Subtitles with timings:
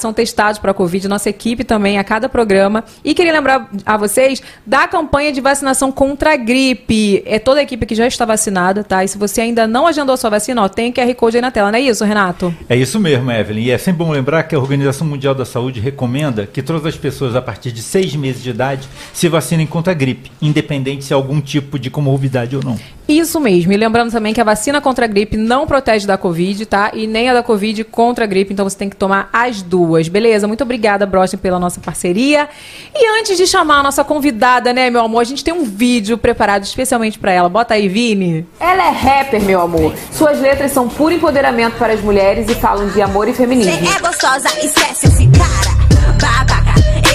[0.00, 2.84] são testados para a Covid, nossa equipe também a cada programa.
[3.04, 7.22] E queria lembrar a vocês da campanha de vacinação contra a gripe.
[7.26, 9.04] É toda a equipe que já está vacinada, tá?
[9.04, 11.70] E se você ainda não agendou sua vacina, ó, tem QR Code aí na tela,
[11.70, 12.54] não é isso, Renato?
[12.68, 13.64] É isso mesmo, Evelyn.
[13.64, 16.96] E é sempre bom lembrar que a Organização Mundial da Saúde recomenda que todas as
[16.96, 21.12] pessoas a partir de seis meses de idade se vacinem contra a gripe, independente se
[21.12, 22.78] há algum tipo de comorbidade ou não.
[23.08, 23.72] Isso mesmo.
[23.72, 26.90] E lembrando também que a vacina contra a gripe não protege da Covid, tá?
[26.92, 30.08] E nem a da Covid contra a gripe, então você tem que tomar as duas.
[30.08, 30.48] Beleza?
[30.48, 32.48] Muito obrigada, Brochen, pela nossa parceria.
[32.94, 36.18] E antes de chamar a nossa convidada, né, meu amor, a gente tem um vídeo
[36.18, 37.48] preparado especialmente para ela.
[37.48, 38.46] Bota aí, Vini.
[38.58, 39.94] Ela é rapper, meu amor.
[40.10, 43.86] Suas letras são puro empoderamento para as mulheres e falam de amor e feminismo.
[43.86, 45.76] Cê é gostosa, esquece esse cara.
[46.20, 46.65] Babaca.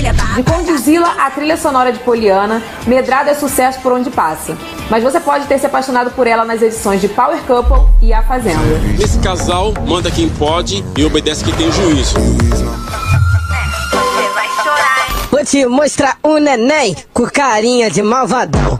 [0.02, 4.58] De Condizila a trilha sonora de Poliana, Medrado é sucesso por onde passa.
[4.90, 8.24] Mas você pode ter se apaixonado por ela nas edições de Power Couple e A
[8.24, 8.58] Fazenda.
[8.98, 12.16] Nesse casal, manda quem pode e obedece quem tem juízo.
[15.30, 18.80] Vou te mostrar um neném com carinha de malvadão.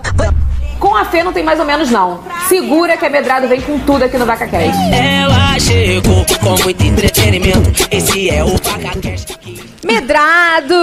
[0.80, 2.22] Com a Fê não tem mais ou menos não.
[2.50, 4.76] Segura que a Medrado vem com tudo aqui no VacaCast.
[4.92, 7.88] Ela chegou com muito entretenimento.
[7.92, 9.71] Esse é o PacaCast.
[9.84, 10.76] Medrado!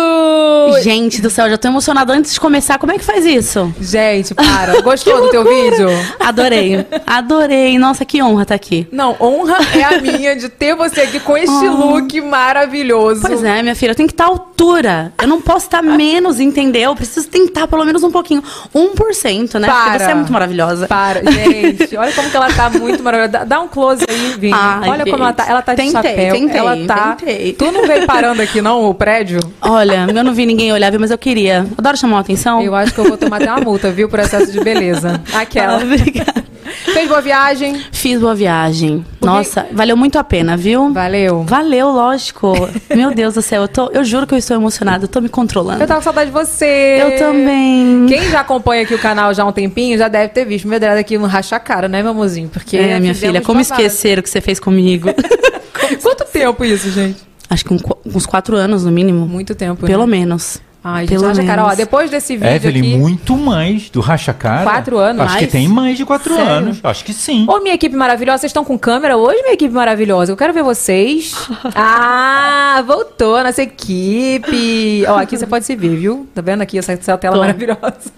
[0.82, 2.78] Gente do céu, já tô emocionada antes de começar.
[2.78, 3.72] Como é que faz isso?
[3.80, 4.80] Gente, para.
[4.82, 5.88] Gostou do teu vídeo?
[6.20, 6.86] Adorei.
[7.06, 7.78] Adorei.
[7.78, 8.86] Nossa, que honra estar aqui.
[8.92, 11.94] Não, honra é a minha de ter você aqui com este Oh.
[11.96, 13.22] look maravilhoso.
[13.22, 15.12] Pois é, minha filha, eu tenho que estar à altura.
[15.20, 16.90] Eu não posso estar menos, entendeu?
[16.90, 18.42] Eu preciso tentar pelo menos um pouquinho.
[18.74, 19.68] 1%, né?
[19.68, 19.98] Porque Para.
[19.98, 20.86] você é muito maravilhosa.
[20.86, 23.44] Para, gente, olha como que ela tá muito maravilhosa.
[23.44, 24.52] Dá- um close aí, Vini.
[24.54, 25.46] Ai, olha como ela tá.
[25.48, 26.32] Ela tá de Tentei, chapéu.
[26.34, 27.16] tentei, ela tá.
[27.16, 27.52] tentei.
[27.54, 29.40] Tu não veio parando aqui, não, o prédio?
[29.60, 31.66] Olha, eu não vi ninguém olhar, viu, mas eu queria.
[31.76, 32.60] Adoro chamar a atenção.
[32.62, 35.20] Eu acho que eu vou tomar até uma multa, viu, por excesso de beleza.
[35.34, 35.78] Aquela.
[35.80, 36.48] Ah, obrigada.
[36.92, 37.80] Fez boa viagem?
[37.92, 39.04] Fiz boa viagem.
[39.22, 40.92] Nossa, valeu muito a pena, viu?
[40.92, 41.42] Valeu.
[41.44, 42.52] Valeu, lógico.
[42.94, 45.28] Meu Deus do céu, eu, tô, eu juro que eu estou emocionada, eu tô me
[45.28, 45.82] controlando.
[45.82, 46.98] Eu tava com saudade de você.
[47.00, 48.06] Eu também.
[48.08, 50.78] Quem já acompanha aqui o canal já há um tempinho já deve ter visto meu
[50.78, 52.48] dedo aqui no racha a cara, né, meu amorzinho?
[52.48, 53.80] Porque É, minha filha, como babado.
[53.80, 55.08] esquecer o que você fez comigo?
[56.02, 57.27] Quanto tempo isso, gente?
[57.50, 59.26] Acho que um uns quatro anos, no mínimo.
[59.26, 59.86] Muito tempo.
[59.86, 60.18] Pelo né?
[60.18, 60.60] menos.
[60.90, 61.62] Ai, gente, Pelo racha a cara.
[61.62, 61.76] Ó, menos.
[61.76, 62.96] depois desse vídeo Evelyn, aqui...
[62.96, 64.62] muito mais do Racha Cara.
[64.62, 65.20] Quatro anos?
[65.22, 65.52] Acho que Mais?
[65.52, 66.50] tem mais de quatro Sério?
[66.50, 66.80] anos.
[66.82, 67.44] Acho que sim.
[67.46, 70.32] Ô, minha equipe maravilhosa, vocês estão com câmera hoje, minha equipe maravilhosa?
[70.32, 71.34] Eu quero ver vocês.
[71.76, 75.04] ah, voltou a nossa equipe.
[75.06, 76.26] Ó, aqui você pode se ver, viu?
[76.34, 77.40] Tá vendo aqui essa, essa tela Tô.
[77.40, 78.10] maravilhosa?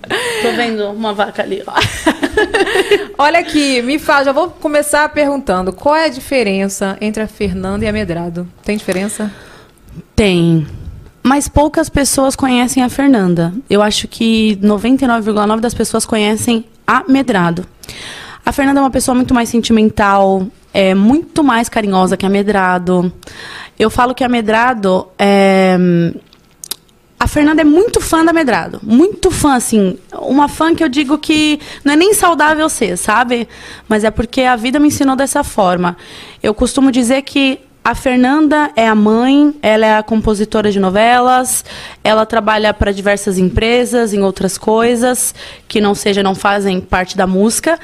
[0.43, 1.73] Tô vendo uma vaca ali, ó.
[3.19, 5.73] Olha aqui, me fala, já vou começar perguntando.
[5.73, 8.47] Qual é a diferença entre a Fernanda e a Medrado?
[8.65, 9.31] Tem diferença?
[10.15, 10.67] Tem.
[11.23, 13.53] Mas poucas pessoas conhecem a Fernanda.
[13.69, 17.67] Eu acho que 99,9% das pessoas conhecem a Medrado.
[18.45, 23.13] A Fernanda é uma pessoa muito mais sentimental, é muito mais carinhosa que a Medrado.
[23.79, 25.77] Eu falo que a Medrado é.
[27.19, 28.81] A Fernanda é muito fã da Medrado.
[28.83, 29.99] Muito fã, assim.
[30.23, 33.47] Uma fã que eu digo que não é nem saudável ser, sabe?
[33.87, 35.99] Mas é porque a vida me ensinou dessa forma.
[36.43, 41.65] Eu costumo dizer que a Fernanda é a mãe, ela é a compositora de novelas,
[42.05, 45.35] ela trabalha para diversas empresas, em outras coisas,
[45.67, 47.79] que não seja, não fazem parte da música.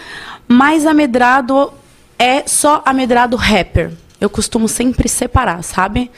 [0.46, 1.72] Mas a Medrado
[2.18, 3.90] é só a Medrado rapper.
[4.20, 6.10] Eu costumo sempre separar, sabe?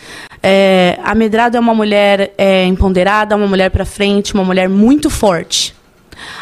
[0.43, 5.09] É, a Medrado é uma mulher é, empoderada, uma mulher pra frente, uma mulher muito
[5.09, 5.75] forte.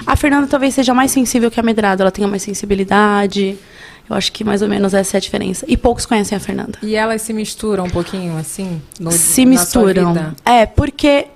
[0.07, 3.59] A Fernanda talvez seja mais sensível que a Medrado, ela tenha mais sensibilidade.
[4.09, 5.65] Eu acho que mais ou menos essa é a diferença.
[5.69, 6.78] E poucos conhecem a Fernanda.
[6.83, 8.81] E elas se misturam um pouquinho, assim?
[9.00, 10.34] no- Se misturam.
[10.44, 11.27] É, porque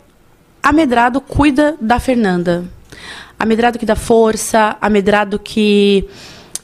[0.63, 2.65] a Medrado cuida da Fernanda.
[3.39, 6.07] A Medrado que dá força, a Medrado que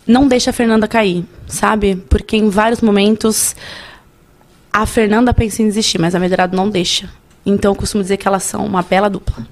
[0.07, 1.97] não deixa a Fernanda cair, sabe?
[2.09, 3.57] Porque em vários momentos
[4.73, 7.09] a Fernanda pensa em desistir, mas a Medrado não deixa.
[7.45, 9.47] Então eu costumo dizer que elas são uma bela dupla.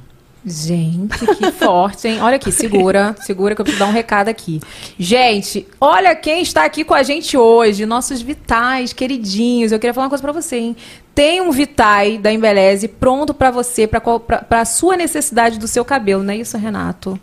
[0.47, 2.21] Gente, que forte, hein?
[2.21, 4.61] Olha aqui, segura, segura que eu preciso dar um recado aqui.
[4.99, 9.73] Gente, olha quem está aqui com a gente hoje, nossos vitais queridinhos.
[9.73, 10.77] Eu queria falar uma coisa pra você, hein?
[11.15, 16.23] Tem um Vitai da Embeleze pronto pra você, pra pra sua necessidade do seu cabelo,
[16.23, 17.19] não é isso, Renato?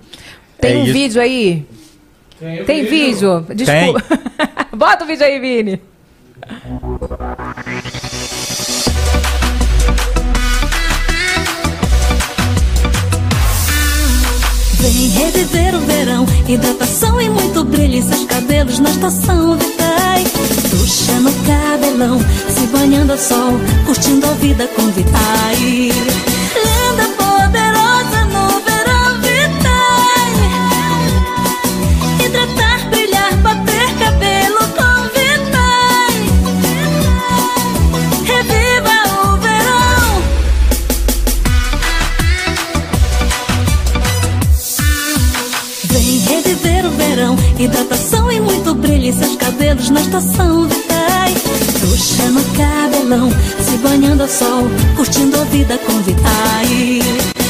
[0.59, 0.93] Tem É um isso.
[0.93, 1.65] vídeo aí?
[2.65, 3.45] Tem, vídeo?
[3.53, 4.03] Desculpa.
[4.75, 5.79] Bota o vídeo aí, Vini.
[15.01, 20.23] Vem reviver o verão, hidratação e muito brilho em seus cabelos na estação Vitai.
[20.69, 23.53] Ducha no cabelão, se banhando ao sol,
[23.83, 25.89] curtindo a vida com Vitai.
[47.63, 51.33] Hidratação e muito brilho em seus cabelos na estação Vitai.
[51.79, 53.29] Bruxa no cabelão,
[53.59, 54.63] se banhando ao sol,
[54.95, 57.40] curtindo a vida com Vitai.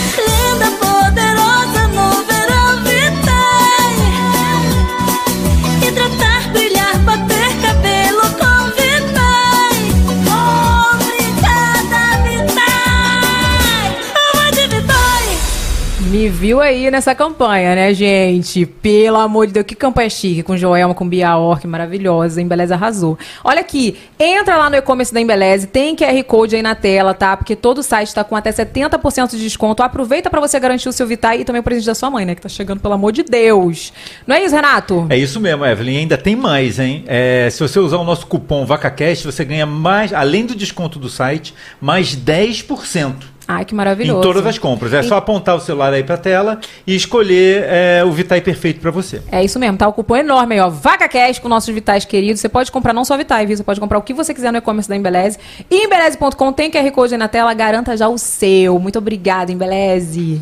[16.30, 18.66] Viu aí nessa campanha, né, gente?
[18.66, 23.18] Pelo amor de Deus, que campanha chique, com Joelma, com Bia Orc, maravilhosa, Embeleze arrasou.
[23.44, 27.36] Olha aqui, entra lá no e-commerce da Embeleze, tem QR Code aí na tela, tá?
[27.38, 29.82] Porque todo o site tá com até 70% de desconto.
[29.82, 32.36] Aproveita pra você garantir o seu Vitai e também o presente da sua mãe, né?
[32.36, 33.94] Que tá chegando, pelo amor de Deus.
[34.28, 35.08] Não é isso, Renato?
[35.10, 36.00] É isso mesmo, Evelyn.
[36.00, 37.04] Ainda tem mais, hein?
[37.08, 41.10] É, se você usar o nosso cupom VacaCast, você ganha mais, além do desconto do
[41.10, 43.31] site, mais 10%.
[43.48, 44.20] Ai, que maravilhoso.
[44.20, 44.94] Em todas as compras.
[44.94, 48.80] É E- só apontar o celular aí pra tela e escolher é, o Vitai perfeito
[48.80, 49.22] pra você.
[49.32, 49.88] É isso mesmo, tá?
[49.88, 50.70] O cupom enorme aí, ó.
[50.70, 52.40] VacaCast com nossos Vitais queridos.
[52.40, 53.58] Você pode comprar não só Vitais, viu?
[53.58, 55.38] Você pode comprar o que você quiser no e-commerce da Embeleze.
[55.70, 57.54] E Embeleze.com tem QR Code aí na tela.
[57.54, 58.80] Garanta já o seu.
[58.80, 60.42] Muito obrigada, Embeleze.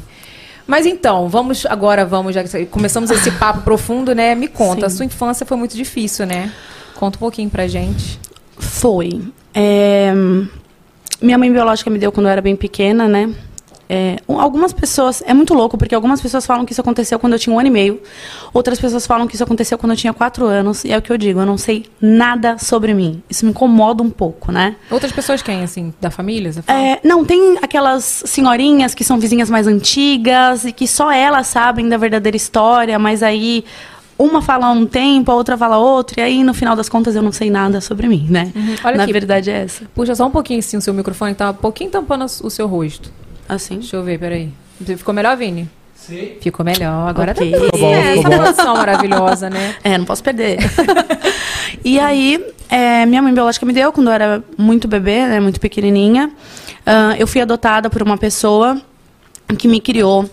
[0.68, 4.36] Mas então, vamos agora, vamos, já começamos esse papo profundo, né?
[4.36, 4.98] Me conta, a Sim.
[4.98, 6.52] sua infância foi muito difícil, né?
[6.96, 8.20] Conta um pouquinho pra gente.
[8.56, 9.20] Foi.
[9.52, 10.14] É,
[11.22, 13.30] minha mãe biológica me deu quando eu era bem pequena, né?
[13.92, 15.24] É, um- algumas pessoas.
[15.26, 17.70] É muito louco, porque algumas pessoas falam que isso aconteceu quando eu tinha um ano
[17.70, 18.00] e meio.
[18.54, 20.84] Outras pessoas falam que isso aconteceu quando eu tinha quatro anos.
[20.86, 23.24] E é o que eu digo, eu não sei nada sobre mim.
[23.28, 24.76] Isso me incomoda um pouco, né?
[24.92, 26.52] Outras pessoas quem, assim, da família?
[26.68, 31.90] É, não, tem aquelas senhorinhas que são vizinhas mais antigas e que só elas sabem
[31.90, 33.66] da verdadeira história, mas aí
[34.20, 37.22] uma fala um tempo, a outra fala outro, e aí no final das contas eu
[37.22, 38.52] não sei nada sobre mim, né?
[38.56, 38.76] Uhum.
[38.84, 39.14] Olha Na aqui.
[39.14, 39.86] verdade é essa.
[39.96, 43.10] Puxa só um pouquinho assim o seu microfone, tá um pouquinho tampando o seu rosto.
[43.48, 43.76] Assim.
[43.80, 44.52] Deixa eu ver, peraí.
[44.86, 45.68] Ficou melhor, Vini?
[45.96, 46.34] Sim.
[46.42, 47.08] Ficou melhor.
[47.10, 47.50] Agora Ok.
[47.52, 48.18] tá bom, certo.
[48.22, 48.74] ficou Essa bom.
[48.78, 49.76] maravilhosa, né?
[49.84, 50.58] É, não posso perder.
[51.84, 55.60] e aí, é, minha mãe biológica me deu quando eu era muito bebê, né, muito
[55.60, 56.32] pequenininha.
[56.86, 58.80] Ah, eu fui adotada por uma pessoa
[59.58, 60.30] que me criou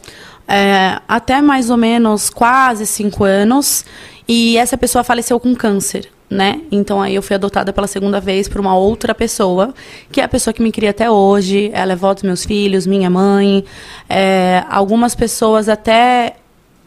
[0.49, 3.85] é, até mais ou menos quase cinco anos.
[4.29, 6.61] E essa pessoa faleceu com câncer, né?
[6.71, 9.73] Então aí eu fui adotada pela segunda vez por uma outra pessoa,
[10.11, 11.71] que é a pessoa que me cria até hoje.
[11.73, 13.65] Ela é vó dos meus filhos, minha mãe.
[14.09, 16.37] É, algumas pessoas até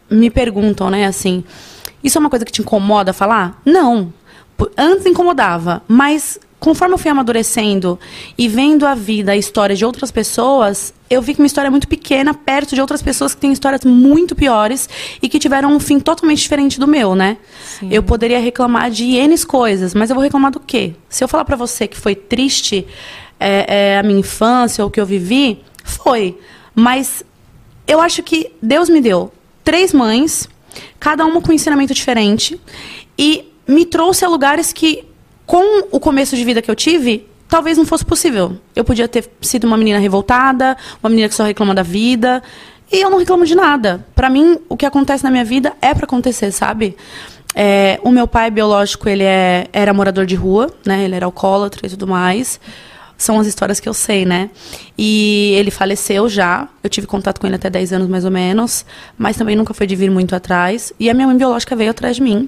[0.09, 1.43] me perguntam, né, assim,
[2.03, 3.61] isso é uma coisa que te incomoda falar?
[3.63, 4.11] Não.
[4.77, 7.97] Antes incomodava, mas conforme eu fui amadurecendo
[8.37, 11.71] e vendo a vida, a história de outras pessoas, eu vi que minha história é
[11.71, 14.89] muito pequena perto de outras pessoas que têm histórias muito piores
[15.21, 17.37] e que tiveram um fim totalmente diferente do meu, né?
[17.89, 20.93] Eu poderia reclamar de N coisas, mas eu vou reclamar do quê?
[21.07, 22.85] Se eu falar pra você que foi triste
[23.39, 26.37] é, é, a minha infância ou o que eu vivi, foi.
[26.75, 27.23] Mas
[27.87, 29.31] eu acho que Deus me deu
[29.63, 30.49] três mães,
[30.99, 32.59] cada uma com um ensinamento diferente,
[33.17, 35.05] e me trouxe a lugares que,
[35.49, 38.55] com o começo de vida que eu tive, talvez não fosse possível.
[38.75, 42.43] Eu podia ter sido uma menina revoltada, uma menina que só reclama da vida,
[42.91, 44.05] e eu não reclamo de nada.
[44.13, 46.95] Pra mim, o que acontece na minha vida é pra acontecer, sabe?
[47.55, 51.03] É, o meu pai biológico, ele é- era morador de rua, né?
[51.05, 52.59] Ele era alcoólatra e tudo mais
[53.17, 54.49] são as histórias que eu sei, né?
[54.97, 56.69] E ele faleceu já.
[56.83, 58.85] Eu tive contato com ele até 10 anos, mais ou menos.
[59.17, 60.93] Mas também nunca foi de vir muito atrás.
[60.97, 62.47] E a minha mãe biológica veio atrás de mim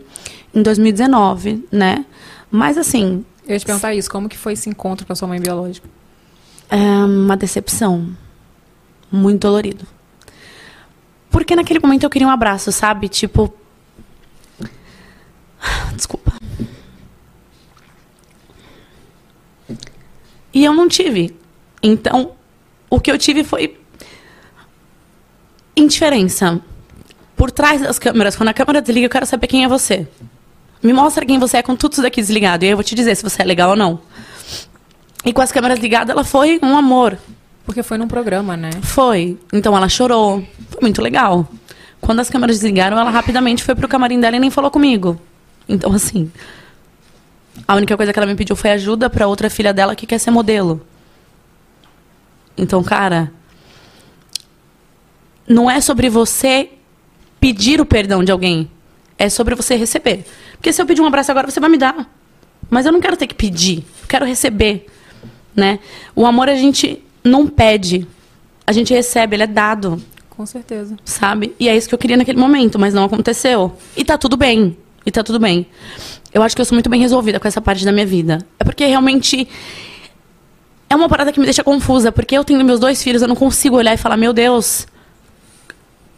[0.56, 2.06] em 2019, né?
[2.52, 5.28] Mas assim, Eu ia te perguntar isso, como que foi esse encontro com a sua
[5.28, 5.88] mãe biológica?
[6.72, 8.16] é uma decepção.
[9.12, 9.86] Muito dolorido.
[11.30, 13.10] Porque naquele momento eu queria um abraço, sabe?
[13.10, 13.54] Tipo.
[15.94, 16.32] Desculpa.
[20.54, 21.36] E eu não tive.
[21.84, 22.32] Então,
[22.90, 23.78] o que eu tive foi.
[25.76, 26.62] Indiferença.
[27.36, 30.08] Por trás das câmeras, quando a câmera desliga, eu quero saber quem é você.
[30.84, 32.64] Me mostra quem você é com tudo isso daqui desligado.
[32.64, 34.00] E aí eu vou te dizer se você é legal ou não.
[35.24, 37.18] E com as câmeras ligadas, ela foi um amor.
[37.66, 38.72] Porque foi num programa, né?
[38.82, 39.38] Foi.
[39.54, 40.44] Então ela chorou.
[40.70, 41.48] Foi muito legal.
[42.00, 45.22] Quando as câmeras desligaram, ela rapidamente foi pro camarim dela e nem falou comigo.
[45.70, 46.32] Então, assim.
[47.68, 50.18] A única coisa que ela me pediu foi ajuda pra outra filha dela que quer
[50.18, 50.82] ser modelo.
[52.58, 53.32] Então, cara.
[55.48, 56.70] Não é sobre você
[57.40, 58.70] pedir o perdão de alguém.
[59.22, 60.26] É sobre você receber.
[60.54, 62.10] Porque se eu pedir um abraço agora, você vai me dar.
[62.72, 63.86] Mas eu não quero ter que pedir.
[64.02, 64.88] Eu quero receber.
[65.56, 65.78] Né?
[66.16, 68.08] O amor a gente não pede.
[68.66, 70.98] A gente recebe, ele é dado, Com certeza.
[71.06, 71.54] sabe?
[71.60, 73.78] E é isso que eu queria naquele momento, mas não aconteceu.
[73.96, 74.76] E tá tudo bem.
[75.06, 75.68] E tá tudo bem.
[76.34, 78.44] Eu acho que eu sou muito bem resolvida com essa parte da minha vida.
[78.60, 79.48] É porque realmente
[80.90, 83.36] é uma parada que me deixa confusa, porque eu tenho meus dois filhos, eu não
[83.36, 84.88] consigo olhar e falar, meu Deus,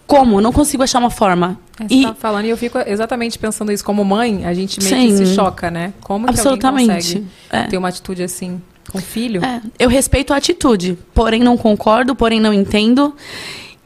[0.05, 0.41] como?
[0.41, 1.57] Não consigo achar uma forma.
[1.79, 4.81] É, você e tá falando e eu fico exatamente pensando isso como mãe, a gente
[4.83, 5.07] meio Sim.
[5.07, 5.93] que se choca, né?
[6.01, 6.91] Como que Absolutamente.
[6.91, 7.63] alguém consegue É.
[7.63, 9.43] ter uma atitude assim com o filho?
[9.43, 13.15] É, eu respeito a atitude, porém não concordo, porém não entendo.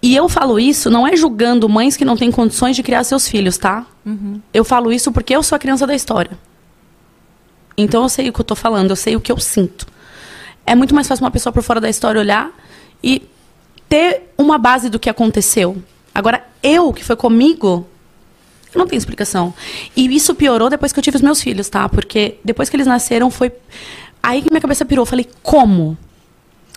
[0.02, 3.28] E eu falo isso não é julgando mães que não têm condições de criar seus
[3.28, 3.86] filhos, tá?
[4.54, 6.32] Eu falo isso porque eu sou a criança da história.
[7.78, 9.86] Então eu sei o que eu tô falando, eu sei o que eu sinto.
[10.66, 12.52] É muito mais fácil uma pessoa por fora da história olhar
[13.04, 13.22] e
[13.88, 15.78] ter uma base do que aconteceu.
[16.18, 17.86] Agora, eu, que foi comigo,
[18.74, 19.54] eu não tenho explicação.
[19.96, 21.88] E isso piorou depois que eu tive os meus filhos, tá?
[21.88, 23.52] Porque depois que eles nasceram, foi.
[24.24, 25.04] Aí que minha cabeça pirou.
[25.04, 25.96] Eu falei, como?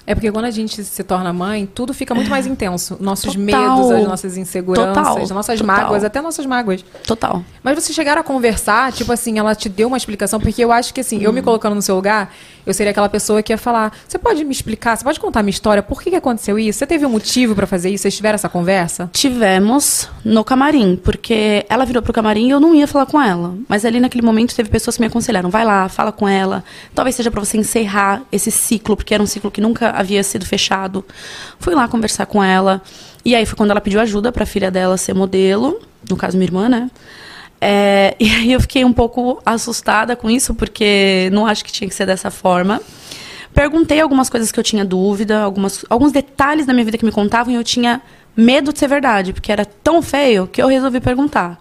[0.07, 2.99] É porque quando a gente se torna mãe, tudo fica muito mais intenso.
[3.01, 3.43] Nossos Total.
[3.43, 5.29] medos, as nossas inseguranças, Total.
[5.35, 5.77] nossas Total.
[5.77, 6.85] mágoas, até nossas mágoas.
[7.07, 7.43] Total.
[7.63, 10.93] Mas vocês chegaram a conversar, tipo assim, ela te deu uma explicação, porque eu acho
[10.93, 12.35] que assim, eu me colocando no seu lugar,
[12.67, 15.43] eu seria aquela pessoa que ia falar: Você pode me explicar, você pode contar a
[15.43, 16.79] minha história, por que, que aconteceu isso?
[16.79, 18.03] Você teve um motivo pra fazer isso?
[18.03, 19.11] Vocês tiveram essa conversa?
[19.13, 23.55] Tivemos no camarim, porque ela virou pro camarim e eu não ia falar com ela.
[23.69, 26.65] Mas ali naquele momento teve pessoas que me aconselharam: vai lá, fala com ela.
[26.95, 30.47] Talvez seja pra você encerrar esse ciclo, porque era um ciclo que nunca havia sido
[30.47, 31.05] fechado.
[31.59, 32.83] Fui lá conversar com ela.
[33.25, 36.47] E aí foi quando ela pediu ajuda pra filha dela ser modelo, no caso minha
[36.47, 36.91] irmã, né?
[37.61, 41.89] É, e aí eu fiquei um pouco assustada com isso, porque não acho que tinha
[41.89, 42.81] que ser dessa forma.
[43.53, 47.11] Perguntei algumas coisas que eu tinha dúvida, algumas, alguns detalhes da minha vida que me
[47.11, 48.01] contavam e eu tinha
[48.37, 51.59] medo de ser verdade, porque era tão feio que eu resolvi perguntar.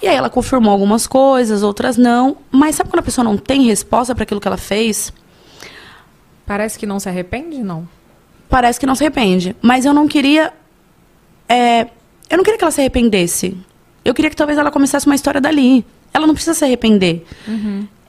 [0.00, 2.36] E aí ela confirmou algumas coisas, outras não.
[2.50, 5.12] Mas sabe quando a pessoa não tem resposta para aquilo que ela fez?
[6.46, 7.88] Parece que não se arrepende, não?
[8.48, 9.56] Parece que não se arrepende.
[9.60, 10.52] Mas eu não queria.
[11.48, 11.88] é,
[12.30, 13.56] eu não queria que ela se arrependesse.
[14.08, 15.84] Eu queria que talvez ela começasse uma história dali.
[16.14, 17.26] Ela não precisa se arrepender.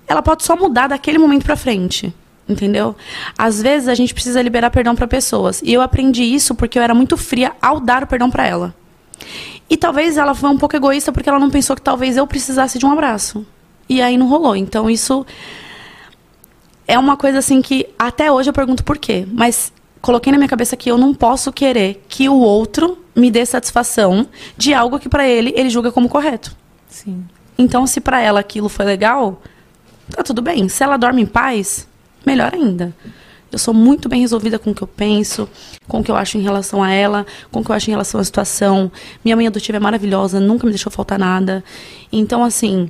[0.07, 2.13] Ela pode só mudar daquele momento pra frente.
[2.47, 2.95] Entendeu?
[3.37, 5.61] Às vezes a gente precisa liberar perdão pra pessoas.
[5.61, 8.73] E eu aprendi isso porque eu era muito fria ao dar o perdão pra ela.
[9.69, 12.79] E talvez ela foi um pouco egoísta porque ela não pensou que talvez eu precisasse
[12.79, 13.45] de um abraço.
[13.89, 14.55] E aí não rolou.
[14.55, 15.25] Então isso
[16.87, 19.27] é uma coisa assim que até hoje eu pergunto por quê.
[19.31, 23.45] Mas coloquei na minha cabeça que eu não posso querer que o outro me dê
[23.45, 24.27] satisfação
[24.57, 26.55] de algo que pra ele ele julga como correto.
[26.87, 27.25] Sim.
[27.57, 29.41] Então, se pra ela aquilo foi legal,
[30.11, 30.69] tá tudo bem.
[30.69, 31.87] Se ela dorme em paz,
[32.25, 32.95] melhor ainda.
[33.51, 35.49] Eu sou muito bem resolvida com o que eu penso,
[35.87, 37.91] com o que eu acho em relação a ela, com o que eu acho em
[37.91, 38.91] relação à situação.
[39.25, 41.63] Minha mãe adotiva é maravilhosa, nunca me deixou faltar nada.
[42.11, 42.89] Então, assim,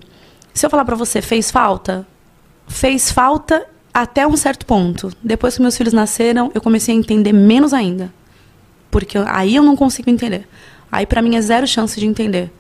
[0.53, 2.05] se eu falar pra você, fez falta?
[2.67, 3.65] Fez falta
[4.01, 5.11] até um certo ponto.
[5.23, 8.11] Depois que meus filhos nasceram, eu comecei a entender menos ainda.
[8.89, 10.47] Porque aí eu não consigo entender.
[10.91, 12.51] Aí pra mim é zero chance de entender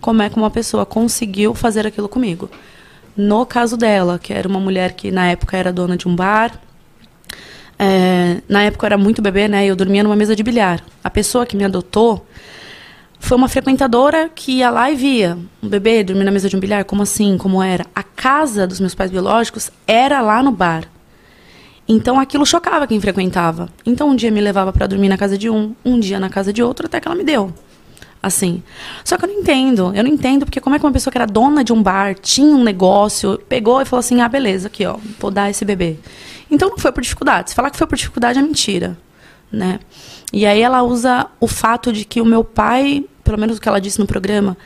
[0.00, 2.50] como é que uma pessoa conseguiu fazer aquilo comigo.
[3.16, 6.60] No caso dela, que era uma mulher que na época era dona de um bar,
[7.78, 9.66] é, na época eu era muito bebê, né?
[9.66, 10.82] Eu dormia numa mesa de bilhar.
[11.02, 12.26] A pessoa que me adotou
[13.18, 16.60] foi uma frequentadora que ia lá e via um bebê dormir na mesa de um
[16.60, 16.84] bilhar.
[16.84, 17.36] Como assim?
[17.36, 17.86] Como era?
[17.94, 20.84] A casa dos meus pais biológicos era lá no bar.
[21.88, 23.68] Então aquilo chocava quem frequentava.
[23.84, 26.52] Então um dia me levava para dormir na casa de um, um dia na casa
[26.52, 27.52] de outro, até que ela me deu.
[28.22, 28.62] Assim.
[29.04, 29.92] Só que eu não entendo.
[29.94, 32.14] Eu não entendo porque como é que uma pessoa que era dona de um bar,
[32.14, 35.96] tinha um negócio, pegou e falou assim: "Ah, beleza, aqui, ó, vou dar esse bebê".
[36.50, 37.50] Então não foi por dificuldade.
[37.50, 38.98] Se falar que foi por dificuldade é mentira,
[39.50, 39.78] né?
[40.32, 43.68] E aí ela usa o fato de que o meu pai, pelo menos o que
[43.68, 44.56] ela disse no programa,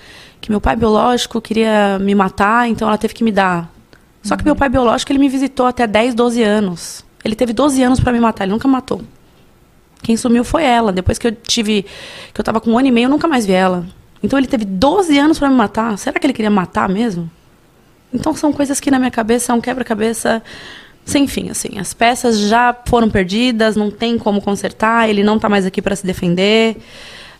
[0.40, 3.70] que meu pai biológico queria me matar, então ela teve que me dar.
[4.22, 7.04] Só que meu pai biológico, ele me visitou até 10, 12 anos.
[7.24, 9.02] Ele teve 12 anos para me matar, ele nunca matou.
[10.02, 10.92] Quem sumiu foi ela.
[10.92, 11.84] Depois que eu tive.
[12.32, 13.86] que eu tava com um ano e meio, eu nunca mais vi ela.
[14.22, 15.96] Então ele teve 12 anos para me matar.
[15.98, 17.30] Será que ele queria matar mesmo?
[18.12, 20.42] Então são coisas que na minha cabeça é um quebra-cabeça
[21.04, 21.78] sem fim, assim.
[21.78, 25.96] As peças já foram perdidas, não tem como consertar, ele não tá mais aqui para
[25.96, 26.76] se defender.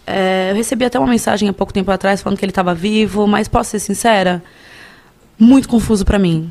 [0.06, 3.26] É, eu recebi até uma mensagem há pouco tempo atrás falando que ele estava vivo,
[3.26, 4.42] mas posso ser sincera?
[5.38, 6.50] Muito confuso para mim.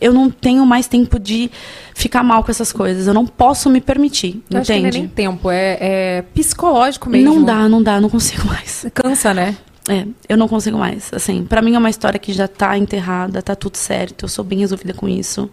[0.00, 1.50] Eu não tenho mais tempo de
[1.94, 3.06] ficar mal com essas coisas.
[3.06, 4.98] Eu não posso me permitir, Eu acho que não é entende?
[4.98, 7.34] nem tempo, é, é psicológico mesmo.
[7.34, 8.86] Não dá, não dá, não consigo mais.
[8.94, 9.56] Cansa, né?
[9.88, 11.10] É, eu não consigo mais.
[11.12, 14.44] Assim, para mim é uma história que já tá enterrada, tá tudo certo, eu sou
[14.44, 15.50] bem resolvida com isso.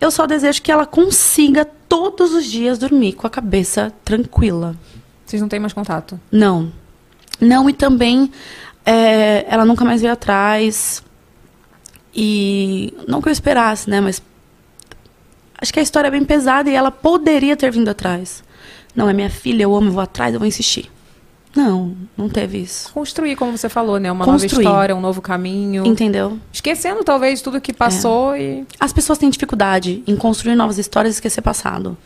[0.00, 4.76] Eu só desejo que ela consiga todos os dias dormir com a cabeça tranquila.
[5.24, 6.18] Vocês não têm mais contato.
[6.30, 6.72] Não.
[7.40, 8.30] Não, e também
[8.86, 11.02] é, ela nunca mais veio atrás.
[12.14, 14.00] E não que eu esperasse, né?
[14.00, 14.22] Mas
[15.60, 18.42] acho que a história é bem pesada e ela poderia ter vindo atrás.
[18.94, 20.90] Não, é minha filha, eu amo, eu vou atrás, eu vou insistir.
[21.58, 22.92] Não, não teve isso.
[22.92, 24.12] Construir, como você falou, né?
[24.12, 24.50] Uma Construir.
[24.52, 25.84] nova história, um novo caminho.
[25.84, 26.38] Entendeu?
[26.52, 28.64] Esquecendo, talvez, tudo que passou e.
[28.78, 31.98] As pessoas têm dificuldade em construir novas histórias e esquecer passado.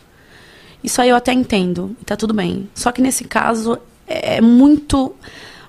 [0.83, 2.67] Isso aí eu até entendo, e tá tudo bem.
[2.73, 5.13] Só que nesse caso, é muito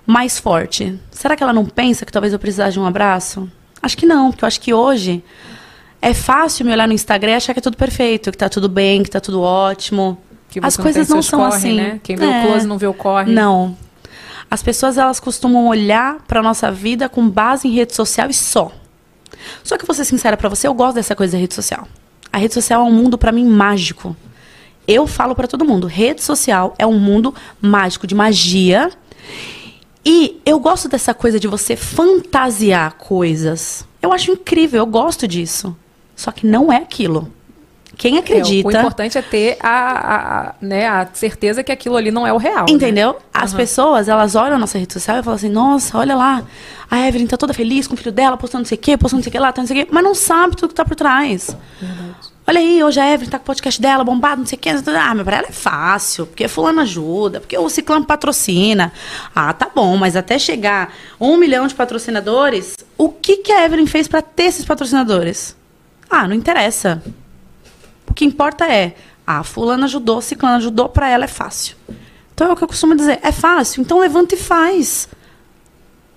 [0.07, 0.99] mais forte.
[1.11, 3.47] Será que ela não pensa que talvez eu precisasse de um abraço?
[3.83, 5.23] Acho que não, porque eu acho que hoje
[6.01, 8.67] é fácil me olhar no Instagram e achar que é tudo perfeito, que tá tudo
[8.67, 10.17] bem, que tá tudo ótimo.
[10.63, 11.77] As coisas não seus são corre, assim.
[11.77, 12.01] Né?
[12.03, 12.47] Quem vê o É.
[12.47, 13.33] close não vê o corre.
[13.33, 13.77] Não.
[14.51, 18.71] As pessoas elas costumam olhar para nossa vida com base em rede social e só.
[19.63, 21.89] Só que vou ser sincera para você, eu gosto dessa coisa da rede social.
[22.33, 24.17] A rede social é um mundo para mim mágico.
[24.87, 28.91] Eu falo para todo mundo, rede social é um mundo mágico de magia.
[30.05, 33.87] E eu gosto dessa coisa de você fantasiar coisas.
[34.03, 35.75] Eu acho incrível, eu gosto disso.
[36.15, 37.33] Só que não é aquilo.
[37.97, 38.69] Quem É, o- acredita.
[38.69, 42.37] o importante é ter a, a- né, a certeza que aquilo ali não é o
[42.37, 42.67] real.
[42.69, 42.73] né?
[42.73, 43.17] Entendeu?
[43.33, 46.43] As pessoas, elas olham a nossa rede social e falam assim, nossa, olha lá,
[46.91, 49.19] a Evelyn tá toda feliz com o filho dela, postando não sei o quê, postando
[49.21, 50.75] não sei o que lá, tá não sei o quê, mas não sabe tudo que
[50.75, 51.57] tá por trás.
[52.47, 54.69] Olha aí, hoje a Evelyn tá com o podcast dela, bombado, não sei o quê.
[54.71, 58.93] Ah, mas pra ela é fácil, porque fulano ajuda, porque o Ciclano patrocina.
[59.35, 63.87] Ah, tá bom, mas até chegar um milhão de patrocinadores, o que, que a Evelyn
[63.87, 65.57] fez pra ter esses patrocinadores?
[66.11, 67.03] Ah, não interessa.
[68.15, 68.95] O que importa é,
[69.27, 71.75] ah, fulano ajudou, ciclano ajudou, pra ela é fácil.
[72.33, 75.09] Então é o que eu costumo dizer, é fácil, então levanta e faz.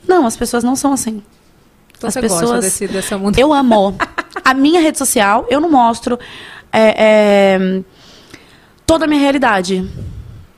[0.08, 1.24] Não, as pessoas não são assim.
[1.98, 3.14] Então as você gosta pessoas- desse, desse.
[3.36, 3.96] Eu amo.
[4.46, 6.20] A minha rede social, eu não mostro
[6.72, 7.82] é, é,
[8.86, 9.90] toda a minha realidade.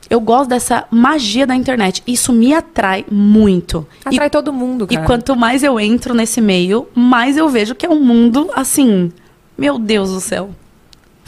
[0.09, 2.03] Eu gosto dessa magia da internet.
[2.05, 3.87] Isso me atrai muito.
[4.11, 5.07] E- Atrai todo mundo, e cara.
[5.07, 9.09] quanto mais eu entro nesse meio, mais eu vejo que é um mundo assim.
[9.57, 10.49] Meu Deus do céu.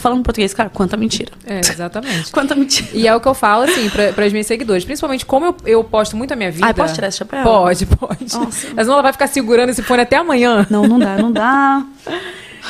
[0.02, 1.32] Falando português, cara, quanta mentira.
[1.46, 2.32] É, exatamente.
[2.34, 2.90] Quanta mentira.
[2.94, 4.84] E é o que eu falo, assim, para os meus seguidores.
[4.84, 6.66] Principalmente como eu, eu posto muito a minha vida.
[6.66, 7.44] Ai, posso tirar esse chapéu?
[7.44, 8.34] Pode, pode.
[8.34, 8.68] Nossa.
[8.76, 10.66] Mas não ela vai ficar segurando esse fone até amanhã.
[10.70, 11.86] Não, não dá, não dá.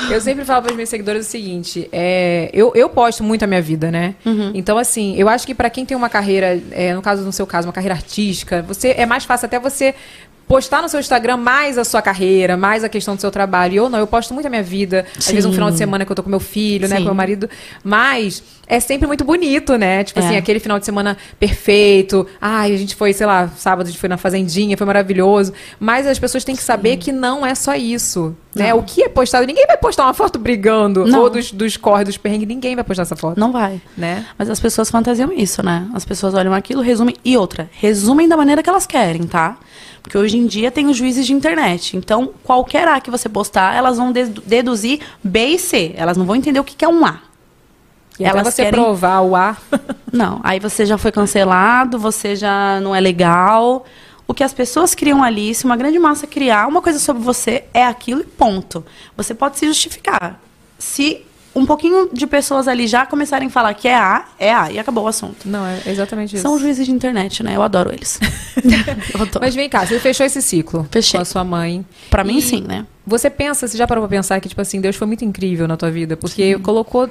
[0.09, 3.47] Eu sempre falo para os meus seguidores o seguinte: é, eu, eu posto muito a
[3.47, 4.15] minha vida, né?
[4.25, 4.51] Uhum.
[4.53, 7.45] Então, assim, eu acho que para quem tem uma carreira, é, no caso, no seu
[7.45, 9.93] caso, uma carreira artística, você é mais fácil até você
[10.51, 13.73] postar no seu Instagram mais a sua carreira, mais a questão do seu trabalho.
[13.73, 15.05] E eu não, eu posto muito a minha vida.
[15.17, 15.53] Às vezes um Sim.
[15.55, 17.03] final de semana que eu tô com meu filho, né, Sim.
[17.03, 17.49] com meu marido.
[17.81, 20.03] Mas é sempre muito bonito, né?
[20.03, 20.25] Tipo É.
[20.25, 22.27] assim, aquele final de semana perfeito.
[22.41, 25.53] Ai, a gente foi, sei lá, sábado a gente foi na fazendinha, foi maravilhoso.
[25.79, 28.35] Mas as pessoas têm que saber que não é só isso.
[28.53, 28.71] Né?
[28.71, 28.79] Não.
[28.79, 29.45] O que é postado?
[29.47, 31.05] Ninguém vai postar uma foto brigando.
[31.05, 31.21] Não.
[31.21, 32.47] Ou dos, dos corre, dos perrengues.
[32.47, 33.39] Ninguém vai postar essa foto.
[33.39, 33.81] Não vai.
[33.97, 34.25] Né?
[34.37, 35.87] Mas as pessoas fantasiam isso, né?
[35.93, 37.15] As pessoas olham aquilo, resumem.
[37.23, 39.57] E outra, resumem da maneira que elas querem, tá?
[40.01, 41.95] Porque hoje em dia tem os juízes de internet.
[41.97, 45.93] Então, qualquer A que você postar, elas vão dedu- deduzir B e C.
[45.95, 47.19] Elas não vão entender o que que é um A.
[48.19, 49.61] E Elas você querem- provar o ar.
[50.11, 53.85] Não, aí você já foi cancelado, você já não é legal.
[54.27, 57.63] O que as pessoas criam ali, se uma grande massa criar uma coisa sobre você,
[57.73, 58.85] é aquilo e ponto.
[59.15, 60.39] Você pode se justificar.
[60.77, 64.71] Se um pouquinho de pessoas ali já começarem a falar que é A, é A,
[64.71, 65.47] e acabou o assunto.
[65.47, 66.41] Não, é exatamente isso.
[66.41, 67.55] São juízes de internet, né?
[67.55, 68.19] Eu adoro eles.
[69.13, 69.39] Eu adoro.
[69.41, 71.17] Mas vem cá, você fechou esse ciclo Fechei.
[71.17, 71.85] com a sua mãe.
[72.09, 72.85] Pra mim, E sim, né?
[73.05, 75.75] Você pensa, você já parou pra pensar que, tipo assim, Deus foi muito incrível na
[75.75, 76.15] tua vida?
[76.15, 76.61] Porque Sim.
[76.61, 77.09] colocou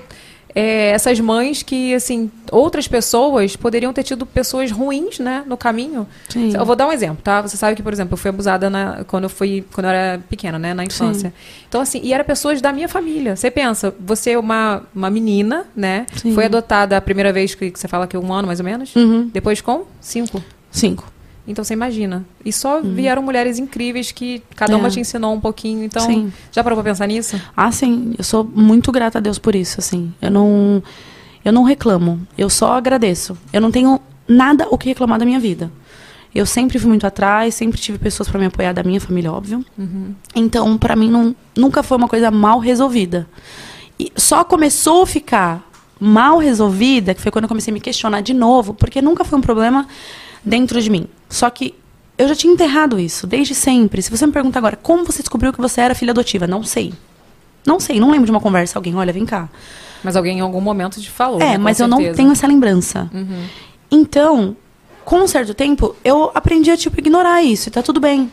[0.54, 6.06] é, essas mães que, assim, outras pessoas poderiam ter tido pessoas ruins, né, no caminho.
[6.28, 6.52] Sim.
[6.56, 7.40] Eu vou dar um exemplo, tá?
[7.42, 10.18] Você sabe que, por exemplo, eu fui abusada na- quando eu fui, quando eu era
[10.28, 11.32] pequena, né, na infância.
[11.68, 13.36] Então, assim, e eram pessoas da minha família.
[13.36, 16.06] Você pensa, você é uma, uma menina, né?
[16.16, 16.34] Sim.
[16.34, 18.94] Foi adotada a primeira vez que, que você fala que um ano, mais ou menos?
[18.96, 19.30] Uhum.
[19.32, 20.42] Depois com cinco.
[20.70, 21.04] Cinco.
[21.50, 22.24] Então você imagina.
[22.44, 24.90] E só vieram mulheres incríveis que cada uma É.
[24.90, 25.84] te ensinou um pouquinho.
[25.84, 26.32] Então, Sim.
[26.52, 27.40] já parou pra pensar nisso?
[27.56, 28.14] Ah, sim.
[28.16, 30.12] Eu sou muito grata a Deus por isso, assim.
[30.22, 30.82] Eu não,
[31.44, 32.20] eu não reclamo.
[32.38, 33.36] Eu só agradeço.
[33.52, 35.70] Eu não tenho nada o que reclamar da minha vida.
[36.32, 39.64] Eu sempre fui muito atrás, sempre tive pessoas para me apoiar da minha família, óbvio.
[40.34, 43.26] Então, para mim, não, nunca foi uma coisa mal resolvida.
[43.98, 48.20] E só começou a ficar mal resolvida, que foi quando eu comecei a me questionar
[48.20, 49.86] de novo, porque nunca foi um problema
[50.44, 51.07] dentro de mim.
[51.29, 51.74] Só que
[52.18, 54.03] eu já tinha enterrado isso, desde sempre.
[54.03, 56.46] Se você me pergunta agora, como você descobriu que você era filha adotiva?
[56.46, 56.92] Não sei.
[57.66, 59.48] Não sei, não lembro de uma conversa, alguém, olha, vem cá.
[60.03, 61.40] Mas alguém em algum momento te falou.
[61.40, 62.16] É, né, mas eu não certeza.
[62.16, 63.11] tenho essa lembrança.
[63.90, 64.57] Então,
[65.05, 68.31] com um certo tempo, eu aprendi a, tipo, ignorar isso e tá tudo bem.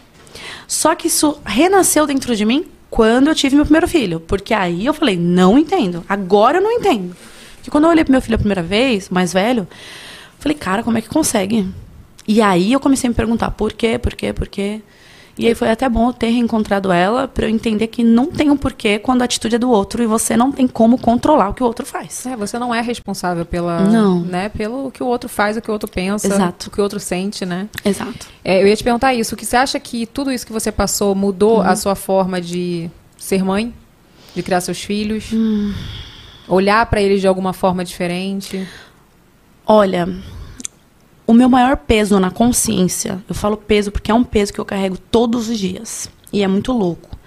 [0.68, 4.20] Só que isso renasceu dentro de mim quando eu tive meu primeiro filho.
[4.20, 6.06] Porque aí eu falei, não entendo.
[6.08, 7.16] Agora eu não entendo.
[7.56, 9.68] Porque quando eu olhei pro meu filho a primeira vez, mais velho,
[10.40, 11.68] falei, cara, como é que consegue?
[12.28, 14.82] E aí eu comecei a me perguntar por quê, por quê, por quê.
[15.40, 18.50] E aí foi até bom eu ter reencontrado ela para eu entender que não tem
[18.50, 21.54] um porquê quando a atitude é do outro e você não tem como controlar o
[21.54, 22.26] que o outro faz.
[22.26, 24.22] É, você não é responsável pela, Não.
[24.22, 26.70] né, pelo que o outro faz, o que o outro pensa, Exato.
[26.70, 27.70] o que o outro sente, né?
[27.86, 28.28] Exato.
[28.44, 29.36] É, eu ia te perguntar isso.
[29.36, 31.62] O que você acha que tudo isso que você passou mudou Uhum.
[31.70, 33.72] a sua forma de ser mãe,
[34.36, 35.72] de criar seus filhos, Hum.
[36.48, 38.68] olhar pra eles de alguma forma diferente?
[39.68, 40.10] Olha,
[41.28, 44.66] o meu maior peso na consciência, eu falo peso porque é um peso que eu
[44.66, 46.10] carrego todos os dias.
[46.32, 47.18] E é muito louco.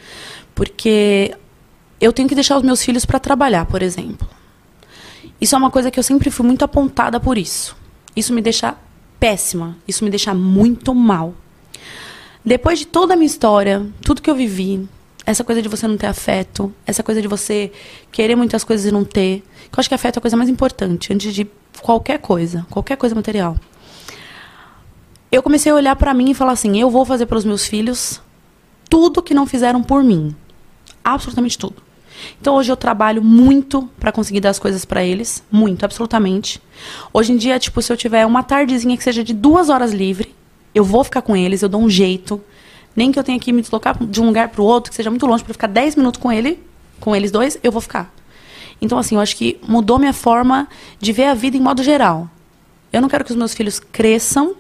[0.54, 1.36] Porque
[2.00, 4.26] eu tenho que deixar os meus filhos para trabalhar, por exemplo.
[5.38, 7.76] Isso é uma coisa que eu sempre fui muito apontada por isso.
[8.16, 8.74] Isso me deixa
[9.18, 9.76] péssima.
[9.86, 11.34] Isso me deixa muito mal.
[12.42, 14.88] Depois de toda a minha história, tudo que eu vivi,
[15.26, 17.70] essa coisa de você não ter afeto, essa coisa de você
[18.10, 20.48] querer muitas coisas e não ter, que eu acho que afeto é a coisa mais
[20.48, 21.46] importante antes de
[21.82, 23.56] qualquer coisa, qualquer coisa material.
[25.32, 28.20] Eu comecei a olhar para mim e falar assim: eu vou fazer pelos meus filhos
[28.88, 30.34] tudo que não fizeram por mim.
[31.04, 31.76] Absolutamente tudo.
[32.40, 36.60] Então hoje eu trabalho muito para conseguir dar as coisas para eles, muito, absolutamente.
[37.12, 40.34] Hoje em dia, tipo, se eu tiver uma tardezinha que seja de duas horas livre,
[40.74, 42.40] eu vou ficar com eles, eu dou um jeito.
[42.94, 45.10] Nem que eu tenha que me deslocar de um lugar para o outro, que seja
[45.10, 46.60] muito longe, para ficar 10 minutos com ele,
[46.98, 48.12] com eles dois, eu vou ficar.
[48.82, 52.28] Então, assim, eu acho que mudou minha forma de ver a vida em modo geral.
[52.92, 54.56] Eu não quero que os meus filhos cresçam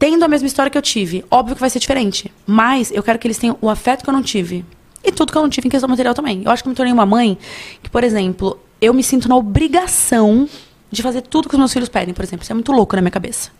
[0.00, 1.22] tendo a mesma história que eu tive.
[1.30, 2.32] Óbvio que vai ser diferente.
[2.46, 4.64] Mas eu quero que eles tenham o afeto que eu não tive.
[5.04, 6.42] E tudo que eu não tive em questão material também.
[6.42, 7.36] Eu acho que me tornei uma mãe
[7.82, 10.48] que, por exemplo, eu me sinto na obrigação
[10.90, 12.42] de fazer tudo que os meus filhos pedem, por exemplo.
[12.42, 13.50] Isso é muito louco na minha cabeça.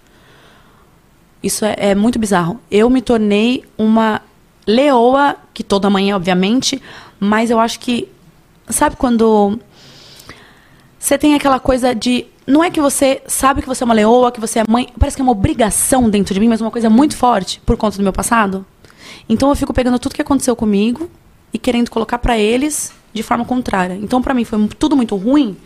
[1.43, 2.59] Isso é, é muito bizarro.
[2.71, 4.23] Eu me tornei uma
[4.67, 6.83] leoa, que toda mãe é, obviamente,
[7.19, 8.09] mas eu acho que.
[8.71, 9.61] Sabe quando.
[10.99, 12.27] Você tem aquela coisa de.
[12.51, 14.89] Não é que você sabe que você é uma leoa, que você é mãe.
[14.99, 17.97] Parece que é uma obrigação dentro de mim, mas uma coisa muito forte por conta
[17.97, 18.67] do meu passado.
[19.29, 21.09] Então eu fico pegando tudo que aconteceu comigo
[21.55, 23.95] e querendo colocar pra eles de forma contrária.
[24.03, 25.57] Então pra mim foi tudo muito ruim.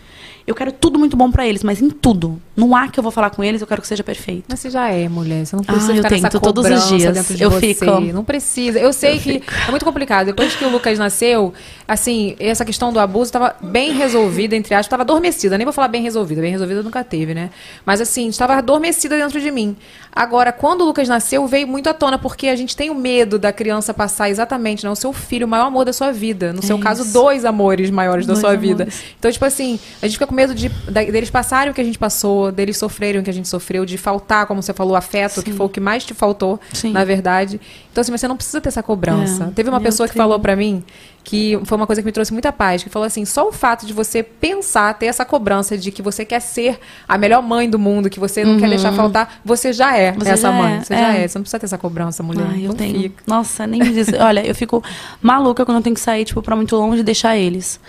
[0.46, 2.38] Eu quero tudo muito bom pra eles, mas em tudo.
[2.54, 4.44] No ar que eu vou falar com eles, eu quero que seja perfeito.
[4.46, 6.88] Mas você já é mulher, você não precisa Ah, eu ficar nessa tento todos os
[6.88, 7.28] dias.
[7.28, 7.74] de Eu você.
[7.74, 8.00] fico.
[8.12, 8.78] Não precisa.
[8.78, 10.26] Eu sei que é muito complicado.
[10.26, 11.54] Depois que o Lucas nasceu,
[11.88, 15.57] assim, essa questão do abuso estava bem resolvida, entre aspas, estava adormecida.
[15.57, 17.48] Nem vou falar bem resolvida, bem resolvida nunca teve, né?
[17.87, 19.74] Mas assim, estava adormecida dentro de mim.
[20.14, 23.38] Agora, quando o Lucas nasceu, veio muito à tona, porque a gente tem o medo
[23.38, 24.90] da criança passar exatamente, né?
[24.90, 26.52] O seu filho, o maior amor da sua vida.
[26.52, 27.12] No seu É caso, isso.
[27.14, 28.85] dois amores maiores da Dois sua vida.
[28.85, 29.02] amores.
[29.18, 31.85] Então, tipo assim, a gente fica com medo de, da- deles passarem o que a
[31.85, 35.42] gente passou, deles sofrerem o que a gente sofreu, de faltar, como você falou, afeto,
[35.42, 35.57] que Sim.
[35.57, 36.92] foi o que mais te faltou, Sim.
[36.92, 37.61] na verdade.
[37.90, 39.44] Então, assim, você não precisa ter essa cobrança.
[39.44, 40.83] É, Teve uma pessoa que falou pra mim
[41.23, 43.87] que foi uma coisa que me trouxe muita paz, que falou assim, só o fato
[43.87, 47.79] de você pensar, ter essa cobrança de que você quer ser a melhor mãe do
[47.79, 50.18] mundo, que você não quer deixar faltar, você já é Uhum.
[50.18, 50.75] Você essa já mãe.
[50.75, 51.25] é, Você já é.
[51.25, 51.29] é.
[51.29, 52.47] Você não precisa ter essa cobrança, mulher.
[52.51, 53.01] Ai, eu tenho.
[53.05, 53.23] fica.
[53.27, 54.09] Nossa, nem me diz.
[54.20, 54.85] Olha, eu fico
[55.23, 57.81] maluca quando eu tenho que sair, tipo, pra muito longe e deixar eles.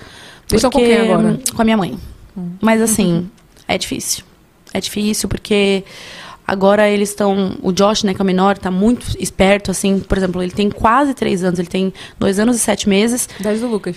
[0.47, 1.37] Vocês estão com quem agora?
[1.53, 1.97] Com a minha mãe.
[2.61, 3.29] Mas assim,
[3.67, 4.23] é difícil.
[4.73, 5.83] É difícil porque
[6.45, 7.57] agora eles estão.
[7.61, 9.99] O Josh, né, que é o menor, tá muito esperto, assim.
[9.99, 13.29] Por exemplo, ele tem quase três anos, ele tem dois anos e sete meses.
[13.39, 13.95] Idade do Lucas.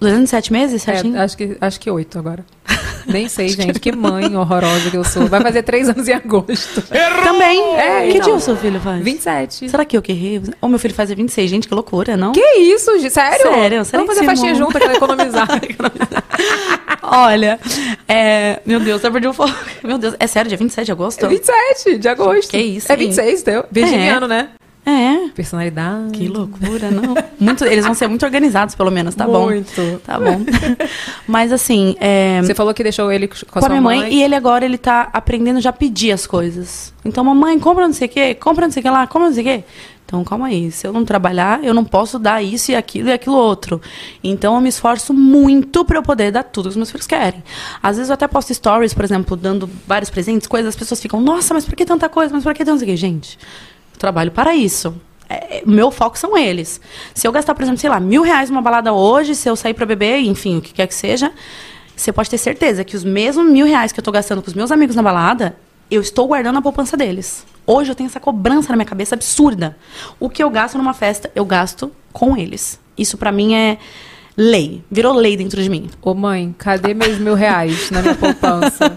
[0.00, 1.16] Dois anos e sete meses, certinho?
[1.16, 2.44] É, acho que, acho que oito agora.
[3.06, 3.80] Nem sei, gente.
[3.80, 5.26] Que mãe horrorosa que eu sou.
[5.26, 6.82] Vai fazer três anos em agosto.
[7.24, 7.74] Também.
[7.76, 8.26] É, que então.
[8.26, 9.02] dia o seu filho faz?
[9.02, 9.68] 27.
[9.70, 10.42] Será que eu que errei?
[10.60, 12.32] O meu filho faz 26, gente, que loucura, não?
[12.32, 13.12] Que isso, gente?
[13.12, 13.42] Sério?
[13.42, 14.54] Sério, sério Vamos fazer Simão?
[14.54, 15.48] junto pra economizar.
[17.02, 17.58] Olha,
[18.06, 19.54] é, meu Deus, eu perdi o foco.
[19.82, 21.24] Meu Deus, é sério, dia 27 de agosto?
[21.24, 22.50] É 27 de agosto.
[22.50, 23.00] Que isso, É hein?
[23.00, 23.64] 26, teu.
[23.70, 24.50] Virginiano, né?
[24.90, 25.28] É.
[25.34, 26.12] Personalidade.
[26.12, 27.14] Que loucura, não.
[27.38, 29.44] Muito, eles vão ser muito organizados, pelo menos, tá bom.
[29.44, 30.00] Muito.
[30.02, 30.40] Tá bom.
[31.28, 34.14] Mas assim, é, Você falou que deixou ele com a com a minha mãe, mãe.
[34.14, 36.94] e ele agora ele tá aprendendo já a pedir as coisas.
[37.04, 39.34] Então, mamãe, compra não sei o quê, compra não sei o que lá, compra não
[39.34, 39.64] sei o quê.
[40.06, 43.12] Então, calma aí, se eu não trabalhar, eu não posso dar isso e aquilo e
[43.12, 43.78] aquilo outro.
[44.24, 47.44] Então, eu me esforço muito para eu poder dar tudo que os meus filhos querem.
[47.82, 51.20] Às vezes eu até posto stories, por exemplo, dando vários presentes, coisas, as pessoas ficam,
[51.20, 52.32] nossa, mas por que tanta coisa?
[52.32, 52.78] Mas por que tanto?
[52.96, 53.38] Gente,
[53.98, 54.94] trabalho para isso.
[55.28, 56.80] É, é, meu foco são eles.
[57.14, 59.74] Se eu gastar, por exemplo, sei lá, mil reais numa balada hoje, se eu sair
[59.74, 61.32] para beber, enfim, o que quer que seja,
[61.94, 64.54] você pode ter certeza que os mesmos mil reais que eu tô gastando com os
[64.54, 65.56] meus amigos na balada,
[65.90, 67.44] eu estou guardando na poupança deles.
[67.66, 69.76] Hoje eu tenho essa cobrança na minha cabeça absurda.
[70.18, 72.80] O que eu gasto numa festa, eu gasto com eles.
[72.96, 73.78] Isso pra mim é
[74.38, 74.84] lei.
[74.88, 75.90] Virou lei dentro de mim.
[76.00, 78.96] Ô mãe, cadê meus mil reais na minha poupança?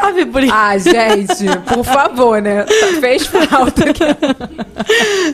[0.00, 2.64] Sabe por ah, gente, por favor, né?
[3.00, 4.04] Fez falta aqui.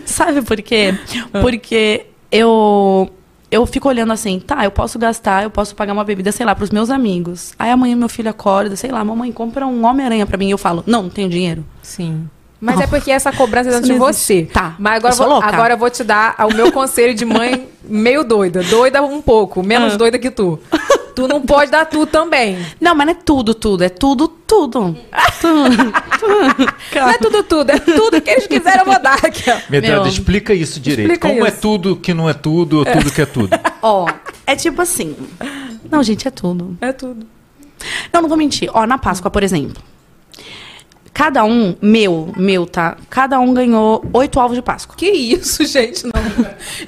[0.05, 0.95] Sabe por quê?
[1.33, 1.41] Ah.
[1.41, 3.09] Porque eu
[3.51, 6.55] eu fico olhando assim, tá, eu posso gastar, eu posso pagar uma bebida, sei lá,
[6.55, 7.53] pros meus amigos.
[7.59, 10.49] Aí amanhã meu filho acorda, sei lá, mamãe, compra um Homem-Aranha pra mim.
[10.49, 11.65] E eu falo, não, não tenho dinheiro.
[11.83, 12.29] Sim.
[12.61, 14.43] Mas é porque essa cobrança é de não você.
[14.53, 15.47] Tá, Mas agora eu vou, louca.
[15.49, 18.63] agora eu vou te dar o meu conselho de mãe meio doida.
[18.63, 19.97] Doida um pouco, menos Ah.
[19.97, 20.59] doida que tu.
[21.15, 22.59] Tu não pode dar tudo também.
[22.81, 24.97] Não, mas não é tudo, tudo, é tudo, tudo.
[25.41, 25.93] tudo.
[26.95, 27.71] Não é tudo, tudo.
[27.71, 29.57] É tudo que eles quiserem, eu vou dar aqui, ó.
[29.69, 30.07] Meu.
[30.07, 31.13] explica isso direito.
[31.13, 31.61] Explica Como é isso.
[31.61, 33.51] tudo que não é tudo, ou tudo que é tudo?
[33.83, 34.07] Ó,
[34.47, 35.17] é tipo assim.
[35.91, 36.77] Não, gente, é tudo.
[36.81, 37.27] É tudo.
[38.13, 38.71] Não, não vou mentir.
[38.73, 39.83] Ó, na Páscoa, por exemplo.
[41.13, 42.97] Cada um, meu, meu, tá?
[43.11, 44.95] Cada um ganhou oito ovos de Páscoa.
[44.97, 46.05] Que isso, gente?
[46.07, 46.13] Não.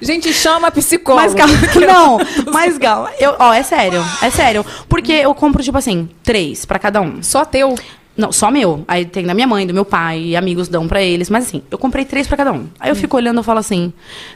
[0.01, 1.23] gente, chama a psicóloga.
[1.23, 2.19] Mas calma, não,
[2.53, 3.11] mas calma.
[3.19, 4.65] Eu, ó, é sério, é sério.
[4.89, 7.23] Porque eu compro, tipo assim, três pra cada um.
[7.23, 7.75] Só teu.
[8.17, 8.85] Não, só meu.
[8.87, 11.31] Aí tem da minha mãe, do meu pai, amigos dão pra eles.
[11.31, 12.67] Mas assim, eu comprei três pra cada um.
[12.79, 13.93] Aí eu fico olhando e falo assim: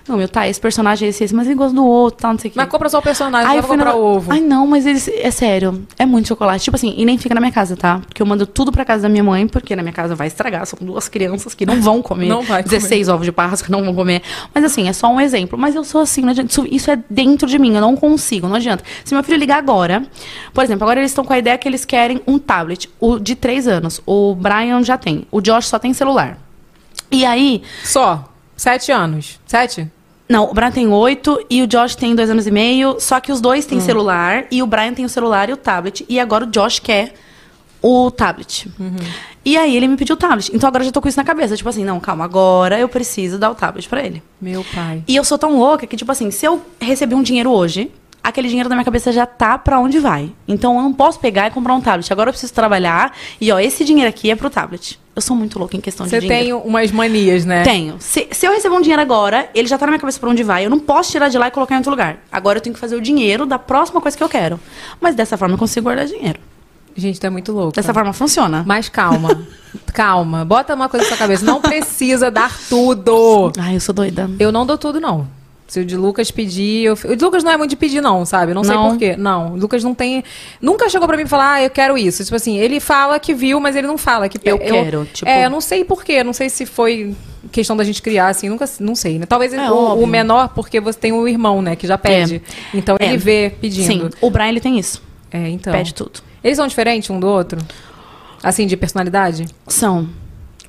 [0.08, 2.38] Não, meu, tá, esse personagem é esse, esse, mas ele gosta do outro, tal, não
[2.38, 2.58] sei o quê.
[2.58, 4.32] Mas compra só o personagem, Aí não comprar na- ovo.
[4.32, 5.08] Ai, não, mas eles.
[5.08, 5.86] É sério.
[5.98, 6.64] É muito chocolate.
[6.64, 8.00] Tipo assim, e nem fica na minha casa, tá?
[8.06, 10.64] Porque eu mando tudo pra casa da minha mãe, porque na minha casa vai estragar.
[10.66, 12.28] São duas crianças que não vão comer.
[12.36, 12.78] Não vai comer.
[12.78, 14.22] 16 ovos de Páscoa não vão comer.
[14.54, 15.58] Mas assim, é só um exemplo.
[15.58, 16.50] Mas eu sou assim, não adianta.
[16.50, 18.82] Isso, isso é dentro de mim, eu não consigo, não adianta.
[19.04, 20.02] Se meu filho ligar agora,
[20.54, 22.88] por exemplo, agora eles estão com a ideia que eles querem um tablet.
[23.00, 24.00] O de três anos.
[24.06, 25.26] O Brian já tem.
[25.30, 26.38] O Josh só tem celular.
[27.10, 28.32] E aí, Só.
[28.56, 29.38] Sete anos.
[29.46, 29.90] Sete?
[30.28, 32.96] não, o Brian tem oito e o Josh tem dois anos e meio.
[32.98, 33.68] Só que os dois Hum.
[33.68, 36.04] têm celular e o Brian tem o celular e o tablet.
[36.08, 37.14] E agora o Josh quer
[37.82, 38.68] o tablet.
[38.80, 38.96] Uhum.
[39.44, 40.50] E aí ele me pediu o tablet.
[40.52, 41.56] Então agora eu já tô com isso na cabeça.
[41.56, 44.20] Tipo assim, não, calma, agora eu preciso dar o tablet pra ele.
[44.40, 45.04] Meu pai.
[45.06, 47.92] E eu sou tão louca que, tipo assim, se eu receber um dinheiro hoje,
[48.26, 50.32] aquele dinheiro da minha cabeça já tá pra onde vai.
[50.48, 52.12] Então eu não posso pegar e comprar um tablet.
[52.12, 54.98] Agora eu preciso trabalhar e, ó, esse dinheiro aqui é pro tablet.
[55.14, 56.58] Eu sou muito louca em questão Você de dinheiro.
[56.58, 57.62] tem umas manias, né?
[57.62, 57.96] Tenho.
[58.00, 60.42] Se, se eu receber um dinheiro agora, ele já tá na minha cabeça pra onde
[60.42, 60.66] vai.
[60.66, 62.18] Eu não posso tirar de lá e colocar em outro lugar.
[62.30, 64.58] Agora eu tenho que fazer o dinheiro da próxima coisa que eu quero.
[65.00, 66.40] Mas dessa forma eu consigo guardar dinheiro.
[66.96, 67.74] Gente, é muito louco.
[67.74, 68.64] Dessa forma funciona.
[68.66, 69.46] Mas calma.
[69.94, 70.44] calma.
[70.44, 71.44] Bota uma coisa na sua cabeça.
[71.44, 73.52] Não precisa dar tudo.
[73.58, 74.28] Ai, eu sou doida.
[74.38, 75.28] Eu não dou tudo, não.
[75.66, 76.92] Se o de Lucas pedir, eu...
[76.94, 78.52] o de Lucas não é muito de pedir, não, sabe?
[78.52, 78.90] Eu não, sei Não.
[78.90, 79.16] por quê.
[79.16, 80.22] Não, o Lucas não tem.
[80.60, 82.22] Nunca chegou pra mim e falar, ah, eu quero isso.
[82.22, 85.44] Tipo assim, ele fala que viu, mas ele não fala que Eu quero, tipo- É,
[85.44, 86.22] eu não sei por quê.
[86.22, 87.16] Não sei se foi
[87.50, 88.64] questão da gente criar, assim, nunca.
[88.78, 89.26] Não sei, né?
[89.26, 92.40] Talvez É, o, o menor, porque você tem o irmão, né, que já pede.
[92.72, 93.06] Então É.
[93.06, 93.86] ele vê pedindo.
[93.86, 95.02] Sim, o Brian ele tem isso.
[95.32, 95.72] É, então.
[95.72, 96.20] Pede tudo.
[96.44, 97.58] Eles são diferentes um do outro?
[98.40, 99.46] Assim, de personalidade?
[99.66, 100.08] São.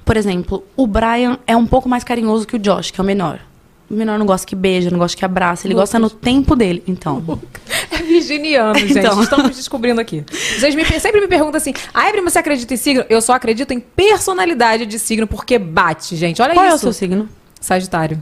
[0.04, 3.06] Por exemplo, o Brian é um pouco mais carinhoso que o Josh, que é o
[3.06, 3.40] menor.
[3.90, 6.84] O menor não gosta que beija, não gosta que abraça, ele gosta no tempo dele.
[6.88, 7.40] Então.
[7.90, 9.00] É virginiano, gente.
[9.00, 9.22] Então.
[9.24, 10.24] Estamos descobrindo aqui.
[10.58, 13.04] Vocês me- sempre me perguntam assim: ai, prima, você acredita em signo?
[13.10, 16.42] Eu só acredito em personalidade de signo, porque bate, gente.
[16.42, 16.80] Olha Qual é o isso.
[16.80, 17.28] seu signo?
[17.60, 18.22] Sagitário.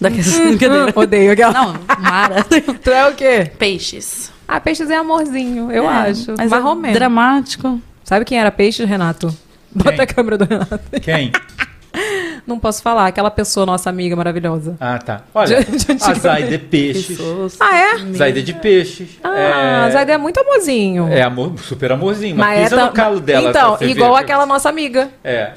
[0.00, 0.92] Daqueles brincadeira.
[0.96, 1.52] Odeio aquela.
[1.52, 2.44] Não, Mara.
[2.82, 3.50] Tu é o quê?
[3.58, 4.32] Peixes.
[4.48, 6.34] Ah, peixes é amorzinho, eu É, acho.
[6.36, 6.92] Mas é menos.
[6.94, 7.80] dramático.
[8.02, 9.34] Sabe quem era peixes, Renato?
[9.72, 10.00] Bota Quem?
[10.00, 10.80] a câmera do Renato.
[11.00, 11.30] Quem?
[12.46, 14.76] Não posso falar, aquela pessoa, nossa amiga maravilhosa.
[14.80, 15.22] Ah, tá.
[15.34, 16.14] Olha, De- de a.
[16.14, 17.18] Zaida é peixes.
[17.60, 17.98] Ah, é?
[18.16, 19.18] Zaida é de peixes.
[19.22, 19.90] Ah, é...
[19.90, 21.08] Zaida é muito amorzinho.
[21.08, 23.50] É amor, super amorzinho, mas, Mas pisa é no tam- calo dela.
[23.50, 24.20] Então, igual ver.
[24.20, 25.08] aquela nossa amiga.
[25.24, 25.52] É.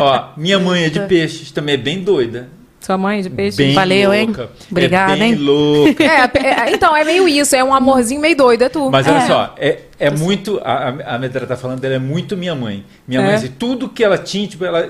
[0.00, 2.48] Ó, minha mãe é de peixes, também é bem doida.
[2.80, 3.56] Sua mãe de peixe?
[3.56, 4.26] Bem Valeu, hein?
[4.26, 4.50] louca.
[4.70, 5.38] Obrigada, é bem hein?
[5.38, 6.04] louca.
[6.04, 8.90] É, é, então, é meio isso, é um amorzinho meio doido, é tu.
[8.90, 9.26] Mas olha É.
[9.26, 10.60] só, é, é muito.
[10.62, 12.84] A, a Medra tá falando dela, é muito minha mãe.
[13.08, 13.24] Minha É?
[13.24, 14.86] mãe, assim, tudo que ela tinha, tipo, ela.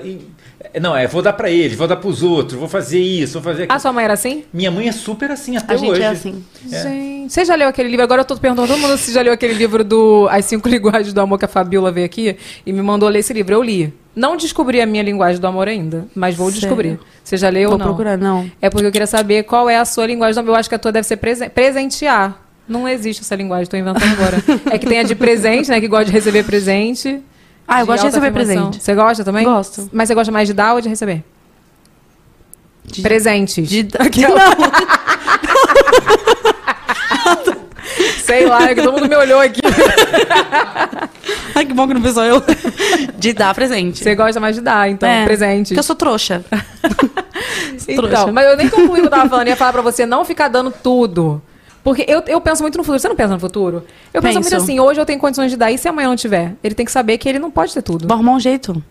[0.75, 3.43] E- não, é, vou dar pra eles, vou dar pros outros, vou fazer isso, vou
[3.43, 3.75] fazer aquilo.
[3.75, 4.43] A sua mãe era assim?
[4.53, 6.01] Minha mãe é super assim até A gente hoje.
[6.01, 6.43] é assim.
[6.65, 8.03] Gente, você já leu aquele livro?
[8.03, 11.13] Agora eu tô perguntando todo mundo se já leu aquele livro do As Cinco Linguagens
[11.13, 12.35] do Amor que a Fabiola veio aqui
[12.65, 13.53] e me mandou ler esse livro.
[13.55, 13.93] Eu li.
[14.15, 16.61] Não descobri a minha linguagem do amor ainda, mas vou Sério?
[16.61, 16.99] descobrir.
[17.21, 17.85] Você já leu Vou ou não?
[17.87, 18.49] procurar, não.
[18.61, 20.51] É porque eu queria saber qual é a sua linguagem do amor.
[20.51, 22.41] Eu acho que a tua deve ser presen- presentear.
[22.67, 24.37] Não existe essa linguagem, tô inventando agora.
[24.71, 25.79] é que tem a de presente, né?
[25.81, 27.19] Que gosta de receber presente.
[27.67, 28.81] Ah, eu gosto de receber presente.
[28.81, 29.43] Você gosta também?
[29.43, 29.89] Gosto.
[29.91, 31.23] Mas você gosta mais de dar ou de receber?
[32.85, 33.67] De- Presentes.
[33.67, 33.87] De...
[38.23, 39.61] Sei lá, é que todo mundo me olhou aqui.
[41.55, 42.41] Ai, que bom que não pensou eu.
[43.17, 44.03] De dar presente.
[44.03, 45.69] Você gosta mais de dar, então, É, presentes.
[45.69, 46.43] Porque eu sou trouxa.
[47.87, 48.31] Então, trouxa.
[48.31, 49.47] mas eu nem concluí o que eu tava falando.
[49.47, 51.39] Eu ia falar pra você não ficar dando tudo.
[51.85, 52.99] Porque eu, eu penso muito no futuro.
[52.99, 53.85] Você não pensa no futuro?
[54.11, 54.49] Eu penso Penso.
[54.49, 56.55] muito assim, hoje eu tenho condições de dar, e se amanhã não tiver?
[56.63, 58.07] Ele tem que saber que ele não pode ter tudo.
[58.07, 58.83] Vou arrumar um jeito.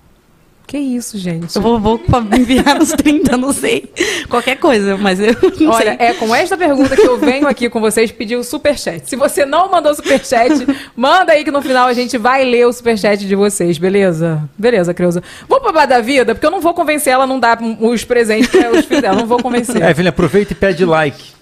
[0.64, 1.56] Que isso, gente?
[1.56, 2.00] Eu vou, vou
[2.38, 3.92] enviar nos 30, não sei.
[4.30, 6.06] Qualquer coisa, mas eu não Olha, sei.
[6.06, 9.10] é com esta pergunta que eu venho aqui com vocês pedir o superchat.
[9.10, 10.52] Se você não mandou superchat,
[10.94, 14.48] manda aí que no final a gente vai ler o superchat de vocês, beleza?
[14.56, 15.20] Beleza, Creuza.
[15.48, 18.04] Vamos pro bar da vida, porque eu não vou convencer ela a não dar os
[18.04, 19.18] presentes para os filhos dela.
[19.18, 19.82] Não vou convencer.
[19.82, 21.34] É, filha, aproveita e pede like.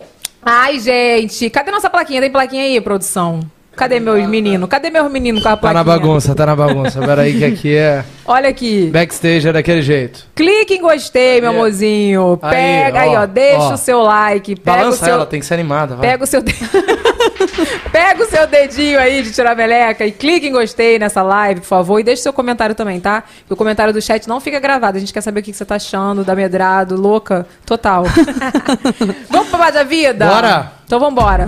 [0.44, 2.20] Ai, gente, cadê nossa plaquinha?
[2.20, 3.40] Tem plaquinha aí, produção?
[3.74, 4.68] Cadê meus meninos?
[4.68, 5.82] Cadê meus meninos com a Tá plaquinha?
[5.82, 7.00] na bagunça, tá na bagunça.
[7.00, 8.90] Peraí que aqui é Olha aqui.
[8.92, 10.26] backstage, é daquele jeito.
[10.34, 12.38] Clique em gostei, meu Aí, amorzinho.
[12.50, 13.24] Pega aí, ó.
[13.24, 13.72] Deixa ó.
[13.72, 14.56] o seu like.
[14.56, 15.14] Pega Balança o seu...
[15.14, 16.06] ela, tem que ser animada, vai.
[16.10, 16.42] Pega o seu
[17.90, 21.66] Pega o seu dedinho aí de tirar meleca e clique em gostei nessa live, por
[21.66, 23.22] favor, e deixe seu comentário também, tá?
[23.40, 24.96] Porque o comentário do chat não fica gravado.
[24.96, 28.04] A gente quer saber o que você tá achando da Medrado, louca, total.
[29.28, 30.26] vamos pra da vida?
[30.26, 30.72] Bora!
[30.86, 31.46] Então vambora.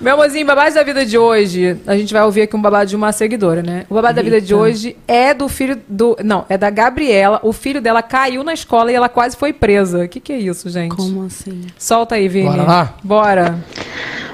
[0.00, 1.76] Meu amorzinho, babado da vida de hoje.
[1.86, 3.84] A gente vai ouvir aqui um babado de uma seguidora, né?
[3.90, 6.16] O babado da vida de hoje é do filho do.
[6.24, 7.38] Não, é da Gabriela.
[7.42, 10.04] O filho dela caiu na escola e ela quase foi presa.
[10.04, 10.96] O que, que é isso, gente?
[10.96, 11.66] Como assim?
[11.78, 12.48] Solta aí, Vini.
[12.48, 12.94] Bora lá?
[13.04, 13.58] Bora.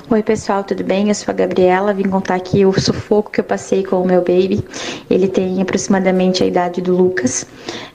[0.08, 1.08] Oi pessoal, tudo bem?
[1.08, 4.20] Eu sou a Gabriela, vim contar aqui o sufoco que eu passei com o meu
[4.20, 4.64] baby.
[5.10, 7.44] Ele tem aproximadamente a idade do Lucas,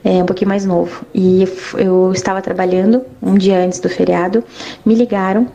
[0.03, 1.05] é um pouquinho mais novo.
[1.15, 4.43] E eu estava trabalhando um dia antes do feriado,
[4.85, 5.47] me ligaram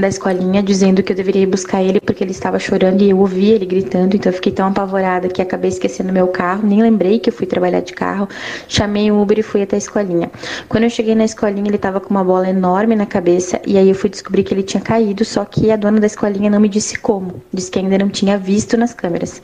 [0.00, 3.18] da escolinha dizendo que eu deveria ir buscar ele porque ele estava chorando e eu
[3.18, 7.18] ouvi ele gritando, então eu fiquei tão apavorada que acabei esquecendo meu carro, nem lembrei
[7.18, 8.28] que eu fui trabalhar de carro,
[8.68, 10.30] chamei o Uber e fui até a escolinha.
[10.68, 13.88] Quando eu cheguei na escolinha, ele estava com uma bola enorme na cabeça e aí
[13.88, 16.68] eu fui descobrir que ele tinha caído, só que a dona da escolinha não me
[16.68, 19.42] disse como, disse que ainda não tinha visto nas câmeras.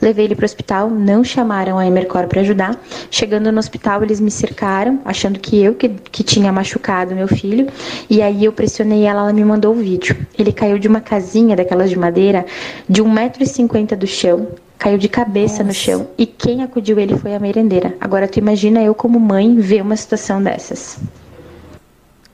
[0.00, 2.78] Levei ele para o hospital, não chamaram a Emercor para ajudar.
[3.10, 7.66] Chegando no hospital, eles me cercaram, achando que eu que, que tinha machucado meu filho.
[8.08, 10.16] E aí eu pressionei ela, ela me mandou vídeo.
[10.38, 12.44] Ele caiu de uma casinha daquelas de madeira,
[12.88, 14.48] de 1,50m do chão.
[14.78, 16.08] Caiu de cabeça no chão.
[16.16, 17.96] E quem acudiu ele foi a merendeira.
[18.00, 20.98] Agora tu imagina eu, como mãe, ver uma situação dessas.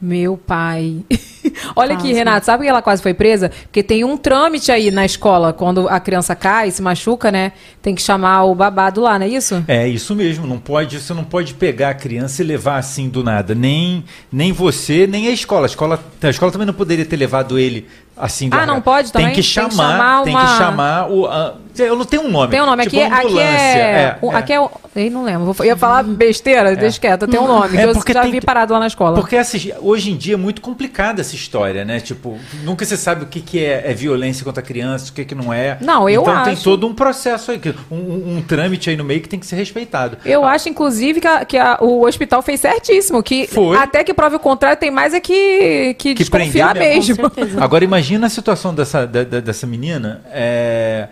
[0.00, 1.02] Meu pai.
[1.74, 2.12] Olha aqui, Quase.
[2.14, 3.50] Renato, sabe que ela quase foi presa?
[3.64, 7.52] Porque tem um trâmite aí na escola, quando a criança cai, se machuca, né?
[7.80, 9.64] Tem que chamar o babado lá, não é isso?
[9.66, 13.22] É isso mesmo, não pode, você não pode pegar a criança e levar assim do
[13.24, 15.66] nada, nem nem você, nem a escola.
[15.66, 19.10] A escola, a escola também não poderia ter levado ele assim do Ah, não pode
[19.12, 19.28] também?
[19.28, 22.22] Tem que Tem que chamar, chamar tem uma- que chamar o a- eu não tenho
[22.22, 22.50] um nome.
[22.50, 23.48] Tem um nome tipo aqui, aqui ambulância.
[23.52, 24.70] é, o- Aqui é o.
[24.96, 25.54] Eu não lembro.
[25.58, 27.26] Eu ia falar besteira, deixa quieto.
[27.26, 29.16] Tem um nome, É, que eu porque já tem vi parado lá na escola.
[29.16, 31.98] Porque essa- hoje em dia é muito complicada essa história, né?
[32.00, 35.24] Tipo, nunca se sabe o que, que é, é violência contra a criança, o que,
[35.24, 35.78] que não é.
[35.80, 36.62] Não, eu então tem acho.
[36.62, 39.46] todo um processo aí, que- um, um- um trâmite aí no meio que tem que
[39.46, 40.16] ser respeitado.
[40.24, 43.22] Eu acho, inclusive, que, a- que a- o hospital fez certíssimo.
[43.22, 43.76] Que Foi.
[43.76, 47.30] até que prove o contrário, tem mais é que, que, que desconfiar mesmo.
[47.60, 51.08] Agora imagina a situação dessa, da- da- dessa menina, é,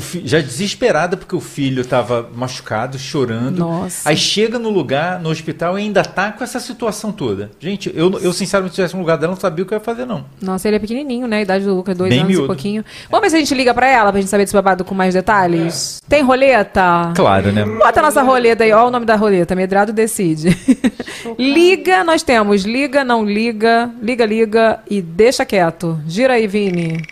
[0.00, 3.58] fi- já desesperada porque o filho estava machucado, chorando.
[3.60, 4.08] Nossa.
[4.08, 7.50] Aí chega no lugar, no hospital e ainda tá com essa situação toda.
[7.58, 9.84] Gente, eu, eu sinceramente, se tivesse no lugar dela, não sabia o que eu ia
[9.84, 10.26] fazer, não.
[10.42, 11.38] Nossa, ele é pequenininho, né?
[11.38, 12.46] A idade do Lucas, dois Bem anos e miúdo.
[12.48, 12.84] pouquinho.
[13.10, 15.14] Vamos ver se a gente liga pra ela, pra gente saber desse babado com mais
[15.14, 16.02] detalhes.
[16.08, 17.12] Tem roleta?
[17.16, 17.64] Claro, né?
[17.64, 20.48] Bota a nossa roleta aí, ó o nome da roleta, Medrado decide.
[21.38, 25.98] liga, nós temos liga, não liga, liga, liga e deixa quieto.
[26.06, 27.02] Gira aí, Vini.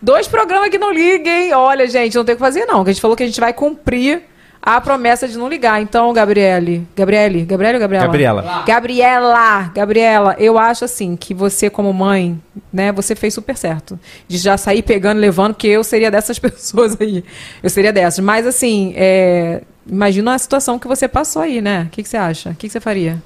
[0.00, 1.52] Dois programas que não liguem.
[1.52, 2.84] Olha, gente, não tem o que fazer, não.
[2.84, 4.22] Que a gente falou que a gente vai cumprir
[4.64, 5.82] a promessa de não ligar.
[5.82, 6.86] Então, Gabriele.
[6.96, 7.44] Gabriele?
[7.44, 8.06] Gabriele ou Gabriela?
[8.06, 8.64] Gabriela.
[8.66, 12.40] Gabriela, Gabriela, eu acho assim que você como mãe,
[12.72, 13.98] né, você fez super certo.
[14.26, 17.22] De já sair pegando, levando, porque eu seria dessas pessoas aí.
[17.62, 18.24] Eu seria dessas.
[18.24, 21.84] Mas assim, é, imagina a situação que você passou aí, né?
[21.88, 22.50] O que, que você acha?
[22.50, 23.22] O que, que você faria?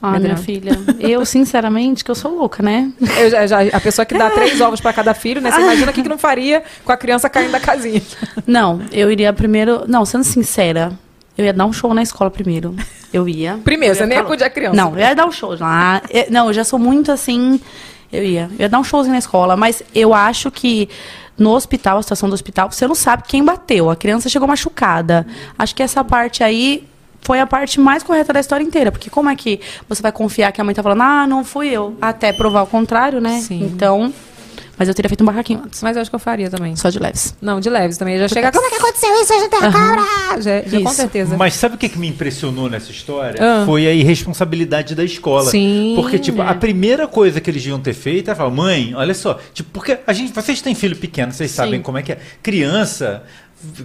[0.00, 2.92] Ah, minha filha, eu, sinceramente, que eu sou louca, né?
[3.18, 5.50] Eu já- já- a pessoa que dá três ovos para cada filho, né?
[5.50, 8.00] Você imagina o que, que não faria com a criança caindo da casinha.
[8.46, 9.82] Não, eu iria primeiro.
[9.88, 10.92] Não, sendo sincera,
[11.36, 12.76] eu ia dar um show na escola primeiro.
[13.12, 13.58] Eu ia.
[13.64, 14.76] Primeiro, Eu você ia nem ficar acudir a criança.
[14.76, 16.00] Não, eu ia dar um show lá.
[16.10, 17.60] Eu- Não, eu já sou muito assim.
[18.12, 18.48] Eu ia.
[18.58, 20.88] Eu ia dar um showzinho na escola, mas eu acho que
[21.36, 23.90] no hospital, a situação do hospital, você não sabe quem bateu.
[23.90, 25.26] A criança chegou machucada.
[25.58, 26.84] Acho que essa parte aí
[27.20, 28.90] foi a parte mais correta da história inteira.
[28.90, 31.68] Porque como é que você vai confiar que a mãe tá falando, ah, não fui
[31.68, 31.96] eu?
[32.00, 33.40] Até provar o contrário, né?
[33.40, 33.64] Sim.
[33.64, 34.12] Então.
[34.78, 35.82] Mas eu teria feito um barraquinho antes.
[35.82, 36.76] Mas eu acho que eu faria também.
[36.76, 37.34] Só de leves.
[37.42, 38.16] Não, de leves também.
[38.16, 38.52] Já chega.
[38.52, 39.32] Como é que aconteceu isso?
[39.32, 40.40] A gente tem a cabra!
[40.40, 41.36] Já, já com certeza.
[41.36, 43.40] Mas sabe o que, que me impressionou nessa história?
[43.42, 43.64] Ah.
[43.66, 45.50] Foi a irresponsabilidade da escola.
[45.50, 46.48] Sim, Porque, tipo, é.
[46.48, 49.98] a primeira coisa que eles deviam ter feito é falar, mãe, olha só, tipo, porque
[50.06, 52.18] a gente, vocês têm filho pequeno, vocês sabem como é que é.
[52.40, 53.24] Criança,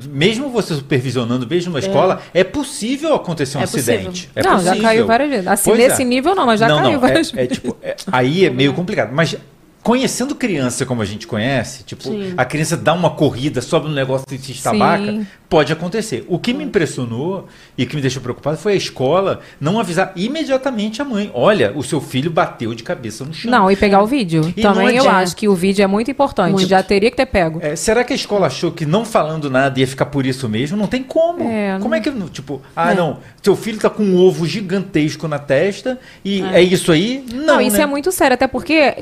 [0.10, 3.96] mesmo você supervisionando, mesmo na escola, é possível acontecer um É possível.
[3.96, 4.30] acidente.
[4.36, 4.82] É não, já possível.
[4.82, 5.48] caiu várias vezes.
[5.48, 6.06] Assim, Pois nesse é.
[6.06, 7.52] nível não, mas já não, caiu não, várias é, vezes.
[7.52, 9.12] é, tipo, é- aí é meio complicado.
[9.14, 9.36] Mas
[9.82, 12.34] conhecendo criança como a gente conhece, tipo, Sim.
[12.38, 15.28] a criança dá uma corrida, sobe no negócio e se estabaca, Sim.
[15.54, 16.26] Pode acontecer.
[16.28, 17.48] O que me impressionou
[17.78, 21.84] e que me deixou preocupado foi a escola não avisar imediatamente a mãe: olha, o
[21.84, 23.52] seu filho bateu de cabeça no chão.
[23.52, 24.52] Não, e pegar o vídeo.
[24.58, 26.54] E Também eu acho que o vídeo é muito importante.
[26.54, 26.68] Muito.
[26.68, 27.60] Já teria que ter pego.
[27.62, 30.76] É, será que a escola achou que não falando nada ia ficar por isso mesmo?
[30.76, 31.48] Não tem como.
[31.48, 35.28] É, como não- é que, tipo, ah, não, seu filho tá com um ovo gigantesco
[35.28, 37.24] na testa e é, isso aí?
[37.32, 37.84] Não, Não, isso né?
[37.84, 38.96] é muito sério, até porque.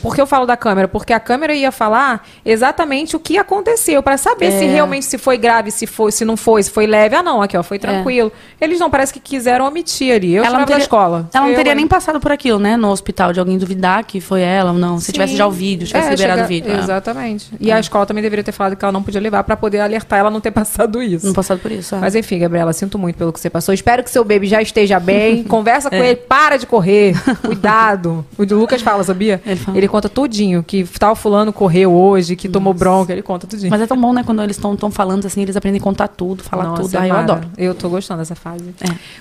[0.00, 0.88] Porque eu falo da câmera?
[0.88, 4.72] Porque a câmera ia falar exatamente o que aconteceu, para saber se É.
[4.72, 7.16] realmente se foi grave, se se foi, se não foi, se foi leve.
[7.16, 8.30] Ah, não, aqui, ó, foi tranquilo.
[8.60, 10.34] Eles não, parece que quiseram omitir ali.
[10.34, 11.28] Eu ela não chorava da teria, escola.
[11.34, 11.76] Ela não Eu, teria hein?
[11.76, 12.76] nem passado por aquilo, né?
[12.76, 14.98] No hospital, de alguém duvidar que foi ela ou não.
[14.98, 15.12] Se Sim.
[15.12, 16.72] tivesse já o vídeo, tivesse É, liberado chega- o vídeo.
[16.72, 16.78] é.
[16.78, 17.50] Exatamente.
[17.60, 20.18] E a escola também deveria ter falado que ela não podia levar pra poder alertar
[20.20, 21.26] ela não ter passado isso.
[21.26, 21.94] Não passado por isso.
[21.96, 21.98] é.
[21.98, 23.74] Mas enfim, Gabriela, sinto muito pelo que você passou.
[23.74, 25.42] Espero que seu baby já esteja bem.
[25.44, 26.10] Conversa com É.
[26.10, 27.14] ele, para de correr.
[27.56, 28.24] Cuidado.
[28.38, 29.40] O Lucas fala, sabia?
[29.74, 30.62] Ele, conta tudinho.
[30.62, 33.12] Que tal fulano correu hoje, que tomou bronca.
[33.12, 33.70] Ele conta tudinho.
[33.70, 34.22] Mas é tão bom, né?
[34.24, 36.96] Quando eles estão falando assim, eles aprendem a contar tudo, falar Nossa, tudo.
[36.96, 37.48] é Aí eu adoro.
[37.56, 38.74] Eu tô gostando dessa fase.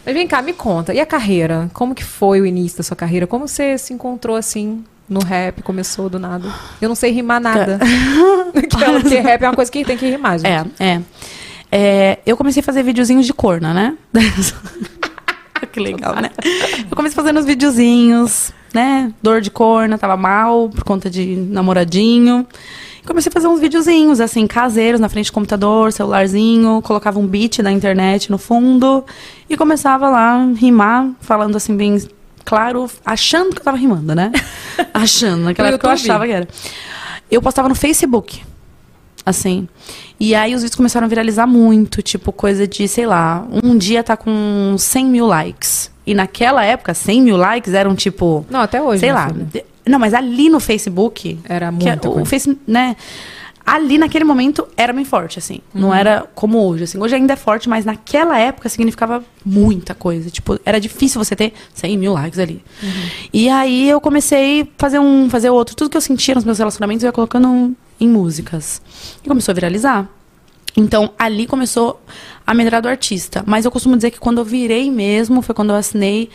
[0.05, 0.93] Mas vem cá, me conta.
[0.93, 1.69] E a carreira?
[1.73, 3.27] Como que foi o início da sua carreira?
[3.27, 5.61] Como você se encontrou assim no rap?
[5.61, 6.47] Começou do nada?
[6.81, 7.79] Eu não sei rimar nada.
[8.53, 10.71] Porque rap é uma coisa que tem que rimar, gente.
[10.79, 11.01] É, é.
[11.71, 13.97] É, eu comecei a fazer videozinhos de corna, né?
[15.71, 16.29] que legal, né?
[16.89, 19.13] Eu comecei fazendo os videozinhos, né?
[19.23, 22.45] Dor de corna, tava mal por conta de namoradinho.
[23.05, 27.61] Comecei a fazer uns videozinhos, assim, caseiros, na frente do computador, celularzinho, colocava um beat
[27.61, 29.03] da internet no fundo
[29.49, 31.97] e começava lá a rimar, falando assim, bem
[32.45, 34.31] claro, achando que eu tava rimando, né?
[34.93, 36.47] achando, naquela época eu achava que era.
[37.29, 38.41] Eu postava no Facebook,
[39.25, 39.67] assim.
[40.19, 44.03] E aí os vídeos começaram a viralizar muito, tipo, coisa de, sei lá, um dia
[44.03, 45.90] tá com 100 mil likes.
[46.05, 48.45] E naquela época, 100 mil likes eram tipo.
[48.49, 49.01] Não, até hoje.
[49.01, 49.29] Sei minha lá.
[49.29, 49.65] filha.
[49.85, 51.39] Não, mas ali no Facebook.
[51.43, 52.29] Era é muita o coisa.
[52.29, 52.95] Face, né?
[53.63, 55.59] Ali naquele momento era bem forte, assim.
[55.73, 55.93] Não Uhum.
[55.93, 56.97] era como hoje, assim.
[56.99, 60.31] Hoje ainda é forte, mas naquela época significava muita coisa.
[60.31, 62.63] Tipo, era difícil você ter 100 mil likes ali.
[63.31, 65.75] E aí eu comecei a fazer um, fazer outro.
[65.75, 68.81] Tudo que eu sentia nos meus relacionamentos eu ia colocando em músicas.
[69.23, 70.09] E começou a viralizar.
[70.75, 72.01] Então, ali começou
[72.45, 73.43] a medrar do artista.
[73.45, 76.29] Mas eu costumo dizer que quando eu virei mesmo, foi quando eu assinei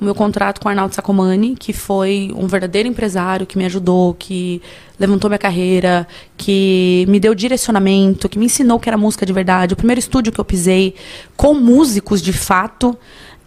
[0.00, 4.14] o meu contrato com o Arnaldo Sacomani, que foi um verdadeiro empresário que me ajudou,
[4.14, 4.60] que
[4.98, 6.06] levantou minha carreira,
[6.36, 9.74] que me deu direcionamento, que me ensinou que era música de verdade.
[9.74, 10.94] O primeiro estúdio que eu pisei
[11.36, 12.98] com músicos de fato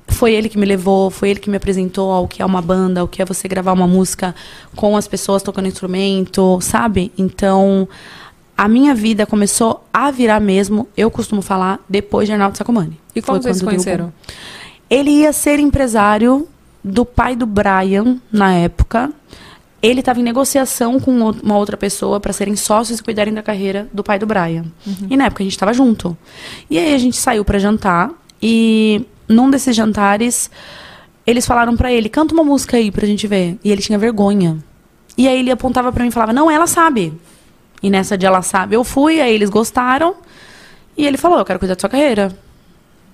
[0.07, 3.01] foi ele que me levou, foi ele que me apresentou ao que é uma banda,
[3.01, 4.34] ao que é você gravar uma música
[4.76, 7.11] com as pessoas tocando instrumento, sabe?
[7.18, 7.88] Então,
[8.58, 12.97] a minha vida começou a virar mesmo, eu costumo falar, depois de Arnaldo Sacomani.
[13.14, 14.14] E como Foi vocês se conheceram?
[14.89, 16.47] Ele ia ser empresário
[16.84, 19.12] do pai do Brian na época.
[19.82, 23.89] Ele estava em negociação com uma outra pessoa para serem sócios e cuidarem da carreira
[23.91, 24.66] do pai do Brian.
[25.10, 26.18] E na época a gente estava junto.
[26.70, 30.49] E aí a gente saiu para jantar e num desses jantares
[31.26, 33.60] eles falaram para ele: "Canta uma música aí pra gente ver".
[33.64, 34.58] E ele tinha vergonha.
[35.18, 37.14] E aí ele apontava para mim e falava: "Não, ela sabe".
[37.86, 40.16] E nessa de ela sabe, eu fui, aí eles gostaram.
[40.98, 42.36] E ele falou: "Eu quero cuidar da sua carreira".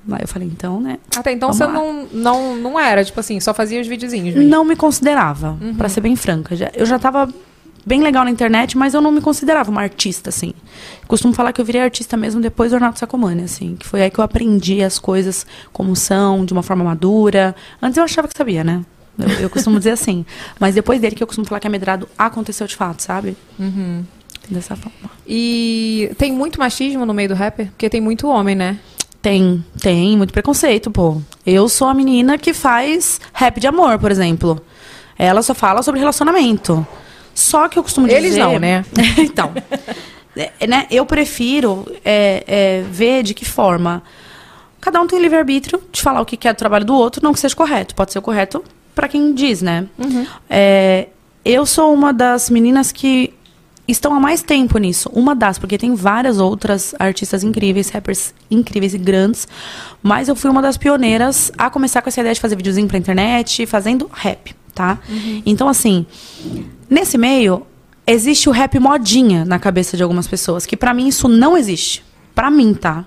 [0.10, 1.74] Aí eu falei: "Então, né?" Até então você lá.
[1.74, 4.34] não, não, não era, tipo assim, só fazia os videozinhos.
[4.34, 4.50] mesmo.
[4.50, 6.56] Não me considerava, pra ser bem franca.
[6.74, 7.28] Eu já tava
[7.86, 10.54] bem legal na internet, mas eu não me considerava uma artista, assim.
[11.06, 13.76] Costumo falar que eu virei artista mesmo depois do Arnaldo Sacomani, assim.
[13.76, 17.54] Que foi aí que eu aprendi as coisas como são, de uma forma madura.
[17.82, 18.86] Antes eu achava que sabia, né?
[19.20, 20.26] Eu, eu costumo dizer assim.
[20.58, 23.36] Mas depois dele que eu costumo falar que a medrado aconteceu de fato, sabe?
[23.60, 24.06] Uhum.
[24.52, 25.10] Dessa forma.
[25.26, 27.68] E tem muito machismo no meio do rapper?
[27.68, 28.78] Porque tem muito homem, né?
[29.22, 31.22] Tem, tem, muito preconceito, pô.
[31.46, 34.62] Eu sou a menina que faz rap de amor, por exemplo.
[35.18, 36.86] Ela só fala sobre relacionamento.
[37.34, 38.20] Só que eu costumo dizer...
[38.20, 38.84] Eles não, né?
[39.18, 39.54] então,
[40.36, 44.04] é, né, eu prefiro é, é, ver de que forma.
[44.82, 47.32] Cada um tem o livre-arbítrio de falar o que quer do trabalho do outro, não
[47.32, 47.96] que seja correto.
[47.96, 49.88] Pode ser o correto para quem diz, né?
[50.50, 51.08] É,
[51.46, 53.34] eu sou uma das meninas que
[53.92, 55.10] estão há mais tempo nisso.
[55.14, 59.48] Uma das, porque tem várias outras artistas incríveis, rappers incríveis e grandes.
[60.02, 62.98] Mas eu fui uma das pioneiras a começar com essa ideia de fazer videozinho pra
[62.98, 65.00] internet, fazendo rap, tá?
[65.46, 66.06] Então, assim,
[66.90, 67.66] nesse meio,
[68.06, 72.04] existe o rap modinha na cabeça de algumas pessoas, que pra mim isso não existe.
[72.34, 73.06] Pra mim, tá?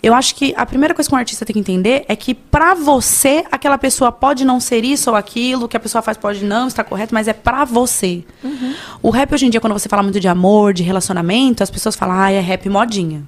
[0.00, 2.72] Eu acho que a primeira coisa que um artista tem que entender é que pra
[2.74, 6.44] você aquela pessoa pode não ser isso ou aquilo, o que a pessoa faz pode
[6.44, 8.24] não estar correto, mas é pra você.
[9.02, 11.96] O rap hoje em dia, quando você fala muito de amor, de relacionamento, as pessoas
[11.96, 13.24] falam, ah, é rap modinha.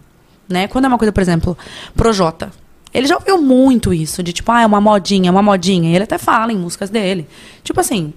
[0.48, 0.68] Né?
[0.68, 1.58] Quando é uma coisa, por exemplo,
[1.94, 2.52] Projota.
[2.92, 5.90] Ele já ouviu muito isso, de tipo, ah, é uma modinha, é uma modinha.
[5.90, 7.26] E ele até fala em músicas dele.
[7.62, 8.12] Tipo assim,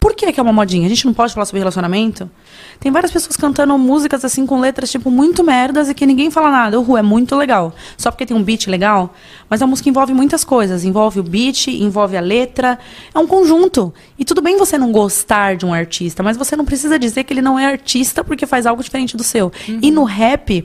[0.00, 0.86] por que, que é uma modinha?
[0.86, 2.30] A gente não pode falar sobre relacionamento?
[2.78, 6.50] Tem várias pessoas cantando músicas assim com letras, tipo, muito merdas e que ninguém fala
[6.50, 6.78] nada.
[6.78, 7.74] Uhul, é muito legal.
[7.96, 9.12] Só porque tem um beat legal.
[9.50, 10.84] Mas a música envolve muitas coisas.
[10.84, 12.78] Envolve o beat, envolve a letra.
[13.12, 13.92] É um conjunto.
[14.16, 17.32] E tudo bem você não gostar de um artista, mas você não precisa dizer que
[17.32, 19.50] ele não é artista porque faz algo diferente do seu.
[19.82, 20.64] E no rap,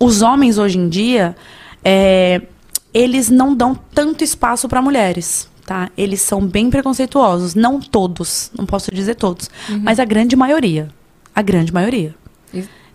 [0.00, 1.36] os homens hoje em dia,
[1.84, 2.42] é,
[2.92, 5.48] eles não dão tanto espaço para mulheres.
[5.68, 5.90] Tá?
[5.98, 7.54] Eles são bem preconceituosos.
[7.54, 9.50] Não todos, não posso dizer todos,
[9.82, 10.88] mas a grande maioria.
[11.34, 12.14] A grande maioria.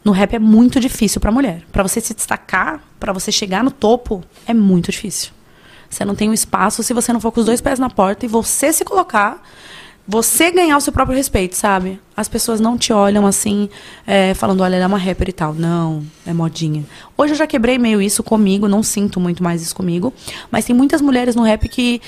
[0.04, 1.62] No rap é muito difícil pra mulher.
[1.72, 5.30] Pra você se destacar, pra você chegar no topo, é muito difícil.
[5.88, 8.26] Você não tem um espaço se você não for com os dois pés na porta
[8.26, 9.44] e você se colocar,
[10.08, 12.02] você ganhar o seu próprio respeito, sabe?
[12.18, 13.70] As pessoas não te olham assim,
[14.08, 15.54] é, falando, olha, ela é uma rapper e tal.
[15.54, 16.84] Não, é modinha.
[17.16, 20.12] Hoje eu já quebrei meio isso comigo, não sinto muito mais isso comigo.
[20.50, 22.02] Mas tem muitas mulheres no rap que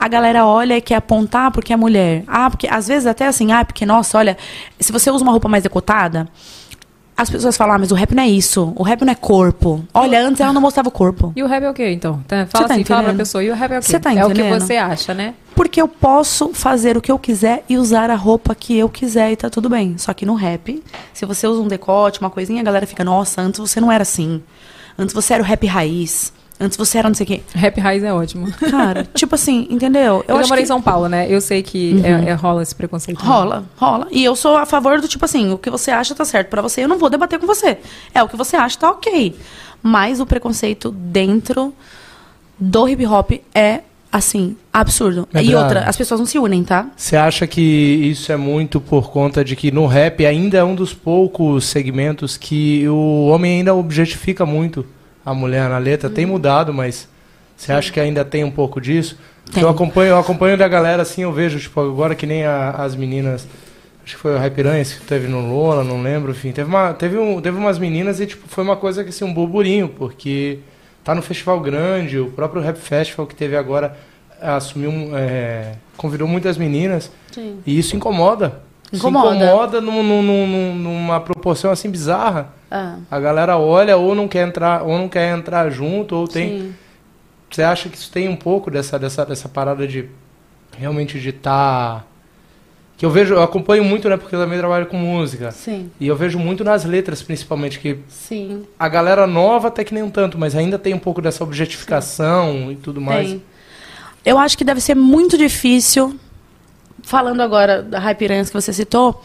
[0.00, 2.24] a galera olha e quer apontar porque é mulher.
[2.26, 4.38] Ah, porque às vezes até assim, ah, porque, nossa, olha,
[4.78, 6.26] se você usa uma roupa mais decotada,
[7.14, 9.84] as pessoas falam, ah, mas o rap não é isso, o rap não é corpo.
[9.92, 11.34] Olha, antes ela não mostrava o corpo.
[11.36, 12.18] E o rap é o quê, então?
[12.26, 13.18] Tá, Fala tá assim, fala pra entendendo?
[13.18, 13.44] pessoa.
[13.44, 13.86] E o rap é o quê?
[13.88, 14.60] Você tá é o que entendendo?
[14.62, 15.34] você acha, né?
[15.54, 19.32] Porque eu posso fazer o que eu quiser e usar a roupa que eu quiser
[19.32, 19.98] e tá tudo bem.
[19.98, 20.82] Só que no rap,
[21.12, 24.00] se você usa um decote, uma coisinha, a galera fica, nossa, antes você não era
[24.00, 24.42] assim.
[24.98, 26.32] Antes você era o rap raiz.
[26.60, 27.40] Antes você era não sei o quê.
[27.54, 28.52] Rap raiz é ótimo.
[28.70, 30.22] Cara, tipo assim, entendeu?
[30.28, 31.26] Eu, acho morei que- em São Paulo, né?
[31.28, 32.04] Eu sei que Uhum.
[32.04, 33.18] é- é- rola esse preconceito.
[33.18, 34.06] Rola, rola.
[34.10, 36.60] E eu sou a favor do tipo assim, o que você acha tá certo pra
[36.60, 37.78] você, eu não vou debater com você.
[38.14, 39.34] É o que você acha tá ok.
[39.82, 41.72] Mas o preconceito dentro
[42.58, 43.80] do hip hop é
[44.12, 45.26] assim, absurdo.
[45.32, 45.62] E Medrado.
[45.62, 46.88] outra, as pessoas não se unem, tá?
[46.96, 50.74] Você acha que isso é muito por conta de que no rap ainda é um
[50.74, 54.84] dos poucos segmentos que o homem ainda objetifica muito
[55.30, 56.10] a mulher na letra?
[56.10, 57.08] Tem mudado, mas
[57.56, 59.18] você acha que ainda tem um pouco disso?
[59.56, 62.94] Eu acompanho, eu acompanho da galera assim, eu vejo, tipo, agora que nem a- as
[62.94, 63.46] meninas.
[64.04, 66.52] Acho que foi o Raipiranhas que teve no Lola, não lembro, enfim.
[66.52, 69.32] Teve, uma, teve, um, teve umas meninas e tipo, foi uma coisa que assim, um
[69.32, 70.58] burburinho, porque
[71.04, 73.96] tá no festival grande, o próprio Rap Festival que teve agora
[74.40, 77.58] assumiu um, é, convidou muitas meninas Sim.
[77.66, 78.60] e isso incomoda.
[78.92, 79.36] Incomoda.
[79.36, 82.52] incomoda num- num- num- num- numa proporção assim bizarra.
[82.70, 82.96] Ah.
[83.10, 86.48] A galera olha ou não quer entrar, ou não quer entrar junto, ou tem.
[86.60, 86.74] Sim.
[87.50, 90.08] Você acha que isso tem um pouco dessa, dessa, dessa parada de
[90.76, 92.06] realmente de estar.
[92.96, 94.16] Que eu vejo, eu acompanho muito, né?
[94.16, 95.50] Porque eu também trabalho com música.
[95.52, 95.90] Sim.
[95.98, 98.64] E eu vejo muito nas letras, principalmente, que Sim.
[98.78, 102.70] a galera nova até que nem um tanto, mas ainda tem um pouco dessa objetificação
[102.70, 103.28] e tudo mais.
[103.30, 103.42] Tem.
[104.24, 106.14] Eu acho que deve ser muito difícil,
[107.02, 109.22] falando agora da Raipiranhas que você citou,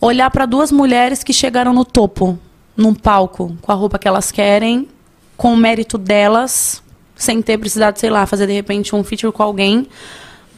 [0.00, 2.38] olhar para duas mulheres que chegaram no topo,
[2.76, 4.88] num palco, com a roupa que elas querem,
[5.36, 6.82] com o mérito delas,
[7.14, 9.88] sem ter precisado, sei lá, fazer de repente um feature com alguém.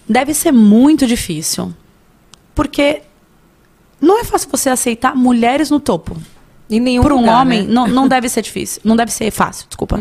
[0.08, 1.72] Deve ser muito difícil.
[2.54, 3.02] Porque
[4.00, 6.16] não é fácil você aceitar mulheres no topo.
[6.70, 7.72] Em nenhum Para um lugar, homem, né?
[7.72, 8.80] não, não deve ser difícil.
[8.84, 10.00] Não deve ser fácil, desculpa.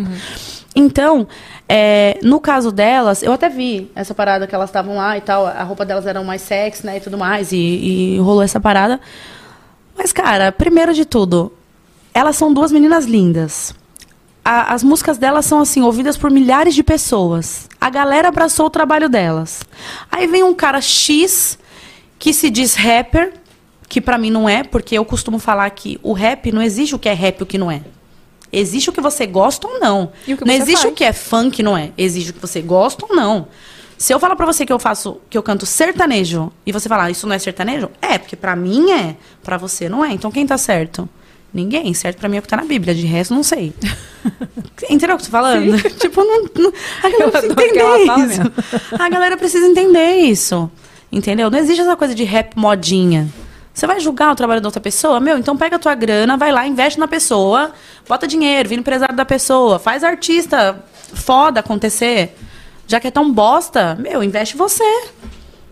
[0.76, 1.28] Então,
[1.68, 5.48] é, no caso delas, eu até vi essa parada que elas estavam lá e tal.
[5.48, 6.98] A roupa delas era mais sexy, né?
[6.98, 7.52] E tudo mais.
[7.52, 9.00] E, e rolou essa parada.
[9.98, 11.52] Mas, cara, primeiro de tudo,
[12.14, 13.74] elas são duas meninas lindas.
[14.44, 17.68] As músicas delas são, assim, ouvidas por milhares de pessoas.
[17.82, 19.62] A galera abraçou o trabalho delas.
[20.10, 21.60] Aí vem um cara X
[22.18, 23.34] que se diz rapper,
[23.88, 27.00] que pra mim não é, porque eu costumo falar que o rap não existe o
[27.00, 27.82] que é rap e o que não é.
[28.52, 30.12] Existe o que você gosta ou não.
[30.46, 30.92] Não existe faz.
[30.92, 31.92] o que é funk, não é.
[31.98, 33.48] Existe o que você gosta ou não.
[33.98, 37.10] Se eu falar pra você que eu faço, que eu canto sertanejo, e você falar,
[37.10, 37.90] isso não é sertanejo?
[38.02, 40.12] É, porque pra mim é, pra você não é.
[40.12, 41.10] Então quem tá certo?
[41.54, 41.94] Ninguém.
[41.94, 43.74] Certo pra mim é o que tá na Bíblia, de resto não sei.
[44.90, 45.82] Entendeu o que eu tô falando?
[45.98, 48.42] tipo, não, não, a galera Eu precisa entender isso.
[49.00, 50.72] A galera precisa entender isso.
[51.12, 51.50] Entendeu?
[51.50, 53.28] Não existe essa coisa de rap modinha.
[53.78, 55.20] Você vai julgar o trabalho da outra pessoa?
[55.20, 57.74] Meu, então pega a tua grana, vai lá, investe na pessoa,
[58.10, 62.36] bota dinheiro, vira empresário da pessoa, faz artista foda acontecer.
[62.88, 64.84] Já que é tão bosta, meu, investe você.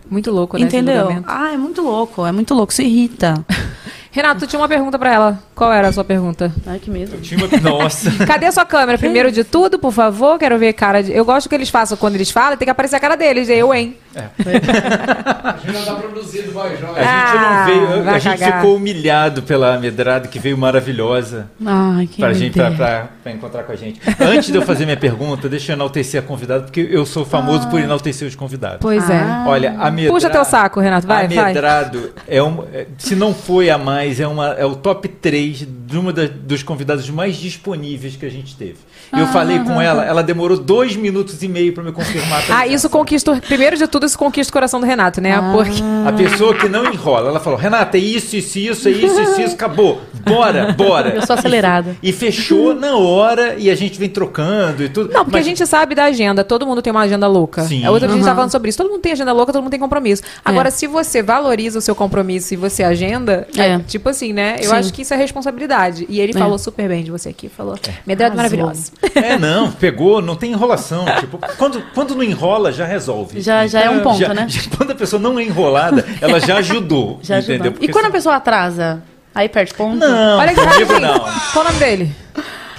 [0.08, 0.66] Muito louco, né?
[0.66, 1.20] Entendeu?
[1.26, 3.44] Ah, é muito louco, é muito louco, isso irrita.
[4.12, 5.42] Renato, tu tinha uma pergunta pra ela.
[5.52, 6.54] Qual era a sua pergunta?
[6.64, 7.20] Ai, que medo.
[7.20, 8.08] Tinha uma- Nossa.
[8.24, 8.96] Cadê a sua câmera?
[8.96, 11.12] Primeiro de tudo, por favor, quero ver cara de...
[11.12, 13.48] Eu gosto que eles façam quando eles falam, tem que aparecer a cara deles.
[13.48, 13.96] Eu, hein?
[15.46, 16.76] A gente não tá produzindo, A Joia.
[16.76, 18.60] gente Ah, não veio, a gente cagar.
[18.60, 22.76] ficou humilhado pela Medrado, que veio maravilhosa Ai, que pra, gente, pra, medo.
[22.76, 24.00] pra- pra encontrar com a gente.
[24.20, 27.68] Antes de eu fazer minha pergunta, deixa eu enaltecer a convidada, porque eu sou famoso
[27.68, 28.78] por enaltecer os convidados.
[28.80, 29.44] Pois Ah.
[29.46, 30.14] Olha, a Medrado.
[30.14, 31.44] Puxa teu saco, Renato, vai, a vai.
[31.54, 35.66] Medrado é um, é- se não foi a mais, é, uma, é o top 3
[35.86, 38.76] de uma da- dos convidados mais disponíveis que a gente teve.
[39.16, 42.42] Eu falei com ela, ela demorou dois minutos e meio pra me confirmar.
[42.50, 43.32] a Ah, isso conquista.
[43.32, 45.38] o- Primeiro de tudo, isso conquista o coração do Renato, né?
[45.52, 45.82] Porque.
[46.06, 49.40] A pessoa que não enrola, ela falou, Renata, é isso, isso, isso, é isso, isso,
[49.40, 50.00] isso, acabou.
[50.24, 51.10] Bora, bora.
[51.10, 51.96] Eu sou acelerada.
[52.02, 55.12] E, e fechou na hora e a gente vem trocando e tudo.
[55.12, 57.62] Não, porque Mas- a gente sabe da agenda, todo mundo tem uma agenda louca.
[57.62, 57.84] Sim.
[57.84, 58.26] A outra vez a gente Uhum.
[58.26, 58.78] tava falando sobre isso.
[58.78, 60.22] Todo mundo tem agenda louca, todo mundo tem compromisso.
[60.44, 60.70] Agora, É.
[60.70, 63.66] se você valoriza o seu compromisso e você agenda, é.
[63.74, 63.78] É.
[63.80, 64.56] tipo assim, né?
[64.60, 64.76] Eu Sim.
[64.76, 66.06] acho que isso é responsabilidade.
[66.08, 66.38] E ele É.
[66.38, 67.76] falou super bem de você aqui, falou.
[68.06, 68.58] Medrado Arrasou.
[68.58, 68.92] maravilhosa.
[69.14, 71.04] É, não, pegou, não tem enrolação.
[71.20, 73.40] tipo, quando, quando não enrola, já resolve.
[73.40, 74.46] Já- já é um ponto, Já- né?
[74.48, 77.18] já- quando a pessoa não é enrolada, ela já ajudou.
[77.24, 77.70] Já entendeu?
[77.72, 77.84] ajudou.
[77.84, 79.02] E quando a pessoa atrasa?
[79.34, 79.98] Aí perde ponto.
[79.98, 81.18] Não, Olha aqui, comigo não.
[81.52, 82.10] Qual o nome dele?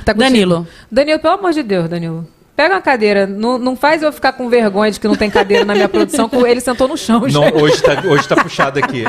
[0.04, 0.14] Tá?
[0.14, 0.68] Danilo.
[0.92, 2.28] Danilo, pelo amor de Deus, Danilo.
[2.56, 3.28] Pega uma cadeira.
[3.28, 6.28] Não, não faz eu ficar com vergonha de que não tem cadeira na minha produção,
[6.28, 7.54] que ele sentou no chão, Não, gente.
[7.54, 9.04] hoje, tá, hoje tá puxado aqui.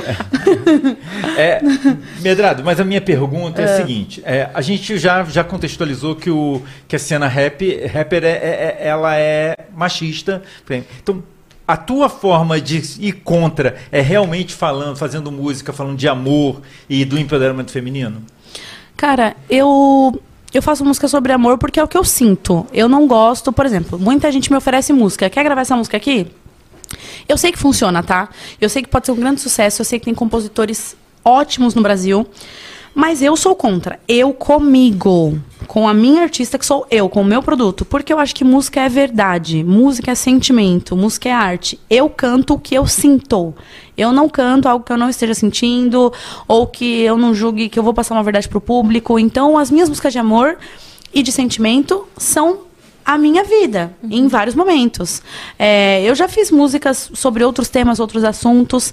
[1.36, 1.60] É,
[2.20, 6.30] Medrado, mas a minha pergunta é, a seguinte: é, a gente já, já contextualizou que,
[6.30, 10.42] o, que a cena rap, rapper é, é- é- ela é machista.
[11.02, 11.22] Então,
[11.68, 17.04] a tua forma de ir contra é realmente falando, fazendo música, falando de amor e
[17.04, 18.22] do empoderamento feminino?
[18.96, 20.18] Cara, eu
[20.52, 22.66] eu faço música sobre amor porque é o que eu sinto.
[22.72, 25.28] Eu não gosto, por exemplo, muita gente me oferece música.
[25.28, 26.26] Quer gravar essa música aqui?
[27.28, 28.30] Eu sei que funciona, tá?
[28.58, 31.82] Eu sei que pode ser um grande sucesso, eu sei que tem compositores ótimos no
[31.82, 32.26] Brasil,
[32.98, 34.00] mas eu sou contra.
[34.08, 38.18] Eu comigo, com a minha artista que sou eu, com o meu produto, porque eu
[38.18, 41.78] acho que música é verdade, música é sentimento, música é arte.
[41.88, 43.54] Eu canto o que eu sinto.
[43.96, 46.12] Eu não canto algo que eu não esteja sentindo
[46.48, 49.16] ou que eu não julgue que eu vou passar uma verdade pro público.
[49.16, 50.58] Então, as minhas músicas de amor
[51.14, 52.62] e de sentimento são
[53.04, 55.22] a minha vida, em vários momentos.
[55.56, 58.92] É, eu já fiz músicas sobre outros temas, outros assuntos,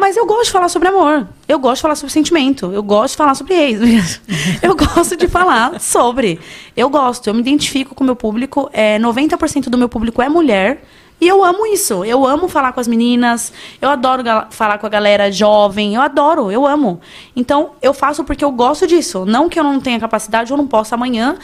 [0.00, 1.28] mas eu gosto de falar sobre amor.
[1.46, 2.72] Eu gosto de falar sobre sentimento.
[2.72, 4.20] Eu gosto de falar sobre ex.
[4.62, 6.40] eu gosto de falar sobre.
[6.74, 8.70] Eu gosto, eu me identifico com o meu público.
[8.72, 10.82] É, 90% do meu público é mulher.
[11.20, 12.02] E eu amo isso.
[12.02, 13.52] Eu amo falar com as meninas.
[13.80, 15.94] Eu adoro falar com a galera jovem.
[15.94, 16.98] Eu adoro, eu amo.
[17.36, 19.26] Então, eu faço porque eu gosto disso.
[19.26, 21.36] Não que eu não tenha capacidade ou não possa amanhã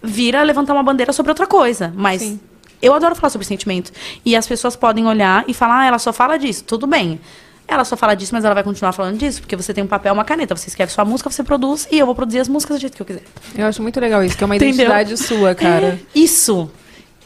[0.00, 1.92] vir a levantar uma bandeira sobre outra coisa.
[1.96, 2.38] Mas
[2.80, 3.90] eu adoro falar sobre sentimento.
[4.24, 6.62] E as pessoas podem olhar e falar, ah, ela só fala disso.
[6.62, 7.18] Tudo bem.
[7.66, 10.12] Ela só fala disso, mas ela vai continuar falando disso, porque você tem um papel,
[10.12, 10.54] uma caneta.
[10.54, 13.02] Você escreve sua música, você produz, e eu vou produzir as músicas do jeito que
[13.02, 13.22] eu quiser.
[13.56, 14.74] Eu acho muito legal isso, que é uma Entendeu?
[14.74, 15.86] identidade sua, cara.
[15.86, 16.70] É isso.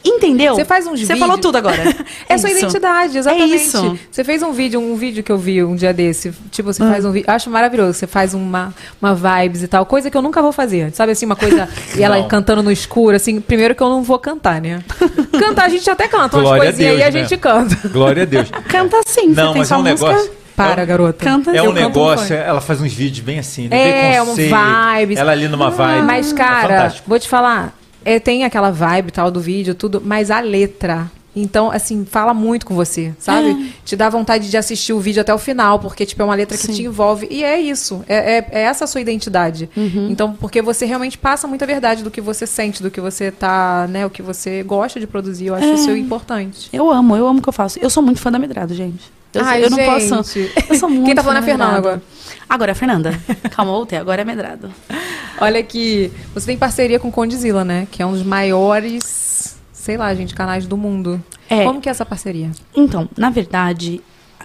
[0.05, 0.55] Entendeu?
[0.55, 1.19] Você faz uns Você vídeos.
[1.21, 1.77] falou tudo agora.
[2.29, 3.53] É sua identidade, exatamente.
[3.53, 3.99] É isso.
[4.11, 6.33] Você fez um vídeo, um vídeo que eu vi um dia desse.
[6.51, 6.91] Tipo, você Ah.
[6.91, 7.31] faz um vídeo.
[7.31, 7.95] Acho maravilhoso.
[7.95, 9.85] Você faz uma, uma vibes e tal.
[9.87, 10.93] Coisa que eu nunca vou fazer.
[10.93, 11.69] Sabe assim, uma coisa.
[11.97, 12.29] e ela Não.
[12.29, 13.41] cantando no escuro, assim.
[13.41, 14.83] Primeiro que eu não vou cantar, né?
[15.39, 16.37] Cantar a gente até canta.
[16.37, 17.29] Umas Glória a coisinhas aí a Deus, né?
[17.29, 17.89] gente canta.
[17.89, 18.49] Glória a Deus.
[18.69, 19.29] Canta sim.
[19.29, 20.31] Não, você tem mas é sua um música, negócio.
[20.57, 21.25] Para, é, garota.
[21.25, 23.77] Canta É um negócio, ela faz uns vídeos bem assim, né?
[23.77, 24.55] É, Bem uma conceito.
[24.99, 25.19] vibes.
[25.19, 26.03] Ela ali numa vibe.
[26.05, 27.09] Mas, É cara, fantástico.
[27.09, 27.73] vou te falar.
[28.05, 31.11] É, tem aquela vibe tal do vídeo, tudo, mas a letra.
[31.37, 33.73] Então, assim, fala muito com você, sabe?
[33.85, 36.57] Te dá vontade de assistir o vídeo até o final, porque, tipo, é uma letra
[36.59, 36.73] que Sim.
[36.73, 37.29] te envolve.
[37.31, 38.03] E é isso.
[38.09, 39.71] É, é- é essa a sua identidade.
[39.77, 43.87] Então, porque você realmente passa muita verdade do que você sente, do que você tá,
[43.89, 44.05] né?
[44.05, 45.47] O que você gosta de produzir.
[45.47, 45.75] Eu acho É.
[45.75, 46.69] isso importante.
[46.73, 47.79] Eu amo, eu amo o que eu faço.
[47.79, 49.05] Eu sou muito fã da Medrado, gente.
[49.35, 50.09] Eu, Ai, eu não gente.
[50.09, 50.39] posso.
[50.69, 52.03] Eu sou muito Quem tá falando é a Fernanda agora.
[52.49, 53.21] Agora é a Fernanda.
[53.51, 53.99] Calma, voltei.
[53.99, 54.73] Agora é Medrado.
[55.41, 57.87] Olha que você tem parceria com o Condizila, né?
[57.91, 61.23] Que é um dos maiores, sei lá, gente, canais do mundo.
[61.49, 61.65] É.
[61.65, 62.51] Como que é essa parceria?
[62.75, 64.01] Então, na verdade,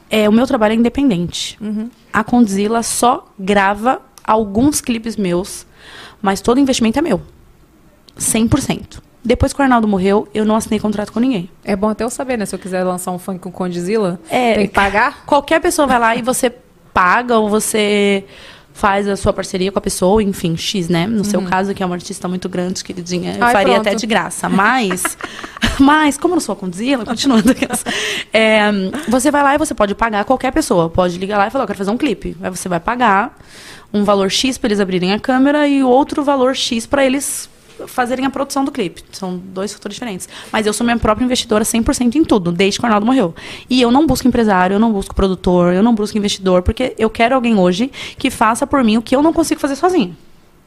[0.09, 1.57] é, o meu trabalho é independente.
[1.61, 1.89] Uhum.
[2.11, 5.65] A Condzilla só grava alguns clipes meus,
[6.21, 7.21] mas todo investimento é meu.
[8.17, 8.99] 100%.
[9.23, 11.49] Depois que o Arnaldo morreu, eu não assinei contrato com ninguém.
[11.63, 12.45] É bom até eu saber, né?
[12.45, 15.23] Se eu quiser lançar um funk com Condizila, É, tem que pagar?
[15.25, 16.53] Qualquer pessoa vai lá e você
[16.93, 18.25] paga ou você
[18.73, 21.05] faz a sua parceria com a pessoa, enfim, X, né?
[21.05, 23.87] No seu caso, que é uma artista muito grande, queridinha, eu Ai, faria pronto.
[23.87, 24.49] até de graça.
[24.49, 25.17] Mas,
[25.79, 27.55] mas como eu não sou a Condzilla, continuando
[28.33, 28.63] é,
[29.07, 30.89] você vai lá e você pode pagar qualquer pessoa.
[30.89, 32.35] Pode ligar lá e falar, eu quero fazer um clipe.
[32.41, 33.37] Aí você vai pagar
[33.93, 37.47] um valor X para eles abrirem a câmera e outro valor X para eles
[37.87, 39.03] fazerem a produção do clipe.
[39.11, 40.27] São dois fatores diferentes.
[40.51, 43.33] Mas eu sou minha própria investidora 100% em tudo, desde que o Arnaldo morreu.
[43.69, 47.09] E eu não busco empresário, eu não busco produtor, eu não busco investidor, porque eu
[47.09, 50.15] quero alguém hoje que faça por mim o que eu não consigo fazer sozinha.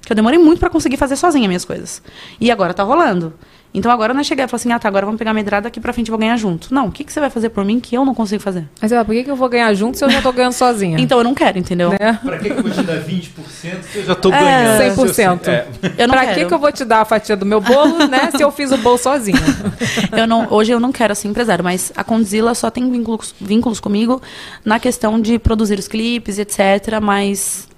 [0.01, 2.01] Porque eu demorei muito para conseguir fazer sozinha minhas coisas.
[2.41, 3.35] E agora tá rolando.
[3.77, 5.69] Então agora não é chegar e falar assim, ah tá, agora vamos pegar a medrada
[5.69, 6.73] aqui pra frente e vou ganhar junto.
[6.75, 8.65] Não, o que, que você vai fazer por mim que eu não consigo fazer?
[8.81, 10.97] Mas ela, por que, que eu vou ganhar junto se eu já tô ganhando sozinha?
[11.07, 11.91] Então eu não quero, entendeu?
[11.91, 12.19] Né?
[12.25, 14.97] Pra que, que eu vou te dar 20% se eu já tô É, ganhando?
[14.97, 15.49] 100%.
[15.49, 15.67] É.
[15.99, 16.39] Eu não pra quero.
[16.41, 18.31] que, que eu vou te dar a fatia do meu bolo, né?
[18.35, 19.39] Se eu fiz o bolo sozinha.
[20.17, 23.79] Eu não, hoje eu não quero ser empresário, mas a Condzilla só tem vínculos, vínculos
[23.81, 24.21] comigo
[24.65, 26.99] na questão de produzir os clipes, etc.
[27.03, 27.69] Mas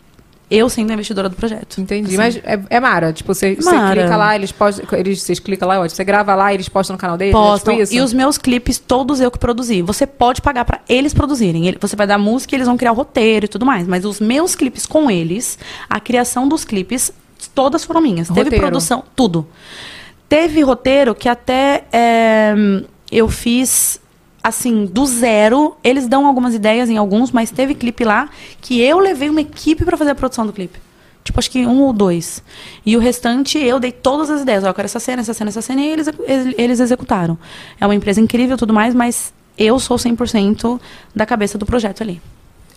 [0.51, 1.81] eu sendo a investidora do projeto.
[1.81, 2.09] Entendi.
[2.09, 2.17] Assim.
[2.17, 4.87] Mas é, é Mara, tipo, você, clica lá, eles postam.
[4.99, 7.35] Eles, vocês clicam lá, ó, você grava lá, eles postam no canal deles?
[7.35, 7.75] é Postam.
[7.75, 7.95] tipo isso?
[7.95, 9.83] E os meus clipes, todos eu que produzi.
[9.83, 11.77] Você pode pagar pra eles produzirem.
[11.81, 13.87] Você vai dar música e eles vão criar o roteiro e tudo mais.
[13.87, 17.13] Mas os meus clipes com eles, a criação dos clipes,
[17.55, 18.29] todas foram minhas.
[18.29, 18.65] Teve Roteiro.
[18.65, 19.47] produção, tudo.
[20.29, 22.55] Teve roteiro que até é,
[23.11, 24.01] eu fiz
[24.43, 25.77] assim, do zero.
[25.83, 28.29] Eles dão algumas ideias em alguns, mas teve clipe lá
[28.61, 30.79] que eu levei uma equipe pra fazer a produção do clipe.
[31.25, 32.43] Tipo, acho que um ou dois.
[32.87, 34.65] E o restante, eu dei todas as ideias.
[34.65, 35.81] Ó, eu quero essa cena, essa cena, essa cena.
[35.83, 36.09] E eles,
[36.57, 37.37] eles, executaram.
[37.79, 40.81] É uma empresa incrível e tudo mais, mas eu sou 100%
[41.15, 42.23] da cabeça do projeto ali.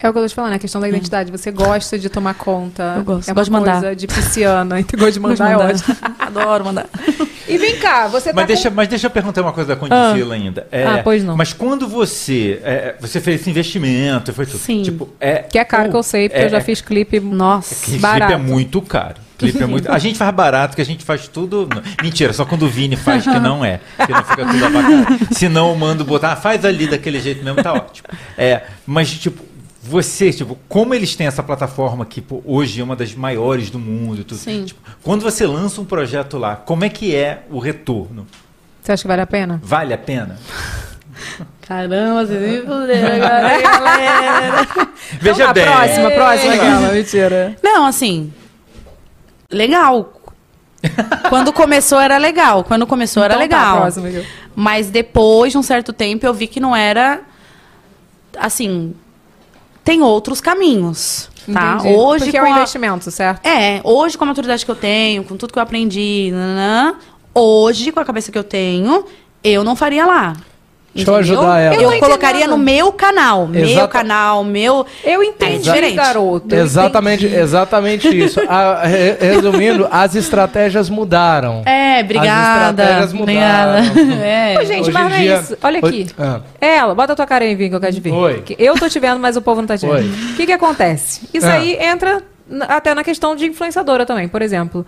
[0.02, 1.32] É o que eu tô te falando, é a questão da identidade.
[1.32, 2.96] Você gosta de tomar conta.
[2.98, 3.80] Eu gosto, É uma gosto de mandar.
[3.80, 4.76] coisa de pisciana.
[4.82, 5.74] Gosto de Gosto de mandar, é mandar.
[5.76, 5.96] ótimo.
[6.20, 6.90] Adoro mandar.
[7.54, 9.74] E vem cá, você tá Mas com- deixa, mas deixa eu perguntar uma coisa da
[9.74, 9.78] Ah.
[10.10, 10.68] Condicila ainda.
[10.72, 11.36] É, Ah, pois não.
[11.36, 12.60] Mas quando você.
[12.64, 14.60] é, você fez esse investimento, foi tudo.
[14.60, 14.82] Sim.
[14.84, 17.76] Tipo, é, Que é caro que eu sei, porque é- eu já fiz clipe Nossa.
[17.76, 18.34] Que clipe barato.
[18.34, 19.16] é muito caro.
[19.38, 19.92] Clipe é muito.
[19.92, 21.68] A gente faz barato, que a gente faz tudo.
[22.04, 23.80] Mentira, só quando o Vini faz que não é.
[24.06, 25.34] Que não fica tudo abacate.
[25.36, 28.08] Se não, eu mando botar, ah, faz ali daquele jeito mesmo, tá ótimo.
[28.38, 29.42] É, mas, tipo,
[29.82, 33.80] você, tipo, como eles têm essa plataforma que pô, hoje é uma das maiores do
[33.80, 34.66] mundo, e tudo, Sim.
[34.66, 38.28] tipo, quando você lança um projeto lá, como é que é o retorno?
[38.82, 39.60] Você acha que vale a pena?
[39.64, 40.40] Vale a pena?
[41.68, 44.68] Caramba, vocês me fuderam agora, hein, galera.
[45.20, 45.66] Veja a bem.
[45.66, 47.56] próxima, próxima, aquela, mentira.
[47.64, 48.34] Não, assim.
[49.50, 50.14] Legal.
[51.30, 52.64] Quando começou era legal.
[52.64, 53.82] Quando começou era Então tá, legal.
[53.82, 54.24] próxima, Miguel.
[54.56, 57.22] Mas depois de um certo tempo eu vi que não era.
[58.38, 58.94] Assim.
[59.84, 61.30] Tem outros caminhos.
[61.52, 61.78] Tá?
[61.80, 61.96] Entendi.
[61.96, 63.46] Hoje Porque é com um a- investimento, certo?
[63.46, 66.96] É, hoje com a maturidade que eu tenho, com tudo que eu aprendi, nananã,
[67.34, 69.04] hoje com a cabeça que eu tenho,
[69.44, 70.36] eu não faria lá.
[70.94, 71.76] Deixa eu ajudar ela.
[71.76, 73.48] Eu, Eu colocaria no meu canal.
[73.48, 74.86] Meu Exata- canal, meu.
[75.04, 75.96] Eu É entendi, diferente.
[75.96, 76.54] garoto.
[76.54, 77.40] Exatamente, entendi.
[77.42, 78.42] exatamente isso.
[78.48, 81.62] A- re- resumindo, as estratégias mudaram.
[81.66, 82.84] É, obrigada.
[82.84, 83.82] estratégias obrigada.
[83.84, 84.22] mudaram.
[84.22, 84.58] É.
[84.60, 85.58] Ô, gente, Hoje mas em não é isso.
[85.64, 85.88] Olha aqui.
[85.88, 86.42] Oi- ah.
[86.60, 88.12] Ela, bota a tua cara aí, Vim, que eu quero te ver.
[88.12, 88.44] Oi.
[88.60, 89.96] Eu tô te vendo, mas o povo não tá te vendo.
[89.96, 90.12] Oi.
[90.34, 91.22] O que que acontece?
[91.34, 91.54] Isso Ah.
[91.54, 92.22] aí entra
[92.68, 94.28] até na questão de influenciadora também.
[94.28, 94.86] Por exemplo,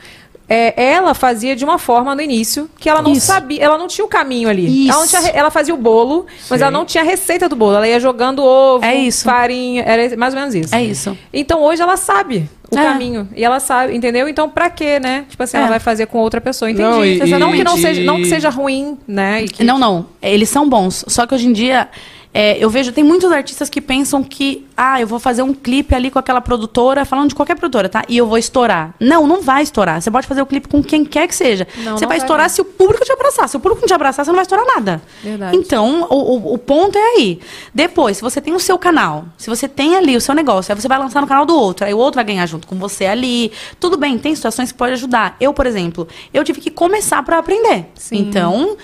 [0.48, 3.28] é, ela fazia de uma forma no início que ela não Isso.
[3.28, 4.88] sabia, ela não tinha o caminho ali.
[4.88, 4.92] Isso.
[4.98, 6.64] Ela, tinha ela fazia o bolo, mas Sim.
[6.64, 7.76] ela não tinha a receita do bolo.
[7.76, 9.24] Ela ia jogando ovo, É isso.
[9.24, 10.76] farinha, era mais ou menos isso.
[10.76, 11.18] É isso.
[11.34, 12.84] Então hoje ela sabe o É.
[12.84, 13.28] caminho.
[13.36, 14.28] E ela sabe, entendeu?
[14.28, 15.26] Então pra quê, né?
[15.30, 15.70] Tipo assim, ela É.
[15.70, 16.70] vai fazer com outra pessoa.
[16.70, 16.84] Entendi.
[16.90, 19.44] Não, e- Não, que não, e- seja, não que seja ruim, né?
[19.44, 20.06] E que- Não, não.
[20.22, 21.06] Eles são bons.
[21.08, 21.88] Só que hoje em dia,
[22.34, 25.94] é, eu vejo, tem muitos artistas que pensam que, ah, eu vou fazer um clipe
[25.94, 28.04] ali com aquela produtora, falando de qualquer produtora, tá?
[28.10, 28.96] E eu vou estourar.
[29.00, 30.02] Não, não vai estourar.
[30.02, 31.68] Você pode fazer o clipe com quem quer que seja.
[31.78, 32.56] Não, você não vai vai estourar não.
[32.56, 33.48] se o público te abraçar.
[33.48, 35.02] Se o público não te abraçar, você não vai estourar nada.
[35.22, 35.56] Verdade.
[35.56, 37.40] Então, o, o, o ponto é aí.
[37.72, 40.82] Depois, se você tem o seu canal, se você tem ali o seu negócio, aí
[40.82, 43.06] você vai lançar no canal do outro, aí o outro vai ganhar junto com você
[43.06, 43.52] ali.
[43.80, 45.36] Tudo bem, tem situações que pode ajudar.
[45.40, 47.86] Eu, por exemplo, eu tive que começar pra aprender.
[47.94, 48.18] Sim.
[48.18, 48.76] Então,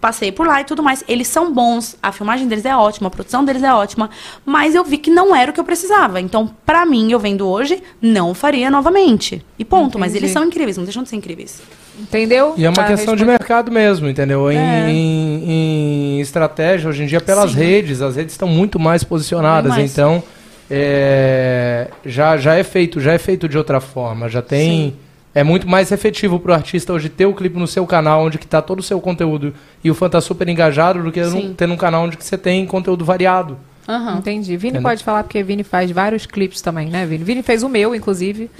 [0.00, 1.02] passei por lá e tudo mais.
[1.08, 4.10] Eles são bons, a filmagem deles é ótima, a produção deles é ótima,
[4.44, 6.20] mas eu vi que não era o que eu precisava.
[6.20, 9.44] Então, pra mim, eu vendo hoje, não faria novamente.
[9.58, 9.98] E ponto.
[9.98, 10.24] Mas Entendi.
[10.26, 11.60] eles são incríveis, não deixam de ser incríveis.
[11.98, 12.52] Entendeu?
[12.58, 14.52] E é uma questão de mercado mesmo, entendeu?
[14.52, 14.90] Em, É.
[14.90, 17.58] em- em estratégia, hoje em dia, pelas Sim.
[17.58, 19.70] redes, as redes estão muito mais posicionadas.
[19.72, 19.90] Mais.
[19.90, 20.22] Então,
[20.70, 24.28] é, já, já é feito, já é feito de outra forma.
[24.28, 24.94] Já tem.
[25.36, 28.46] É muito mais efetivo pro artista hoje ter o clipe no seu canal, onde que
[28.46, 29.52] tá todo o seu conteúdo
[29.84, 31.52] e o fã tá super engajado, do que Sim.
[31.52, 33.58] ter num canal onde que você tem conteúdo variado.
[33.88, 34.18] Aham.
[34.18, 34.56] Entendi.
[34.56, 34.82] Vini Entendeu?
[34.90, 37.22] pode falar porque Vini faz vários clipes também, né, Vini?
[37.24, 38.50] Vini fez o meu, inclusive,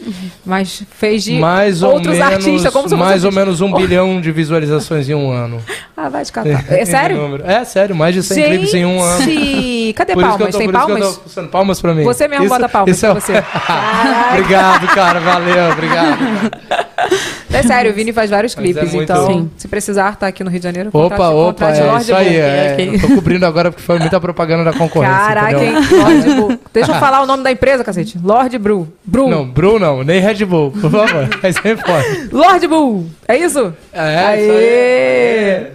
[0.45, 2.73] mas fez de mais ou outros menos, artistas.
[2.73, 5.61] Como mais fosse ou menos um Oh, bilhão de visualizações em um ano.
[5.99, 6.63] Ah, vai te catar.
[6.69, 7.41] É sério?
[7.43, 9.25] É sério, mais de 100 clipes em um ano.
[9.25, 10.53] Gente, cadê Por isso palmas?
[10.53, 11.21] tô- Tem isso palmas?
[11.35, 12.05] tô palmas pra mim.
[12.05, 13.33] Você mesmo bota palmas é pra você.
[14.33, 15.19] obrigado, cara.
[15.21, 16.19] Valeu, obrigado.
[17.53, 19.51] É sério, o Vini faz vários Mas clipes, é muito- então, Sim.
[19.57, 20.91] se precisar, tá aqui no Rio de Janeiro.
[20.93, 22.37] Opa, contrate- opa, contrate é Lorde isso aí.
[22.37, 22.95] É, ok.
[22.95, 25.17] Eu tô cobrindo agora porque foi muita propaganda da concorrência.
[25.17, 25.81] Caraca, entendeu?
[25.81, 25.89] hein?
[26.03, 26.59] Lorde Bull.
[26.73, 28.19] Deixa eu falar o nome da empresa, cacete.
[28.23, 28.89] Lorde Bru.
[29.05, 29.29] Bru.
[29.29, 31.29] Não, Bru não, nem Red Bull, por favor.
[31.43, 32.29] Aí você pode.
[32.33, 33.07] Lorde Bull.
[33.29, 33.73] É isso?
[33.93, 34.59] É, isso aí.
[34.61, 35.67] Aê!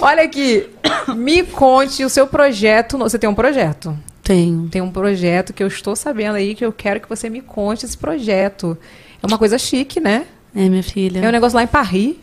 [0.00, 0.66] Olha aqui.
[1.16, 2.96] Me conte o seu projeto.
[2.98, 3.96] no- Você tem um projeto.
[4.22, 4.68] Tenho.
[4.70, 7.84] Tem um projeto que eu estou sabendo aí que eu quero que você me conte
[7.84, 8.76] esse projeto.
[9.22, 10.24] É uma coisa chique, né?
[10.54, 11.20] É, minha filha.
[11.20, 12.14] É um negócio lá em Paris.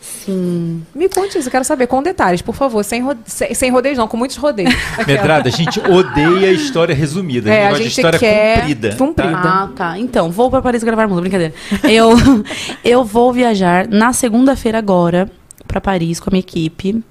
[0.00, 0.82] Sim.
[0.94, 2.82] Me conte isso, eu quero saber com detalhes, por favor.
[2.84, 4.72] Sem, ro sem, sem rodeios, não, com muitos rodeios.
[5.06, 7.50] Medrada, a gente odeia a história resumida.
[7.50, 8.96] A gente É, a gosta de gente história quer comprida.
[8.96, 9.32] comprida.
[9.32, 9.62] tá?
[9.64, 9.98] Ah, tá.
[9.98, 11.54] Então, vou pra Paris gravar música, brincadeira.
[11.84, 12.10] Eu,
[12.84, 15.30] eu vou viajar na segunda-feira agora
[15.66, 17.02] pra Paris com a minha equipe.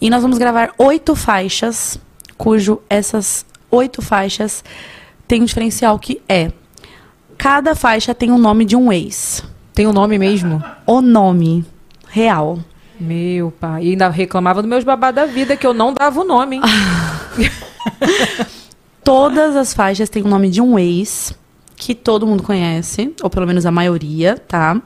[0.00, 1.98] E nós vamos gravar oito faixas,
[2.38, 4.64] cujo essas oito faixas
[5.28, 6.50] têm um diferencial que é
[7.36, 9.42] cada faixa tem o nome de um ex.
[9.74, 10.62] Tem o nome mesmo?
[10.86, 11.64] O nome
[12.08, 12.58] real.
[12.98, 13.84] Meu pai.
[13.84, 16.60] E ainda reclamava dos meus babados da vida, que eu não dava o nome?
[19.02, 21.34] Todas as faixas têm o nome de um ex
[21.76, 24.80] que todo mundo conhece, ou pelo menos a maioria, tá?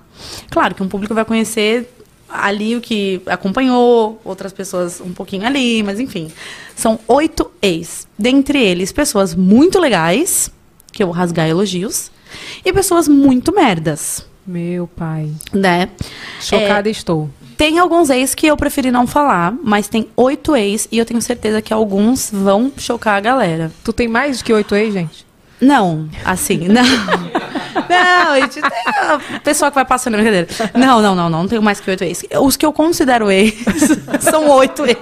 [0.49, 1.93] Claro que um público vai conhecer
[2.29, 6.31] ali o que acompanhou, outras pessoas um pouquinho ali, mas enfim.
[6.77, 8.07] São oito ex.
[8.17, 10.53] Dentre eles, pessoas muito legais,
[10.93, 12.13] que eu vou rasgar elogios,
[12.65, 15.31] e pessoas muito merdas, Meu pai.
[15.53, 15.89] né?
[16.41, 17.31] Chocada estou.
[17.57, 21.23] Tem alguns ex que eu preferi não falar, mas tem oito ex e eu tenho
[21.23, 23.71] certeza que alguns vão chocar a galera.
[23.85, 25.25] Tu tem mais que oito ex, gente?
[25.61, 26.83] Não, assim, não.
[27.89, 30.49] Não, gente, tem a pessoa que vai passando brincadeira.
[30.75, 32.25] Não, não, não, não, não tenho mais que oito ex.
[32.41, 33.55] Os que eu considero ex
[34.21, 34.99] são oito ex.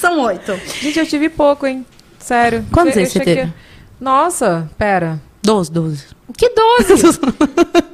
[0.00, 0.58] São oito.
[0.80, 1.86] Gente, eu tive pouco, hein?
[2.18, 2.66] Sério.
[2.72, 3.52] Quantos ex você teve?
[4.00, 5.20] Nossa, pera.
[5.42, 6.04] Doze, doze.
[6.36, 7.20] Que 12?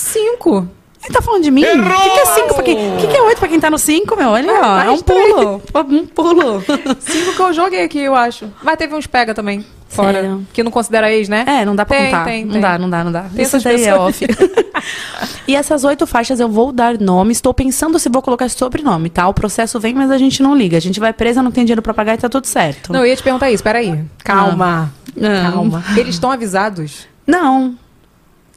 [0.00, 0.68] Cinco.
[1.00, 1.62] Você tá falando de mim?
[1.64, 2.94] O que, que é cinco pra quem?
[2.94, 4.28] O que, que é oito pra quem tá no cinco, meu?
[4.30, 5.62] Olha, ó, é um pulo.
[5.74, 6.62] Um pulo.
[7.00, 8.50] Cinco que eu joguei aqui, eu acho.
[8.62, 9.64] Mas teve uns pega também.
[9.88, 10.12] Fora.
[10.20, 10.46] Sério?
[10.52, 11.44] Que não considera ex, né?
[11.46, 12.24] É, não dá pra Tem, contar.
[12.24, 12.60] tem, não tem.
[12.60, 13.22] dá, não dá, não dá.
[13.22, 14.08] Tem Isso essas daí é pessoas.
[14.22, 14.26] off.
[15.48, 17.32] e essas oito faixas eu vou dar nome.
[17.32, 19.26] Estou pensando se vou colocar sobrenome, tá?
[19.26, 20.76] O processo vem, mas a gente não liga.
[20.76, 22.92] A gente vai presa, não tem dinheiro pra pagar e tá tudo certo.
[22.92, 24.04] Não, eu ia te perguntar isso, peraí.
[24.22, 24.92] Calma.
[25.16, 25.52] Não.
[25.52, 25.84] Calma.
[25.96, 27.08] Eles estão avisados?
[27.26, 27.74] Não.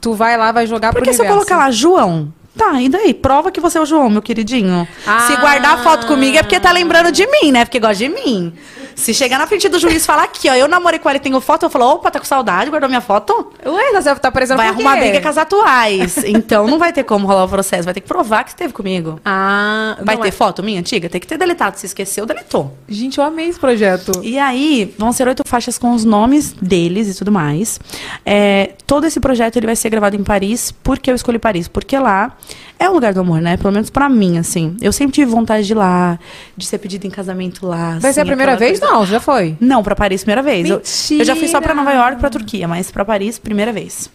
[0.03, 1.47] Tu vai lá, vai jogar Por pro que você universo.
[1.47, 2.33] colocar lá João?
[2.57, 3.13] Tá, e daí?
[3.13, 4.85] Prova que você é o João, meu queridinho.
[5.07, 5.21] Ah.
[5.21, 7.63] Se guardar a foto comigo é porque tá lembrando de mim, né?
[7.63, 8.53] Porque gosta de mim.
[8.95, 11.19] Se chegar na frente do juiz e falar aqui, ó, eu namorei com ela e
[11.19, 13.51] tenho foto, eu falo, opa, tá com saudade, guardou minha foto?
[13.65, 16.17] Ué, você tá parecendo Vai arrumar briga com as atuais.
[16.25, 19.19] Então não vai ter como rolar o processo, vai ter que provar que esteve comigo.
[19.23, 21.09] Ah, Vai ter é- foto minha antiga?
[21.09, 21.77] Tem que ter deletado.
[21.77, 22.75] Se esqueceu, deletou.
[22.87, 24.11] Gente, eu amei esse projeto.
[24.23, 27.79] E aí, vão ser oito faixas com os nomes deles e tudo mais.
[28.25, 30.71] É, todo esse projeto ele vai ser gravado em Paris.
[30.71, 31.67] Por que eu escolhi Paris?
[31.67, 32.35] Porque lá
[32.79, 33.57] é o lugar do amor, né?
[33.57, 34.75] Pelo menos pra mim, assim.
[34.81, 36.19] Eu sempre tive vontade de ir lá,
[36.55, 37.97] de ser pedida em casamento lá.
[37.99, 38.79] Vai ser a assim, primeira vez?
[38.83, 39.55] Não, já foi.
[39.59, 40.69] Não, pra Paris, primeira vez.
[40.69, 40.81] Eu,
[41.19, 41.91] eu já fui só pra Mentira!
[41.95, 44.09] Nova York e pra Turquia, mas pra Paris, primeira vez.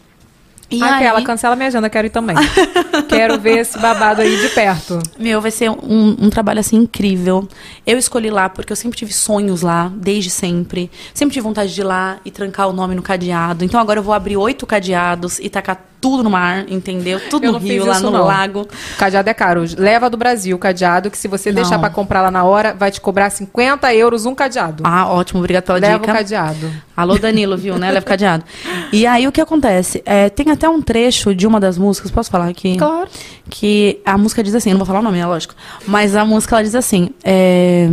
[0.71, 2.37] E Aquela, aí- cancela minha agenda, quero ir também.
[3.09, 4.99] quero ver esse babado aí de perto.
[5.19, 7.49] Meu, vai ser um, um trabalho assim incrível.
[7.87, 10.91] Eu escolhi lá porque eu sempre tive sonhos lá, desde sempre.
[11.15, 13.65] Sempre tive vontade de ir lá e trancar o nome no cadeado.
[13.65, 17.21] Então agora eu vou abrir oito cadeados e tacar tudo no mar, entendeu?
[17.29, 18.25] Tudo Eu no rio, lá no não.
[18.25, 18.67] lago.
[18.99, 19.65] Cadeado é caro.
[19.77, 21.57] Leva do Brasil o cadeado, que se você Não.
[21.57, 24.83] deixar pra comprar lá na hora, vai te cobrar 50 euros um cadeado.
[24.87, 26.13] Ah, ótimo, obrigado pela Leva dica.
[26.13, 26.73] o cadeado.
[26.97, 27.89] Alô, Danilo, viu, né?
[27.91, 28.45] Leva o cadeado.
[28.93, 30.03] E aí o que acontece?
[30.07, 32.77] É, tem até um trecho de uma das músicas, posso falar aqui?
[32.77, 33.09] Claro.
[33.51, 35.55] Que a música diz assim, eu não vou falar o nome, é lógico.
[35.87, 37.89] Mas a música ela diz assim: é,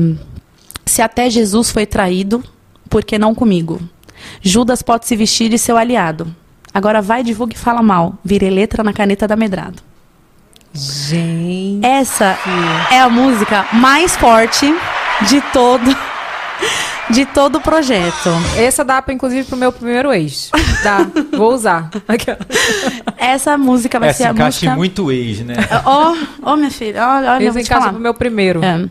[0.86, 2.44] Se até Jesus foi traído,
[2.90, 3.80] por que não comigo?
[4.42, 6.34] Judas pode se vestir de seu aliado.
[6.76, 8.16] Agora vai, divulga e fala mal.
[8.22, 9.82] Virei letra na caneta da Medrado.
[10.74, 11.86] Gente.
[11.86, 12.38] Essa
[12.92, 14.66] é a música mais forte
[15.30, 15.96] de todo
[17.10, 18.30] de todo o projeto.
[18.58, 20.52] Essa dá, pra, inclusive, pro meu primeiro ex.
[20.84, 21.08] Dá.
[21.38, 21.90] Vou usar.
[23.18, 24.76] Essa música vai ser Essa a encaixe música.
[24.76, 25.56] muito ex, né?
[25.86, 27.94] Ó, ó, minha filha, olha, olha, eu Esse vou te encaixa falar.
[27.94, 28.62] pro meu primeiro.
[28.66, 28.90] É.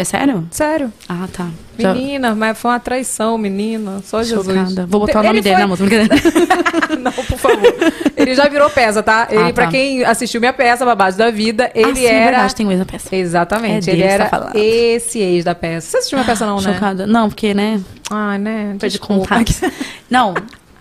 [0.00, 0.46] É sério?
[0.52, 0.92] Sério.
[1.08, 1.48] Ah, tá.
[1.76, 4.00] Menina, mas foi uma traição, menina.
[4.04, 4.46] Só Jesus.
[4.46, 4.86] Chocada.
[4.86, 5.88] Vou botar o nome Ele dele foi- na música.
[5.88, 6.96] Brincadeira.
[7.02, 7.74] Não, por favor.
[8.16, 9.26] Ele já virou peça, tá?
[9.30, 9.70] Ele, Ah, pra tá.
[9.72, 12.24] quem assistiu minha peça, Babado da Vida, ele ah, sim, é era.
[12.30, 13.16] verdade, tem coisa peça.
[13.16, 13.90] Exatamente.
[13.90, 14.52] É ele dele que tá era falando.
[14.56, 15.90] esse ex da peça.
[15.90, 16.74] Você assistiu minha peça, não, né?
[16.74, 17.06] Chocada.
[17.06, 17.80] Não, porque, né?
[18.10, 18.76] Ai, né?
[18.78, 19.36] Perdi Desculpa.
[19.36, 19.72] contato.
[20.08, 20.34] Não.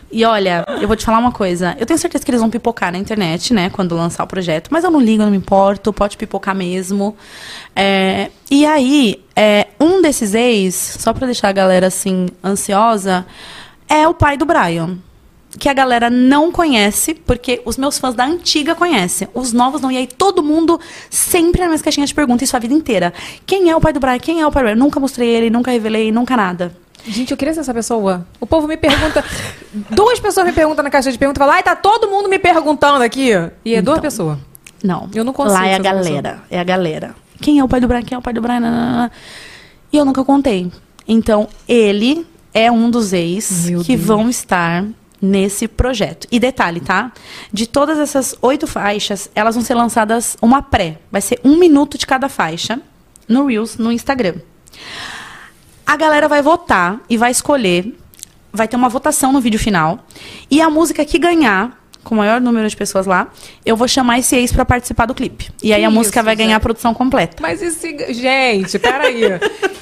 [0.09, 1.75] E olha, eu vou te falar uma coisa.
[1.77, 3.69] Eu tenho certeza que eles vão pipocar na internet, né?
[3.69, 4.69] Quando lançar o projeto.
[4.71, 5.91] Mas eu não ligo, eu não me importo.
[5.91, 7.15] Pode pipocar mesmo.
[7.75, 13.25] É, e aí, é, um desses ex, só pra deixar a galera assim, ansiosa,
[13.89, 14.97] é o pai do Brian.
[15.59, 19.27] Que a galera não conhece, porque os meus fãs da antiga conhecem.
[19.33, 19.91] Os novos não.
[19.91, 20.79] E aí todo mundo
[21.09, 23.13] sempre nas minhas caixinhas de pergunta isso a vida inteira.
[23.45, 24.19] Quem é o pai do Brian?
[24.19, 24.75] Quem é o pai do Brian?
[24.75, 26.86] Nunca mostrei ele, nunca revelei, nunca nada.
[27.05, 28.25] Gente, eu queria ser essa pessoa.
[28.39, 29.23] O povo me pergunta.
[29.91, 33.01] duas pessoas me perguntam na caixa de perguntas falam, ai, tá todo mundo me perguntando
[33.03, 33.29] aqui.
[33.63, 34.01] E é duas Então.
[34.01, 34.37] pessoas.
[34.83, 35.09] Não.
[35.13, 36.43] Eu não consigo Lá é a galera.
[36.49, 37.15] É a galera.
[37.41, 38.01] Quem é o pai do Brian?
[38.03, 39.09] Quem é o pai do Brian?
[39.91, 40.71] E eu nunca contei.
[41.07, 44.05] Então, ele é um dos ex Meu que Deus.
[44.07, 44.83] vão estar
[45.21, 46.27] nesse projeto.
[46.31, 47.11] E detalhe, tá?
[47.51, 50.97] De todas essas oito faixas, elas vão ser lançadas uma pré.
[51.11, 52.79] Vai ser um minuto de cada faixa
[53.27, 54.35] no Reels, no Instagram.
[55.87, 57.97] A galera vai votar e vai escolher.
[58.51, 59.99] Vai ter uma votação no vídeo final.
[60.51, 63.27] E a música que ganhar, com o maior número de pessoas lá,
[63.65, 65.49] eu vou chamar esse ex pra participar do clipe.
[65.63, 67.37] E aí Que a música isso, vai ganhar a produção completa.
[67.41, 68.13] Mas e se.
[68.13, 69.21] Gente, peraí.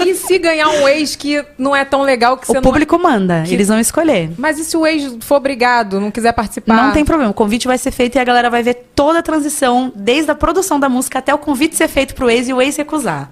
[0.06, 3.44] e se ganhar um ex que não é tão legal que você O público manda,
[3.46, 4.30] que- eles vão escolher.
[4.30, 4.36] não.
[4.38, 6.76] Mas e se o ex for obrigado, não quiser participar?
[6.76, 9.24] Não tem problema, o convite vai ser feito e a galera vai ver toda a
[9.24, 12.62] transição, desde a produção da música até o convite ser feito pro ex e o
[12.62, 13.30] ex recusar.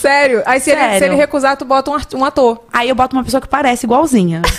[0.00, 0.42] Sério?
[0.46, 0.98] Aí se, Ele, Sério.
[0.98, 2.60] se ele recusar, tu bota um, um ator.
[2.72, 4.42] Aí eu boto uma pessoa que parece igualzinha.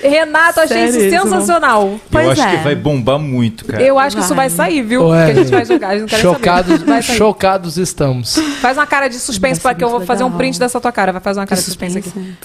[0.00, 2.00] Renato, achei Sério, isso isso não- sensacional.
[2.10, 2.56] Pois eu acho é.
[2.56, 3.82] que vai bombar muito, cara.
[3.82, 4.56] Eu acho que isso vai Vai.
[4.56, 5.08] sair, viu?
[5.08, 6.84] Ué, que a gente vai jogar, a gente não quer nem chocados, saber.
[6.90, 7.16] Vai sair.
[7.16, 8.36] chocados estamos.
[8.60, 10.38] Faz uma cara de suspense Vai para que eu vou muito fazer um legal.
[10.38, 11.12] print dessa tua cara.
[11.12, 12.36] Vai fazer uma cara de, De suspense, suspense.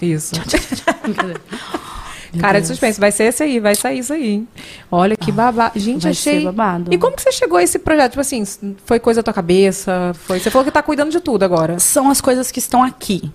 [0.00, 0.06] aqui.
[0.06, 0.34] Isso.
[2.38, 3.00] cara de suspense.
[3.00, 4.46] Vai ser esse aí, vai sair isso aí.
[4.90, 5.78] Olha que babado.
[5.78, 6.40] Gente, vai achei.
[6.40, 6.92] ser babado.
[6.92, 8.12] E como que você chegou a esse projeto?
[8.12, 8.44] Tipo assim,
[8.84, 10.12] foi coisa da tua cabeça?
[10.14, 10.38] Foi...
[10.38, 11.78] Você falou que tá cuidando de tudo agora.
[11.78, 13.30] São as coisas que estão aqui.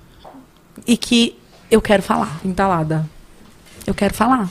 [0.88, 1.38] E que
[1.72, 2.40] Eu quero falar.
[2.44, 3.08] Entalada.
[3.86, 4.50] Eu quero falar.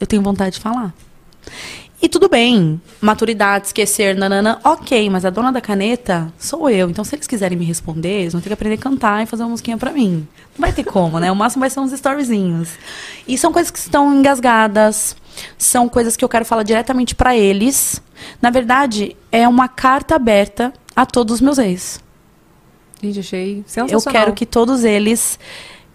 [0.00, 0.94] Eu tenho vontade de falar.
[2.04, 6.90] E tudo bem, maturidade, esquecer, nanana, ok, mas a dona da caneta sou eu.
[6.90, 9.42] Então, se eles quiserem me responder, eles vão ter que aprender a cantar e fazer
[9.42, 10.28] uma musiquinha pra mim.
[10.54, 11.32] Não vai ter como, né?
[11.32, 12.68] O máximo vai ser uns storyzinhos.
[13.26, 15.16] E são coisas que estão engasgadas,
[15.56, 18.02] são coisas que eu quero falar diretamente pra eles.
[18.42, 22.00] Na verdade, é uma carta aberta a todos os meus ex.
[23.02, 24.12] Gente, achei Eu sensacional.
[24.12, 25.38] quero que todos eles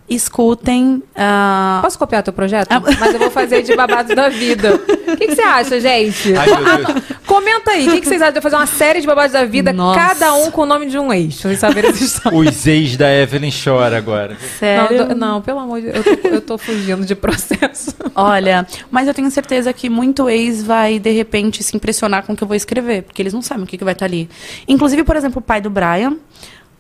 [0.10, 1.04] escutem.
[1.16, 2.68] ah, Posso copiar teu projeto?
[3.00, 4.76] Mas eu vou fazer de babado da vida.
[4.76, 6.34] O que, que você acha, gente?
[6.36, 7.04] Ai, meu Deus.
[7.26, 7.88] Comenta aí.
[7.88, 10.00] O que, que vocês acham de eu fazer uma série de babados da vida, Nossa.
[10.00, 11.36] cada um com o nome de um ex?
[11.36, 12.38] Vocês saberem essa história.
[12.38, 14.36] Os ex da Evelyn chora agora.
[14.60, 14.98] sério?
[15.00, 17.94] Não, tô- não, pelo amor de Deus, eu tô, eu tô fugindo de processo.
[18.16, 22.36] Olha, mas eu tenho certeza que muito ex vai, de repente, se impressionar com o
[22.36, 24.30] que eu vou escrever, porque eles não sabem o que, que vai estar ali.
[24.68, 26.18] Inclusive, por exemplo, o pai do Brian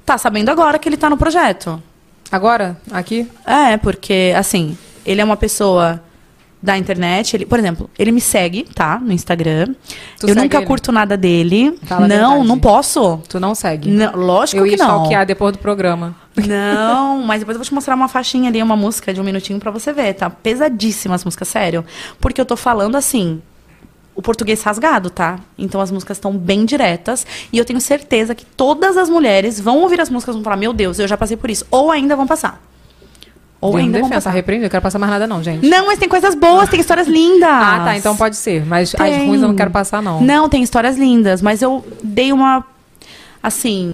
[0.06, 1.82] tá sabendo agora que ele tá no projeto.
[2.32, 3.28] Agora, aqui?
[3.46, 6.02] É, porque, assim, ele é uma pessoa
[6.62, 7.36] da internet.
[7.36, 9.00] Ele, por exemplo, ele me segue, tá?
[9.00, 9.74] No Instagram.
[10.20, 10.66] Tu eu nunca ele?
[10.66, 11.78] curto nada dele.
[11.84, 13.22] Fala não, não posso.
[13.30, 13.90] Tu não segue.
[13.90, 14.86] Não, lógico eu que ia não.
[14.86, 16.16] stalkear depois do programa.
[16.36, 19.60] Não, mas depois eu vou te mostrar uma faixinha ali, uma música de um minutinho
[19.60, 20.30] pra você ver, tá?
[20.30, 21.86] Pesadíssima as músicas, sério.
[22.20, 23.42] Porque eu tô falando assim,
[24.20, 25.40] o português rasgado, tá?
[25.58, 27.26] Então as músicas estão bem diretas.
[27.54, 30.58] E eu tenho certeza que todas as mulheres vão ouvir as músicas e vão falar,
[30.58, 31.66] meu Deus, eu já passei por isso.
[31.72, 32.62] Ou ainda vão passar.
[33.62, 34.36] Ou Vem ainda vão defesa, passar.
[34.36, 35.66] repreende, eu quero passar mais nada não, gente.
[35.66, 37.50] Não, mas tem coisas boas, tem histórias lindas.
[37.50, 38.66] Ah, tá, então pode ser.
[38.66, 39.26] Mas as Tem.
[39.26, 40.20] ruins eu não quero passar, não.
[40.20, 42.66] Não, tem histórias lindas, mas eu dei uma
[43.42, 43.94] assim,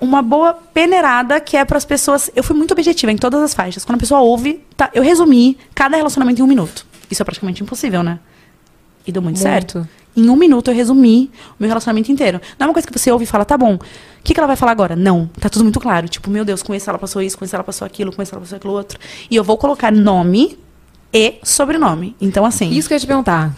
[0.00, 2.28] uma boa peneirada que é para as pessoas.
[2.34, 3.84] Eu fui muito objetiva em todas as faixas.
[3.84, 6.84] Quando a pessoa ouve, tá, eu resumi cada relacionamento em um minuto.
[7.08, 8.18] Isso é praticamente impossível, né?
[9.06, 9.42] E deu muito, Muito.
[9.42, 9.88] certo.
[10.16, 12.40] Em um minuto eu resumi o meu relacionamento inteiro.
[12.58, 13.80] Não é uma coisa que você ouve e fala, tá bom, o
[14.24, 14.96] que, que ela vai falar agora?
[14.96, 16.08] Não, tá tudo muito claro.
[16.08, 18.32] Tipo, meu Deus, com esse ela passou isso, com esse ela passou aquilo, com esse
[18.32, 18.98] ela passou aquilo outro.
[19.30, 20.58] E eu vou colocar nome
[21.12, 22.16] e sobrenome.
[22.20, 22.70] Então, assim.
[22.70, 23.54] Isso que eu ia te perguntar.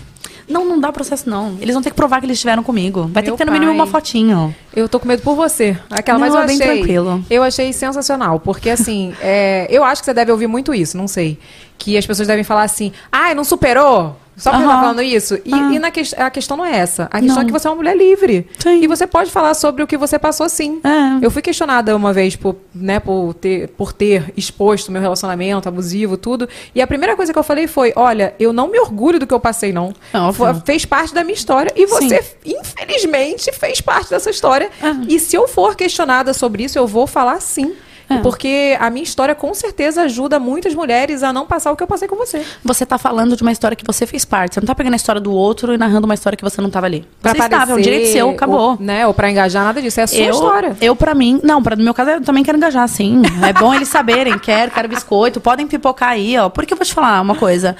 [0.48, 1.58] Não, não dá processo, não.
[1.60, 3.02] Eles vão ter que provar que eles estiveram comigo.
[3.12, 3.80] Vai ter Meu que ter no mínimo pai.
[3.80, 4.54] uma fotinho.
[4.74, 5.76] Eu tô com medo por você.
[5.90, 7.22] Aquela, Não, mas eu é bem tranquilo.
[7.28, 8.40] Eu achei sensacional.
[8.40, 11.38] Porque, assim, é, eu acho que você deve ouvir muito isso, não sei.
[11.76, 14.16] Que as pessoas devem falar assim, ai, não superou?
[14.38, 15.34] Só porque tá falando isso.
[15.44, 15.72] E, Ah.
[15.72, 17.04] e na que- a questão não é essa.
[17.10, 17.42] A questão Não.
[17.42, 18.48] é que você é uma mulher livre.
[18.58, 18.80] Sim.
[18.82, 20.80] E você pode falar sobre o que você passou sim.
[20.84, 21.24] É.
[21.24, 26.16] Eu fui questionada uma vez por, né, por, ter, por ter exposto meu relacionamento abusivo,
[26.16, 26.48] tudo.
[26.74, 29.34] E a primeira coisa que eu falei foi: olha, eu não me orgulho do que
[29.34, 29.92] eu passei, não.
[30.12, 30.62] É óbvio.
[30.64, 31.72] Fez parte da minha história.
[31.76, 34.70] E você, infelizmente, fez parte dessa história.
[35.08, 37.74] E se eu for questionada sobre isso, eu vou falar sim.
[38.08, 38.18] É.
[38.18, 41.86] Porque a minha história com certeza ajuda muitas mulheres a não passar o que eu
[41.86, 42.44] passei com você.
[42.64, 44.54] Você tá falando de uma história que você fez parte.
[44.54, 46.70] Você não tá pegando a história do outro e narrando uma história que você não
[46.70, 47.06] tava ali.
[47.20, 48.70] Pra você estava, é um direito seu, acabou.
[48.70, 50.00] Ou, né, ou pra engajar, nada disso.
[50.00, 50.76] É a sua eu, história.
[50.80, 53.22] Eu, pra mim, não, pra, no meu caso, eu também quero engajar, sim.
[53.46, 55.40] É bom eles saberem, quero, quero biscoito.
[55.40, 56.48] Podem pipocar aí, ó.
[56.48, 57.76] Porque eu vou te falar uma coisa.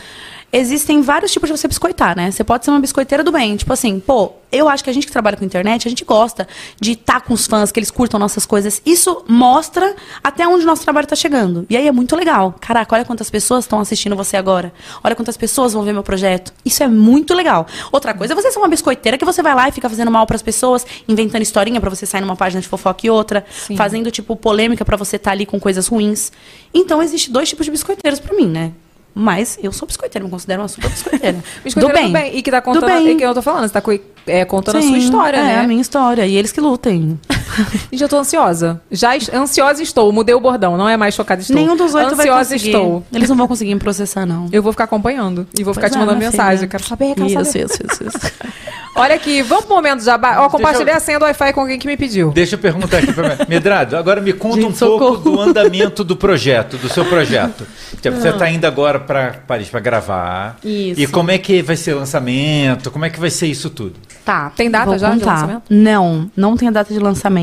[0.50, 2.30] Existem vários tipos de você biscoitar, né?
[2.30, 3.54] Você pode ser uma biscoiteira do bem.
[3.54, 6.48] Tipo assim, pô, eu acho que a gente que trabalha com internet, a gente gosta
[6.80, 8.80] de estar com os fãs, que eles curtam nossas coisas.
[8.86, 9.94] Isso mostra
[10.24, 11.66] até onde o nosso trabalho tá chegando.
[11.68, 12.54] E aí é muito legal.
[12.58, 14.72] Caraca, olha quantas pessoas estão assistindo você agora.
[15.04, 16.50] Olha quantas pessoas vão ver meu projeto.
[16.64, 17.66] Isso é muito legal.
[17.92, 20.26] Outra coisa é você ser uma biscoiteira que você vai lá e fica fazendo mal
[20.26, 23.44] pras pessoas, inventando historinha pra você sair numa página de fofoca e outra,
[23.76, 26.32] fazendo tipo polêmica pra você estar ali com coisas ruins.
[26.72, 28.72] Então existe dois tipos de biscoiteiros pra mim, né?
[29.20, 31.42] Mas eu sou biscoiteira, me considero uma super biscoiteira.
[31.64, 32.36] Biscoiteira do bem.
[32.36, 32.82] E que tá contando.
[32.82, 33.08] Do bem.
[33.10, 33.82] E que eu tô falando, você tá
[34.28, 35.58] é, contando a Sim, sua história, é, né?
[35.58, 36.24] a minha história.
[36.24, 37.18] E eles que lutem.
[37.92, 38.80] E já tô ansiosa.
[38.90, 40.12] Já ansiosa estou.
[40.12, 40.76] Mudei o bordão.
[40.76, 41.56] Não é mais chocada estou.
[41.56, 42.66] Nenhum dos oito vai ansiosa conseguir.
[42.70, 43.04] estou.
[43.12, 44.48] Eles não vão conseguir me processar, não.
[44.52, 45.46] Eu vou ficar acompanhando.
[45.58, 46.58] E vou ficar Pois te é, mandando minha mensagem.
[46.58, 46.68] filha.
[46.68, 47.64] Quero saber, quero Isso, saber.
[47.66, 48.18] isso, isso, isso.
[48.96, 50.40] Olha aqui, vamos pro momento jabá.
[50.40, 52.30] Ó, compartilhei eu- a senha do Wi-Fi com alguém que me pediu.
[52.32, 53.36] Deixa eu perguntar aqui pra mim.
[53.48, 55.16] Medrado, agora me conta Gente, um pouco socorro.
[55.36, 57.64] do andamento do projeto, do seu projeto.
[58.02, 60.56] Tipo, Você está indo agora para Paris para gravar.
[60.64, 61.00] Isso.
[61.00, 62.90] E como é que vai ser o lançamento?
[62.90, 63.94] Como é que vai ser isso tudo?
[64.24, 64.50] Tá.
[64.56, 65.32] Tem data vou já de contar.
[65.34, 65.62] lançamento?
[65.70, 67.37] Não, não tem a data de lançamento,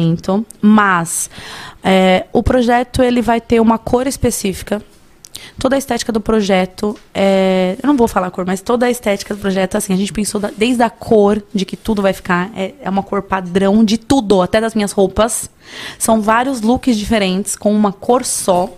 [0.62, 1.30] mas
[1.84, 4.82] é, o projeto ele vai ter uma cor específica.
[5.60, 8.90] Toda a estética do projeto, é, eu não vou falar a cor, mas toda a
[8.90, 12.14] estética do projeto, assim, a gente pensou da- desde a cor de que tudo vai
[12.14, 15.50] ficar, é, é uma cor padrão de tudo, até das minhas roupas.
[16.00, 18.70] São vários looks diferentes, com uma cor só.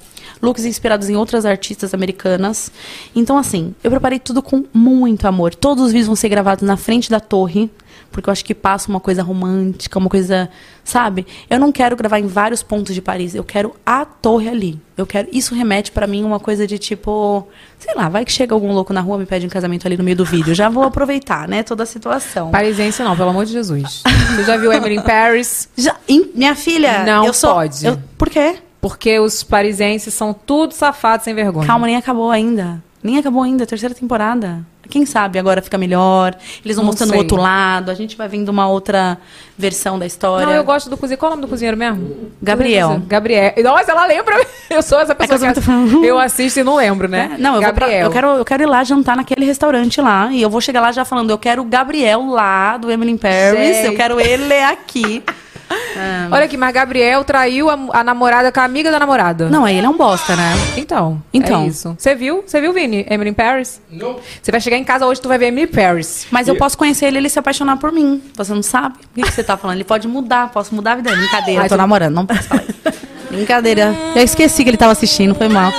[0.42, 2.72] Looks inspirados em outras artistas americanas.
[3.16, 5.56] Então, assim, eu preparei tudo com muito amor.
[5.56, 7.72] Todos os vídeos vão ser gravados na frente da torre,
[8.12, 10.50] porque eu acho que passa uma coisa romântica, uma coisa,
[10.84, 11.26] sabe?
[11.50, 14.80] Eu não quero gravar em vários pontos de Paris, eu quero a torre ali.
[14.98, 17.48] Eu quero, isso remete pra mim uma coisa de tipo,
[17.78, 20.04] sei lá, vai que chega algum louco na rua me pede um casamento ali no
[20.04, 22.50] meio do vídeo, já vou aproveitar, né, toda a situação.
[22.52, 24.02] Parisiense não, pelo amor de Jesus.
[24.36, 25.70] Você já viu Emily in Paris?
[25.78, 27.86] Já, em- minha filha, Não sou, pode.
[27.86, 28.56] eu- por quê?
[28.82, 31.66] Porque os parisienses são tudo safados sem vergonha.
[31.68, 32.82] Calma, nem acabou ainda.
[33.04, 34.66] Nem acabou ainda, a terceira temporada.
[34.90, 36.36] Quem sabe agora fica melhor.
[36.64, 37.92] Eles vão Não mostrando o outro lado.
[37.92, 39.18] A gente vai vendo uma outra
[39.58, 40.46] versão da história.
[40.48, 41.20] Não, eu gosto do cozinheiro.
[41.20, 42.32] Qual é o nome do cozinheiro mesmo?
[42.42, 43.02] Gabriel.
[43.06, 43.54] Gabriel.
[43.64, 44.36] Nossa, ela lembra.
[44.70, 46.04] Eu sou essa pessoa que eu que, falando.
[46.04, 47.32] eu assisto e não lembro, né?
[47.36, 48.06] É, Não, eu, vou pra- Gabriel.
[48.06, 50.30] eu, quero, eu quero ir lá jantar naquele restaurante lá.
[50.32, 53.18] E eu vou chegar lá já falando, eu quero o Gabriel lá, do Emily in
[53.18, 53.78] Paris.
[53.78, 53.86] Gente.
[53.88, 55.24] Eu quero ele aqui.
[55.70, 59.50] Ah, Olha aqui, mas Gabriel traiu a, a namorada com a amiga da namorada.
[59.50, 60.54] Não, aí ele é um bosta, né?
[60.78, 61.64] Então, Então.
[61.64, 61.96] é isso.
[61.98, 62.44] Você viu?
[62.46, 63.06] Você viu, Vini?
[63.10, 63.82] Emily Paris?
[63.92, 64.18] Não.
[64.42, 66.28] Você vai chegar em casa hoje, tu vai ver Emily Paris.
[66.32, 68.22] Mas eu posso conhecer ele e ele se apaixonar por mim.
[68.36, 68.96] Você não sabe?
[68.96, 69.78] O que, que você tá falando?
[69.78, 71.22] Ele pode mudar, posso mudar a vida dele.
[71.24, 73.00] Brincadeira, Ai, eu tô namorando, não posso falar isso.
[73.30, 73.94] Brincadeira.
[74.16, 75.72] Eu esqueci que ele tava assistindo, foi mal.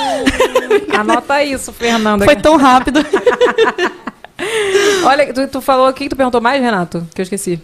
[0.98, 2.24] Anota isso, Fernanda.
[2.24, 3.00] Foi tão rápido.
[5.04, 7.06] Olha, tu, tu falou aqui que tu perguntou mais, Renato?
[7.14, 7.60] Que eu esqueci.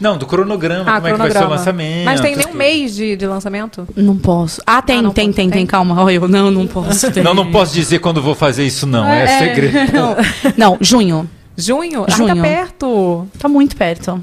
[0.00, 1.56] Não, do cronograma, Ah, como é que vai ser o cronograma.
[1.56, 2.04] lançamento.
[2.04, 3.88] Mas tem nem um mês de, de lançamento?
[3.96, 4.60] Não posso.
[4.66, 5.36] Ah, tem, não tem, pode.
[5.36, 6.02] tem, tem, calma.
[6.02, 7.06] Olha, eu não, não posso.
[7.22, 9.06] Não, não posso dizer quando vou fazer isso, não.
[9.06, 9.74] É, segredo.
[9.92, 10.16] Não,
[10.56, 11.28] não, junho.
[11.56, 12.04] Junho?
[12.06, 12.34] Ah, Junho.
[12.36, 13.26] tá perto.
[13.38, 14.22] Tá muito perto.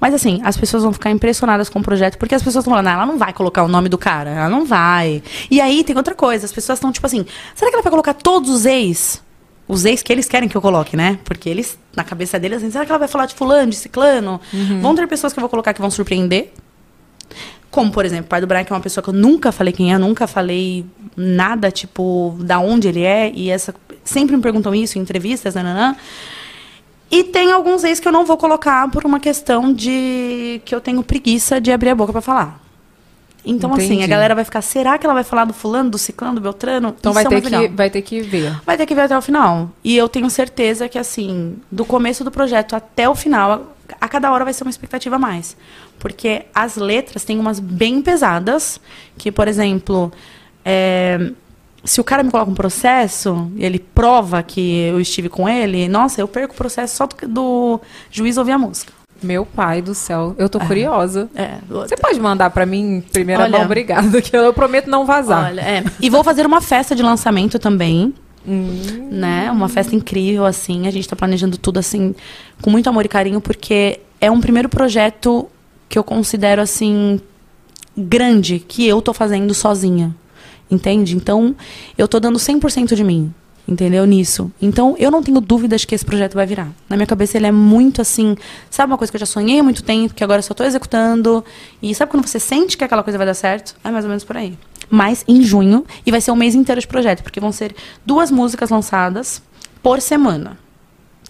[0.00, 2.88] Mas assim, as pessoas vão ficar impressionadas com o projeto, porque as pessoas estão falando,
[2.88, 5.22] ah, ela não vai colocar o nome do cara, ela não vai.
[5.50, 8.14] E aí tem outra coisa, as pessoas estão tipo assim, será que ela vai colocar
[8.14, 9.22] todos os ex?
[9.70, 11.20] Os ex que eles querem que eu coloque, né?
[11.24, 14.40] Porque eles, na cabeça deles, assim, será que ela vai falar de fulano, de ciclano?
[14.80, 16.52] Vão ter pessoas que eu vou colocar que vão surpreender.
[17.70, 19.72] Como, por exemplo, o pai do Brian, que é uma pessoa que eu nunca falei
[19.72, 20.84] quem é, nunca falei
[21.16, 23.30] nada, tipo, da onde ele é.
[23.32, 23.72] E essa.
[24.02, 25.94] Sempre me perguntam isso em entrevistas, nananã.
[27.08, 30.80] E tem alguns ex que eu não vou colocar por uma questão de que eu
[30.80, 32.60] tenho preguiça de abrir a boca pra falar.
[33.44, 34.04] Então, assim, Entendi.
[34.04, 36.94] a galera vai ficar, será que ela vai falar do fulano, do ciclano, do beltrano?
[36.98, 38.60] Então vai é ter, que, vai ter que ver.
[38.66, 39.70] Vai ter que ver até o final.
[39.82, 44.30] E eu tenho certeza que, assim, do começo do projeto até o final, a cada
[44.30, 45.56] hora vai ser uma expectativa a mais.
[45.98, 48.80] Porque as letras têm umas bem pesadas,
[49.16, 50.12] que, por exemplo,
[50.64, 51.30] é,
[51.84, 55.88] se o cara me coloca um processo, e ele prova que eu estive com ele,
[55.88, 57.80] nossa, eu perco o processo só do, do
[58.10, 58.99] juiz ouvir a música.
[59.22, 61.28] Meu pai do céu, eu tô curiosa.
[61.34, 65.46] É, Você pode mandar pra mim primeira Olha- mão, obrigada, que eu prometo não vazar.
[65.46, 65.84] Olha, é.
[66.00, 68.14] E vou fazer uma festa de lançamento também.
[68.46, 69.50] Né?
[69.50, 70.86] Uma festa incrível, assim.
[70.86, 72.14] A gente tá planejando tudo, assim,
[72.62, 75.46] com muito amor e carinho, porque é um primeiro projeto
[75.88, 77.20] que eu considero, assim,
[77.96, 80.14] grande, que eu tô fazendo sozinha.
[80.70, 81.16] Entende?
[81.16, 81.54] Então,
[81.98, 83.34] eu tô dando 100% de mim.
[83.70, 84.04] Entendeu?
[84.04, 84.50] Nisso.
[84.60, 86.68] Então, eu não tenho dúvidas que esse projeto vai virar.
[86.88, 88.36] Na minha cabeça, ele é muito assim.
[88.68, 90.64] Sabe uma coisa que eu já sonhei há muito tempo, que agora eu só tô
[90.64, 91.44] executando.
[91.80, 93.76] E sabe quando você sente que aquela coisa vai dar certo?
[93.84, 94.58] É mais ou menos por aí.
[94.90, 97.72] Mas em junho, e vai ser um mês inteiro de projeto, porque vão ser
[98.04, 99.40] duas músicas lançadas
[99.80, 100.58] por semana.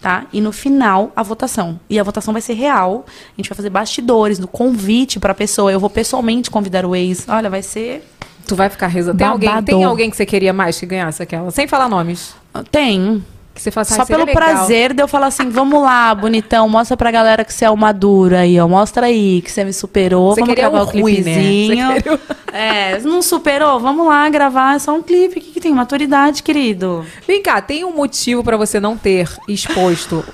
[0.00, 0.24] Tá?
[0.32, 1.78] E no final, a votação.
[1.90, 3.04] E a votação vai ser real.
[3.06, 5.70] A gente vai fazer bastidores, no convite pra pessoa.
[5.70, 7.26] Eu vou pessoalmente convidar o ex.
[7.28, 8.02] Olha, vai ser.
[8.50, 9.16] Tu vai ficar rezando.
[9.18, 11.50] Tem alguém, tem alguém que você queria mais que ganhasse aquela?
[11.50, 12.34] Sem falar nomes.
[12.70, 13.24] Tem.
[13.54, 16.14] Que você fala assim, Só "Ah, pelo legal." prazer de eu falar assim, vamos lá,
[16.14, 18.66] bonitão, mostra pra galera que você é o maduro aí, ó.
[18.68, 20.34] Mostra aí que você me superou.
[20.34, 20.92] Você vamos gravar o o né?
[20.92, 21.88] clipezinho.
[21.92, 22.20] Você queria
[22.52, 23.78] É, não superou?
[23.80, 24.76] Vamos lá gravar.
[24.76, 25.38] É só um clipe.
[25.38, 25.72] O que, que tem?
[25.74, 27.04] Maturidade, querido.
[27.26, 30.24] Vem cá, tem um motivo pra você não ter exposto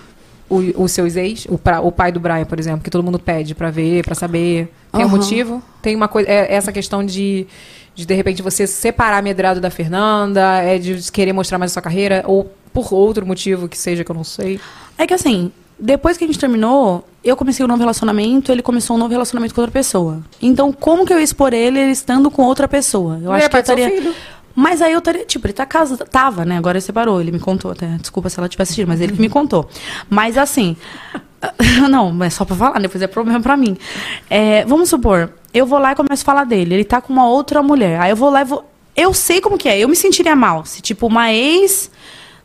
[0.49, 1.47] o- os seus ex?
[1.49, 4.15] O, pra- o pai do Brian, por exemplo, que todo mundo pede pra ver, pra
[4.15, 4.71] saber.
[4.93, 5.17] Tem um Aham.
[5.17, 5.63] motivo?
[5.83, 6.29] Tem uma coisa.
[6.31, 7.47] É essa questão de,
[7.97, 11.75] de, de repente, você separar a Medrado da Fernanda, é de querer mostrar mais a
[11.75, 14.61] sua carreira, ou por outro motivo que seja que eu não sei.
[14.99, 18.97] É que assim, depois que a gente terminou, eu comecei um novo relacionamento, ele começou
[18.97, 20.21] um novo relacionamento com outra pessoa.
[20.43, 23.15] Então, como que eu ia expor ele, ele estando com outra pessoa?
[23.15, 23.91] Eu Ele acho é que eu estaria.
[23.91, 24.15] filho.
[24.55, 26.57] Mas aí eu estaria, tipo, ele tá casado, tava, né?
[26.57, 27.87] Agora ele separou, ele me contou até.
[27.99, 29.69] Desculpa se ela tivesse assistido, mas ele que me contou.
[30.09, 30.77] Mas assim,
[31.91, 33.77] não, mas só pra falar, depois é problema pra mim.
[34.31, 37.29] É, vamos supor, eu vou lá e começo a falar dele, ele tá com uma
[37.29, 38.01] outra mulher.
[38.01, 38.65] Aí eu vou lá e vou.
[38.95, 41.91] Eu sei como que é, eu me sentiria mal se, tipo, uma ex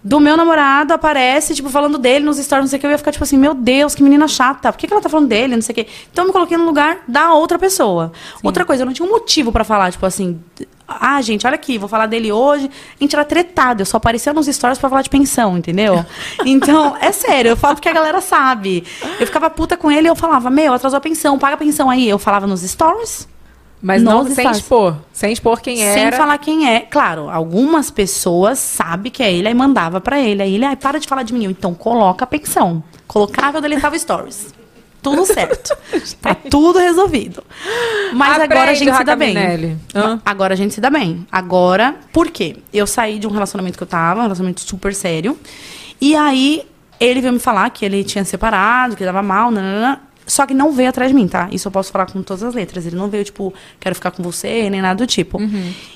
[0.03, 2.97] do meu namorado aparece, tipo, falando dele nos stories, não sei o que, eu ia
[2.97, 5.55] ficar, tipo assim, meu Deus, que menina chata, por que, que ela tá falando dele,
[5.55, 5.87] não sei o que.
[6.11, 8.11] Então eu me coloquei no lugar da outra pessoa.
[8.43, 10.39] Outra coisa, eu não tinha um motivo pra falar, tipo assim,
[10.87, 12.69] ah, gente, olha aqui, vou falar dele hoje.
[12.99, 16.03] A gente era tretado, eu só aparecia nos stories pra falar de pensão, entendeu?
[16.45, 18.83] Então, é sério, eu falo porque a galera sabe.
[19.19, 21.89] Eu ficava puta com ele e eu falava, meu, atrasou a pensão, paga a pensão
[21.89, 22.09] aí.
[22.09, 23.27] Eu falava nos stories.
[23.81, 24.95] Mas não sem expor.
[25.11, 26.15] Sem expor quem Sem era.
[26.15, 26.81] falar quem é.
[26.81, 30.43] Claro, algumas pessoas sabem que é ele, aí mandava pra ele.
[30.43, 31.45] Aí ele, ai, para de falar de mim.
[31.45, 32.83] Eu, Então coloca a pensão.
[33.07, 34.53] Colocava, eu deletava stories.
[35.01, 35.75] Tudo certo.
[36.21, 37.43] tá tudo resolvido.
[38.13, 39.35] Mas Aprende, agora a gente se dá bem.
[39.95, 40.21] Hã?
[40.23, 41.25] Agora a gente se dá bem.
[41.31, 42.57] Agora, por quê?
[42.71, 45.37] Eu saí de um relacionamento que eu tava, um relacionamento super sério.
[45.99, 46.63] E aí,
[46.99, 50.01] ele veio me falar que ele tinha separado, que dava mal, nanana.
[50.31, 51.49] Só que não veio atrás de mim, tá?
[51.51, 52.85] Isso eu posso falar com todas as letras.
[52.85, 55.37] Ele não veio, tipo, quero ficar com você, nem nada do tipo.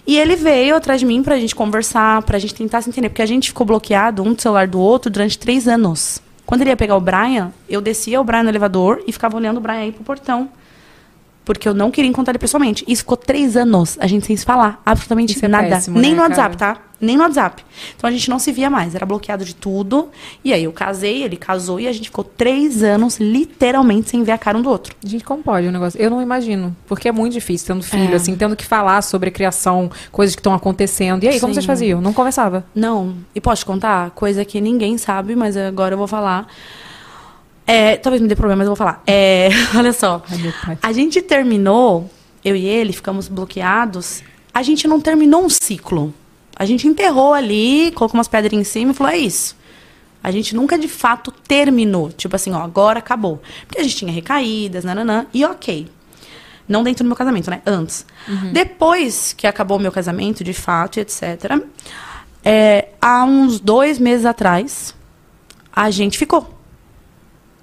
[0.05, 3.07] E ele veio atrás de mim pra gente conversar, pra gente tentar se entender.
[3.07, 6.21] Porque a gente ficou bloqueado um do celular do outro durante três anos.
[6.45, 9.55] Quando ele ia pegar o Brian, eu descia o Brian no elevador e ficava olhando
[9.55, 10.49] o Brian aí pro portão.
[11.45, 12.83] Porque eu não queria encontrar ele pessoalmente.
[12.87, 14.81] Isso ficou três anos, a gente sem se falar.
[14.83, 15.69] Absolutamente é nada.
[15.69, 16.75] péssimo, Nem né, no WhatsApp, cara?
[16.75, 16.81] tá?
[16.99, 17.63] Nem no WhatsApp.
[17.95, 20.09] Então a gente não se via mais, era bloqueado de tudo.
[20.43, 24.31] E aí eu casei, ele casou e a gente ficou três anos, literalmente, sem ver
[24.31, 24.95] a cara um do outro.
[25.05, 26.01] Gente, como pode o negócio?
[26.01, 26.75] Eu não imagino.
[26.87, 28.15] Porque é muito difícil, tendo filho, É.
[28.15, 31.23] assim, tendo que falar sobre criação, coisas que estão acontecendo.
[31.23, 31.55] E aí, como Sim.
[31.55, 32.01] vocês faziam?
[32.01, 32.65] Não conversava?
[32.73, 33.13] Não.
[33.35, 34.09] E posso te contar?
[34.11, 36.47] Coisa que ninguém sabe, mas agora eu vou falar.
[37.67, 39.01] É, talvez me dê problema, mas eu vou falar.
[39.07, 40.23] É, olha só.
[40.81, 42.09] A gente terminou,
[42.43, 44.21] eu e ele, ficamos bloqueados.
[44.53, 46.13] A gente não terminou um ciclo.
[46.55, 49.55] A gente enterrou ali, colocou umas pedrinhas em cima e falou: é isso.
[50.23, 52.11] A gente nunca de fato terminou.
[52.11, 53.41] Tipo assim, ó, agora acabou.
[53.67, 55.87] Porque a gente tinha recaídas, nananã, e ok.
[56.67, 57.61] Não dentro do meu casamento, né?
[57.65, 58.05] Antes.
[58.51, 61.61] Depois que acabou o meu casamento, de fato, etc.
[62.43, 64.95] é, há uns dois meses atrás,
[65.71, 66.54] a gente ficou.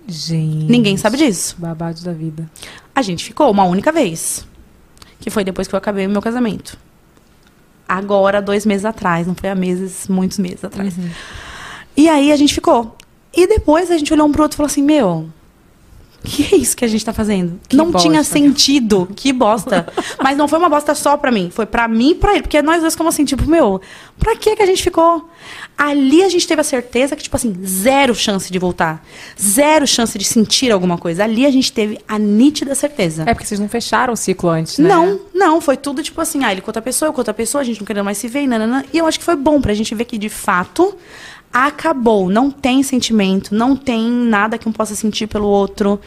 [0.07, 0.71] Gente.
[0.71, 1.57] Ninguém sabe disso.
[1.59, 2.51] Babados da vida.
[2.95, 4.47] A gente ficou uma única vez.
[5.21, 6.77] Que foi depois que eu acabei o meu casamento.
[7.89, 9.27] Agora, dois meses atrás.
[9.27, 10.95] Não foi há meses, muitos meses atrás.
[11.97, 12.97] E aí a gente ficou.
[13.35, 15.29] E depois a gente olhou um pro outro e falou assim: Meu,
[16.25, 17.61] que é isso que a gente tá fazendo?
[17.69, 18.33] Que não tinha bosta.
[18.33, 19.09] sentido.
[19.15, 19.87] Que bosta.
[20.23, 21.51] Mas não foi uma bosta só pra mim.
[21.53, 22.43] Foi pra mim e pra ele.
[22.43, 23.81] Porque nós dois ficamos assim, tipo, meu,
[24.19, 25.29] pra que que a gente ficou?
[25.77, 29.05] Ali a gente teve a certeza que, tipo assim, zero chance de voltar.
[29.41, 31.25] Zero chance de sentir alguma coisa.
[31.25, 33.25] Ali a gente teve a nítida certeza.
[33.27, 34.89] É porque vocês não fecharam o ciclo antes, né?
[34.89, 37.63] Não, não, foi tudo tipo assim, ah, ele com outra pessoa, eu com outra pessoa,
[37.63, 38.85] a gente não querendo mais se ver, nananã.
[38.93, 40.97] E eu acho que foi bom pra gente ver que, de fato,
[41.53, 42.31] acabou.
[42.31, 46.01] Não tem sentimento, não tem nada que um possa sentir pelo outro.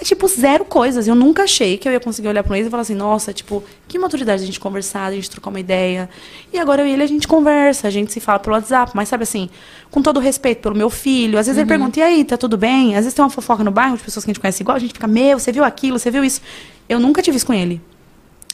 [0.00, 1.06] É tipo zero coisas.
[1.06, 3.62] Eu nunca achei que eu ia conseguir olhar para ex e falar assim, nossa, tipo,
[3.86, 6.08] que maturidade a gente conversar, a gente trocar uma ideia.
[6.52, 9.08] E agora eu e ele a gente conversa, a gente se fala pelo WhatsApp, mas
[9.08, 9.50] sabe assim,
[9.90, 11.38] com todo o respeito pelo meu filho.
[11.38, 12.94] Às vezes ele pergunta, e aí, tá tudo bem?
[12.94, 14.80] Às vezes tem uma fofoca no bairro de pessoas que a gente conhece igual, a
[14.80, 16.40] gente fica, meu, você viu aquilo, você viu isso.
[16.88, 17.80] Eu nunca tive isso com ele.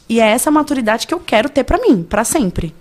[0.08, 2.74] E é essa maturidade que eu quero ter pra mim, pra sempre.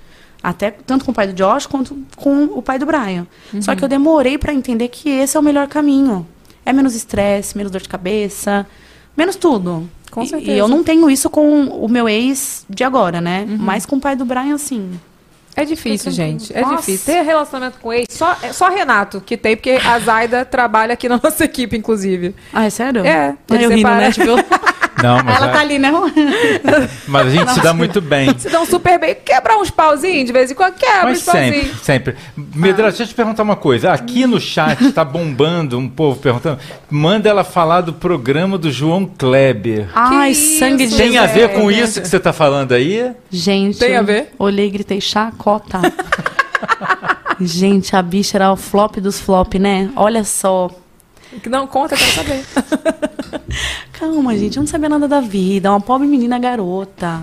[0.48, 3.26] Até tanto com o pai do Josh quanto com o pai do Brian.
[3.62, 6.26] Só que eu demorei pra entender que esse é o melhor caminho.
[6.64, 8.66] É menos estresse, menos dor de cabeça,
[9.18, 9.90] menos tudo.
[10.12, 10.52] Com E- certeza.
[10.52, 13.46] E eu não tenho isso com o meu ex de agora, né?
[13.60, 15.00] Mas com o pai do Brian, sim.
[15.56, 16.52] É difícil, gente.
[16.56, 16.76] É Nossa.
[16.78, 17.14] difícil.
[17.14, 21.08] Ter relacionamento com ex, só, é só Renato que tem, porque a Zaida trabalha aqui
[21.08, 22.36] na nossa equipe, inclusive.
[22.54, 23.06] Ah, é sério?
[23.06, 24.12] É, eu rindo, né?
[24.12, 24.32] Tipo,
[25.06, 25.92] Não, mas, ela a, tá ali, né?
[27.08, 28.36] mas a gente se dá muito bem.
[28.38, 29.16] Se dão super bem.
[29.24, 31.56] Quebrar uns pauzinhos de vez em quando, quebra Mas uns pauzinhos.
[31.82, 32.16] sempre, sempre.
[32.36, 33.92] Medrado, deixa eu te perguntar uma coisa.
[33.92, 36.60] Aqui no chat tá bombando um povo perguntando.
[36.90, 39.88] Manda ela falar do programa do João Kleber.
[39.94, 43.12] Ai, isso, sangue de Tem a ver com isso que você tá falando aí?
[43.30, 44.34] Gente, Tem a ver?
[44.40, 45.82] olhei e gritei chacota.
[47.40, 49.90] Gente, a bicha era o flop dos flop, né?
[49.96, 50.70] Olha só.
[51.50, 52.44] Não, conta, eu quero saber.
[53.94, 55.72] Calma, gente, eu não sabia nada da vida.
[55.72, 57.22] Uma pobre menina garota.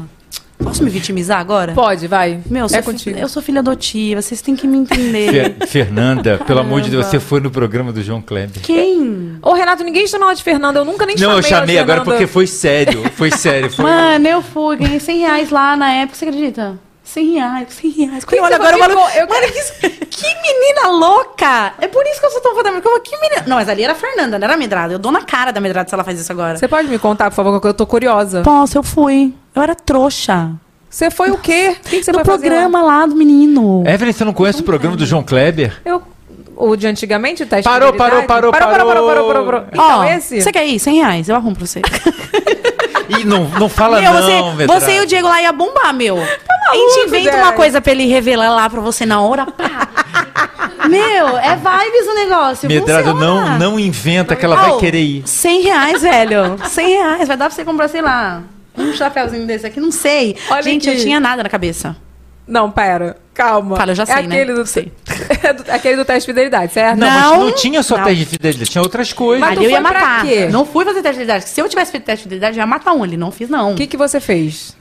[0.62, 1.72] Posso me vitimizar agora?
[1.72, 2.40] Pode, vai.
[2.47, 3.18] Meu, eu é contigo.
[3.18, 5.56] eu sou filha adotiva, vocês têm que me entender.
[5.59, 8.62] Fer- Fernanda, pelo amor de Deus, você foi no programa do João Kleber.
[8.62, 9.39] Quem?
[9.43, 10.78] Ô, Renato, ninguém chama ela de Fernanda.
[10.78, 13.02] Eu nunca nem Não, chamei eu chamei agora porque foi sério.
[13.16, 13.70] Foi sério.
[13.70, 13.84] Foi...
[13.84, 16.78] Mano, eu fui, ganhei 100 reais lá na época, você acredita?
[17.12, 18.24] 100 reais, 100 reais.
[18.24, 21.74] Que Quando eu olho agora, eu falo, Eu mano, que, que menina louca!
[21.80, 23.01] É por isso que eu sou tão fã da Medrada.
[23.01, 23.44] Que menina...
[23.47, 24.94] Não, mas ali era a Fernanda, não era a Medrada.
[24.94, 26.56] Eu dou na cara da Medrada se ela faz isso agora.
[26.56, 28.43] Você pode me contar, por favor, que eu tô curiosa.
[28.43, 29.34] Posso, eu fui.
[29.55, 30.51] Eu era trouxa.
[30.89, 31.76] Você foi o quê?
[31.78, 32.55] O que, que você no foi fazer lá?
[32.62, 33.82] programa lá do menino.
[33.86, 35.80] Evelyn, você não conhece o programa do João Kleber?
[35.84, 36.02] Eu...
[36.55, 38.28] O de antigamente, o teste Parou, de parou, habilidade?
[38.28, 39.06] parou, parou, parou, parou.
[39.09, 39.64] parou, parou, parou.
[39.72, 40.40] Então, Ó, esse?
[40.43, 40.78] Você quer ir?
[40.78, 41.80] 100 reais, eu arrumo pra você.
[43.09, 46.19] Ih, não, não fala meu, não, você, você e o Diego lá ia bombar, meu.
[46.19, 49.89] a gente inventa uma coisa pra ele revelar lá pra você na hora, pá.
[50.89, 52.69] meu, é vibes o negócio.
[52.69, 55.23] Medrado, não, não inventa que ela vai Oh, querer ir.
[55.27, 56.56] 100 reais, velho.
[56.64, 57.28] 100 reais.
[57.28, 58.43] Vai dar pra você comprar, sei lá,
[58.77, 59.81] um chapéuzinho desse aqui.
[59.81, 60.36] Não sei.
[60.51, 60.98] Olha Gente, aqui.
[60.98, 61.97] eu tinha nada na cabeça.
[62.47, 63.16] Não, pera.
[63.35, 63.77] Calma.
[63.77, 64.35] Fala, eu já é sei, né?
[64.36, 64.66] aquele do...
[64.66, 64.93] Sei.
[65.43, 66.98] é do- aquele do teste de fidelidade, certo?
[66.98, 68.05] Não, mas Não, não tinha só não.
[68.05, 69.40] teste de fidelidade, tinha outras coisas.
[69.40, 70.23] Mas Ali tu eu ia matar.
[70.24, 70.48] quê?
[70.51, 71.48] Não fui fazer teste de fidelidade.
[71.48, 73.16] Se eu tivesse feito teste de fidelidade, eu ia matar um ali.
[73.16, 73.73] Não fiz, não.
[73.73, 74.77] O que, que você fez?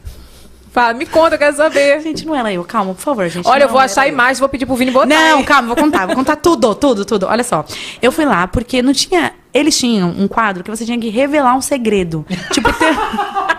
[0.74, 2.00] Fala, me conta, eu quero saber.
[2.02, 2.64] Gente, não era eu.
[2.64, 3.46] Calma, por favor, gente.
[3.48, 5.06] Olha, eu Não vou achar imagem, vou pedir pro Vini botar.
[5.08, 7.26] Não, calma, vou contar, vou contar tudo, tudo, tudo.
[7.28, 7.66] Olha só.
[8.02, 9.34] Eu fui lá porque não tinha.
[9.54, 12.26] Eles tinham um quadro que você tinha que revelar um segredo.
[12.52, 12.96] Tipo, ter.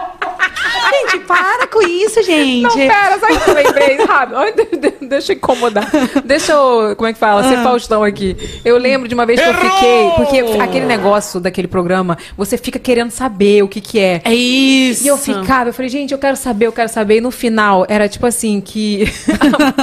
[1.13, 2.63] Gente, para com isso, gente.
[2.63, 3.97] Não, pera, sabe que eu lembrei?
[3.97, 5.91] De- Deixa eu incomodar.
[6.25, 7.45] Deixa eu, como é que fala?
[7.45, 7.63] Ser Ah.
[7.63, 8.37] Faustão aqui.
[8.65, 10.11] Eu lembro de uma vez que eu fiquei.
[10.17, 14.21] Porque aquele negócio daquele programa, você fica querendo saber o que que é.
[14.25, 15.05] É isso.
[15.05, 17.17] E eu ficava, eu falei, gente, eu quero saber, eu quero saber.
[17.19, 19.05] E no final, era tipo assim, que.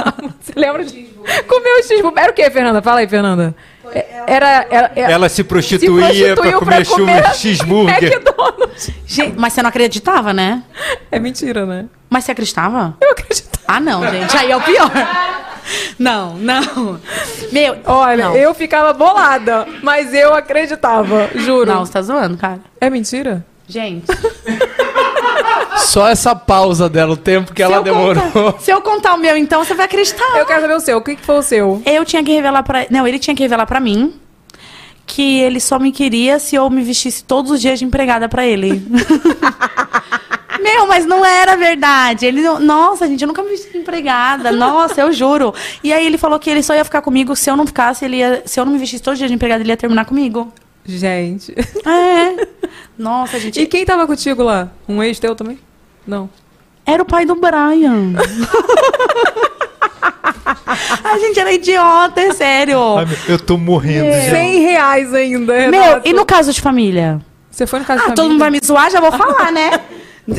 [0.40, 1.08] você lembra de.
[1.46, 2.22] Comeu o cheeseburger.
[2.22, 2.82] Era o quê, Fernanda?
[2.82, 3.54] Fala aí, Fernanda.
[3.92, 4.66] É- Era.
[4.70, 8.22] era, era- Ela se prostituía pra comer comer cheeseburger.
[9.06, 10.62] Gente, mas você não acreditava, né?
[11.10, 11.86] É mentira, né?
[12.08, 12.96] Mas você acreditava?
[13.00, 13.50] Eu acreditava.
[13.66, 14.36] Ah, não, gente.
[14.36, 14.90] Aí é o pior.
[15.98, 17.00] Não, não.
[17.52, 18.36] Meu, Olha, não.
[18.36, 21.70] eu ficava bolada, mas eu acreditava, juro.
[21.72, 22.60] Não, você tá zoando, cara.
[22.80, 23.44] É mentira?
[23.68, 24.06] Gente.
[25.80, 28.22] Só essa pausa dela, o tempo que ela eu demorou.
[28.30, 30.36] contar- se eu contar o meu, então, você vai acreditar.
[30.38, 30.98] Eu quero saber o seu.
[30.98, 31.82] O que, que foi o seu?
[31.84, 32.86] Eu tinha que revelar pra.
[32.90, 34.14] Não, ele tinha que revelar pra mim
[35.06, 38.46] que ele só me queria se eu me vestisse todos os dias de empregada pra
[38.46, 38.80] ele.
[40.62, 42.26] Meu, mas não era verdade.
[42.26, 44.52] Ele, não- nossa, gente, eu nunca me vesti de empregada.
[44.52, 45.54] Nossa, eu juro.
[45.82, 48.18] E aí ele falou que ele só ia ficar comigo se eu não ficasse, ele
[48.18, 50.52] ia, se eu não me vestisse todos os dias de empregada, ele ia terminar comigo.
[50.84, 51.54] Gente.
[51.86, 52.46] É.
[52.98, 53.60] Nossa, gente.
[53.60, 54.68] E quem tava contigo lá?
[54.88, 55.58] Um ex teu também?
[56.06, 56.28] Não.
[56.86, 58.14] Era o pai do Brian.
[61.04, 62.78] A gente era idiota, é sério.
[62.98, 64.30] Ai, meu, eu tô morrendo, gente.
[64.30, 66.08] 100 reais ainda, Meu, Renato.
[66.08, 67.20] e no caso de família?
[67.50, 69.80] Você foi no caso Ah, de todo mundo vai me zoar, já vou falar, né?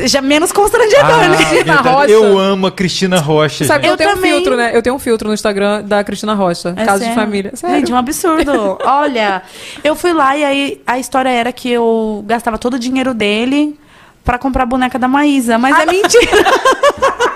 [0.06, 1.36] Já menos constrangedor, Ah, né?
[1.36, 1.88] verdade.
[1.88, 2.10] Rocha.
[2.10, 3.64] Eu amo a Cristina Rocha.
[3.66, 3.92] Sabe que gente.
[3.92, 4.32] eu, tenho também.
[4.32, 4.70] um filtro, né?
[4.74, 6.72] Eu tenho um filtro no Instagram da Cristina Rocha.
[6.76, 7.14] É caso de sério?
[7.14, 7.50] família.
[7.54, 7.76] Sério.
[7.76, 8.78] Gente, um absurdo.
[8.84, 9.42] Olha,
[9.84, 13.78] eu fui lá e aí a história era que eu gastava todo o dinheiro dele
[14.24, 16.30] pra comprar a boneca da Maísa, mas é mentira.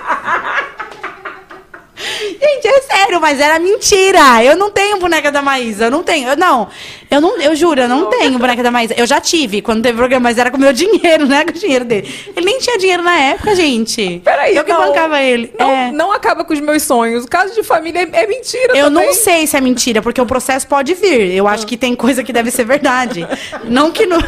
[1.99, 4.45] Gente, é sério, mas era mentira.
[4.45, 5.87] Eu não tenho boneca da Maísa.
[5.87, 6.29] Eu não tenho.
[6.29, 6.69] Eu, não.
[7.11, 8.95] Eu não, eu juro, eu não tenho boneca da Maísa.
[8.97, 11.57] Eu já tive quando teve programa, mas era com o meu dinheiro, não era com
[11.57, 12.13] o dinheiro dele.
[12.37, 14.21] Ele nem tinha dinheiro na época, gente.
[14.23, 14.81] Peraí, Eu que não.
[14.89, 15.53] bancava ele.
[15.59, 15.91] Não, É.
[15.93, 17.25] não acaba com os meus sonhos.
[17.25, 19.07] O caso de família é, é mentira Eu também.
[19.07, 21.33] não sei se é mentira, porque o processo pode vir.
[21.33, 23.27] Eu acho que tem coisa que deve ser verdade.
[23.65, 24.19] não que não.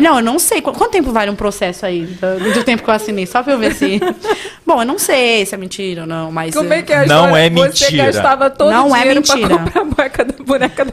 [0.00, 0.60] Não, eu não sei.
[0.60, 2.02] Qu- Quanto tempo vale um processo aí?
[2.06, 3.26] Do, do tempo que eu assinei?
[3.26, 4.00] Só pra eu ver se.
[4.66, 6.54] Bom, eu não sei se é mentira ou não, mas.
[6.54, 8.04] Como é que é a Não é Você mentira.
[8.12, 9.48] gastava todo Não o é dinheiro mentira.
[9.58, 10.92] pra comprar a boneca da, boneca da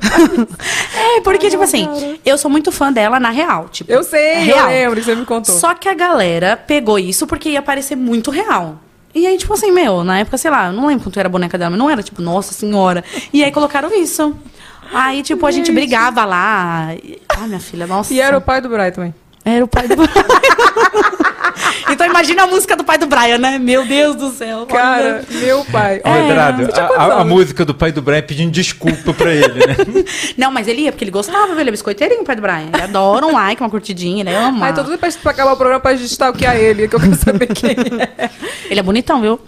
[1.18, 1.88] É, porque, tipo assim,
[2.26, 3.68] eu sou muito fã dela na real.
[3.70, 4.68] Tipo, Eu sei, é eu real.
[4.70, 5.54] lembro que você me contou.
[5.56, 8.80] Só que a galera pegou isso porque ia parecer muito real.
[9.16, 11.32] E aí, tipo assim, meu, na época, sei lá, eu não lembro quanto era a
[11.32, 13.04] boneca dela, mas não era, tipo, nossa senhora.
[13.32, 14.36] E aí colocaram isso.
[14.94, 16.88] Aí, tipo, a gente brigava lá.
[17.38, 18.14] Ai, minha filha, nossa.
[18.14, 19.14] E era o pai do Brian também.
[19.46, 20.10] Era o pai do Brian.
[21.92, 23.60] então imagina a música do pai do Brian, né?
[23.60, 24.66] Meu Deus do céu.
[24.66, 26.02] Cara, meu pai.
[26.04, 29.76] Olha, você tinha a, a- música do pai do Brian pedindo desculpa pra ele, né?
[30.38, 31.60] Não, mas ele ia, porque ele gostava.
[31.60, 32.70] Ele é biscoiteirinho, o pai do Brian.
[32.74, 34.68] Ele adora um like, uma curtidinha, ele ama.
[34.68, 37.72] Ai, tô tudo pra, acabar o programa pra stalkear ele, que eu quero saber quem
[37.72, 38.30] é.
[38.70, 39.40] Ele é bonitão, viu?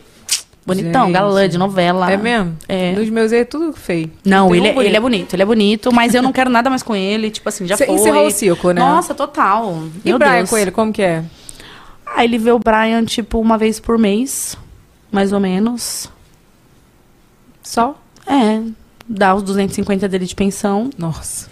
[0.65, 1.13] Bonitão, Gente.
[1.13, 2.11] galã de novela.
[2.11, 2.57] É mesmo?
[2.67, 2.93] É.
[2.93, 4.09] Nos meus é tudo feio.
[4.25, 4.87] Não, Tem ele, um é- bonito.
[4.89, 7.29] ele é bonito, ele é bonito, mas eu não quero nada mais com ele.
[7.29, 7.95] Tipo assim, já Você foi.
[7.95, 8.81] encerrou o ciclo, né?
[8.81, 9.83] Nossa, total.
[10.03, 10.49] E Meu o Brian Deus.
[10.49, 11.23] com ele, como que é?
[12.05, 14.57] Ah, ele vê o Brian, tipo, uma vez por mês,
[15.11, 16.09] mais ou menos.
[17.61, 17.95] Só?
[18.25, 18.61] É,
[19.07, 20.89] dá os 250 dele de pensão.
[20.97, 21.47] Nossa.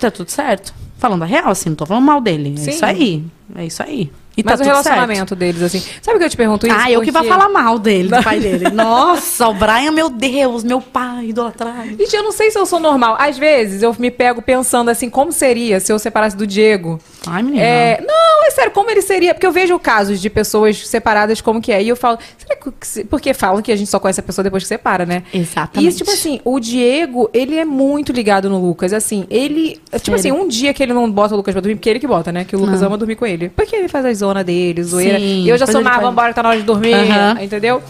[0.00, 0.74] Tá tudo certo.
[0.98, 2.54] Falando a real, assim, não tô falando mal dele.
[2.56, 2.70] É Sim.
[2.70, 3.24] isso aí.
[3.54, 4.10] É isso aí.
[4.40, 5.82] E Mas tá o relacionamento deles, assim.
[6.00, 6.76] Sabe que eu te pergunto isso?
[6.78, 8.70] Ah, eu que vou Porque- falar mal dele, do pai dele.
[8.72, 11.88] Nossa, o Brian, meu Deus, meu pai idolatrado.
[11.98, 13.16] Gente, eu não sei se eu sou normal.
[13.18, 16.98] Às vezes eu me pego pensando assim, como seria se eu separasse do Diego?
[17.26, 17.62] Ai, menina.
[17.62, 19.34] É, não, é sério, como ele seria?
[19.34, 21.82] Porque eu vejo casos de pessoas separadas como que é.
[21.82, 23.04] E eu falo, será que.
[23.04, 25.22] Porque falam que a gente só conhece a pessoa depois que separa, né?
[25.32, 25.92] Exatamente.
[25.94, 28.92] E, tipo assim, o Diego, ele é muito ligado no Lucas.
[28.92, 29.78] Assim, ele.
[30.00, 30.42] Tipo assim, Sério?
[30.42, 32.44] um dia que ele não bota o Lucas pra dormir, porque ele que bota, né?
[32.44, 32.88] Que o Lucas Não.
[32.88, 33.50] ama dormir com ele.
[33.50, 35.18] Porque ele faz a zona dele, zoeira.
[35.18, 36.94] Sim, e eu já sou má, vambora, tá na hora de dormir.
[37.40, 37.82] Entendeu?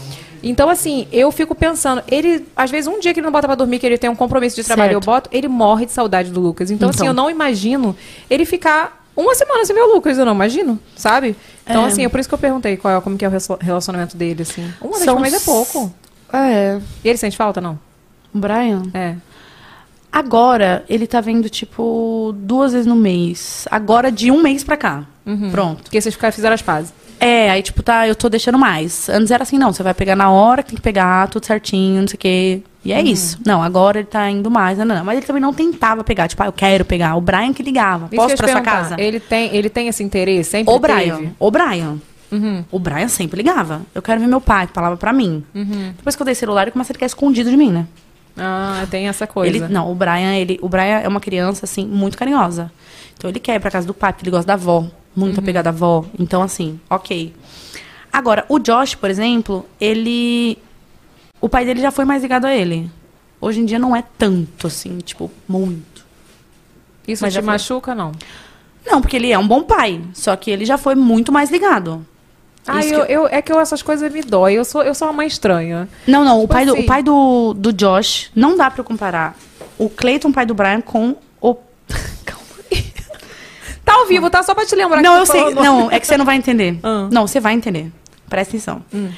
[0.43, 3.55] Então, assim, eu fico pensando, ele, às vezes, um dia que ele não bota pra
[3.55, 5.03] dormir, que ele tem um compromisso de trabalho, Certo.
[5.03, 6.71] eu boto, ele morre de saudade do Lucas.
[6.71, 7.09] Então, assim, Então.
[7.09, 7.95] eu não imagino
[8.31, 11.37] ele ficar uma semana sem ver o Lucas, eu não imagino, sabe?
[11.65, 11.87] Então, É.
[11.89, 14.17] assim, é por isso que eu perguntei qual é, como que é o relacion- relacionamento
[14.17, 14.63] dele, assim.
[14.81, 15.93] Uma vez São por mês é pouco.
[16.33, 16.79] É.
[17.05, 17.79] E ele sente falta, não?
[18.35, 18.83] O Brian?
[18.95, 19.15] É.
[20.13, 23.67] Agora, ele tá vendo, tipo, duas vezes no mês.
[23.71, 25.05] Agora, de um mês pra cá.
[25.53, 25.85] Pronto.
[25.85, 26.93] Porque vocês ficaram, fizeram as pazes.
[27.21, 29.09] É, aí, tipo, tá, eu tô deixando mais.
[29.09, 32.01] Antes era assim, não, você vai pegar na hora que tem que pegar, tudo certinho,
[32.01, 32.63] não sei o quê.
[32.85, 33.39] E é isso.
[33.45, 35.05] Não, agora ele tá indo mais, não, não, não.
[35.05, 37.15] Mas ele também não tentava pegar, tipo, ah, eu quero pegar.
[37.17, 38.05] O Brian que ligava.
[38.07, 38.97] Isso que Posso ir pra sua casa?
[38.99, 40.51] Ele tem, ele tem esse interesse?
[40.51, 41.17] Sempre O Brian.
[41.17, 41.33] teve?
[41.39, 41.99] O Brian.
[42.33, 42.65] Uhum.
[42.71, 43.83] O Brian sempre ligava.
[43.95, 45.45] Eu quero ver meu pai, que falava pra mim.
[45.55, 45.93] Uhum.
[45.97, 47.87] Depois que eu dei celular, ele começa a ficar escondido de mim, né?
[48.39, 49.55] Ah, tem essa coisa.
[49.55, 52.73] Ele, não, o Brian, ele, o Brian é uma criança, assim, muito carinhosa.
[53.19, 54.87] Então ele quer ir pra casa do pai, porque ele gosta da avó.
[55.15, 55.43] Muito Uhum.
[55.43, 56.05] apegado à avó.
[56.19, 57.35] Então, assim, ok.
[58.13, 60.57] Agora, o Josh, por exemplo, ele.
[61.41, 62.91] O pai dele já foi mais ligado a ele.
[63.41, 66.05] Hoje em dia não é tanto, assim, tipo, muito.
[67.09, 68.13] Isso Mas te machuca, não?
[68.87, 70.01] Não, porque ele é um bom pai.
[70.13, 72.05] Só que ele já foi muito mais ligado.
[72.67, 74.53] Ah, eu, que eu- é que eu, essas coisas me dói.
[74.55, 75.89] Eu sou, eu sou uma mãe estranha.
[76.07, 76.83] Não, não, o Tipo pai, do, assim.
[76.83, 79.35] o pai do, do Josh, não dá pra eu comparar
[79.79, 81.57] o Clayton, pai do Brian, com o.
[83.85, 84.43] Tá ao vivo, tá?
[84.43, 85.41] Só pra te lembrar Não, que eu tu sei.
[85.41, 86.79] falou- Não, é que você não vai entender.
[86.85, 87.09] Ah.
[87.11, 87.91] Não, você vai entender.
[88.29, 88.85] Presta atenção.
[88.95, 89.11] Hum.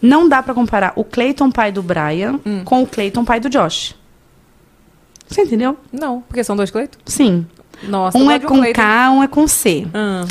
[0.00, 2.62] Não dá pra comparar o Clayton, pai do Brian, Hum.
[2.64, 3.94] com o Clayton, pai do Josh.
[5.28, 5.76] Você entendeu?
[5.92, 6.98] Não, porque são dois Cleiton?
[7.06, 7.46] Sim.
[7.82, 8.60] Nossa, um é com.
[8.72, 9.86] K, um é com C.
[9.92, 10.24] Ah.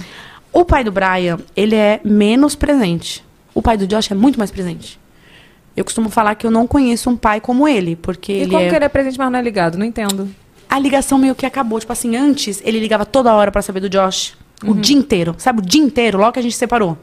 [0.54, 3.24] O pai do Brian, ele é menos presente.
[3.54, 5.00] O pai do Josh é muito mais presente.
[5.76, 8.62] Eu costumo falar que eu não conheço um pai como ele, porque E ele como
[8.64, 8.70] é...
[8.70, 9.78] que ele é presente, mas não é ligado?
[9.78, 10.30] Não entendo.
[10.70, 11.78] A ligação meio que acabou.
[11.80, 14.34] Tipo assim, antes ele ligava toda hora pra saber do Josh.
[14.66, 14.82] O Uhum.
[14.82, 15.36] dia inteiro.
[15.38, 16.98] Sabe, o dia inteiro, logo que a gente se separou.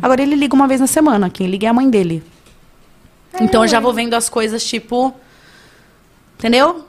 [0.00, 1.28] Agora ele liga uma vez na semana.
[1.30, 2.22] Quem liga é a mãe dele.
[3.40, 5.12] Então eu já vou vendo as coisas, tipo.
[6.38, 6.84] Entendeu?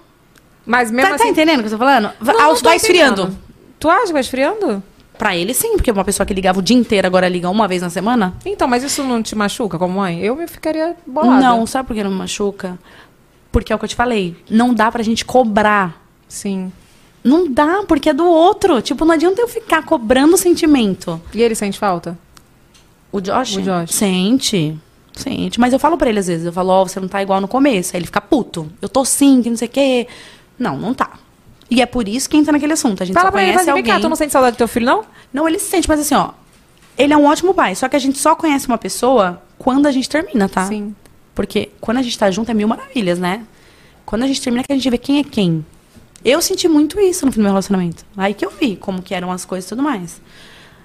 [0.65, 1.23] Mas mesmo tá, assim...
[1.25, 2.11] tá entendendo o que eu tô falando?
[2.21, 3.35] Não, tô vai esfriando.
[3.79, 4.83] Tu acha que vai esfriando?
[5.17, 7.81] Pra ele, sim, porque uma pessoa que ligava o dia inteiro agora liga uma vez
[7.81, 8.33] na semana.
[8.45, 10.19] Então, mas isso não te machuca como mãe?
[10.21, 11.41] Eu me ficaria bolada.
[11.41, 12.79] Não, sabe por que não me machuca?
[13.51, 14.37] Porque é o que eu te falei.
[14.49, 16.01] Não dá pra gente cobrar.
[16.27, 16.71] Sim.
[17.23, 18.81] Não dá, porque é do outro.
[18.81, 21.21] Tipo, não adianta eu ficar cobrando sentimento.
[21.33, 22.17] E ele sente falta?
[23.11, 23.57] O Josh?
[23.57, 23.91] O Josh.
[23.93, 24.77] Sente.
[25.13, 25.59] Sente.
[25.59, 27.47] Mas eu falo pra ele às vezes, eu falo, ó, você não tá igual no
[27.47, 27.95] começo.
[27.95, 28.71] Aí ele fica puto.
[28.81, 30.07] Eu tô sim, que não sei o quê.
[30.57, 31.11] Não, não tá.
[31.69, 33.03] E é por isso que entra naquele assunto.
[33.03, 33.93] A gente Fala só pra ele, conhece vem alguém.
[33.93, 35.03] cá, tu não sente saudade do teu filho, não?
[35.31, 36.31] Não, ele se sente, mas assim, ó.
[36.97, 37.75] Ele é um ótimo pai.
[37.75, 40.65] Só que a gente só conhece uma pessoa quando a gente termina, tá?
[40.65, 40.95] Sim.
[41.35, 43.43] Porque quando a gente tá junto é mil maravilhas, né?
[44.05, 45.65] Quando a gente termina é que a gente vê quem é quem.
[46.23, 48.05] Eu senti muito isso no fim do meu relacionamento.
[48.17, 50.21] Aí que eu vi como que eram as coisas e tudo mais.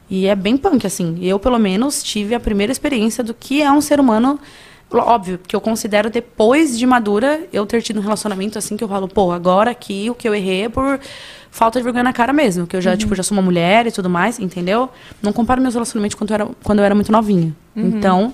[0.08, 1.18] E é bem punk, assim.
[1.22, 4.38] Eu, pelo menos, tive a primeira experiência do que é um ser humano.
[4.92, 8.88] Óbvio, que eu considero depois de madura eu ter tido um relacionamento assim que eu
[8.88, 11.00] falo, pô, agora aqui o que eu errei é por
[11.50, 12.64] falta de vergonha na cara mesmo.
[12.64, 14.88] Que eu já, tipo, já sou uma mulher e tudo mais, entendeu?
[15.20, 17.52] Não comparo meus relacionamentos quando eu era, quando eu era muito novinha.
[17.74, 18.32] Então,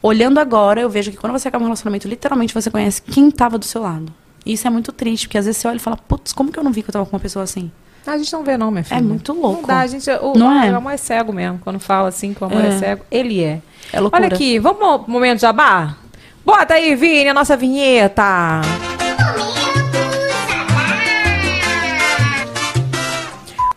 [0.00, 3.58] olhando agora, eu vejo que quando você acaba um relacionamento, literalmente você conhece quem estava
[3.58, 4.10] do seu lado.
[4.44, 6.64] Isso é muito triste, porque às vezes você olha e fala, putz, como que eu
[6.64, 7.70] não vi que eu tava com uma pessoa assim?
[8.06, 8.98] A gente não vê, não, minha filha.
[8.98, 9.60] É muito louco.
[9.60, 10.10] Não dá, a gente.
[10.10, 10.70] O, Não é?
[10.72, 11.58] o amor é cego mesmo.
[11.62, 12.78] Quando fala assim que o amor é, É.
[12.78, 13.60] cego, ele é.
[13.92, 14.24] É loucura.
[14.24, 15.96] Olha aqui, vamos ao momento jabá?
[16.44, 18.62] Bota aí, Vini, a nossa vinheta.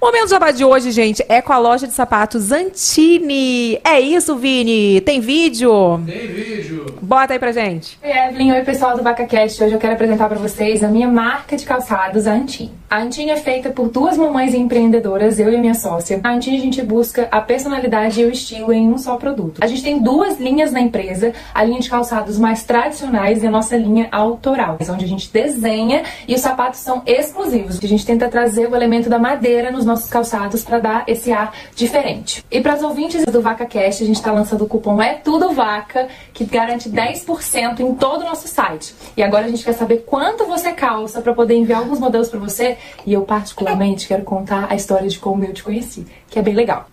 [0.03, 3.79] Momento jabá de hoje, gente, é com a loja de sapatos Antini.
[3.85, 4.99] É isso, Vini?
[4.99, 6.01] Tem vídeo?
[6.05, 6.85] Tem vídeo.
[7.01, 7.97] Bota aí pra gente.
[8.03, 8.51] Oi, Evelyn.
[8.51, 9.63] Oi, pessoal do VacaCast.
[9.63, 12.71] Hoje eu quero apresentar para vocês a minha marca de calçados, a Antine.
[12.89, 16.19] A Antine é feita por duas mamães empreendedoras, eu e a minha sócia.
[16.21, 19.63] A Antine a gente busca a personalidade e o estilo em um só produto.
[19.63, 23.51] A gente tem duas linhas na empresa, a linha de calçados mais tradicionais e a
[23.51, 27.79] nossa linha autoral, onde a gente desenha e os sapatos são exclusivos.
[27.81, 31.53] A gente tenta trazer o elemento da madeira nos nossos calçados para dar esse ar
[31.75, 32.43] diferente.
[32.51, 36.07] E para os ouvintes do VacaCast, a gente está lançando o cupom É Tudo Vaca,
[36.33, 38.93] que garante 10% em todo o nosso site.
[39.15, 42.39] E agora a gente quer saber quanto você calça para poder enviar alguns modelos para
[42.39, 42.77] você.
[43.05, 46.53] E eu, particularmente, quero contar a história de como eu te conheci, que é bem
[46.53, 46.92] legal.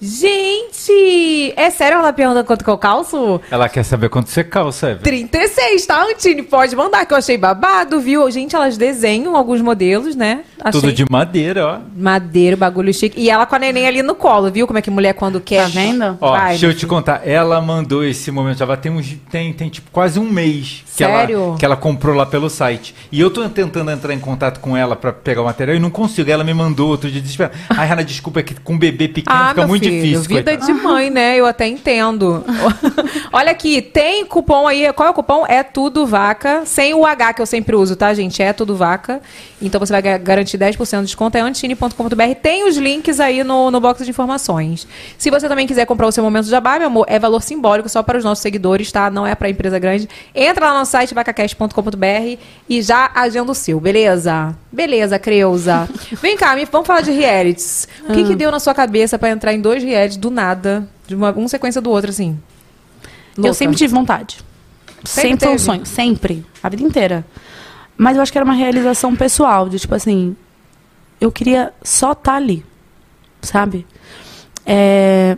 [0.00, 3.40] Gente, é sério ela pergunta quanto que eu calço?
[3.50, 5.26] Ela quer saber quanto você calça, Evelyn.
[5.26, 6.42] 36, tá, Antine?
[6.42, 8.30] Pode mandar, que eu achei babado, viu?
[8.30, 10.44] Gente, elas desenham alguns modelos, né?
[10.60, 11.78] Achei Tudo de madeira, ó.
[11.96, 13.20] madeira, bagulho chique.
[13.20, 14.66] E ela com a neném ali no colo, viu?
[14.66, 15.64] Como é que mulher quando quer.
[15.64, 16.16] Tá vendo?
[16.20, 17.26] Ó, Vai, deixa eu te contar.
[17.26, 21.38] Ela mandou esse momento já tem uns tem, tem tipo quase um mês que Sério?
[21.48, 22.94] ela que ela comprou lá pelo site.
[23.10, 25.90] E eu tô tentando entrar em contato com ela pra pegar o material e não
[25.90, 26.30] consigo.
[26.30, 27.56] Ela me mandou outro dia desesperado.
[27.70, 30.22] Ai, Renan, desculpa é que com bebê pequeno Ah, fica muito difícil.
[30.22, 31.36] vida de mãe, né?
[31.36, 32.44] Eu até entendo.
[33.32, 34.92] Olha aqui, tem cupom aí.
[34.92, 35.44] Qual é o cupom?
[35.46, 36.62] É tudo vaca.
[36.64, 38.42] Sem o H que eu sempre uso, tá, gente?
[38.42, 39.20] É tudo vaca.
[39.60, 41.36] Então você vai ga- garantir 10% de desconto.
[41.36, 42.34] É antine.com.br.
[42.42, 44.86] Tem os links aí no, no box de informações.
[45.16, 47.88] Se você também quiser comprar o seu momento de jabá, meu amor, é valor simbólico
[47.88, 49.10] só para os nossos seguidores, tá?
[49.10, 50.08] Não é para empresa grande.
[50.34, 52.38] Entra lá no site vacacast.com.br
[52.68, 54.56] e já agenda o seu, beleza?
[54.70, 55.88] Beleza, Creuza.
[56.20, 57.88] Vem cá, me, vamos falar de realities.
[58.08, 61.14] O que, que deu na sua cabeça para entrar em dois realities do nada, de
[61.14, 62.38] uma um sequência do outro, assim?
[63.36, 63.48] Louca.
[63.48, 64.38] Eu sempre tive vontade.
[65.04, 66.46] Sempre Sempre, foi um sonho, sempre.
[66.62, 67.24] A vida inteira.
[67.96, 70.36] Mas eu acho que era uma realização pessoal, de tipo assim,
[71.20, 72.64] eu queria só estar ali,
[73.42, 73.86] sabe?
[74.64, 75.36] É,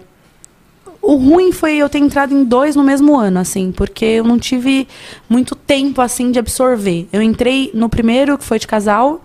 [1.03, 4.39] O ruim foi eu ter entrado em dois no mesmo ano, assim, porque eu não
[4.39, 4.87] tive
[5.29, 7.09] muito tempo, assim, de absorver.
[7.13, 9.23] Eu entrei no primeiro, que foi de casal,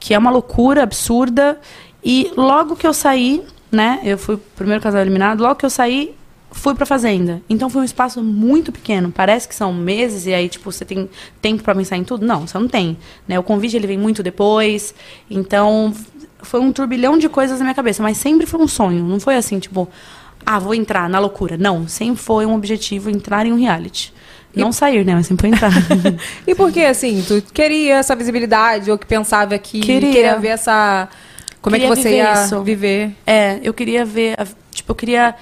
[0.00, 1.60] que é uma loucura absurda,
[2.04, 5.70] e logo que eu saí, né, eu fui o primeiro casal eliminado, logo que eu
[5.70, 6.14] saí,
[6.52, 7.42] fui pra fazenda.
[7.48, 9.10] Então foi um espaço muito pequeno.
[9.10, 11.08] Parece que são meses e aí, tipo, você tem
[11.40, 12.26] tempo pra pensar em tudo.
[12.26, 12.96] Não, você não tem.
[13.26, 13.38] Né?
[13.38, 14.94] O convite ele vem muito depois.
[15.30, 15.94] Então,
[16.40, 18.02] foi um turbilhão de coisas na minha cabeça.
[18.02, 19.02] Mas sempre foi um sonho.
[19.02, 19.88] Não foi assim, tipo,
[20.44, 21.56] ah, vou entrar na loucura.
[21.56, 24.12] Não, sempre foi um objetivo entrar em um reality.
[24.54, 25.14] Não sair, né?
[25.14, 25.72] Mas sempre foi entrar.
[26.46, 30.12] E por que, assim, tu queria essa visibilidade ou que pensava que Queria.
[30.12, 31.08] queria ver essa...
[31.60, 32.62] Como é que Queria você viver ia isso.
[32.62, 33.16] viver?
[33.26, 34.36] É, eu queria ver,
[34.72, 35.34] tipo, eu queria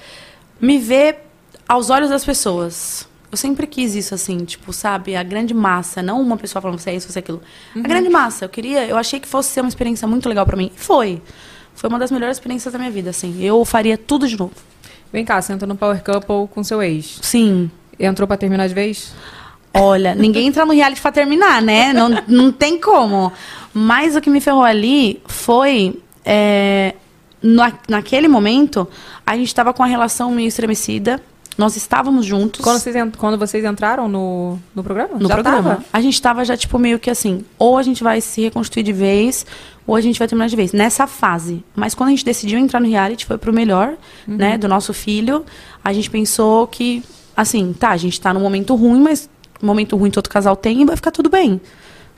[0.61, 1.25] me ver
[1.67, 3.07] aos olhos das pessoas.
[3.31, 5.15] Eu sempre quis isso, assim, tipo, sabe?
[5.15, 7.41] A grande massa, não uma pessoa falando você é isso, você é aquilo.
[7.75, 7.81] Uhum.
[7.83, 8.45] A grande massa.
[8.45, 10.71] Eu queria, eu achei que fosse ser uma experiência muito legal pra mim.
[10.75, 11.21] E foi.
[11.73, 13.41] Foi uma das melhores experiências da minha vida, assim.
[13.41, 14.51] Eu faria tudo de novo.
[15.11, 17.19] Vem cá, você entrou no Power Couple com seu ex.
[17.21, 17.69] Sim.
[17.99, 19.13] Entrou pra terminar de vez?
[19.73, 21.93] Olha, ninguém entra no reality pra terminar, né?
[21.93, 23.31] Não, não tem como.
[23.73, 25.99] Mas o que me ferrou ali foi.
[26.25, 26.95] é,
[27.41, 28.87] na, naquele momento,
[29.25, 31.21] a gente tava com a relação meio estremecida.
[31.57, 32.61] Nós estávamos juntos.
[32.61, 35.15] Quando vocês, quando vocês entraram no, no programa?
[35.19, 35.69] no Já programa.
[35.75, 35.85] tava?
[35.91, 38.93] A gente tava já, tipo, meio que assim, ou a gente vai se reconstruir de
[38.93, 39.45] vez,
[39.87, 40.71] ou a gente vai terminar de vez.
[40.73, 41.63] Nessa fase.
[41.75, 43.93] Mas quando a gente decidiu entrar no reality, foi pro melhor,
[44.27, 44.35] Uhum.
[44.37, 45.43] né, do nosso filho.
[45.83, 47.03] A gente pensou que,
[47.35, 49.29] assim, tá, a gente tá num momento ruim, mas
[49.61, 51.59] momento ruim todo casal tem e vai ficar tudo bem.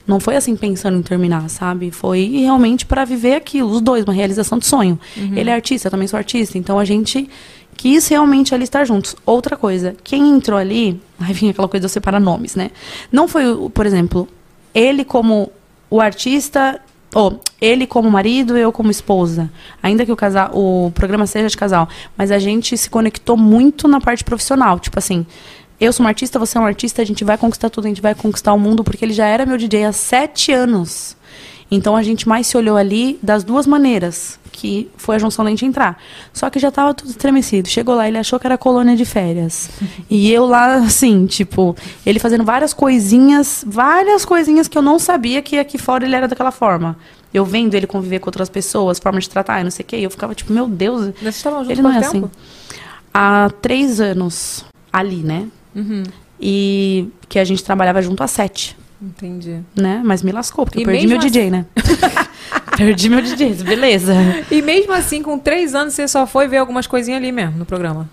[0.06, 1.90] Não foi assim pensando em terminar, sabe?
[1.90, 4.98] Foi realmente para viver aquilo, os dois, uma realização de sonho.
[5.16, 5.32] Uhum.
[5.36, 7.28] Ele é artista, eu também sou artista, então a gente
[7.74, 9.16] quis realmente ali estar juntos.
[9.24, 12.70] Outra coisa, quem entrou ali, aí vinha aquela coisa de eu separar nomes, né?
[13.10, 14.28] Não foi, por exemplo,
[14.74, 15.50] ele como
[15.88, 16.80] o artista,
[17.14, 19.48] ou ele como marido, eu como esposa.
[19.82, 23.86] Ainda que o casal, o programa seja de casal, mas a gente se conectou muito
[23.86, 25.24] na parte profissional, tipo assim,
[25.80, 28.00] eu sou uma artista, você é um artista, a gente vai conquistar tudo, a gente
[28.00, 31.16] vai conquistar o mundo, porque ele já era meu DJ há sete anos.
[31.70, 35.50] Então a gente mais se olhou ali das duas maneiras, que foi a junção da
[35.50, 36.00] gente entrar.
[36.32, 37.68] Só que já tava tudo estremecido.
[37.68, 39.70] Chegou lá, ele achou que era colônia de férias.
[40.08, 41.76] e eu lá, assim, tipo,
[42.06, 46.28] ele fazendo várias coisinhas, várias coisinhas que eu não sabia que aqui fora ele era
[46.28, 46.96] daquela forma.
[47.32, 50.04] Eu vendo ele conviver com outras pessoas, forma de tratar, não sei o quê, e
[50.04, 52.20] eu ficava tipo, meu Deus, Vocês estavam juntos ele não é quanto assim.
[52.20, 52.30] tempo?
[53.12, 55.48] Há três anos ali, né?
[55.74, 56.04] Uhum.
[56.40, 59.60] E que a gente trabalhava junto há sete, Entendi.
[59.76, 60.00] né?
[60.02, 61.66] Mas me lascou, porque E eu perdi mesmo meu DJ, né?
[62.76, 64.14] perdi meu DJ, beleza.
[64.50, 67.66] E mesmo assim, com três anos, você só foi ver algumas coisinhas ali mesmo no
[67.66, 68.08] programa.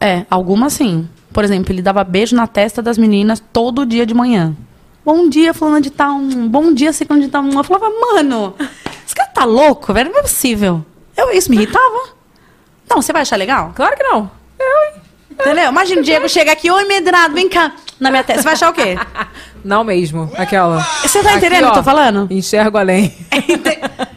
[0.00, 1.08] É, algumas sim.
[1.32, 4.56] Por exemplo, ele dava beijo na testa das meninas todo dia de manhã.
[5.04, 6.14] Bom dia, fulana de tal.
[6.16, 7.42] um Bom dia, ciclano de tal.
[7.42, 7.52] um.
[7.58, 8.54] Eu falava, mano,
[9.04, 10.10] esse cara tá louco, velho?
[10.10, 10.84] Não é possível.
[11.16, 12.10] Eu, isso me irritava.
[12.88, 13.72] Não, você vai achar legal?
[13.74, 14.30] Claro que não.
[15.30, 15.70] Entendeu?
[15.70, 18.42] Imagina o Diego chega aqui, oi, medrado, vem cá, na minha testa.
[18.42, 18.96] Você vai achar o quê?
[19.64, 20.30] Não mesmo.
[20.36, 20.80] Aquela.
[21.02, 22.26] Você tá entendendo o que eu tô falando?
[22.30, 23.14] Enxergo além.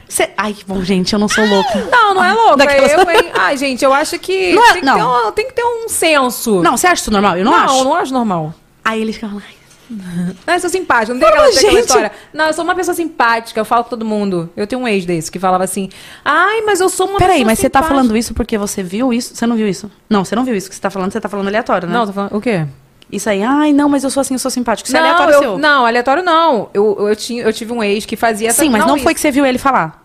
[0.07, 1.87] Cê- Ai, bom, gente, eu não sou louca.
[1.91, 2.55] Não, não é louco.
[2.57, 3.31] Daquelas- Eu, hein?
[3.33, 4.95] Ai, gente, eu acho que Não é- tem, que não.
[4.97, 6.61] ter um, tem que ter um senso.
[6.61, 7.37] Não, você acha isso normal?
[7.37, 7.83] Eu não, não, acho.
[7.83, 8.53] não acho normal.
[8.83, 9.41] Aí ele fica lá.
[9.87, 11.85] Não, eu sou simpática, não tem aquela, tem aquela gente.
[11.85, 12.11] história.
[12.33, 14.49] Não, eu sou uma pessoa simpática, eu falo com todo mundo.
[14.57, 15.89] Eu tenho um ex desse que falava assim,
[16.23, 18.81] ai, mas eu sou uma Peraí, pessoa mas você tá simpática." falando isso porque você
[18.81, 19.35] viu isso?
[19.35, 19.91] Você não viu isso?
[20.09, 21.93] Não, você não viu isso que você tá falando, você tá falando aleatório, né?
[21.93, 22.65] Não, tô falando, o quê?
[23.11, 24.87] Isso aí, ai, não, mas eu sou assim, eu sou simpático.
[24.87, 25.57] Isso é não, aleatório eu, seu.
[25.57, 26.69] não, aleatório não.
[26.73, 29.03] Eu, eu, tinha, eu tive um ex que fazia essa Sim, mas não, isso.
[29.03, 30.03] foi que você viu ele falar.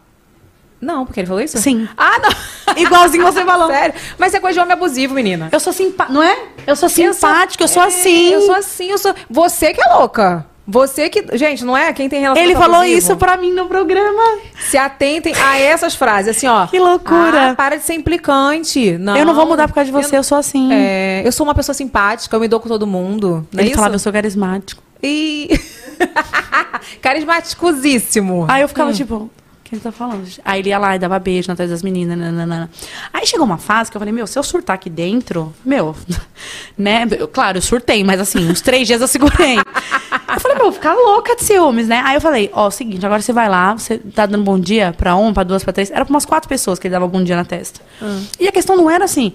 [0.81, 1.59] Não, porque ele falou isso?
[1.59, 1.87] Sim.
[1.97, 2.75] Ah, não.
[2.77, 3.69] Igualzinho você falou.
[3.73, 3.95] Sério.
[4.19, 5.49] Mas é coisa de homem abusivo, menina.
[5.53, 6.33] Eu sou simpática, não é?
[6.67, 8.29] Eu sou Eu sou- simpática, eu sou, É, assim.
[8.33, 9.15] Eu sou assim, eu sou.
[9.29, 10.47] Você que é louca.
[10.71, 11.37] Você que.
[11.37, 11.93] Gente, não é?
[11.93, 14.39] Quem tem relação Ele falou isso pra mim no programa.
[14.69, 16.67] Se atentem a essas frases, assim, ó.
[16.69, 17.51] Que loucura.
[17.51, 18.97] Ah, para de ser implicante.
[18.99, 20.73] Não, eu não vou mudar por causa de você, eu, sou assim.
[20.73, 23.47] É, eu sou uma pessoa simpática, eu me dou com todo mundo.
[23.53, 23.75] Não é ele isso?
[23.77, 24.81] falava, eu sou carismático.
[25.03, 25.49] E.
[27.01, 28.47] Carismaticosíssimo.
[28.49, 28.95] Aí eu ficava Hum.
[28.95, 29.31] tipo, o
[29.65, 30.27] que ele tá falando?
[30.45, 32.17] Aí ele ia lá e dava beijo na testa das meninas.
[32.19, 32.71] nananana.
[33.13, 35.95] Aí chegou uma fase que eu falei, meu, se eu surtar aqui dentro, meu,
[36.77, 37.07] né?
[37.19, 39.59] Eu, claro, eu surtei, mas assim, uns três dias eu segurei.
[40.31, 42.03] Aí eu falei, meu, vou ficar louca de ciúmes, né?
[42.05, 45.17] Aí eu falei, ó, seguinte, agora você vai lá, você tá dando bom dia pra
[45.17, 45.91] um, pra duas, pra três.
[45.91, 47.81] Era pra umas quatro pessoas que ele dava bom dia na testa.
[48.39, 49.33] E a questão não era assim.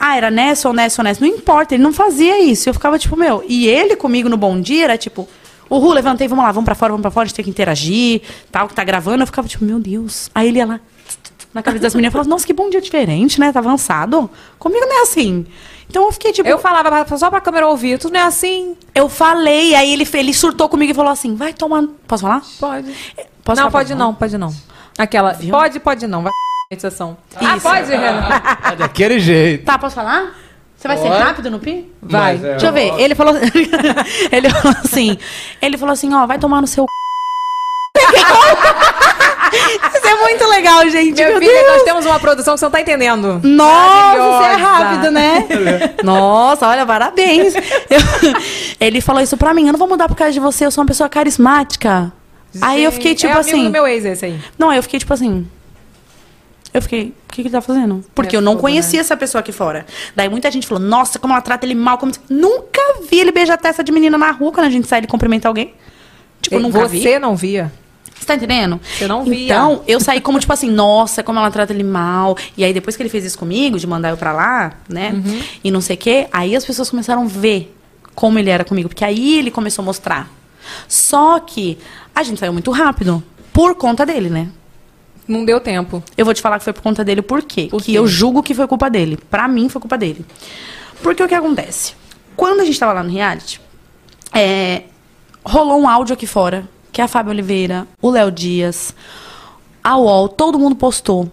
[0.00, 1.20] Ah, era nessa ou nessa ou nessa.
[1.20, 2.66] Não importa, ele não fazia isso.
[2.66, 3.44] Eu ficava tipo, meu.
[3.46, 5.28] E ele comigo no bom dia era tipo,
[5.68, 7.50] o Ru, levantei, vamos lá, vamos pra fora, vamos pra fora, a gente tem que
[7.50, 9.22] interagir, tal, que tá gravando.
[9.22, 10.30] Eu ficava tipo, meu Deus.
[10.34, 10.80] Aí ele ia lá,
[11.52, 13.52] na cabeça das meninas, falava, nossa, que bom dia diferente, né?
[13.52, 14.30] Tá avançado.
[14.58, 15.44] Comigo não é assim.
[15.90, 16.48] Então eu fiquei tipo.
[16.48, 18.76] Eu falava pra- só pra câmera ouvir, tu não é assim?
[18.94, 21.84] Eu falei, aí ele, ele surtou comigo e falou assim: vai tomar.
[22.06, 22.42] Posso falar?
[22.60, 22.92] Pode.
[23.44, 23.84] Posso não, falar?
[23.84, 24.54] pode não, pode não.
[24.98, 25.34] Aquela.
[25.34, 26.22] Pode, pode não.
[26.22, 26.32] Vai
[26.70, 27.16] meditação.
[27.36, 27.62] Ah, Isso.
[27.68, 28.28] pode, Renan.
[28.72, 29.64] É daquele jeito.
[29.64, 30.34] Tá, posso falar?
[30.76, 31.22] Você vai ser Pode.
[31.22, 31.90] rápido no pi?
[32.00, 32.34] Vai.
[32.36, 32.92] É- Deixa eu ver.
[33.00, 33.34] Ele falou.
[34.30, 35.18] ele falou assim.
[35.60, 36.84] Ele falou assim, ó, vai tomar no seu.
[40.08, 41.14] Você ser muito legal, gente.
[41.14, 41.66] Minha Meu filha, Deus.
[41.72, 43.40] nós temos uma produção que você não tá entendendo.
[43.42, 45.44] Nossa, você é rápido, né?
[46.02, 47.54] Nossa, olha, parabéns.
[47.54, 48.00] Eu-
[48.80, 49.66] ele falou isso pra mim.
[49.66, 52.12] Eu não vou mudar por causa de você, eu sou uma pessoa carismática.
[52.60, 53.64] Aí eu fiquei tipo é assim.
[53.64, 54.40] do meu ex esse aí.
[54.58, 55.46] Não, aí eu fiquei tipo assim.
[56.72, 58.04] Eu fiquei, o que, que ele tá fazendo?
[58.14, 59.86] Porque É eu não conhecia essa pessoa aqui fora.
[60.14, 61.96] Daí muita gente falou, nossa, como ela trata ele mal.
[61.98, 62.12] Como...
[62.28, 62.80] Nunca
[63.10, 65.48] vi ele beijar a testa de menina na rua quando a gente sai e cumprimenta
[65.48, 65.74] alguém.
[66.42, 67.02] Tipo, E nunca vi.
[67.02, 67.72] Você não via?
[68.18, 68.80] Você tá entendendo?
[68.82, 69.44] Você não via.
[69.44, 72.36] Então, eu saí como, tipo assim, nossa, como ela trata ele mal.
[72.56, 75.12] E aí, depois que ele fez isso comigo, de mandar eu pra lá, né?
[75.12, 75.42] Uhum.
[75.62, 77.74] E não sei o quê, aí as pessoas começaram a ver
[78.14, 78.88] como ele era comigo.
[78.88, 80.30] Porque aí ele começou a mostrar.
[80.86, 81.78] Só que
[82.14, 83.22] a gente saiu muito rápido.
[83.52, 84.48] Por conta dele, né?
[85.26, 86.02] Não deu tempo.
[86.16, 87.68] Eu vou te falar que foi por conta dele, por quê?
[87.70, 89.18] Por que eu julgo que foi culpa dele.
[89.30, 90.24] Pra mim, foi culpa dele.
[91.02, 91.94] Porque o que acontece?
[92.34, 93.60] Quando a gente tava lá no reality,
[94.32, 94.84] é,
[95.44, 96.68] rolou um áudio aqui fora,
[96.98, 98.92] que a Fábio Oliveira, o Léo Dias,
[99.84, 101.30] a UOL, todo mundo postou.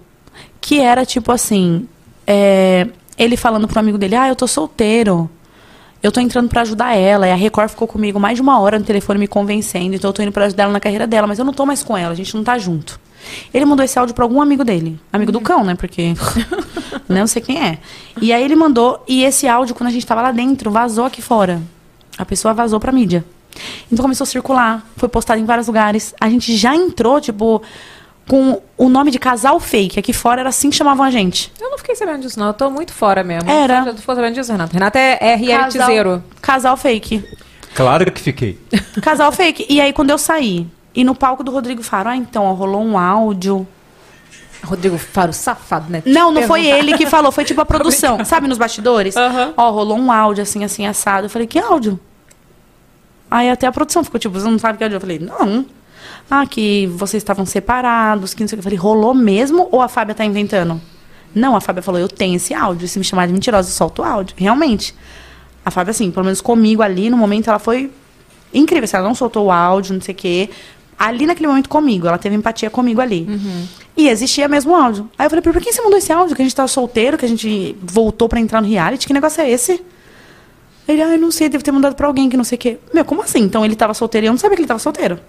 [0.62, 1.88] Que era tipo assim:
[2.28, 2.88] é,
[3.18, 5.28] ele falando pro amigo dele, ah, eu tô solteiro.
[6.04, 7.28] Eu tô entrando pra ajudar ela.
[7.28, 9.96] E a Record ficou comigo mais de uma hora no telefone me convencendo.
[9.96, 11.82] Então eu tô indo pra ajudar ela na carreira dela, mas eu não tô mais
[11.82, 13.00] com ela, a gente não tá junto.
[13.52, 15.00] Ele mandou esse áudio pra algum amigo dele.
[15.12, 15.74] Amigo do cão, né?
[15.74, 16.14] Porque.
[17.10, 17.80] não sei quem é.
[18.22, 21.24] E aí ele mandou, e esse áudio, quando a gente tava lá dentro, vazou aqui
[21.24, 21.60] fora.
[22.20, 23.26] A pessoa vazou pra mídia.
[23.92, 26.14] Então começou a circular, foi postado em vários lugares.
[26.20, 27.62] A gente já entrou, tipo,
[28.28, 30.00] com o nome de casal fake.
[30.00, 31.52] Aqui fora era assim que chamavam a gente.
[31.60, 32.48] Eu não fiquei sabendo disso, não.
[32.48, 33.50] Eu tô muito fora mesmo.
[33.50, 33.84] Era.
[33.86, 34.74] Eu tô sabendo disso, Renata.
[34.74, 36.24] Renata é, é reality Casal- zero.
[36.42, 37.24] Casal fake.
[37.76, 38.60] Claro que fiquei.
[39.02, 39.66] Casal fake.
[39.70, 42.84] E aí, quando eu saí, e no palco do Rodrigo Faro, ah, então, ó, rolou
[42.84, 43.68] um áudio.
[44.64, 46.02] Rodrigo Faro, safado, né?
[46.06, 48.24] Não, não foi ele que falou, foi tipo a produção.
[48.26, 49.14] Sabe, nos bastidores?
[49.56, 51.26] Ó, rolou um áudio assim, assim, assado.
[51.26, 52.00] Eu falei, que áudio?
[53.36, 54.96] Aí até a produção ficou tipo, você não sabe que áudio?
[54.96, 55.66] Eu falei, não.
[56.32, 58.62] Ah, que vocês estavam separados, que não sei o que.
[58.62, 60.80] Eu falei, rolou mesmo ou a Fábia tá inventando?
[61.34, 62.88] Não, a Fábia falou, eu tenho esse áudio.
[62.88, 64.34] Se me chamar de mentirosa, eu solto o áudio.
[64.38, 64.96] Realmente.
[65.66, 67.92] A Fábia, assim, pelo menos comigo ali, no momento, ela foi
[68.54, 68.86] incrível.
[68.86, 70.50] Assim, ela não soltou o áudio, não sei o quê.
[70.98, 73.28] Ali naquele momento comigo, ela teve empatia comigo ali.
[73.98, 75.10] E existia mesmo o áudio.
[75.20, 76.38] Aí eu falei, por que você mandou esse áudio?
[76.38, 79.06] Que a gente tava solteiro, que a gente voltou pra entrar no reality?
[79.06, 79.84] Que negócio é esse?
[80.88, 82.78] Ele, ai, não sei, deve ter mandado pra alguém que não sei o quê.
[82.94, 83.40] Meu, como assim?
[83.40, 85.20] Então ele tava solteiro e eu não sabia que ele tava solteiro.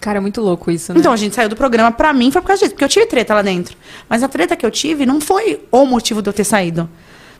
[0.00, 0.98] Cara, é muito louco isso, né?
[0.98, 3.06] Então a gente saiu do programa, pra mim foi por causa disso, porque eu tive
[3.06, 3.76] treta lá dentro.
[4.08, 6.88] Mas a treta que eu tive não foi o motivo de eu ter saído.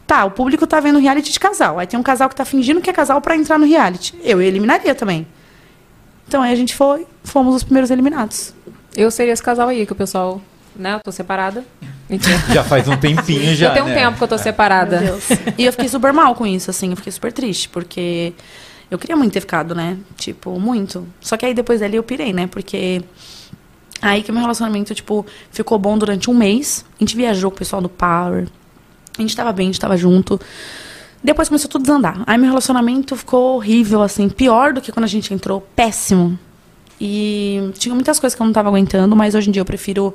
[0.06, 1.78] Tá, o público tá vendo reality de casal.
[1.78, 4.14] Aí tem um casal que tá fingindo que é casal pra entrar no reality.
[4.22, 5.26] Eu eliminaria também.
[6.28, 8.52] Então aí a gente foi, fomos os primeiros eliminados.
[8.96, 10.40] Eu seria esse casal aí, que o pessoal,
[10.74, 10.94] né?
[10.94, 11.64] Eu tô separada.
[12.08, 12.38] Mentira.
[12.52, 13.68] Já faz um tempinho já.
[13.68, 13.94] Já tem um né?
[13.94, 15.00] tempo que eu tô separada.
[15.00, 15.28] Meu Deus.
[15.56, 16.90] E eu fiquei super mal com isso, assim.
[16.90, 18.32] Eu fiquei super triste, porque
[18.90, 19.96] eu queria muito ter ficado, né?
[20.16, 21.06] Tipo, muito.
[21.20, 22.48] Só que aí depois dali eu pirei, né?
[22.48, 23.02] Porque
[24.02, 26.84] aí que meu relacionamento, tipo, ficou bom durante um mês.
[26.96, 28.48] A gente viajou com o pessoal do Power.
[29.16, 30.40] A gente tava bem, a gente tava junto.
[31.22, 32.22] Depois começou tudo a desandar.
[32.26, 34.28] Aí meu relacionamento ficou horrível, assim.
[34.28, 35.60] Pior do que quando a gente entrou.
[35.76, 36.38] Péssimo.
[37.00, 40.14] E tinha muitas coisas que eu não tava aguentando, mas hoje em dia eu prefiro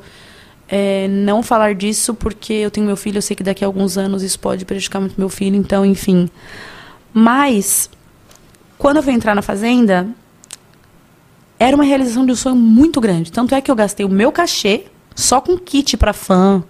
[0.68, 3.98] é, não falar disso porque eu tenho meu filho, eu sei que daqui a alguns
[3.98, 6.30] anos isso pode prejudicar muito meu filho, então, enfim.
[7.14, 7.90] Mas,
[8.78, 10.08] quando eu fui entrar na Fazenda,
[11.60, 13.32] era uma realização de um sonho muito grande.
[13.32, 14.86] Tanto é que eu gastei o meu cachê
[15.16, 16.64] só com kit pra fã,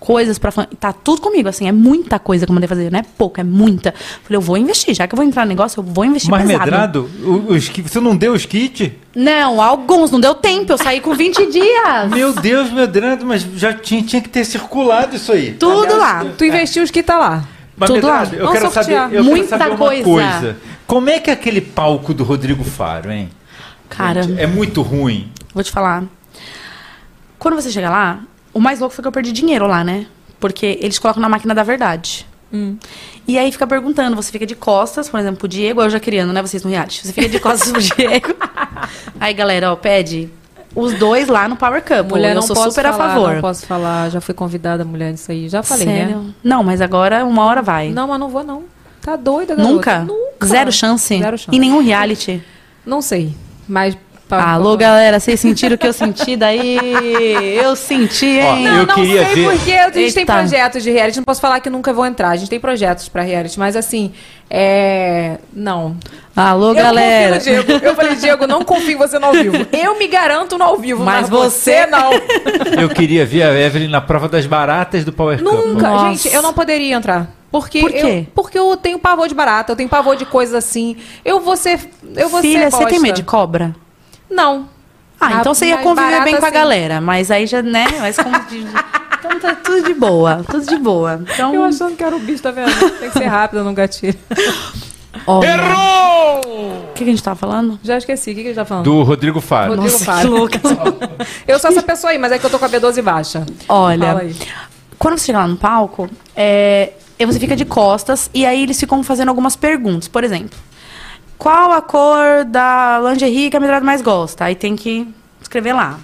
[0.00, 0.66] coisas pra fã.
[0.80, 3.44] Tá tudo comigo, assim, é muita coisa que eu mandei fazer, não é pouca, é
[3.44, 3.94] muita.
[4.24, 6.46] Falei, eu vou investir, já que eu vou entrar no negócio, eu vou investir Mas
[6.46, 6.64] pesado.
[6.64, 8.90] medrado, o- os que- você não deu os kits?
[9.14, 12.10] Não, alguns, não deu tempo, eu saí com 20 dias.
[12.10, 15.52] Meu Deus, medrado, mas já tinha, tinha que ter circulado isso aí.
[15.52, 16.24] Tudo lá.
[16.36, 17.44] Tu investiu os que tá lá.
[17.76, 18.20] Mas, Tudo lá.
[18.20, 19.12] Medrado, eu Vamos quero saber, sortear.
[19.14, 20.04] eu Muita quero saber uma coisa.
[20.04, 20.56] coisa.
[20.86, 23.30] Como é que é aquele palco do Rodrigo Faro, hein?
[23.88, 25.30] Cara, É muito ruim.
[25.54, 26.04] vou te falar.
[27.38, 28.20] Quando você chega lá,
[28.52, 30.06] o mais louco foi que eu perdi dinheiro lá, né?
[30.38, 32.26] Porque eles colocam na máquina da verdade.
[33.28, 36.32] E aí fica perguntando, você fica de costas, por exemplo, pro Diego, eu já criando,
[36.32, 37.06] né, vocês no reality.
[37.06, 38.34] Você fica de costas pro Diego.
[39.20, 40.28] Aí, galera, ó, pede
[40.74, 42.10] os dois lá no Power Cup.
[42.10, 43.34] Mulher, eu não sou posso super falar, a favor.
[43.34, 45.48] Não posso falar, já fui convidada mulher nisso aí.
[45.48, 46.18] Já falei, Sério?
[46.18, 46.34] né?
[46.42, 47.90] Não, mas agora uma hora vai.
[47.90, 48.64] Não, mas não vou não.
[49.00, 49.74] Tá doida, garota.
[49.74, 49.98] Nunca?
[50.00, 50.46] Nunca.
[50.46, 51.18] Zero chance?
[51.18, 51.56] Zero chance.
[51.56, 52.42] Em nenhum reality?
[52.84, 53.34] Não sei,
[53.68, 53.96] mas...
[54.30, 56.78] pra- Alô, galera, vocês sentiram o que eu senti daí?
[57.62, 58.64] Eu senti, Ó, hein?
[58.64, 60.32] Não, Eu não queria sei ver- porque a gente tem Eita.
[60.32, 61.18] projetos de reality.
[61.18, 62.30] Não posso falar que nunca vou entrar.
[62.30, 64.12] A gente tem projetos pra reality, mas assim,
[64.48, 65.36] é...
[65.52, 65.96] Não.
[66.34, 67.34] Alô, Eu galera.
[67.36, 67.84] confio no Diego.
[67.86, 69.66] Eu falei, Diego, não confio em você no ao vivo.
[69.72, 72.10] Eu me garanto no ao vivo, mas, Mas você você- não.
[72.80, 75.42] Eu queria ver a Evelyn na prova das baratas do Power.
[75.42, 76.10] Nunca.
[76.10, 77.28] Gente, eu não poderia entrar.
[77.50, 77.98] Porque Por quê?
[78.00, 80.96] Eu, porque eu tenho pavor de barata, eu tenho pavor de coisas assim.
[81.24, 81.80] Eu vou ser.
[82.16, 83.74] Eu vou Filha, ser você tem medo de cobra?
[84.30, 84.68] Não.
[85.20, 86.54] Ah, então você ia conviver bem com a assim.
[86.56, 87.86] galera, mas aí já, né?
[88.00, 88.66] Mas como de-
[89.18, 91.22] então tá tudo de boa, tudo de boa.
[91.34, 92.70] Então, Eu achando que era o bicho, tá vendo?
[92.98, 94.18] Tem que ser rápido no gatilho.
[95.26, 95.56] olha.
[96.46, 97.78] O que, que a gente tava falando?
[97.82, 98.30] Já esqueci.
[98.30, 98.84] O que, que a gente tá falando?
[98.84, 99.74] Do Rodrigo Faro.
[99.74, 100.20] Rodrigo Nossa, Faro.
[100.48, 100.60] que louca.
[101.46, 103.44] Eu sou essa pessoa aí, mas é que eu tô com a B12 baixa.
[103.66, 104.34] Fala Olha, aí.
[104.98, 108.78] quando você chega lá no palco, é, e você fica de costas e aí eles
[108.80, 110.08] ficam fazendo algumas perguntas.
[110.08, 110.58] Por exemplo,
[111.40, 114.44] qual a cor da lingerie que a medrada mais gosta?
[114.44, 115.08] Aí tem que
[115.40, 115.98] escrever lá.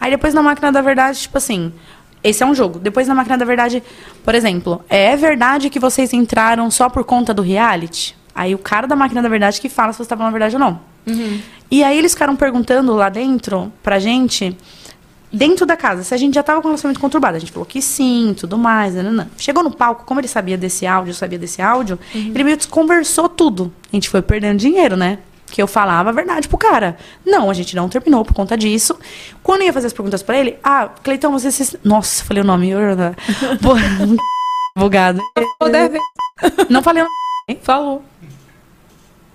[0.00, 1.72] Aí depois na máquina da verdade, tipo assim,
[2.24, 2.80] esse é um jogo.
[2.80, 3.84] Depois na máquina da verdade,
[4.24, 8.16] por exemplo, é verdade que vocês entraram só por conta do reality?
[8.34, 10.56] Aí o cara da máquina da verdade que fala se você tá falando a verdade
[10.56, 10.80] ou não.
[11.70, 14.56] E aí eles ficaram perguntando lá dentro pra gente,
[15.32, 17.36] dentro da casa, se a gente já tava com um relacionamento conturbado.
[17.36, 18.94] A gente falou que sim, tudo mais.
[18.94, 19.28] Nananã.
[19.36, 23.28] Chegou no palco, como ele sabia desse áudio, eu sabia desse áudio, ele meio desconversou
[23.28, 23.72] tudo.
[23.92, 25.18] A gente foi perdendo dinheiro, né?
[25.46, 26.96] Que eu falava a verdade pro cara.
[27.26, 28.96] Não, a gente não terminou por conta disso.
[29.42, 31.78] Quando eu ia fazer as perguntas pra ele, ah, Cleitão, você se...
[31.82, 32.72] Nossa, falei o nome.
[34.76, 35.20] Bugado.
[36.68, 37.60] Não falei o nome.
[37.62, 38.04] Falou.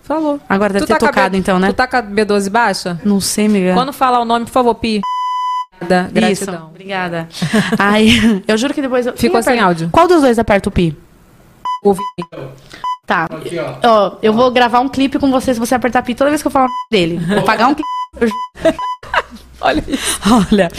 [0.04, 0.40] Falou.
[0.48, 1.68] Agora deve Tu ter tá com a tocado, então, né?
[1.68, 3.02] Tu tá com a B12 baixa?
[3.04, 3.74] Não sei, amiga.
[3.74, 5.02] Quando falar o nome, por favor, Pi.
[5.88, 6.68] Da Isso, Gratidão.
[6.70, 7.28] obrigada.
[7.78, 9.06] Aí, eu juro que depois...
[9.06, 9.90] eu- Ficou sem áudio.
[9.92, 10.96] Qual dos dois aperta o pi?
[11.84, 11.96] O
[13.06, 13.28] Tá.
[13.84, 14.18] ó.
[14.22, 16.52] eu vou gravar um clipe com você se você apertar pi toda vez que eu
[16.52, 17.20] falar dele.
[17.34, 18.34] Vou pagar um clipe.
[19.62, 20.20] Olha isso.
[20.52, 20.72] Olha.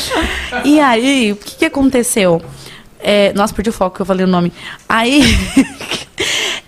[0.64, 2.43] E aí, o que, que aconteceu?
[2.98, 4.52] É, nossa, perdi o foco que eu falei o nome.
[4.89, 5.23] Aí.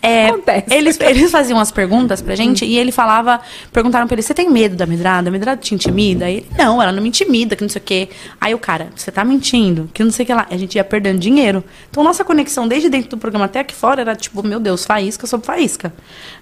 [0.01, 0.31] É,
[0.71, 3.41] eles, eles faziam as perguntas pra gente e ele falava.
[3.73, 5.29] Perguntaram pra ele: Você tem medo da medrada?
[5.29, 6.27] A medrada te intimida?
[6.27, 8.09] Aí ele: Não, ela não me intimida, que não sei o quê.
[8.41, 10.47] Aí o cara: Você tá mentindo, que não sei o que lá.
[10.51, 11.65] A gente ia perdendo dinheiro.
[11.91, 15.27] Então nossa conexão desde dentro do programa até aqui fora era tipo: Meu Deus, faísca
[15.27, 15.93] sobre faísca.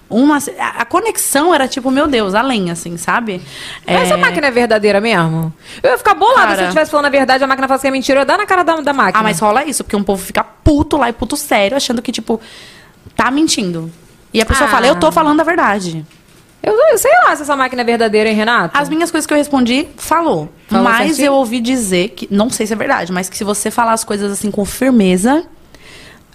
[0.09, 3.41] Uma, a, conexão era tipo: Meu Deus, além, assim, sabe?
[3.85, 5.51] Essa É, máquina é verdadeira mesmo?
[5.83, 6.61] Eu ia ficar bolada se Cara.
[6.61, 8.19] eu estivesse falando a verdade a máquina falasse que é mentira.
[8.19, 9.19] Eu ia dar na cara da, da máquina.
[9.19, 12.11] Ah, mas rola isso, porque um povo fica puto lá e puto sério, achando que,
[12.11, 12.39] tipo,
[13.15, 13.91] tá mentindo.
[14.33, 14.71] E a pessoa Ah.
[14.71, 16.05] fala, eu tô falando a verdade.
[16.61, 18.77] Eu, eu sei lá se essa máquina é verdadeira, hein, Renato?
[18.77, 20.49] As minhas coisas que eu respondi, falou.
[20.67, 21.27] Falou mas certinho?
[21.27, 24.03] eu ouvi dizer que, não sei se é verdade, mas que se você falar as
[24.03, 25.45] coisas assim com firmeza.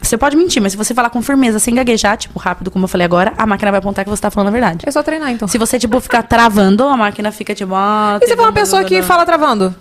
[0.00, 2.88] Você pode mentir, mas se você falar com firmeza, sem gaguejar, tipo, rápido, como eu
[2.88, 4.84] falei agora, a máquina vai apontar que você tá falando a verdade.
[4.84, 5.46] É só treinar, então.
[5.46, 8.18] Se você, tipo, ficar travando, a máquina fica, tipo, ah.
[8.20, 9.72] E se for uma pessoa que fala travando?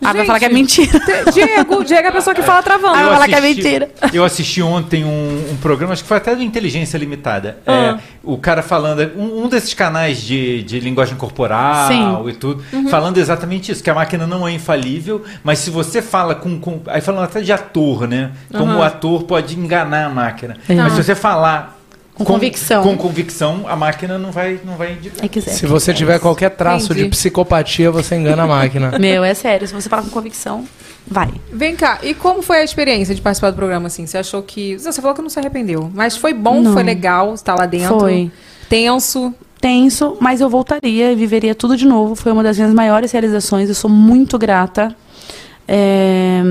[0.00, 1.00] Ah, vai falar que é mentira.
[1.32, 2.94] Diego, Diego é a pessoa que fala travando.
[2.94, 3.90] Ah, Eu vai falar que é assisti- mentira.
[4.12, 7.58] Eu assisti ontem um, um programa, acho que foi até do Inteligência Limitada.
[7.66, 7.72] Ah.
[7.72, 12.28] É, o cara falando, um, um desses canais de, de linguagem corporal Sim.
[12.28, 12.88] e tudo, Uhum.
[12.88, 16.58] falando exatamente isso, que a máquina não é infalível, mas se você fala com.
[16.60, 18.30] com aí falando até de ator, né?
[18.52, 18.78] Como Uhum.
[18.78, 20.56] o ator pode enganar a máquina.
[20.68, 20.74] É.
[20.74, 21.77] Mas se você falar.
[22.18, 22.82] Com convicção.
[22.82, 24.60] Com convicção, a máquina não vai.
[24.64, 25.52] Não vai É quiser.
[25.52, 27.04] Se você tiver qualquer traço Entendi.
[27.04, 28.90] de psicopatia, você engana a máquina.
[28.98, 29.66] Meu, é sério.
[29.68, 30.64] Se você falar com convicção,
[31.06, 31.30] vai.
[31.52, 34.04] Vem cá, e como foi a experiência de participar do programa, assim?
[34.04, 34.76] Você achou que...
[34.76, 36.72] Você falou que não se arrependeu, mas foi bom, Não.
[36.72, 38.00] foi legal estar lá dentro?
[38.00, 38.30] Foi.
[38.68, 39.32] Tenso?
[39.60, 42.14] Tenso, mas eu voltaria e viveria tudo de novo.
[42.14, 43.68] Foi uma das minhas maiores realizações.
[43.68, 44.94] Eu sou muito grata.
[45.66, 46.42] É,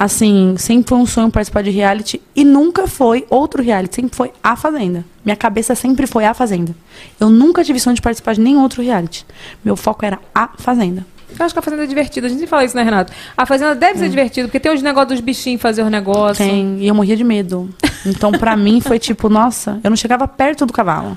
[0.00, 4.32] assim, sempre foi um sonho participar de reality e nunca foi outro reality, sempre foi
[4.42, 5.04] a Fazenda.
[5.22, 6.74] Minha cabeça sempre foi a Fazenda.
[7.20, 9.26] Eu nunca tive sonho de participar de nenhum outro reality.
[9.62, 11.04] Meu foco era a Fazenda.
[11.38, 12.26] Eu acho que a Fazenda é divertida.
[12.26, 13.12] A gente sempre fala isso, né, Renato?
[13.36, 16.38] A Fazenda deve ser divertida, porque tem os negócios dos bichinhos fazer os negócios.
[16.38, 17.68] Tem, e eu morria de medo.
[18.06, 21.16] Então, pra mim, foi tipo, nossa, eu não chegava perto do cavalo.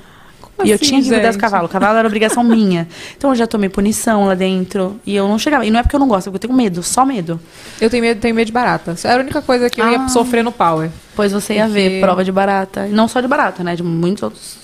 [0.62, 1.66] E eu assim, tinha que cuidar do cavalo.
[1.66, 2.86] O cavalo era obrigação minha.
[3.16, 5.00] Então eu já tomei punição lá dentro.
[5.04, 5.64] E eu não chegava.
[5.66, 7.40] E não é porque eu não gosto, é porque eu tenho medo, só medo.
[7.80, 8.94] Eu tenho medo, tenho medo de barata.
[9.04, 10.08] Era a única coisa que eu ia Ah.
[10.08, 10.90] sofrer no Power.
[11.16, 12.86] Pois você ia Porque- ver prova de barata.
[12.86, 13.74] E não só de barata, né?
[13.74, 14.56] De muitos outros.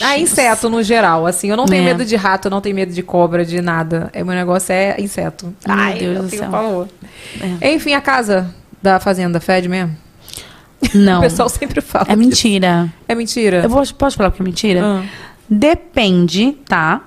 [0.00, 1.48] Ah, inseto no geral, assim.
[1.50, 1.86] Eu não tenho É.
[1.86, 4.10] medo de rato, eu não tenho medo de cobra, de nada.
[4.12, 5.46] É, meu negócio é inseto.
[5.66, 6.50] Meu Ai, Deus eu do tenho céu.
[6.50, 6.88] pavor.
[7.60, 7.72] É.
[7.72, 9.96] Enfim, a casa da fazenda fede mesmo?
[10.94, 11.18] Não.
[11.18, 12.06] O pessoal sempre fala.
[12.08, 12.88] É mentira.
[13.08, 13.62] É mentira?
[13.64, 14.80] Eu vou, posso falar porque é mentira?
[14.84, 15.02] Ah.
[15.48, 17.02] Depende, tá?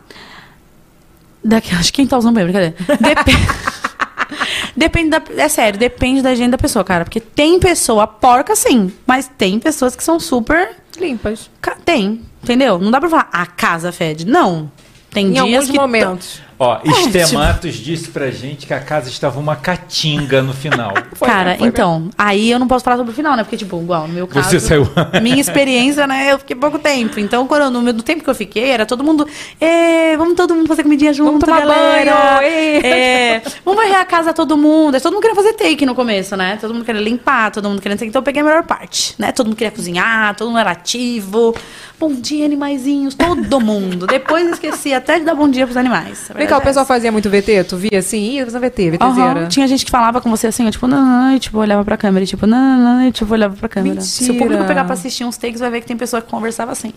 [1.43, 2.75] Daqui, acho que quem tá usando bem, brincadeira.
[2.99, 3.47] Depende.
[4.75, 5.21] Depende da.
[5.37, 7.03] É sério, depende da agenda da pessoa, cara.
[7.03, 8.91] Porque tem pessoa porca, sim.
[9.05, 10.77] Mas tem pessoas que são super.
[10.97, 11.49] Limpas.
[11.59, 12.79] Ca- Tem, entendeu?
[12.79, 14.25] Não dá pra falar a casa fede.
[14.25, 14.71] Não.
[15.09, 15.77] Tem Em dias alguns que.
[15.77, 16.41] momentos.
[16.63, 20.93] Ó, É, Estematos disse pra gente que a casa estava uma catinga no final.
[21.19, 23.43] Cara, então, aí eu não posso falar sobre o final, né?
[23.43, 24.47] Porque, tipo, igual, no meu caso.
[24.51, 24.87] Você saiu.
[25.23, 26.31] Minha experiência, né?
[26.31, 27.19] Eu fiquei pouco tempo.
[27.19, 29.27] Então, quando, eu- no, meu- no tempo que eu fiquei, era todo mundo.
[29.59, 32.35] "Ê, vamos todo mundo fazer comidinha junto, Vamos tomar galera.
[32.35, 35.01] banho, ê." É, vamos varrer a casa todo mundo.
[35.01, 36.59] Todo mundo queria fazer take no começo, né?
[36.61, 37.95] Todo mundo queria limpar, todo mundo queria.
[37.95, 39.31] Então eu peguei a melhor parte, né?
[39.31, 41.55] Todo mundo queria cozinhar, todo mundo era ativo.
[41.99, 44.05] Bom dia, animaizinhos, todo mundo.
[44.07, 46.29] Depois eu esqueci até de dar bom dia pros animais.
[46.31, 47.63] A Vem cá, cá, o pessoal fazia muito VT?
[47.65, 48.37] Tu via assim?
[48.39, 49.39] Ih, fazendo VT, VTzeira.
[49.41, 49.47] Aham.
[49.47, 51.83] Tinha gente que falava com você assim, ó, tipo, não, não, não, e tipo, olhava
[51.83, 54.01] pra câmera, e tipo, não, não, não, e tipo, olhava pra câmera.
[54.01, 54.43] Se o Mentira.
[54.45, 56.93] público pegar pra assistir uns takes, vai ver que tem pessoa que conversava assim.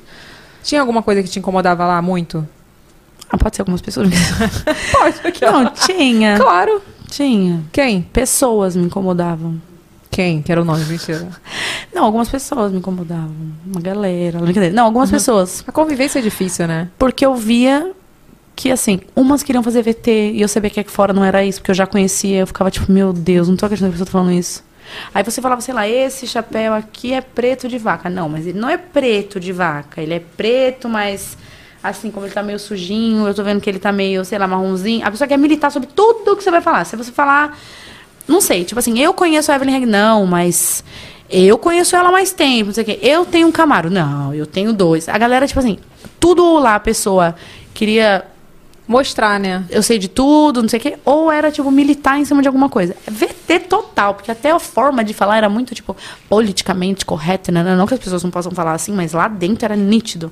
[0.62, 2.46] Tinha alguma coisa que te incomodava lá muito?
[3.30, 4.08] Ah, pode ser algumas pessoas.
[4.92, 6.36] Pode, aqui, não, tinha.
[6.38, 6.80] Claro.
[7.10, 7.62] Tinha.
[7.72, 8.02] Quem?
[8.02, 9.60] Pessoas me incomodavam.
[10.10, 10.40] Quem?
[10.42, 11.28] Que era o nome, mentira.
[11.92, 13.34] Não, algumas pessoas me incomodavam.
[13.66, 14.38] Uma galera.
[14.38, 14.74] Brincadeira.
[14.74, 15.14] Não, algumas Uhum.
[15.16, 15.64] pessoas.
[15.66, 16.88] A convivência é difícil, né?
[16.98, 17.90] Porque eu via
[18.56, 21.60] que, assim, umas queriam fazer VT e eu sabia que aqui fora não era isso,
[21.60, 22.40] porque eu já conhecia.
[22.40, 24.62] Eu ficava tipo, meu Deus, não tô acreditando que a pessoa tá falando isso.
[25.14, 28.08] Aí você falava, sei lá, esse chapéu aqui é preto de vaca.
[28.08, 30.00] Não, mas ele não é preto de vaca.
[30.00, 31.36] Ele é preto, mas
[31.82, 34.46] assim, como ele tá meio sujinho, eu tô vendo que ele tá meio, sei lá,
[34.46, 35.06] marronzinho.
[35.06, 36.84] A pessoa quer militar sobre tudo que você vai falar.
[36.84, 37.58] Se você falar.
[38.26, 40.84] Não sei, tipo assim, eu conheço a Evelyn não, mas.
[41.28, 42.98] Eu conheço ela há mais tempo, não sei o quê.
[43.02, 43.90] Eu tenho um Camaro.
[43.90, 45.08] Não, eu tenho dois.
[45.08, 45.78] A galera, tipo assim,
[46.20, 47.34] tudo lá a pessoa
[47.72, 48.24] queria
[48.86, 49.64] Mostrar, né?
[49.70, 52.48] eu sei de tudo, não sei o quê, ou era, tipo, militar em cima de
[52.48, 52.94] alguma coisa.
[53.06, 55.96] VT total, porque até a forma de falar era muito, tipo,
[56.28, 57.62] politicamente correta, né?
[57.74, 60.30] Não que as pessoas não possam falar assim, mas lá dentro era nítido.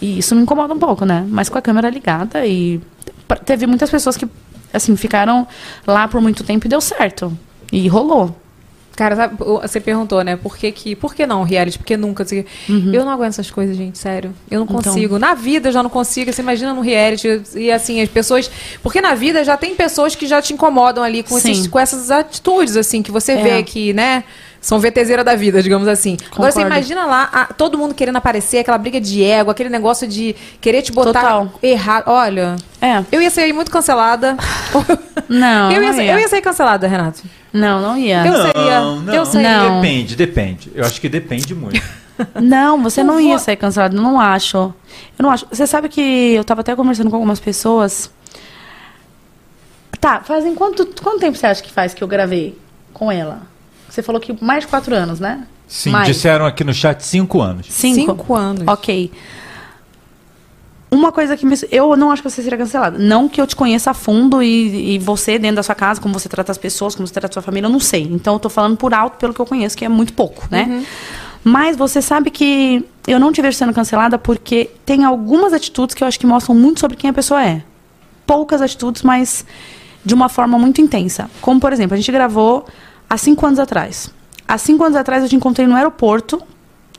[0.00, 1.26] E isso me incomoda um pouco, né?
[1.28, 2.80] Mas com a câmera ligada e
[3.44, 4.26] teve muitas pessoas que,
[4.72, 5.46] assim, ficaram
[5.86, 7.36] lá por muito tempo e deu certo.
[7.70, 8.41] E rolou.
[8.94, 10.36] Cara, sabe, você perguntou, né?
[10.36, 11.78] Por que, que por que não reality?
[11.78, 12.22] Por que nunca?
[12.24, 14.34] Assim, Eu não aguento essas coisas, gente, sério.
[14.50, 14.78] Eu não Uhum.
[14.80, 14.92] Então.
[14.92, 15.18] consigo.
[15.18, 16.30] Na vida eu já não consigo.
[16.32, 17.40] Você imagina no reality.
[17.56, 18.50] E assim, as pessoas.
[18.82, 22.10] Porque na vida já tem pessoas que já te incomodam ali com, esses- com essas
[22.10, 23.42] atitudes, assim, que você É.
[23.42, 24.24] vê que, né?
[24.62, 26.16] São VTZera da vida, digamos assim.
[26.32, 26.76] Agora você Concordo.
[26.76, 30.82] imagina lá a- todo mundo querendo aparecer, aquela briga de ego, aquele negócio de querer
[30.82, 31.52] te botar Total.
[31.60, 32.04] errado.
[32.06, 33.02] Olha, É.
[33.10, 34.36] eu ia sair muito cancelada.
[35.28, 36.12] Não, eu, ia, não ser- ia.
[36.12, 37.22] eu ia sair cancelada, Renato.
[37.52, 38.24] Não, não ia.
[38.26, 39.14] Eu seria- Não, não.
[39.14, 39.58] eu seria.
[39.58, 39.80] Não.
[39.80, 40.72] Depende, depende.
[40.74, 41.82] Eu acho que depende muito.
[42.40, 44.56] Não, você não Não ia vou- sair cancelado, não acho.
[45.18, 45.44] Eu não acho.
[45.50, 48.10] Você sabe que eu tava até conversando com algumas pessoas.
[50.00, 52.56] Tá, fazem quanto, quanto tempo você acha que faz que eu gravei
[52.92, 53.42] com ela?
[53.92, 55.46] Você falou que mais de quatro anos, né?
[55.68, 56.06] Sim, mais.
[56.06, 57.66] disseram aqui no chat cinco anos.
[57.68, 58.12] Cinco?
[58.12, 58.66] Cinco anos.
[58.66, 59.12] Ok.
[60.90, 61.54] Uma coisa que me...
[61.70, 62.96] Eu não acho que você seria cancelada.
[62.98, 66.18] Não que eu te conheça a fundo e, e você dentro da sua casa, como
[66.18, 68.08] você trata as pessoas, como você trata a sua família, eu não sei.
[68.10, 70.86] Então eu tô falando por alto pelo que eu conheço, que é muito pouco, né?
[71.44, 76.02] Mas você sabe que eu não te vejo sendo cancelada porque tem algumas atitudes que
[76.02, 77.62] eu acho que mostram muito sobre quem a pessoa é.
[78.26, 79.44] Poucas atitudes, mas
[80.02, 81.30] de uma forma muito intensa.
[81.42, 82.64] Como, por exemplo, a gente gravou
[83.12, 84.10] há cinco anos atrás.
[84.48, 86.42] Há cinco anos atrás eu te encontrei no aeroporto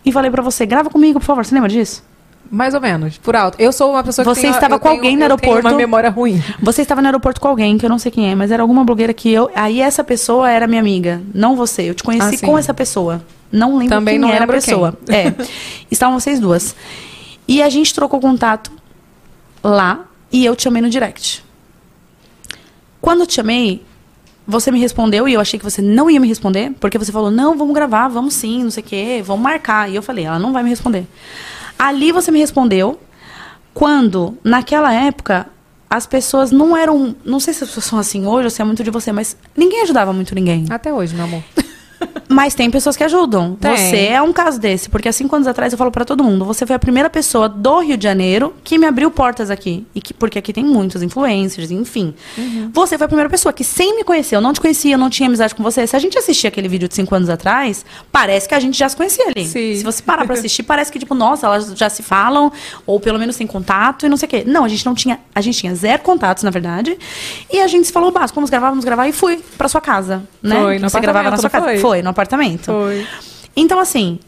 [0.06, 1.44] e falei pra você, grava comigo, por favor.
[1.44, 2.04] Você lembra disso?
[2.52, 3.60] Mais ou menos, por alto.
[3.60, 5.68] Eu sou uma pessoa que Você tem- estava com tenho- alguém no eu tenho aeroporto.
[5.70, 6.44] uma memória ruim.
[6.62, 8.84] Você estava no aeroporto com alguém, que eu não sei quem é, mas era alguma
[8.84, 9.50] blogueira que eu.
[9.56, 11.90] Aí essa pessoa era minha amiga, não você.
[11.90, 13.26] Eu te conheci Ah, com essa pessoa.
[13.52, 14.96] Não lembro Também quem não era a pessoa.
[15.08, 15.34] É.
[15.90, 16.76] Estavam vocês duas.
[17.48, 18.72] E a gente trocou contato
[19.64, 21.44] lá e eu te chamei no direct.
[23.02, 23.84] Quando eu te chamei,
[24.46, 27.32] você me respondeu e eu achei que você não ia me responder, porque você falou:
[27.32, 29.90] "Não, vamos gravar, vamos sim, não sei o quê, vamos marcar".
[29.90, 31.06] E eu falei: "Ela não vai me responder".
[31.78, 33.00] Ali você me respondeu
[33.74, 35.48] quando, naquela época,
[35.90, 37.16] as pessoas não eram.
[37.24, 39.38] Não sei se as pessoas são assim hoje ou se é muito de você, mas
[39.56, 40.66] ninguém ajudava muito ninguém.
[40.70, 41.44] Até hoje, meu amor.
[42.34, 43.56] Mas tem pessoas que ajudam.
[43.56, 43.76] Tem.
[43.76, 46.44] Você é um caso desse, porque há cinco anos atrás eu falo pra todo mundo,
[46.46, 49.86] você foi a primeira pessoa do Rio de Janeiro que me abriu portas aqui.
[49.94, 52.14] E que, porque aqui tem muitos influencers, enfim.
[52.38, 52.70] Uhum.
[52.74, 55.10] Você foi a primeira pessoa que, sem me conhecer, eu não te conhecia, eu não
[55.10, 55.86] tinha amizade com você.
[55.86, 58.90] Se a gente assistir aquele vídeo de cinco anos atrás, parece que a gente já
[58.90, 59.46] se conhecia ali.
[59.46, 59.76] Sim.
[59.76, 62.52] Se você parar pra assistir, parece que, tipo, nossa, elas já se falam,
[62.86, 64.44] ou pelo menos tem contato e não sei o quê.
[64.46, 65.20] Não, a gente não tinha.
[65.36, 66.98] A gente tinha zero contatos, na verdade.
[67.52, 70.24] E a gente se falou, básico, vamos gravar, vamos gravar, e fui pra sua casa.
[70.42, 70.60] Né?
[70.60, 71.66] Foi, Que você gravava na sua casa.
[71.66, 71.78] foi?
[71.80, 72.23] Foi, no apartamento.
[72.74, 73.08] Foi.
[73.56, 74.20] Então, assim,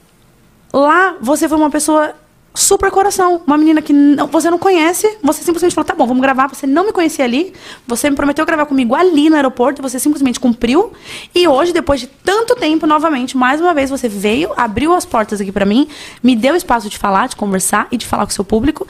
[0.73, 2.13] lá você foi uma pessoa
[2.53, 3.41] super coração.
[3.45, 6.47] Uma menina que não- você não conhece, você simplesmente falou, tá bom, vamos gravar.
[6.47, 7.53] Você não me conhecia ali,
[7.85, 10.93] você me prometeu gravar comigo ali no aeroporto, você simplesmente cumpriu.
[11.33, 15.41] E hoje, depois de tanto tempo, novamente, mais uma vez, você veio, abriu as portas
[15.41, 15.87] aqui pra mim,
[16.23, 18.87] me deu espaço de falar, de conversar e de falar com o seu público.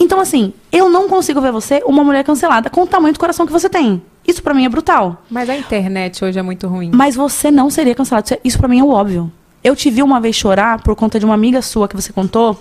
[0.00, 3.46] Então, assim, eu não consigo ver você uma mulher cancelada com o tamanho do coração
[3.46, 4.02] que você tem.
[4.26, 5.22] Isso pra mim é brutal.
[5.30, 6.90] Mas a internet hoje é muito ruim.
[6.94, 8.26] Mas você não seria cancelado.
[8.26, 9.30] Isso- Isso pra mim é o óbvio.
[9.62, 12.58] Eu te vi uma vez chorar por conta de uma amiga sua que você contou,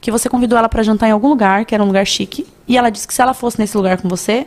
[0.00, 2.76] que você convidou ela pra jantar em algum lugar, que era um lugar chique, e
[2.76, 4.46] ela disse que se ela fosse nesse lugar com você,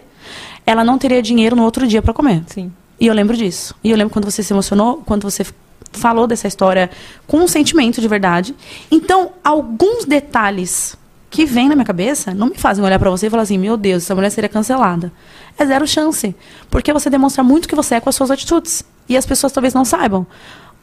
[0.66, 2.44] ela não teria dinheiro no outro dia pra comer.
[2.48, 2.72] Sim.
[3.00, 3.76] E eu lembro disso.
[3.84, 5.46] E eu lembro quando você se emocionou, quando você
[5.92, 6.90] falou dessa história
[7.28, 8.56] com um sentimento de verdade.
[8.92, 10.96] Então, alguns detalhes
[11.30, 13.78] que vêm na minha cabeça não me fazem olhar pra você e falar assim: meu
[13.78, 15.12] Deus, essa mulher seria cancelada.
[15.58, 16.36] É zero chance.
[16.70, 18.84] Porque você demonstra muito que você é com as suas atitudes.
[19.08, 20.26] E as pessoas talvez não saibam.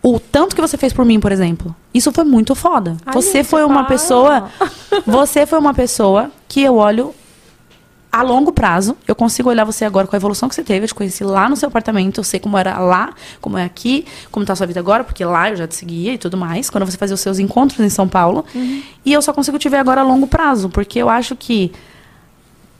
[0.03, 1.75] O tanto que você fez por mim, por exemplo.
[1.93, 2.97] Isso foi muito foda.
[3.05, 3.89] Ai, você gente, foi uma para.
[3.95, 4.51] pessoa.
[5.07, 7.15] Você foi uma pessoa que eu olho
[8.11, 8.97] a longo prazo.
[9.07, 10.85] Eu consigo olhar você agora com a evolução que você teve.
[10.85, 12.19] Eu te conheci lá no seu apartamento.
[12.19, 15.25] Eu sei como era lá, como é aqui, como tá a sua vida agora, porque
[15.25, 16.71] lá eu já te seguia e tudo mais.
[16.71, 18.45] Quando você fazia os seus encontros em São Paulo.
[19.05, 21.73] E eu só consigo te ver agora a longo prazo, porque eu acho que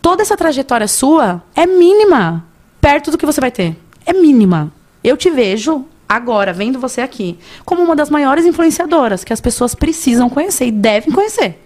[0.01, 2.45] toda essa trajetória sua é mínima
[2.81, 3.77] perto do que você vai ter.
[4.05, 4.73] É mínima.
[5.03, 9.75] Eu te vejo agora, vendo você aqui, como uma das maiores influenciadoras que as pessoas
[9.75, 11.66] precisam conhecer e devem conhecer.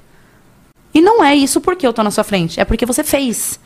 [0.92, 3.60] E não é isso porque eu tô na sua frente, é porque você fez.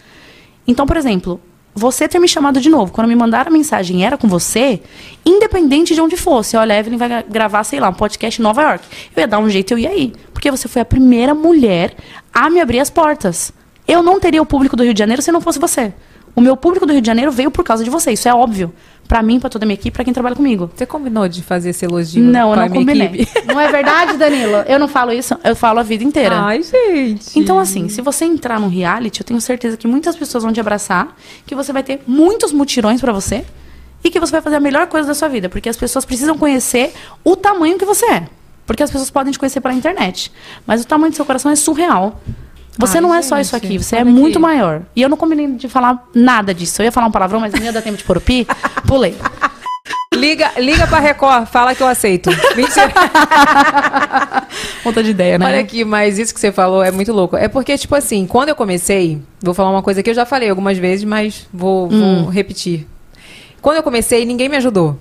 [0.67, 1.41] Então, por exemplo,
[1.75, 4.81] você ter me chamado de novo, quando me mandaram a mensagem era com você,
[5.25, 8.45] independente de onde fosse, olha, a Evelyn vai gra- gravar, sei lá, um podcast em
[8.45, 8.85] Nova York.
[9.17, 10.13] Eu ia dar um jeito, eu ia ir.
[10.33, 11.95] Porque você foi a primeira mulher
[12.33, 13.53] a me abrir as portas.
[13.89, 15.93] Eu não teria o público do Rio de Janeiro se não fosse você.
[16.37, 18.73] O meu público do Rio de Janeiro veio por causa de você, isso é óbvio.
[19.07, 20.71] Pra mim, pra toda a minha equipe, pra quem trabalha comigo.
[20.75, 23.07] Você combinou de fazer esse elogio Não, eu não combinei.
[23.07, 23.29] equipe?
[23.47, 24.57] Não é verdade, Danilo?
[24.67, 26.35] Eu não falo isso, eu falo a vida inteira.
[26.37, 27.39] Ai, gente.
[27.39, 30.59] Então, assim, se você entrar num reality, eu tenho certeza que muitas pessoas vão te
[30.59, 31.15] abraçar,
[31.47, 33.45] que você vai ter muitos mutirões pra você
[34.03, 36.37] e que você vai fazer a melhor coisa da sua vida, porque as pessoas precisam
[36.37, 38.25] conhecer o tamanho que você é.
[38.67, 40.33] Porque as pessoas podem te conhecer pela internet,
[40.67, 42.21] mas o tamanho do seu coração é surreal.
[42.77, 44.39] Você Ai, não é só gente, isso aqui, você é olha muito aqui.
[44.39, 44.83] maior.
[44.97, 46.83] E eu não combinei de falar nada disso.
[46.83, 48.47] Eu ia falar um palavrão, mas não ia dar tempo de pôr o pi.
[48.87, 49.15] Pulei.
[50.13, 52.31] Liga, liga pra Record, fala que eu aceito.
[52.57, 52.93] Mentira.
[54.83, 55.47] Ponta de ideia, né?
[55.47, 57.37] Olha aqui, mas isso que você falou é muito louco.
[57.37, 60.49] É porque, tipo assim, quando eu comecei, vou falar uma coisa que eu já falei
[60.51, 62.29] algumas vezes, mas vou, vou Hum.
[62.29, 62.87] repetir.
[63.61, 64.99] Quando eu comecei, ninguém me ajudou.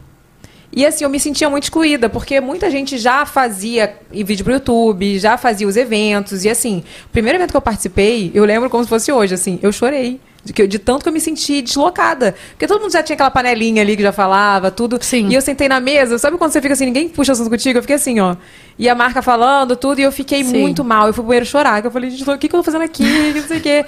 [0.76, 5.20] E assim, eu me sentia muito excluída, porque muita gente já fazia vídeo pro YouTube,
[5.20, 6.44] já fazia os eventos.
[6.44, 9.60] E assim, o primeiro evento que eu participei, eu lembro como se fosse hoje, assim,
[9.62, 10.20] eu chorei.
[10.44, 12.36] De, que de tanto que eu me senti deslocada.
[12.50, 14.98] Porque todo mundo já tinha aquela panelinha ali que já falava, tudo.
[15.02, 15.30] Sim.
[15.30, 17.78] E eu sentei na mesa, sabe quando você fica assim, ninguém puxa assunto contigo?
[17.78, 18.36] Eu fiquei assim, ó.
[18.78, 20.60] E a marca falando, tudo, e eu fiquei Sim.
[20.62, 21.06] muito mal.
[21.08, 21.80] Eu fui pro banheiro chorar.
[21.82, 23.04] que Eu falei, gente, o que, que eu tô fazendo aqui?
[23.36, 23.86] Não sei o quê.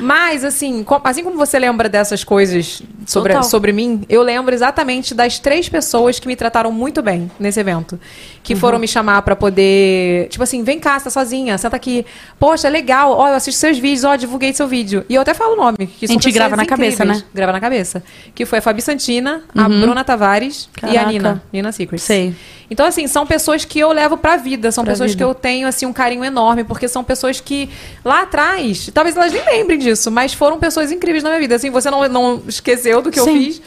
[0.00, 3.48] Mas, assim, assim como você lembra dessas coisas sobre, Total.
[3.48, 8.00] sobre mim, eu lembro exatamente das três pessoas que me trataram muito bem nesse evento.
[8.42, 8.60] Que Uhum.
[8.60, 10.28] foram me chamar pra poder.
[10.28, 12.04] Tipo assim, vem cá, você tá sozinha, senta aqui.
[12.38, 15.04] Poxa, legal, ó, eu assisto seus vídeos, ó, divulguei seu vídeo.
[15.08, 15.86] E eu até falo o nome.
[15.86, 17.22] Que A gente grava na cabeça, incríveis.
[17.22, 17.28] né?
[17.34, 18.02] Grava na cabeça.
[18.34, 19.80] Que foi a Fabi Santina, a Uhum.
[19.82, 21.10] Bruna Tavares e a Caraca.
[21.12, 21.42] Nina.
[21.52, 22.02] Nina Secrets.
[22.02, 22.34] Sei.
[22.72, 25.18] Então, assim, são pessoas que eu levo pra vida, são Pra pessoas vida.
[25.24, 27.68] que eu tenho, assim, um carinho enorme, porque são pessoas que
[28.04, 31.54] lá atrás, talvez elas nem lembrem disso, mas foram pessoas incríveis na minha vida.
[31.54, 33.44] Assim, você não, não esqueceu do que eu Sim.
[33.44, 33.62] fiz.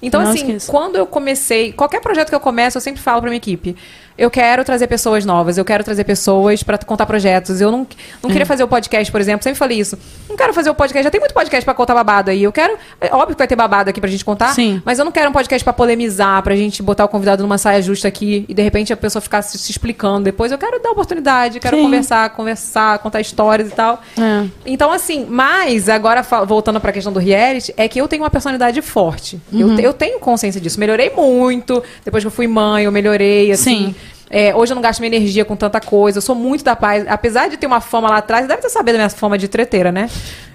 [0.00, 0.70] Então, Não assim, esqueço.
[0.70, 3.74] quando eu comecei, qualquer projeto que eu começo, eu sempre falo pra minha equipe.
[4.18, 7.60] Eu quero trazer pessoas novas, eu quero trazer pessoas pra contar projetos.
[7.60, 7.86] Eu não,
[8.20, 8.32] não É.
[8.32, 9.96] queria fazer o podcast, por exemplo, sempre falei isso.
[10.28, 12.42] Não quero fazer o podcast, já tem muito podcast pra contar babado aí.
[12.42, 14.82] Eu quero, é óbvio que vai ter babado aqui pra gente contar, Sim.
[14.84, 17.80] mas eu não quero um podcast pra polemizar, pra gente botar o convidado numa saia
[17.80, 20.50] justa aqui e de repente a pessoa ficar se, se explicando depois.
[20.50, 21.84] Eu quero dar oportunidade, quero Sim.
[21.84, 24.02] conversar, conversar, contar histórias e tal.
[24.18, 24.46] É.
[24.66, 28.82] Então, assim, mas agora voltando pra questão do reality, é que eu tenho uma personalidade
[28.82, 29.40] forte.
[29.52, 29.74] Uhum.
[29.78, 30.80] Eu, eu tenho consciência disso.
[30.80, 31.80] Melhorei muito.
[32.04, 33.86] Depois que eu fui mãe, eu melhorei, assim.
[33.88, 33.94] Sim.
[34.30, 36.18] É, hoje eu não gasto minha energia com tanta coisa.
[36.18, 37.04] Eu sou muito da paz.
[37.08, 39.90] Apesar de ter uma fama lá atrás, deve ter sabido da minha fama de treteira,
[39.90, 40.08] né?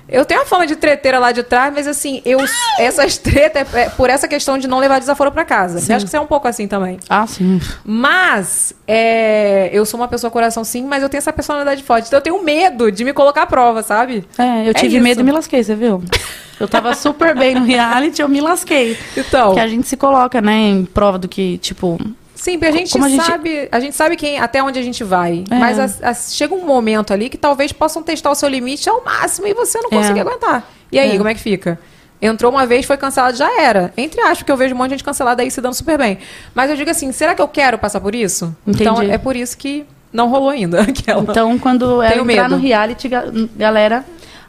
[0.08, 2.38] Eu tenho a fama de treteira lá de trás, mas assim, eu
[2.78, 5.80] essas tretas é, é por essa questão de não levar desaforo pra casa.
[5.80, 5.92] Sim.
[5.92, 7.00] Eu acho que você é um pouco assim também.
[7.10, 7.60] Ah, sim.
[7.86, 12.08] Mas é, eu sou uma pessoa coração sim, mas eu tenho essa personalidade forte.
[12.08, 14.26] Então eu tenho medo de me colocar à prova, sabe?
[14.38, 15.04] É, eu É tive isso.
[15.04, 16.04] medo e me lasquei, você viu?
[16.60, 18.98] Eu tava super bem no reality, eu me lasquei.
[19.18, 19.54] Então.
[19.54, 21.98] Que a gente se coloca, né, em prova do que, tipo.
[22.44, 25.02] Sim, porque a gente, a gente- sabe, a gente sabe quem, até onde a gente
[25.02, 25.46] vai.
[25.50, 25.56] É.
[25.56, 29.02] Mas as- as- chega um momento ali que talvez possam testar o seu limite ao
[29.02, 29.96] máximo e você não É.
[29.96, 30.70] conseguir aguentar.
[30.92, 31.18] E aí, É.
[31.18, 31.80] como é que fica?
[32.22, 33.94] Entrou uma vez, foi cancelado, já era.
[33.96, 36.18] Entre aspas, porque eu vejo um monte de gente cancelada aí se dando super bem.
[36.54, 38.54] Mas eu digo assim, será que eu quero passar por isso?
[38.68, 38.84] Entendi.
[38.90, 40.82] Então é por isso que não rolou ainda.
[40.88, 41.22] Aquela.
[41.22, 42.56] Então, quando é Tenho entrar medo.
[42.58, 43.26] no reality, ga-
[43.56, 44.04] galera,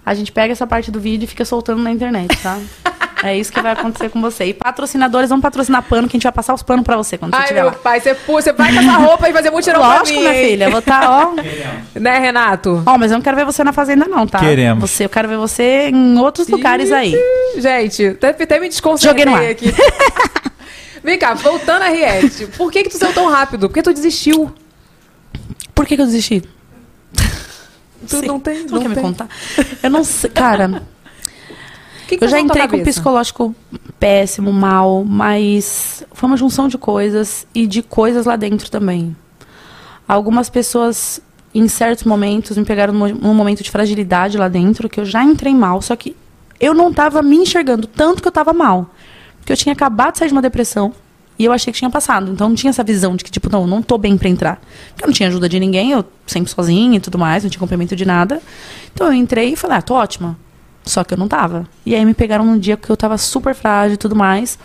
[0.05, 2.59] a gente pega essa parte do vídeo e fica soltando na internet, tá?
[3.25, 4.45] é isso que vai acontecer com você.
[4.45, 7.33] E patrocinadores vão patrocinar pano, que a gente vai passar os panos pra você quando
[7.33, 7.77] você Ai, estiver meu lá.
[7.77, 10.71] pai, você, você vai com essa roupa e fazer mutirão pra Lógico, mim, minha filha.
[10.71, 11.35] Vou estar, ó.
[12.01, 12.83] Né, Renato?
[12.87, 14.41] Ó, mas eu não quero ver você na fazenda, não, tá?
[14.41, 14.91] Queremos.
[14.91, 17.15] Você, eu quero ver você em outros lugares aí.
[17.57, 19.51] Gente, até, até me desconcentrei Joguei no ar.
[19.51, 19.73] aqui.
[21.03, 22.47] Vem cá, voltando a reality.
[22.57, 23.69] Por que que tu saiu tão rápido?
[23.69, 24.53] Por que tu desistiu?
[25.75, 26.43] Por que, que eu desisti?
[28.09, 28.29] Tu Sei.
[28.29, 29.03] não tem, Você não quer me tem.
[29.05, 29.29] contar?
[29.83, 30.83] Eu não sei, cara.
[32.07, 33.55] Que que eu já entrei com um psicológico
[33.99, 39.17] péssimo, mal, mas foi uma junção de coisas e de coisas lá dentro também.
[40.07, 41.21] Algumas pessoas,
[41.55, 45.55] em certos momentos, me pegaram num momento de fragilidade lá dentro, que eu já entrei
[45.55, 46.15] mal, só que
[46.61, 48.91] eu não tava me enxergando tanto que eu tava mal.
[49.39, 50.93] Porque eu tinha acabado de sair de uma depressão
[51.39, 52.31] e eu achei que tinha passado.
[52.33, 54.61] Então não tinha essa visão de que, tipo, não, não tô bem pra entrar.
[54.91, 57.61] Porque eu não tinha ajuda de ninguém, eu sempre sozinha e tudo mais, não tinha
[57.61, 58.41] complemento de nada.
[58.93, 60.39] Então eu entrei e falei, ah, tô ótima.
[60.85, 61.67] Só que eu não tava.
[61.85, 64.59] E aí me pegaram num dia que eu tava super frágil e tudo mais.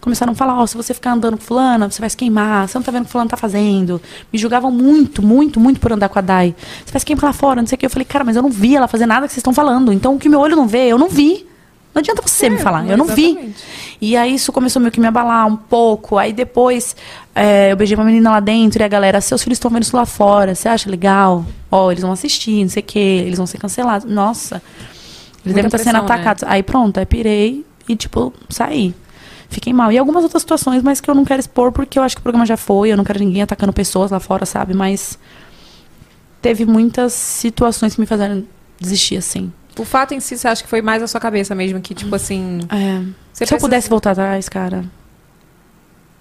[0.00, 2.68] Começaram a falar, ó, se você ficar andando com fulana, você vai se queimar.
[2.68, 4.00] Você não tá vendo o que fulano tá fazendo.
[4.32, 6.54] Me julgavam muito, muito, muito por andar com a Dai.
[6.84, 7.86] Você vai se queimar lá fora, não sei o que.
[7.86, 9.92] Eu falei, cara, mas eu não vi ela fazer nada que vocês estão falando.
[9.92, 11.46] Então o que meu olho não vê, eu não vi.
[11.92, 13.52] Não adianta você me falar, eu não vi.
[14.00, 16.18] E aí isso começou meio que me abalar um pouco.
[16.18, 16.94] Aí depois
[17.34, 19.96] é, eu beijei uma menina lá dentro e a galera, seus filhos estão vendo isso
[19.96, 21.44] lá fora, você acha legal?
[21.70, 24.08] Ó, eles vão assistir, não sei o quê, eles vão ser cancelados.
[24.08, 24.62] Nossa,
[25.44, 26.00] eles devem estar sendo né?
[26.00, 26.44] atacados.
[26.44, 28.94] Aí pronto, aí pirei e, tipo, saí.
[29.48, 29.90] Fiquei mal.
[29.90, 32.22] E algumas outras situações, mas que eu não quero expor porque eu acho que o
[32.22, 34.74] programa já foi, eu não quero ninguém atacando pessoas lá fora, sabe?
[34.74, 35.18] Mas
[36.40, 38.44] teve muitas situações que me fizeram
[38.78, 39.52] desistir, assim.
[39.78, 42.14] O fato em si, você acha que foi mais a sua cabeça mesmo, que tipo
[42.14, 42.60] assim.
[42.70, 43.02] É.
[43.32, 44.84] Se eu pudesse voltar atrás, cara.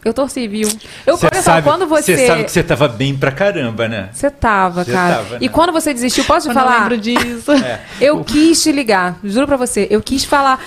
[0.04, 0.70] Eu torci, viu?
[1.06, 2.16] Eu, Você olha só, sabe, quando você.
[2.16, 4.10] você sabe que você tava bem pra caramba, né?
[4.14, 5.16] Você tava, Você cara.
[5.18, 5.50] tava, e né?
[5.50, 6.80] quando você desistiu, posso te Eu não falar?
[6.84, 7.52] lembro disso.
[7.64, 7.82] É.
[8.00, 9.88] Eu quis te ligar, juro pra você.
[9.90, 10.64] Eu quis falar.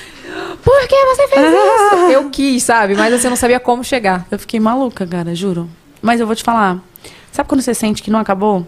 [0.62, 1.96] Por que você fez isso?
[2.12, 2.94] Eu quis, sabe?
[2.94, 4.26] Mas você não sabia como chegar.
[4.30, 5.68] Eu fiquei maluca, cara, juro.
[6.00, 6.78] Mas eu vou te falar.
[7.32, 8.66] Sabe quando você sente que não acabou?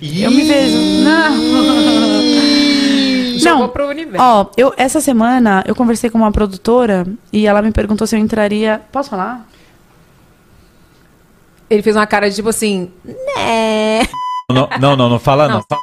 [0.00, 0.76] Eu me vejo.
[1.04, 1.32] Não.
[3.50, 4.24] Jogou pro universo.
[4.24, 8.20] Ó, eu, essa semana eu conversei com uma produtora e ela me perguntou se eu
[8.20, 8.80] entraria.
[8.92, 9.46] Posso falar?
[11.70, 12.90] Ele fez uma cara de tipo assim.
[13.04, 14.02] Né.
[14.50, 15.62] Não, não, não, não fala não.
[15.68, 15.82] Fala,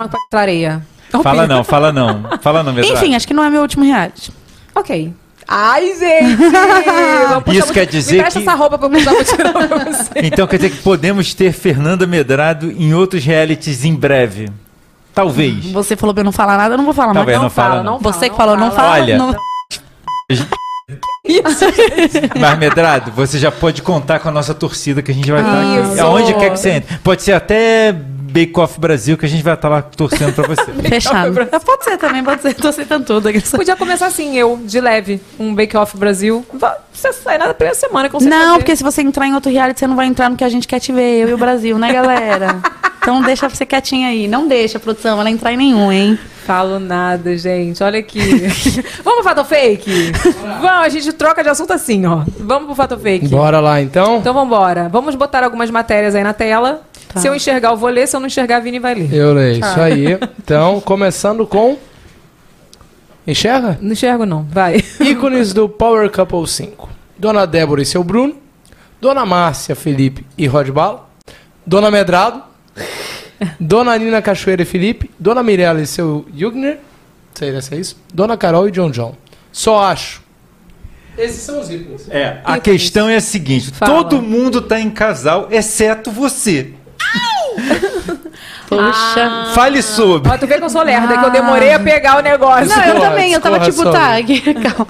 [0.00, 0.84] Uma pra areia.
[1.22, 2.24] fala não, fala não.
[2.40, 2.78] Fala não.
[2.80, 4.32] Enfim, acho que não é meu último reality.
[4.74, 5.12] Ok.
[5.46, 6.32] Ai, gente!
[7.52, 10.10] Isso muito- quer dizer Me presta que- essa roupa pra eu mutirão pra você.
[10.22, 14.50] Então quer dizer que podemos ter Fernanda Medrado em outros realities em breve.
[15.14, 15.66] Talvez.
[15.72, 17.26] Você falou pra eu não falar nada, eu não vou falar mais.
[17.26, 17.42] vendo?
[17.42, 17.98] Não fala, não.
[17.98, 18.92] Você que falou, não fala.
[18.92, 19.34] Olha, não-
[22.38, 25.60] Mas, Medrado, você já pode contar com a nossa torcida que a gente vai estar
[25.60, 25.92] aqui.
[25.92, 26.02] Isso.
[26.02, 26.98] Aonde quer que você entre.
[26.98, 27.94] Pode ser até
[28.32, 30.72] Bake Off Brasil que a gente vai estar lá torcendo pra você.
[30.88, 31.34] Fechado.
[31.64, 32.54] Pode ser também, pode ser.
[32.54, 33.28] Tô aceitando tudo.
[33.50, 36.44] Podia começar assim, eu, de leve, um Bake Off Brasil.
[36.92, 38.42] Você sai na primeira semana com certeza.
[38.42, 40.48] Não, porque se você entrar em outro reality, você não vai entrar no que a
[40.48, 42.60] gente quer te ver, eu e o Brasil, né, galera?
[43.02, 44.28] Então deixa você quietinha aí.
[44.28, 46.16] Não deixa, produção, ela entrar em nenhum, hein?
[46.46, 47.82] Falo nada, gente.
[47.82, 48.20] Olha aqui.
[49.02, 50.12] Vamos pro Fato Fake?
[50.60, 52.22] Vamos, a gente troca de assunto assim, ó.
[52.38, 53.26] Vamos pro Fato Fake.
[53.26, 54.18] Bora lá, então.
[54.18, 54.88] Então vambora.
[54.88, 56.82] Vamos botar algumas matérias aí na tela.
[57.12, 57.20] Tá.
[57.20, 58.06] Se eu enxergar, eu vou ler.
[58.06, 59.12] Se eu não enxergar, a Vini vai ler.
[59.12, 59.70] Eu leio, Tá.
[59.70, 60.18] isso aí.
[60.42, 61.76] Então, começando com...
[63.26, 63.78] Enxerga?
[63.80, 64.42] Não enxergo, não.
[64.44, 64.82] Vai.
[65.00, 66.88] Ícones do Power Couple 5.
[67.18, 68.34] Dona Débora e seu Bruno.
[69.00, 71.08] Dona Márcia, Felipe e Rod Bala.
[71.66, 72.42] Dona Medrado.
[73.60, 75.10] Dona Nina Cachoeira e Felipe.
[75.18, 76.78] Dona Mirella e seu Jugner.
[77.34, 77.96] Sei se é isso.
[78.12, 79.14] Dona Carol e John John.
[79.52, 80.22] Só acho.
[81.16, 82.08] Esses são os ícones.
[82.10, 83.92] É, a questão é a seguinte: Fala.
[84.04, 86.72] todo mundo tá em casal, exceto você.
[88.68, 89.52] Poxa.
[89.54, 90.30] Fale sobre.
[90.30, 92.68] Ó, tu vê que eu sou lerda, que eu demorei a pegar o negócio.
[92.68, 94.40] Não, eu também, eu tava tipo, tá, sobre.
[94.40, 94.88] legal.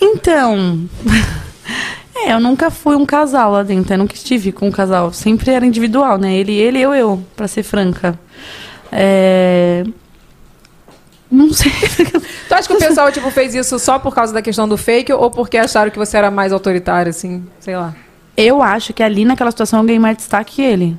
[0.00, 0.88] Então.
[2.14, 5.12] É, eu nunca fui um casal lá dentro, eu nunca estive com um casal.
[5.12, 6.34] Sempre era individual, né?
[6.34, 8.16] Ele, ele, eu, eu, pra ser franca.
[8.92, 9.82] É.
[11.30, 11.72] Não sei.
[12.48, 15.10] Tu acha que o pessoal, tipo, fez isso só por causa da questão do fake
[15.10, 17.42] ou porque acharam que você era mais autoritário, assim?
[17.58, 17.94] Sei lá.
[18.36, 20.98] Eu acho que ali naquela situação eu ganhei mais destaque que ele.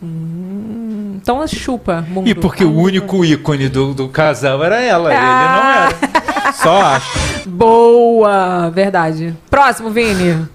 [0.00, 2.28] Então chupa, mundo.
[2.28, 6.52] E porque o único ícone do, do casal era ela, ele não era.
[6.52, 7.48] Só acho.
[7.48, 8.70] Boa!
[8.70, 9.34] Verdade.
[9.50, 10.46] Próximo, Vini.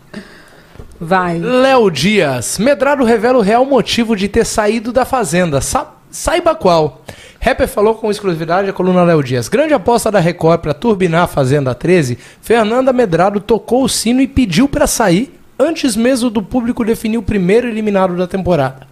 [0.99, 1.37] Vai.
[1.39, 2.57] Léo Dias.
[2.57, 5.59] Medrado revela o real motivo de ter saído da Fazenda.
[5.59, 7.01] Sa- saiba qual.
[7.41, 9.49] Rapper falou com exclusividade a coluna Léo Dias.
[9.49, 12.17] Grande aposta da Record para turbinar a Fazenda 13.
[12.41, 17.23] Fernanda Medrado tocou o sino e pediu para sair antes mesmo do público definir o
[17.23, 18.87] primeiro eliminado da temporada.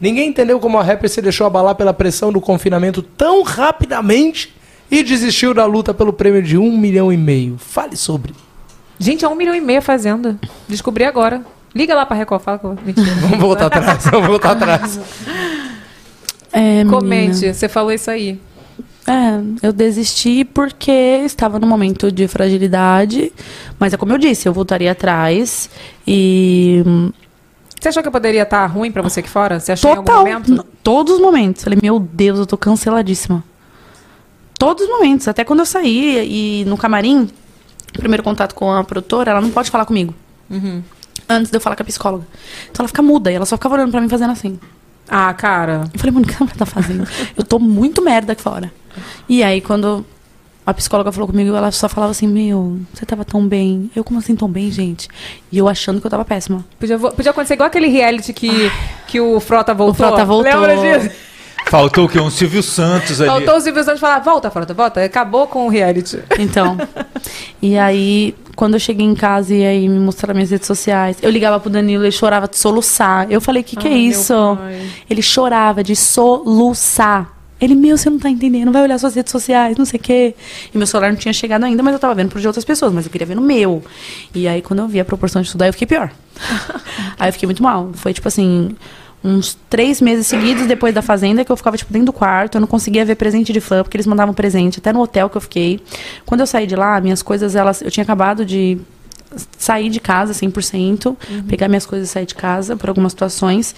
[0.00, 4.54] Ninguém entendeu como a rapper se deixou abalar pela pressão do confinamento tão rapidamente
[4.90, 7.56] e desistiu da luta pelo prêmio de um milhão e meio.
[7.58, 8.34] Fale sobre.
[8.98, 10.38] Gente, é um milhão e meio a fazenda.
[10.68, 11.42] Descobri agora.
[11.74, 12.78] Liga lá pra Record, fala que eu...
[12.84, 13.14] Mentira.
[13.20, 15.00] Vamos voltar atrás, vamos voltar atrás.
[16.52, 16.90] É, menina.
[16.90, 18.40] Comente, você falou isso aí.
[19.06, 20.90] É, eu desisti porque
[21.24, 23.32] estava num momento de fragilidade.
[23.78, 25.70] Mas é como eu disse, eu voltaria atrás.
[26.06, 26.82] E.
[27.80, 29.60] Você achou que eu poderia estar ruim pra você aqui fora?
[29.60, 30.18] Você achou em Total.
[30.18, 30.64] algum momento?
[30.82, 31.62] Todos os momentos.
[31.62, 33.44] Falei, meu Deus, eu tô canceladíssima.
[34.58, 35.28] Todos os momentos.
[35.28, 37.28] Até quando eu saí e no camarim,
[37.92, 40.14] primeiro contato com a produtora, ela não pode falar comigo.
[40.50, 40.82] Uhum.
[41.28, 42.26] Antes de eu falar com a psicóloga.
[42.70, 44.58] Então ela fica muda e ela só ficava olhando pra mim fazendo assim.
[45.08, 45.84] Ah, cara.
[45.92, 47.06] Eu falei, mano, o que ela tá fazendo?
[47.36, 48.72] eu tô muito merda aqui fora.
[49.28, 50.04] E aí, quando
[50.66, 53.88] a psicóloga falou comigo, ela só falava assim, meu, você tava tão bem.
[53.94, 55.08] Eu, como assim, tão bem, gente?
[55.52, 56.64] E eu achando que eu tava péssima.
[56.80, 58.50] Podia, podia acontecer igual aquele reality que,
[59.06, 60.06] que o Frota voltou.
[60.06, 60.60] O Frota voltou.
[60.60, 61.14] Lembra disso?
[61.68, 62.18] Faltou o quê?
[62.18, 63.30] Um Silvio Santos ali.
[63.30, 65.04] Faltou o Silvio Santos falar, volta, volta, volta.
[65.04, 66.18] Acabou com o reality.
[66.38, 66.76] Então.
[67.62, 71.30] e aí, quando eu cheguei em casa e aí me mostraram minhas redes sociais, eu
[71.30, 73.26] ligava pro Danilo, ele chorava de soluçar.
[73.30, 74.56] Eu falei, que que é Ai, isso?
[74.56, 74.90] pai.
[75.08, 77.35] Ele chorava de soluçar.
[77.60, 80.34] Ele, meu, você não tá entendendo, vai olhar suas redes sociais, não sei o quê.
[80.74, 82.92] E meu celular não tinha chegado ainda, mas eu tava vendo pro de outras pessoas,
[82.92, 83.82] mas eu queria ver no meu.
[84.34, 86.12] E aí, quando eu vi a proporção de estudar, eu fiquei pior.
[87.18, 87.90] aí eu fiquei muito mal.
[87.94, 88.76] Foi tipo assim,
[89.24, 92.60] uns três meses seguidos depois da Fazenda, que eu ficava, tipo, dentro do quarto, eu
[92.60, 95.40] não conseguia ver presente de fã, porque eles mandavam presente, até no hotel que eu
[95.40, 95.80] fiquei.
[96.24, 97.80] Quando eu saí de lá, minhas coisas, elas.
[97.80, 98.78] Eu tinha acabado de
[99.58, 101.16] sair de casa 100%,
[101.48, 103.74] pegar minhas coisas e sair de casa por algumas situações.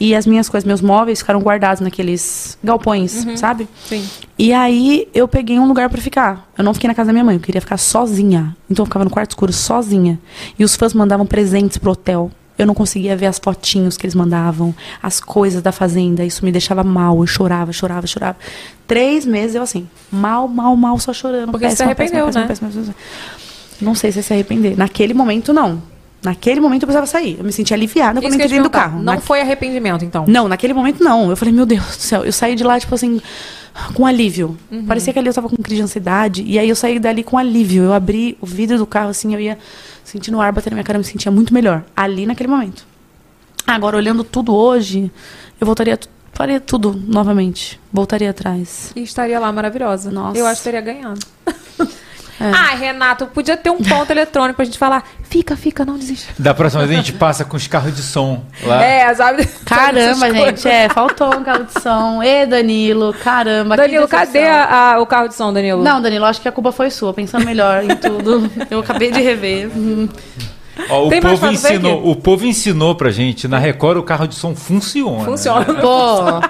[0.00, 3.36] E as minhas coisas, meus móveis ficaram guardados naqueles galpões, Uhum.
[3.36, 3.68] sabe?
[3.86, 4.06] Sim.
[4.38, 6.48] E aí eu peguei um lugar pra ficar.
[6.56, 8.56] Eu não fiquei na casa da minha mãe, eu queria ficar sozinha.
[8.70, 10.18] Então eu ficava no quarto escuro sozinha.
[10.58, 12.30] E os fãs mandavam presentes pro hotel.
[12.58, 16.22] Eu não conseguia ver as fotinhos que eles mandavam, as coisas da fazenda.
[16.24, 17.18] Isso me deixava mal.
[17.20, 18.36] Eu chorava, chorava, chorava.
[18.86, 21.50] Três meses eu assim, mal, mal, mal, só chorando.
[21.50, 22.46] Porque você se arrependeu, né?
[22.46, 22.94] péssima, péssima.
[23.82, 24.76] Não sei se é se arrepender.
[24.76, 25.82] Naquele momento, não.
[26.22, 27.36] Naquele momento eu precisava sair.
[27.38, 28.98] Eu me senti aliviada quando entrei ia dentro do carro.
[29.02, 30.24] Não Na- foi arrependimento, então?
[30.28, 31.28] não, naquele momento não.
[31.30, 32.24] Eu falei, meu Deus do céu.
[32.24, 33.20] Eu saí de lá, tipo assim,
[33.94, 34.56] com alívio.
[34.70, 34.86] Uhum.
[34.86, 36.44] Parecia que ali eu tava com crise de ansiedade.
[36.46, 37.82] E aí eu saí dali com alívio.
[37.82, 39.58] Eu abri o vidro do carro, assim, eu ia
[40.04, 41.82] sentindo o ar bater na minha cara, eu me sentia muito melhor.
[41.96, 42.86] Ali naquele momento.
[43.66, 45.10] Agora, olhando tudo hoje,
[45.60, 45.98] eu voltaria,
[46.32, 47.80] faria tudo novamente.
[47.92, 48.92] Voltaria atrás.
[48.94, 50.10] E estaria lá maravilhosa.
[50.10, 50.38] Nossa.
[50.38, 51.18] Eu acho que teria ganhado.
[52.40, 52.50] É.
[52.50, 55.04] Ah, Renato, podia ter um ponto eletrônico pra gente falar.
[55.22, 56.28] Fica, fica, não desiste.
[56.38, 58.82] Da próxima vez a gente passa com os carros de som lá.
[58.84, 59.46] É, sabe?
[59.64, 60.66] Caramba, gente, coisas.
[60.66, 62.22] é, faltou um carro de som.
[62.24, 63.76] Ê, Danilo, caramba.
[63.76, 65.82] que Danilo, cadê a- a- o carro de som, Danilo?
[65.82, 68.50] Não, Danilo, acho que a culpa foi sua, pensando melhor em tudo.
[68.70, 69.68] Eu acabei de rever.
[69.76, 70.08] Hum.
[70.88, 72.08] Ó, o, Tem mais povo ensinou, aqui.
[72.08, 75.24] o povo ensinou pra gente, na Record o carro de som funciona.
[75.24, 75.64] Funciona.
[75.66, 76.40] Pô,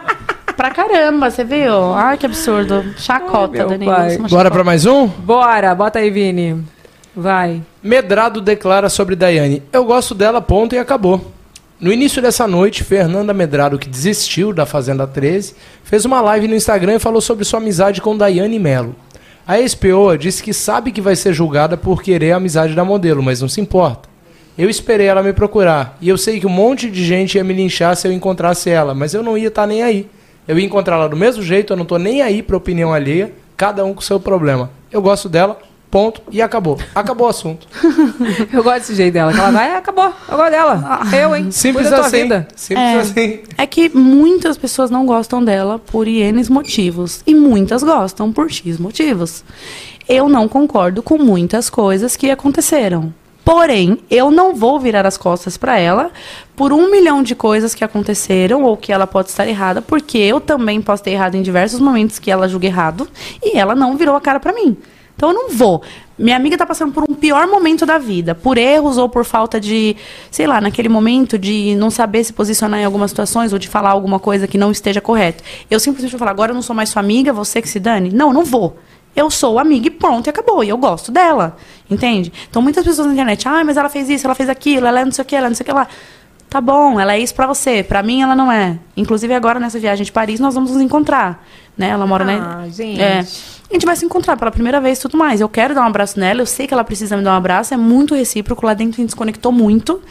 [0.62, 1.92] pra caramba, você viu?
[1.92, 2.84] Ai, que absurdo.
[2.96, 4.50] Chacota, Ai, uma Bora chacota.
[4.52, 5.08] pra mais um?
[5.08, 6.62] Bora, bota aí, Vini.
[7.16, 7.60] Vai.
[7.82, 11.32] Medrado declara sobre Daiane: Eu gosto dela, ponto e acabou.
[11.80, 16.54] No início dessa noite, Fernanda Medrado, que desistiu da Fazenda 13, fez uma live no
[16.54, 18.94] Instagram e falou sobre sua amizade com Daiane Mello.
[19.44, 23.20] A ex-peoa disse que sabe que vai ser julgada por querer a amizade da modelo,
[23.20, 24.08] mas não se importa.
[24.56, 27.52] Eu esperei ela me procurar, e eu sei que um monte de gente ia me
[27.52, 30.08] linchar se eu encontrasse ela, mas eu não ia estar nem aí.
[30.46, 33.84] Eu ia encontrá-la do mesmo jeito, eu não tô nem aí pra opinião alheia, cada
[33.84, 34.70] um com seu problema.
[34.90, 35.58] Eu gosto dela,
[35.90, 36.78] ponto, e acabou.
[36.94, 37.66] Acabou o assunto.
[38.52, 39.32] Eu gosto desse jeito dela.
[39.32, 40.12] que Ela vai, acabou.
[40.28, 41.00] Eu gosto dela.
[41.14, 41.50] Eu, hein?
[41.50, 42.22] Simples Cuida assim.
[42.22, 42.48] vida.
[42.56, 42.98] Simples É.
[42.98, 43.40] assim.
[43.58, 47.22] É que muitas pessoas não gostam dela por N motivos.
[47.26, 49.44] E muitas gostam por X motivos.
[50.08, 53.12] Eu não concordo com muitas coisas que aconteceram.
[53.44, 56.12] Porém, eu não vou virar as costas pra ela
[56.54, 60.40] por um milhão de coisas que aconteceram ou que ela pode estar errada, porque eu
[60.40, 63.08] também posso ter errado em diversos momentos que ela julga errado
[63.42, 64.76] e ela não virou a cara pra mim.
[65.16, 65.82] Então eu não vou.
[66.18, 69.60] Minha amiga tá passando por um pior momento da vida, por erros ou por falta
[69.60, 69.96] de,
[70.30, 73.90] sei lá, naquele momento de não saber se posicionar em algumas situações ou de falar
[73.90, 75.42] alguma coisa que não esteja correto.
[75.70, 78.10] Eu simplesmente vou falar, agora eu não sou mais sua amiga, você que se dane?
[78.10, 78.76] Não, não vou.
[79.14, 80.64] Eu sou amiga e pronto, e acabou.
[80.64, 81.56] E eu gosto dela.
[81.92, 82.32] Entende?
[82.48, 85.04] Então muitas pessoas na internet, ah, mas ela fez isso, ela fez aquilo, ela é
[85.04, 85.86] não sei o que, ela é não sei o que lá.
[86.48, 87.82] Tá bom, ela é isso pra você.
[87.82, 88.78] Pra mim, ela não é.
[88.94, 91.42] Inclusive, agora nessa viagem de Paris, nós vamos nos encontrar.
[91.76, 91.88] Né?
[91.88, 92.26] Ela mora Ah,
[92.60, 92.68] na.
[92.68, 93.00] gente.
[93.00, 93.24] É.
[93.70, 95.40] A gente vai se encontrar pela primeira vez e tudo mais.
[95.40, 97.72] Eu quero dar um abraço nela, eu sei que ela precisa me dar um abraço,
[97.72, 98.66] é muito recíproco.
[98.66, 100.02] Lá dentro a gente se conectou muito.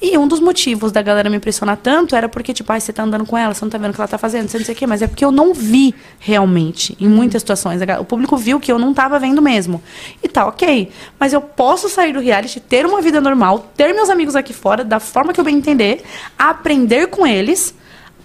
[0.00, 3.02] E um dos motivos da galera me impressionar tanto era porque, tipo, ai, você tá
[3.02, 4.74] andando com ela, você não tá vendo o que ela tá fazendo, você não sei
[4.74, 7.82] o quê, mas é porque eu não vi realmente, em muitas situações.
[8.00, 9.82] O público viu que eu não tava vendo mesmo.
[10.22, 10.90] E tá, ok.
[11.20, 14.82] Mas eu posso sair do reality, ter uma vida normal, ter meus amigos aqui fora,
[14.82, 16.02] da forma que eu bem entender,
[16.38, 17.74] aprender com eles.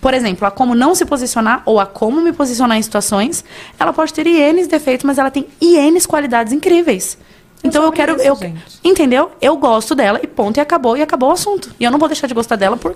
[0.07, 3.43] Por exemplo, a como não se posicionar ou a como me posicionar em situações,
[3.77, 7.17] ela pode ter INs defeitos, mas ela tem INs qualidades incríveis.
[7.61, 8.15] Então eu quero.
[8.15, 8.79] isso, eu, gente.
[8.81, 9.31] entendeu?
[9.41, 11.75] Eu gosto dela e ponto, e acabou, e acabou o assunto.
[11.77, 12.95] E eu não vou deixar de gostar dela por.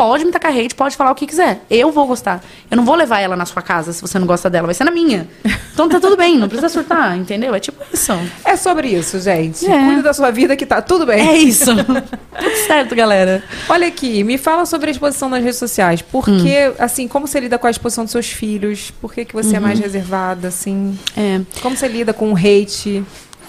[0.00, 1.60] Pode me tacar hate, pode falar o que quiser.
[1.68, 2.42] Eu vou gostar.
[2.70, 4.84] Eu não vou levar ela na sua casa se você não gosta dela, vai ser
[4.84, 5.28] na minha.
[5.74, 7.54] Então tá tudo bem, não precisa surtar, entendeu?
[7.54, 8.12] É tipo isso.
[8.42, 9.66] É sobre isso, gente.
[9.70, 9.78] É.
[9.84, 11.28] Cuida da sua vida que tá tudo bem.
[11.28, 11.66] É isso.
[11.76, 13.42] tudo certo, galera.
[13.68, 16.00] Olha aqui, me fala sobre a exposição nas redes sociais.
[16.00, 16.42] Por Hum.
[16.42, 18.90] que, assim, como você lida com a exposição dos seus filhos?
[19.02, 19.66] Por que, que você é Uhum.
[19.66, 20.98] mais reservada, assim?
[21.16, 21.40] É.
[21.60, 23.04] Como você lida com o hate?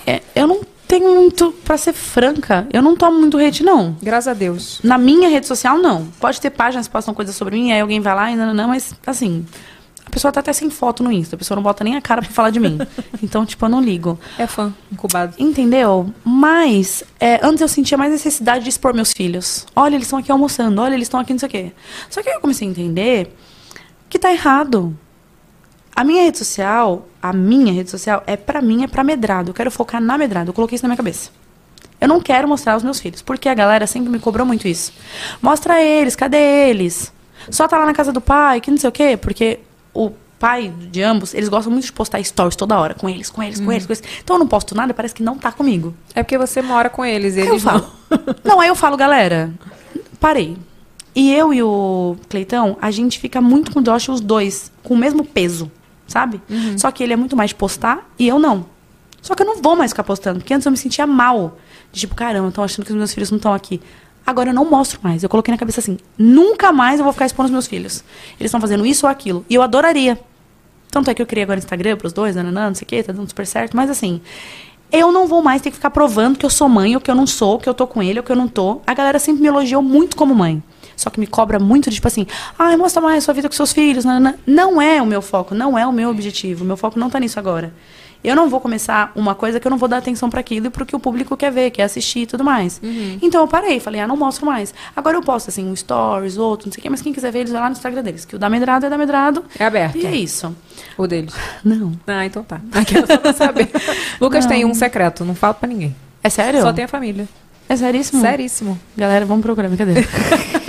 [0.05, 0.61] É, eu não
[0.91, 3.95] tenho muito, pra ser franca, eu não tomo muito hate, não.
[4.03, 4.81] Graças a Deus.
[4.83, 6.07] Na minha rede social, não.
[6.19, 8.53] Pode ter páginas que postam coisas sobre mim, aí alguém vai lá e não, não,
[8.53, 9.45] não, mas assim.
[10.05, 12.21] A pessoa tá até sem foto no Insta, a pessoa não bota nem a cara
[12.21, 12.77] pra falar de mim.
[13.23, 14.19] Então, tipo, eu não ligo.
[14.37, 15.35] É fã, incubado.
[15.39, 16.13] Entendeu?
[16.25, 19.65] Mas, é, antes eu sentia mais necessidade de expor meus filhos.
[19.73, 21.71] Olha, eles estão aqui almoçando, olha, eles estão aqui não sei o quê.
[22.09, 23.33] Só que aí eu comecei a entender
[24.09, 24.93] que tá errado.
[26.01, 29.51] A minha rede social, a minha rede social é pra mim, é pra medrado.
[29.51, 30.49] Eu quero focar na medrado.
[30.49, 31.29] Eu coloquei isso na minha cabeça.
[32.01, 34.91] Eu não quero mostrar os meus filhos, porque a galera sempre me cobrou muito isso.
[35.39, 37.13] Mostra eles, cadê eles?
[37.51, 39.59] Só tá lá na casa do pai, que não sei o quê, porque
[39.93, 40.09] o
[40.39, 43.59] pai de ambos, eles gostam muito de postar stories toda hora, com eles, com eles,
[43.59, 44.03] com eles, com eles.
[44.23, 45.93] Então eu não posto nada, parece que não tá comigo.
[46.15, 47.85] É porque você mora com eles, Aí eu eles falo.
[48.09, 48.35] não.
[48.43, 49.53] Não, aí eu falo, galera,
[50.19, 50.57] parei.
[51.13, 54.95] E eu e o Cleitão, a gente fica muito com o Josh, os dois, com
[54.95, 55.71] o mesmo peso,
[56.11, 56.41] sabe?
[56.77, 58.65] Só que ele é muito mais de postar e eu não.
[59.21, 61.57] Só que eu não vou mais ficar postando, porque antes eu me sentia mal.
[61.91, 63.81] De tipo, caramba, estão achando que os meus filhos não estão aqui.
[64.25, 65.23] Agora eu não mostro mais.
[65.23, 68.03] Eu coloquei na cabeça assim, nunca mais eu vou ficar expondo os meus filhos.
[68.39, 69.45] Eles estão fazendo isso ou aquilo.
[69.49, 70.19] E eu adoraria.
[70.89, 73.13] Tanto é que eu criei agora Instagram pros dois, nananã, não sei o quê, tá
[73.13, 73.75] dando super certo.
[73.75, 74.21] Mas assim,
[74.91, 77.15] eu não vou mais ter que ficar provando que eu sou mãe, ou que eu
[77.15, 78.81] não sou, que eu tô com ele, ou que eu não tô.
[78.85, 80.61] A galera sempre me elogiou muito como mãe.
[81.01, 82.27] Só que me cobra muito de tipo assim,
[82.59, 84.05] ai, mostra mais sua vida com seus filhos.
[84.05, 84.35] nananã.
[84.45, 86.63] Não é o meu foco, não é o meu objetivo.
[86.63, 87.73] O meu foco não tá nisso agora.
[88.23, 90.69] Eu não vou começar uma coisa que eu não vou dar atenção para aquilo e
[90.69, 92.79] pro que o público quer ver, quer assistir e tudo mais.
[93.19, 94.75] Então eu parei, falei, ah, não mostro mais.
[94.95, 97.39] Agora eu posto assim, um stories, outro, não sei o quê, mas quem quiser ver,
[97.39, 98.23] eles vai lá no Instagram deles.
[98.23, 99.43] Que o da Medrado é da Medrado.
[99.57, 99.97] É aberto.
[99.97, 100.55] E é isso.
[100.95, 101.33] O deles.
[101.65, 101.93] Não.
[102.05, 102.61] Ah, então tá.
[102.71, 103.69] Aquela só pra saber.
[104.21, 104.51] Lucas Não.
[104.51, 105.95] tem um secreto, não fala pra ninguém.
[106.23, 106.61] É sério?
[106.61, 107.27] Só tem a família.
[107.67, 108.21] É seríssimo?
[108.21, 108.79] Seríssimo.
[108.95, 110.07] Galera, vamos procurar, brincadeira.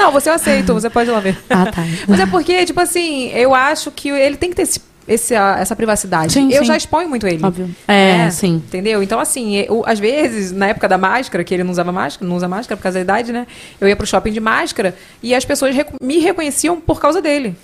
[0.00, 1.38] Não, você eu aceito, você pode ir lá ver.
[1.50, 1.82] ah, tá.
[2.08, 5.76] Mas é porque, tipo assim, eu acho que ele tem que ter esse, esse, essa
[5.76, 6.32] privacidade.
[6.32, 6.64] Sim, eu sim.
[6.64, 7.44] já exponho muito ele.
[7.44, 7.68] Óbvio.
[7.86, 8.54] É, sim.
[8.54, 9.02] Entendeu?
[9.02, 12.36] Então, assim, eu, às vezes, na época da máscara, que ele não usava máscara, não
[12.36, 13.46] usa máscara por causa da idade, né?
[13.80, 17.54] Eu ia pro shopping de máscara e as pessoas reco- me reconheciam por causa dele.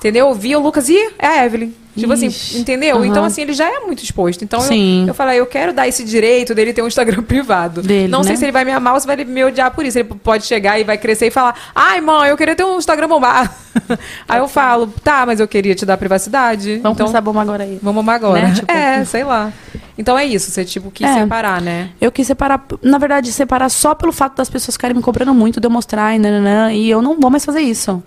[0.00, 0.34] Entendeu?
[0.34, 1.72] Via o Lucas e é a Evelyn.
[1.94, 2.26] Tipo Ixi.
[2.26, 2.96] assim, entendeu?
[2.96, 3.06] Aham.
[3.06, 4.42] Então, assim, ele já é muito exposto.
[4.42, 5.04] Então, eu, Sim.
[5.08, 7.82] eu falei, eu quero dar esse direito dele ter um Instagram privado.
[7.82, 8.36] Dele, não sei né?
[8.38, 9.98] se ele vai me amar ou se vai me odiar por isso.
[9.98, 13.08] Ele pode chegar e vai crescer e falar, ai, mãe, eu queria ter um Instagram
[13.08, 13.50] bombado.
[14.26, 16.78] Aí eu falo, tá, mas eu queria te dar privacidade.
[16.78, 17.78] Vamos então, começar a bombar agora aí.
[17.82, 18.40] Vamos bombar agora.
[18.48, 18.54] Né?
[18.54, 19.52] Tipo- É, sei lá.
[19.98, 21.14] Então é isso, você tipo quis É.
[21.20, 21.90] separar, né?
[22.00, 25.60] Eu quis separar, na verdade, separar só pelo fato das pessoas ficarem me cobrando muito
[25.60, 28.02] de eu mostrar e nananã, e eu não vou mais fazer isso.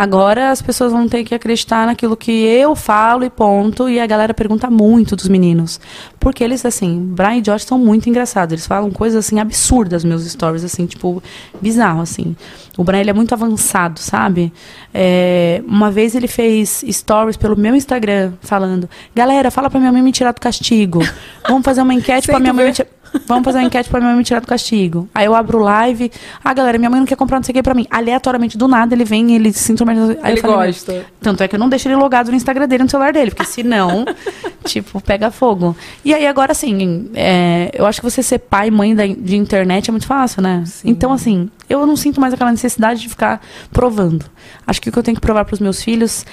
[0.00, 3.86] Agora as pessoas vão ter que acreditar naquilo que eu falo e ponto.
[3.86, 5.78] E a galera pergunta muito dos meninos.
[6.18, 8.54] Porque eles, assim, Brian e Josh são muito engraçados.
[8.54, 11.22] Eles falam coisas, assim, absurdas meus stories, assim, tipo,
[11.60, 12.34] bizarro, assim.
[12.78, 14.50] O Brian, ele é muito avançado, sabe?
[14.94, 20.00] É, uma vez ele fez stories pelo meu Instagram, falando: Galera, fala pra minha mãe
[20.00, 21.00] me tirar do castigo.
[21.46, 22.88] Vamos fazer uma enquete pra minha mãe me tirar.
[23.26, 25.08] Vamos fazer uma enquete pra minha mãe me tirar do castigo.
[25.14, 26.10] Aí eu abro o live.
[26.44, 27.86] Ah, galera, minha mãe não quer comprar não sei o que pra mim.
[27.90, 30.18] Aleatoriamente, do nada, ele vem e ele se intromete.
[30.22, 31.06] Aí Ele falei, gosta.
[31.20, 33.30] Tanto é que eu não deixo ele logado no Instagram dele, no celular dele.
[33.30, 34.04] Porque senão,
[34.64, 35.76] tipo, pega fogo.
[36.04, 39.36] E aí, agora, assim, é, eu acho que você ser pai e mãe da- de
[39.36, 40.64] internet é muito fácil, né?
[40.84, 43.40] Então, assim, eu não sinto mais aquela necessidade de ficar
[43.72, 44.24] provando.
[44.66, 46.24] Acho que o que eu tenho que provar pros meus filhos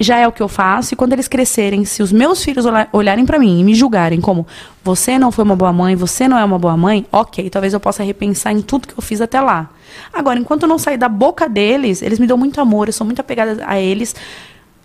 [0.00, 0.94] já é o que eu faço.
[0.94, 4.20] E quando eles crescerem, se os meus filhos olha- olharem pra mim e me julgarem
[4.20, 4.46] como
[4.84, 7.80] você não foi uma boa mãe, você não é uma boa mãe, ok, talvez eu
[7.80, 9.70] possa repensar em tudo que eu fiz até lá.
[10.12, 13.20] Agora, enquanto não sair da boca deles, eles me dão muito amor, eu sou muito
[13.20, 14.14] apegada a eles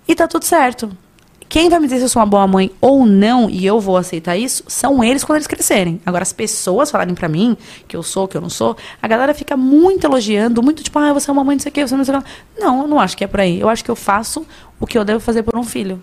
[0.07, 0.89] e tá tudo certo.
[1.53, 3.95] Quem vai me dizer se eu sou uma boa mãe ou não, e eu vou
[3.95, 6.01] aceitar isso, são eles quando eles crescerem.
[6.03, 7.55] Agora, as pessoas falarem pra mim
[7.87, 11.13] que eu sou, que eu não sou, a galera fica muito elogiando, muito tipo, ah,
[11.13, 12.27] você é uma mãe, não sei o quê, você não sei o quê.
[12.57, 13.59] Não, eu não acho que é por aí.
[13.59, 14.43] Eu acho que eu faço
[14.79, 16.01] o que eu devo fazer por um filho.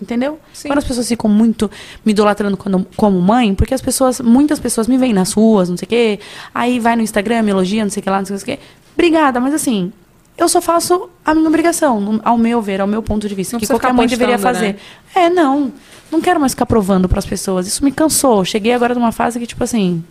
[0.00, 0.38] Entendeu?
[0.68, 1.68] Quando as pessoas ficam muito
[2.04, 5.76] me idolatrando quando- como mãe, porque as pessoas, muitas pessoas me veem nas ruas, não
[5.76, 6.20] sei o quê,
[6.54, 8.58] aí vai no Instagram, me elogia, não sei o que lá, não sei o que.
[8.94, 9.92] Obrigada, mas assim,
[10.36, 13.60] eu só faço a minha obrigação, ao meu ver, ao meu ponto de vista, Não
[13.60, 14.72] que qualquer mãe deveria postando, fazer.
[14.74, 14.78] né?
[15.14, 15.72] É, não.
[16.10, 17.66] Não quero mais ficar provando para as pessoas.
[17.66, 18.44] Isso me cansou.
[18.44, 20.04] Cheguei agora numa fase que, tipo assim,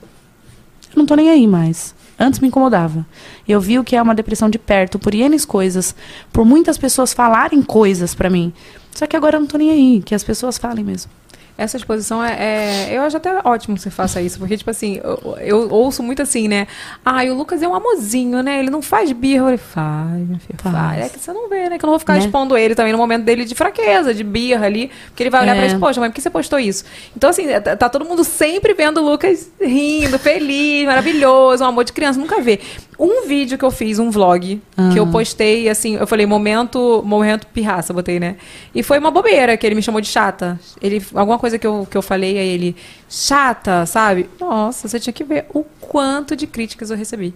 [0.93, 1.93] eu não tô nem aí mais.
[2.19, 3.05] Antes me incomodava.
[3.47, 5.95] Eu vi o que é uma depressão de perto, por N coisas,
[6.31, 8.53] por muitas pessoas falarem coisas pra mim.
[8.93, 11.11] Só que agora eu não tô nem aí, que as pessoas falem mesmo.
[11.57, 14.99] Essa exposição é, é- Eu acho até ótimo que você faça isso, porque, tipo assim,
[15.03, 16.67] eu, eu ouço muito assim, né?
[17.03, 18.59] Ai, o Lucas é um amorzinho, né?
[18.59, 19.43] Ele não faz birra.
[19.45, 20.75] Falei, faz, minha filha, faz.
[20.75, 21.05] Faz.
[21.05, 21.77] É que você não vê, né?
[21.77, 22.19] Que eu não vou ficar Né?
[22.19, 24.91] expondo ele também no momento dele de fraqueza, de birra ali.
[25.07, 25.59] Porque ele vai olhar É.
[25.59, 26.83] pra ele, poxa, mas por que você postou isso?
[27.15, 31.85] Então, assim, tá, tá todo mundo sempre vendo o Lucas rindo, feliz, maravilhoso, um amor
[31.85, 32.19] de criança.
[32.19, 32.59] Nunca vê.
[32.97, 34.61] Um vídeo que eu fiz, um vlog,
[34.93, 35.11] que eu Ah.
[35.11, 38.37] postei, assim, eu falei, momento, momento pirraça, botei, né?
[38.73, 40.59] E foi uma bobeira que ele me chamou de chata.
[40.81, 42.75] Ele, alguma coisa que eu, que eu falei a ele,
[43.09, 44.29] chata, sabe?
[44.39, 47.33] Nossa, você tinha que ver o quanto de críticas eu recebi.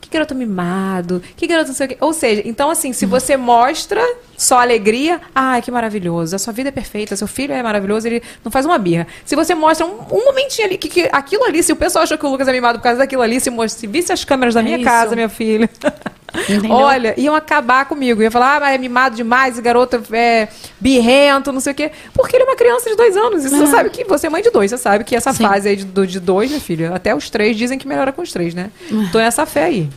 [0.00, 1.96] Que garoto mimado, que garoto não sei o quê.
[2.00, 4.02] Ou seja, então assim, se você mostra
[4.36, 8.22] só alegria, ai, que maravilhoso, a sua vida é perfeita, seu filho é maravilhoso, ele
[8.44, 9.06] não faz uma birra.
[9.26, 12.16] Se você mostra um, um momentinho ali, que, que aquilo ali, se o pessoal achou
[12.16, 14.60] que o Lucas é mimado por causa daquilo ali, se, se visse as câmeras da
[14.60, 14.84] É minha isso.
[14.84, 15.68] casa, minha filha.
[16.34, 16.70] Entendeu?
[16.72, 18.22] Olha, iam acabar comigo.
[18.22, 20.48] Ia falar, ah, mas é mimado demais, esse garoto é
[20.78, 21.90] birrento, não sei o quê.
[22.12, 23.44] Porque ele é uma criança de dois anos.
[23.44, 23.66] E você É.
[23.66, 24.70] sabe que você é mãe de dois.
[24.70, 25.42] Você sabe que essa Sim.
[25.44, 28.30] fase aí de, de dois, minha filha, até os três dizem que melhora com os
[28.32, 28.70] três, né?
[29.10, 29.88] Tô nessa fé aí.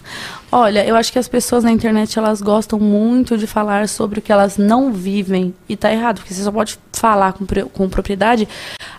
[0.52, 4.22] Olha, eu acho que as pessoas na internet elas gostam muito de falar sobre o
[4.22, 8.48] que elas não vivem e tá errado, porque você só pode falar com, com propriedade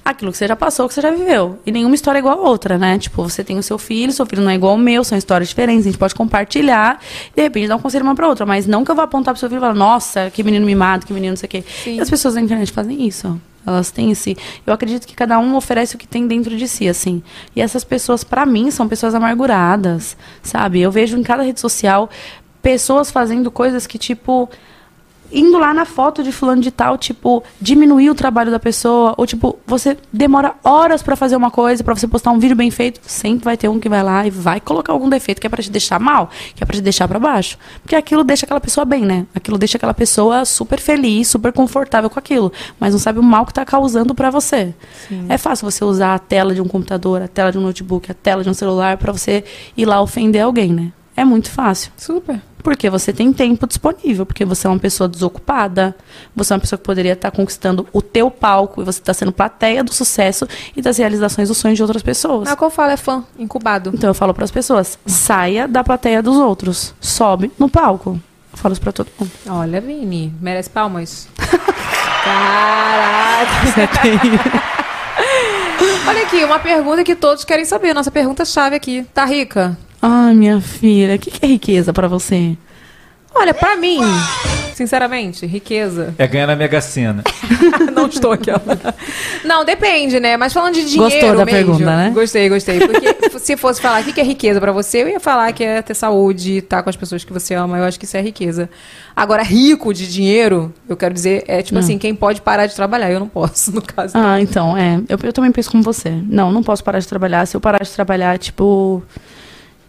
[0.03, 1.59] aquilo que você já passou, que você já viveu.
[1.67, 2.99] E nenhuma história é igual a outra, né?
[2.99, 5.51] Tipo, você tem o seu filho, seu filho não é igual ao meu, são histórias
[5.51, 6.99] diferentes, a gente pode compartilhar
[7.33, 9.35] e de repente dar um conselho uma pra outra, mas não que eu vá apontar
[9.35, 11.65] pro seu filho e falar, nossa, que menino mimado, que menino não sei o quê.
[11.87, 13.39] E as pessoas na internet fazem isso.
[13.67, 14.37] Elas têm esse.
[14.67, 17.23] Eu acredito que cada um oferece o que tem dentro de si, assim.
[17.55, 20.81] E essas pessoas, pra mim, são pessoas amarguradas, sabe?
[20.81, 22.11] Eu vejo em cada rede social
[22.61, 24.49] pessoas fazendo coisas que, tipo.
[25.33, 29.27] Indo lá na foto de fulano de tal, tipo, diminuir o trabalho da pessoa, ou
[29.27, 33.01] tipo, você demora horas pra fazer uma coisa, pra você postar um vídeo bem feito,
[33.07, 35.63] sempre vai ter um que vai lá e vai colocar algum defeito que é pra
[35.63, 37.57] te deixar mal, que é pra te deixar pra baixo.
[37.83, 39.27] Porque aquilo deixa aquela pessoa bem, né?
[39.35, 43.47] Aquilo deixa aquela pessoa super feliz, super confortável com aquilo, mas não sabe o mal
[43.47, 44.75] que tá causando pra você.
[45.29, 48.15] É fácil você usar a tela de um computador, a tela de um notebook, a
[48.15, 49.45] tela de um celular pra você
[49.77, 50.93] ir lá ofender alguém, né?
[51.17, 51.93] É muito fácil.
[51.97, 52.41] Super.
[52.63, 55.97] Porque você tem tempo disponível, porque você é uma pessoa desocupada,
[56.35, 59.33] você é uma pessoa que poderia estar conquistando o teu palco e você está sendo
[59.33, 62.49] plateia do sucesso e das realizações dos sonhos de outras pessoas.
[62.49, 63.91] É o que eu falo, é fã, incubado.
[63.93, 68.21] Então eu falo para as pessoas, saia da plateia dos outros, sobe no palco.
[68.53, 69.31] Eu falo isso para todo mundo.
[69.49, 71.29] Olha, Vini, merece palmas.
[72.25, 73.53] Caraca.
[76.07, 77.93] Olha aqui, uma pergunta que todos querem saber.
[77.95, 79.05] Nossa pergunta-chave aqui.
[79.15, 79.77] Tá rica?
[80.03, 82.57] Ai, minha filha, o que, que é riqueza para você?
[83.35, 84.01] Olha, pra mim,
[84.75, 86.15] sinceramente, riqueza.
[86.19, 87.23] É ganhar na Mega Sena.
[87.95, 88.61] Não estou aquela.
[89.43, 90.37] Não, depende, né?
[90.37, 92.11] Mas falando de dinheiro Gostou da mesmo, pergunta, né?
[92.13, 92.79] Gostei, gostei.
[92.87, 95.65] Porque se fosse falar o que que é riqueza pra você, eu ia falar que
[95.65, 97.79] é ter saúde, estar com as pessoas que você ama.
[97.79, 98.69] Eu acho que isso é riqueza.
[99.17, 101.81] Agora, rico de dinheiro, eu quero dizer, é tipo Hum.
[101.81, 103.11] assim, quem pode parar de trabalhar.
[103.11, 104.13] Eu não posso, no caso.
[104.15, 105.01] Ah, então, é.
[105.09, 106.11] Eu, eu também penso como você.
[106.29, 107.47] Não, não posso parar de trabalhar.
[107.47, 109.03] Se eu parar de trabalhar, tipo.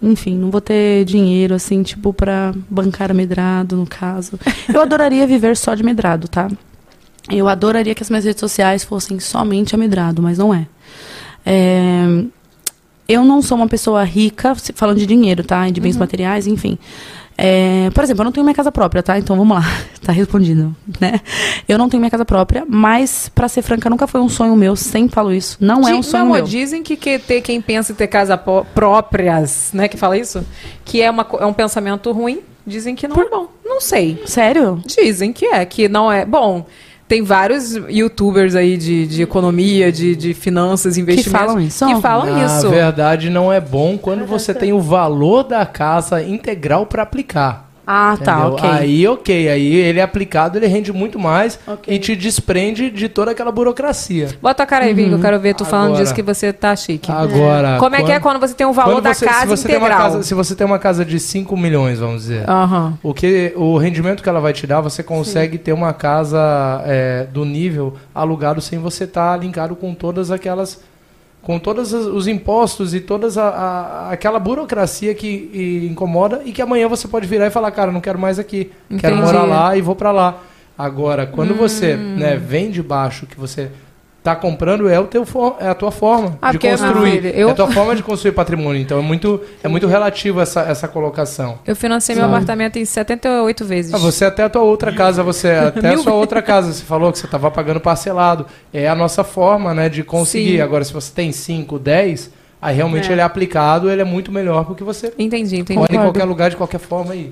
[0.04, 4.38] Enfim, não vou ter dinheiro, assim, tipo, pra bancar a medrado, no caso.
[4.72, 6.50] Eu adoraria viver só de medrado, tá?
[7.32, 10.68] Eu adoraria que as minhas redes sociais fossem somente a medrado, mas não é.
[11.46, 12.04] É,
[13.08, 15.70] Eu não sou uma pessoa rica, falando de dinheiro, tá?
[15.70, 16.78] De bens materiais, enfim.
[17.38, 19.18] É, por exemplo, eu não tenho minha casa própria, tá?
[19.18, 19.64] Então vamos lá,
[20.02, 21.20] tá respondido, né?
[21.68, 24.76] Eu não tenho minha casa própria, mas, pra ser franca, nunca foi um sonho meu,
[24.76, 25.58] sempre falo isso.
[25.60, 26.44] Não é um sonho não, meu.
[26.44, 29.88] dizem que, que ter quem pensa em ter casa próprias, né?
[29.88, 30.46] Que fala isso?
[30.86, 32.42] Que é, uma, é um pensamento ruim.
[32.66, 33.50] Dizem que não é bom.
[33.66, 34.24] Não sei.
[34.26, 34.82] Sério?
[34.86, 36.26] Dizem que é, que não é.
[36.26, 36.66] Bom,
[37.14, 41.46] tem vários youtubers aí de, de economia, de, de finanças, investimentos.
[41.46, 41.86] falam isso?
[41.86, 42.70] Que falam Na isso.
[42.70, 47.70] verdade, não é bom quando você tem o valor da casa integral para aplicar.
[47.86, 48.54] Ah, tá, Entendeu?
[48.54, 48.70] ok.
[48.70, 49.50] Aí, ok.
[49.50, 54.30] Aí ele é aplicado, ele rende muito mais e te desprende de toda aquela burocracia.
[54.42, 56.02] Bota a cara aí, que eu quero ver tu falando Agora.
[56.04, 57.12] disso que você tá chique.
[57.12, 57.78] Agora.
[57.80, 59.90] Como é que é quando você tem o valor da você- casa se integral?
[59.98, 62.50] casa, se você tem uma casa de 5 milhões, vamos dizer.
[62.50, 62.98] Aham.
[63.04, 67.28] O, que, o rendimento que ela vai te dar, você consegue ter uma casa é,
[67.32, 70.80] do nível alugado sem você estar linkado com todas aquelas.
[71.44, 73.28] Com todos os os impostos e toda
[74.10, 78.02] aquela burocracia que e incomoda e que amanhã você pode virar e falar, cara, não
[78.02, 78.72] quero mais aqui.
[78.98, 79.22] Quero Entendi.
[79.22, 80.40] morar lá e vou pra lá.
[80.78, 82.16] Agora, quando você Hum.
[82.18, 83.70] né, vem de baixo, que você
[84.24, 87.26] tá comprando, é, o teu for- é a tua forma Ah, de construir.
[87.38, 88.82] eu- É a tua forma de construir patrimônio.
[88.82, 91.60] Então é muito, é muito relativo essa, essa colocação.
[91.68, 92.34] Eu financei meu Sabe?
[92.34, 93.94] apartamento em 78 vezes.
[93.94, 97.12] Ah, você até a tua outra casa, você até a sua outra casa, você falou
[97.12, 98.46] que você estava pagando parcelado.
[98.74, 100.54] É a nossa forma, né, de conseguir.
[100.58, 100.62] Sim.
[100.62, 102.32] Agora, se você tem 5, 10,
[102.64, 103.12] aí realmente É.
[103.12, 105.78] ele é aplicado, ele é muito melhor porque você Entendi, entendi.
[105.80, 107.32] mora em qualquer lugar, de qualquer forma aí.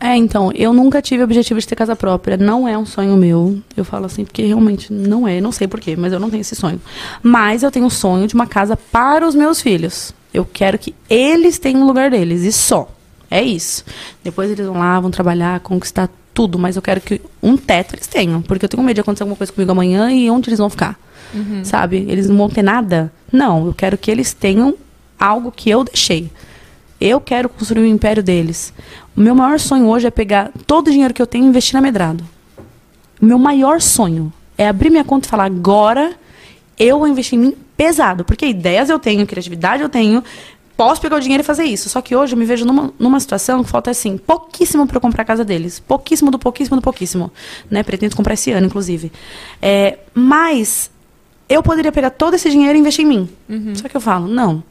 [0.00, 2.36] É, então, eu nunca tive o objetivo de ter casa própria.
[2.36, 3.58] Não é um sonho meu.
[3.76, 5.40] Eu falo assim, porque realmente não é.
[5.40, 6.80] Não sei porquê, mas eu não tenho esse sonho.
[7.22, 10.12] Mas eu tenho o sonho de uma casa para os meus filhos.
[10.34, 12.90] Eu quero que eles tenham o lugar deles, e só.
[13.30, 13.84] É isso.
[14.24, 18.06] Depois eles vão lá, vão trabalhar, conquistar tudo, mas eu quero que um teto eles
[18.06, 18.42] tenham.
[18.42, 20.98] Porque eu tenho medo de acontecer alguma coisa comigo amanhã e onde eles vão ficar.
[21.34, 21.64] Uhum.
[21.64, 22.04] Sabe?
[22.08, 23.12] Eles não vão ter nada.
[23.32, 24.74] Não, eu quero que eles tenham
[25.18, 26.30] algo que eu deixei.
[27.00, 28.72] Eu quero construir o império deles.
[29.16, 31.74] O meu maior sonho hoje é pegar todo o dinheiro que eu tenho e investir
[31.74, 32.24] na Medrado.
[33.20, 36.14] O meu maior sonho é abrir minha conta e falar: agora
[36.78, 38.24] eu vou investir em mim pesado.
[38.24, 40.22] Porque ideias eu tenho, criatividade eu tenho.
[40.76, 41.88] Posso pegar o dinheiro e fazer isso.
[41.88, 45.22] Só que hoje eu me vejo numa, numa situação que falta assim, pouquíssimo para comprar
[45.22, 45.80] a casa deles.
[45.80, 47.30] Pouquíssimo do pouquíssimo do pouquíssimo.
[47.70, 47.82] Né?
[47.82, 49.10] Pretendo comprar esse ano, inclusive.
[49.60, 50.90] É, mas
[51.52, 53.28] eu poderia pegar todo esse dinheiro e investir em mim.
[53.74, 54.62] Só que eu falo, não.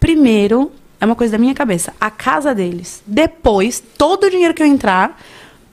[0.00, 0.70] Primeiro,
[1.00, 1.92] É uma coisa da minha cabeça.
[2.00, 3.02] A casa deles.
[3.06, 5.20] Depois, todo o dinheiro que eu entrar,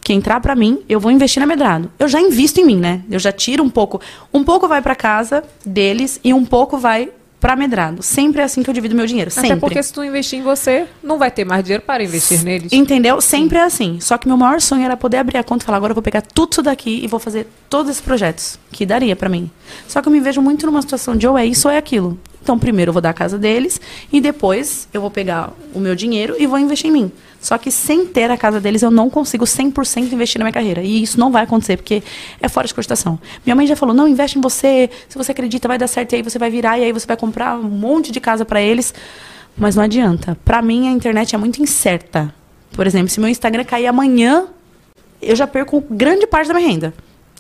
[0.03, 1.89] que entrar pra mim, eu vou investir na Medrado.
[1.97, 3.01] Eu já invisto em mim, né?
[3.09, 4.01] Eu já tiro um pouco.
[4.33, 7.09] Um pouco vai pra casa deles e um pouco vai
[7.41, 8.03] pra Medrado.
[8.03, 9.31] Sempre é assim que eu divido meu dinheiro.
[9.31, 9.51] Sempre.
[9.51, 12.71] Até porque se tu investir em você, não vai ter mais dinheiro para investir neles.
[12.71, 13.19] Entendeu?
[13.19, 13.99] Sempre é assim.
[13.99, 16.03] Só que meu maior sonho era poder abrir a conta e falar, agora eu vou
[16.03, 18.59] pegar tudo isso daqui e vou fazer todos esses projetos.
[18.71, 19.49] Que daria pra mim.
[19.87, 22.17] Só que eu me vejo muito numa situação de ou é isso ou é aquilo.
[22.43, 23.81] Então, primeiro eu vou dar a casa deles
[24.11, 27.11] e depois eu vou pegar o meu dinheiro e vou investir em mim.
[27.41, 30.83] Só que sem ter a casa deles, eu não consigo 100% investir na minha carreira.
[30.83, 32.03] E isso não vai acontecer, porque
[32.39, 33.19] é fora de cogitação.
[33.43, 34.89] Minha mãe já falou: não, investe em você.
[35.09, 36.13] Se você acredita, vai dar certo.
[36.13, 36.77] E aí você vai virar.
[36.77, 38.93] E aí você vai comprar um monte de casa para eles.
[39.57, 40.37] Mas não adianta.
[40.45, 42.33] Para mim, a internet é muito incerta.
[42.73, 44.45] Por exemplo, se meu Instagram cair amanhã,
[45.19, 46.93] eu já perco grande parte da minha renda.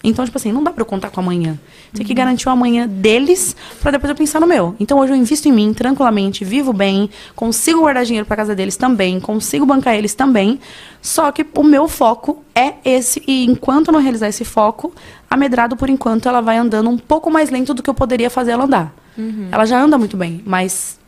[0.03, 1.59] Então, tipo assim, não dá pra eu contar com amanhã.
[1.93, 4.75] Tem que garantir o amanhã deles pra depois eu pensar no meu.
[4.79, 8.75] Então, hoje eu invisto em mim tranquilamente, vivo bem, consigo guardar dinheiro pra casa deles
[8.75, 10.59] também, consigo bancar eles também.
[11.01, 13.21] Só que o meu foco é esse.
[13.27, 14.93] E enquanto eu não realizar esse foco,
[15.29, 18.29] a Medrado, por enquanto, ela vai andando um pouco mais lento do que eu poderia
[18.29, 18.93] fazer ela andar.
[19.17, 19.49] Uhum.
[19.51, 20.99] Ela já anda muito bem, mas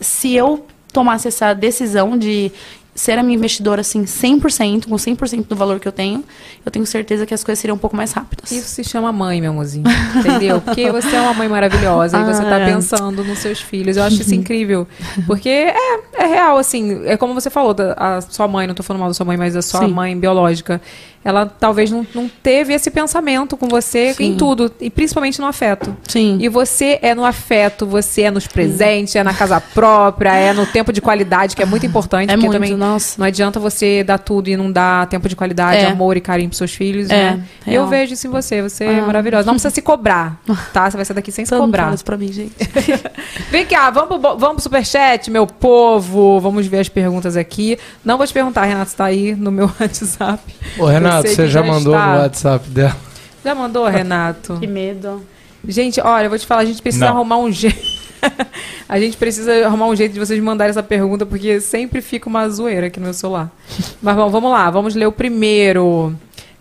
[0.00, 2.52] se eu tomasse essa decisão de
[2.94, 6.24] ser a minha investidora assim 100%, com 100% do valor que eu tenho,
[6.68, 8.52] eu tenho certeza que as coisas seriam um pouco mais rápidas.
[8.52, 9.84] Isso se chama mãe, meu amorzinho.
[10.16, 10.60] Entendeu?
[10.60, 12.66] Porque você é uma mãe maravilhosa e você tá Ah.
[12.66, 13.96] pensando nos seus filhos.
[13.96, 14.86] Eu acho isso incrível.
[15.26, 15.74] Porque é,
[16.18, 17.02] é real, assim.
[17.06, 19.36] É como você falou, da, a sua mãe, não tô falando mal da sua mãe,
[19.38, 19.88] mas a sua Sim.
[19.88, 20.80] mãe biológica.
[21.24, 24.24] Ela talvez não, não teve esse pensamento com você Sim.
[24.32, 24.70] em tudo.
[24.80, 25.94] E principalmente no afeto.
[26.06, 26.38] Sim.
[26.40, 30.64] E você é no afeto, você é nos presentes, é na casa própria, é no
[30.66, 32.30] tempo de qualidade, que é muito importante.
[32.30, 33.16] É porque muito, também nossa.
[33.18, 35.86] não adianta você dar tudo e não dar tempo de qualidade, É.
[35.90, 37.44] amor e carinho seus filhos, É, né?
[37.66, 37.88] E eu real.
[37.88, 39.06] vejo isso em você, você é Ah.
[39.06, 39.46] maravilhosa.
[39.46, 40.40] Não precisa se cobrar,
[40.72, 40.90] tá?
[40.90, 41.84] Você vai sair daqui sem se cobrar.
[41.84, 42.52] fala isso pra mim, gente.
[43.50, 46.40] Vem cá, vamos pro, vamos pro superchat, meu povo.
[46.40, 47.78] Vamos ver as perguntas aqui.
[48.04, 50.42] Não vou te perguntar, Renato, está aí no meu WhatsApp.
[50.78, 52.12] Ô, Renato, você que já mandou está.
[52.14, 52.96] no WhatsApp dela.
[53.44, 54.58] Já mandou, Renato?
[54.60, 55.22] que medo.
[55.66, 57.16] Gente, olha, eu vou te falar, a gente precisa Não.
[57.16, 57.98] arrumar um jeito.
[58.88, 62.48] a gente precisa arrumar um jeito de vocês mandarem essa pergunta, porque sempre fica uma
[62.48, 63.50] zoeira aqui no meu celular.
[64.02, 66.14] Mas bom, vamos lá, vamos ler o primeiro.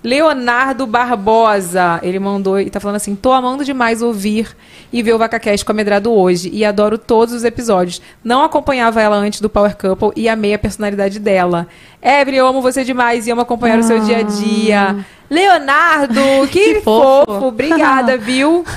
[0.03, 4.55] Leonardo Barbosa, ele mandou e tá falando assim: tô amando demais ouvir
[4.93, 8.01] e ver o VacaCast com a Medrado hoje e adoro todos os episódios.
[8.23, 11.67] Não acompanhava ela antes do Power Couple e amei a personalidade dela.
[12.01, 15.05] Evelyn, eu amo você demais e amo acompanhar o seu dia a dia.
[15.29, 16.21] Leonardo,
[16.51, 17.25] que, Que fofo.
[17.25, 17.47] fofo.
[17.47, 18.63] Obrigada, viu?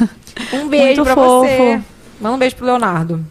[0.55, 1.41] Um beijo fofo.
[1.45, 1.81] você.
[2.19, 3.23] Manda um beijo pro Leonardo.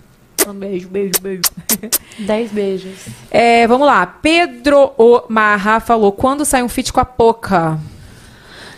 [0.53, 1.41] Beijo, beijo, beijo.
[2.19, 3.07] Dez beijos.
[3.31, 4.05] É, vamos lá.
[4.05, 7.79] Pedro Omarra falou: quando sai um feat com a Poca?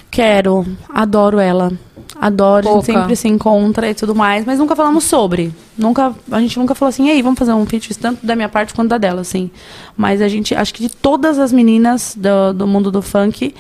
[0.09, 1.71] Quero, adoro ela.
[2.19, 5.53] Adoro, a gente sempre se encontra e tudo mais, mas nunca falamos sobre.
[5.77, 8.73] Nunca, a gente nunca falou assim, ei, vamos fazer um pitch tanto da minha parte
[8.73, 9.49] quanto da dela, assim.
[9.95, 13.55] Mas a gente, acho que de todas as meninas do, do mundo do funk,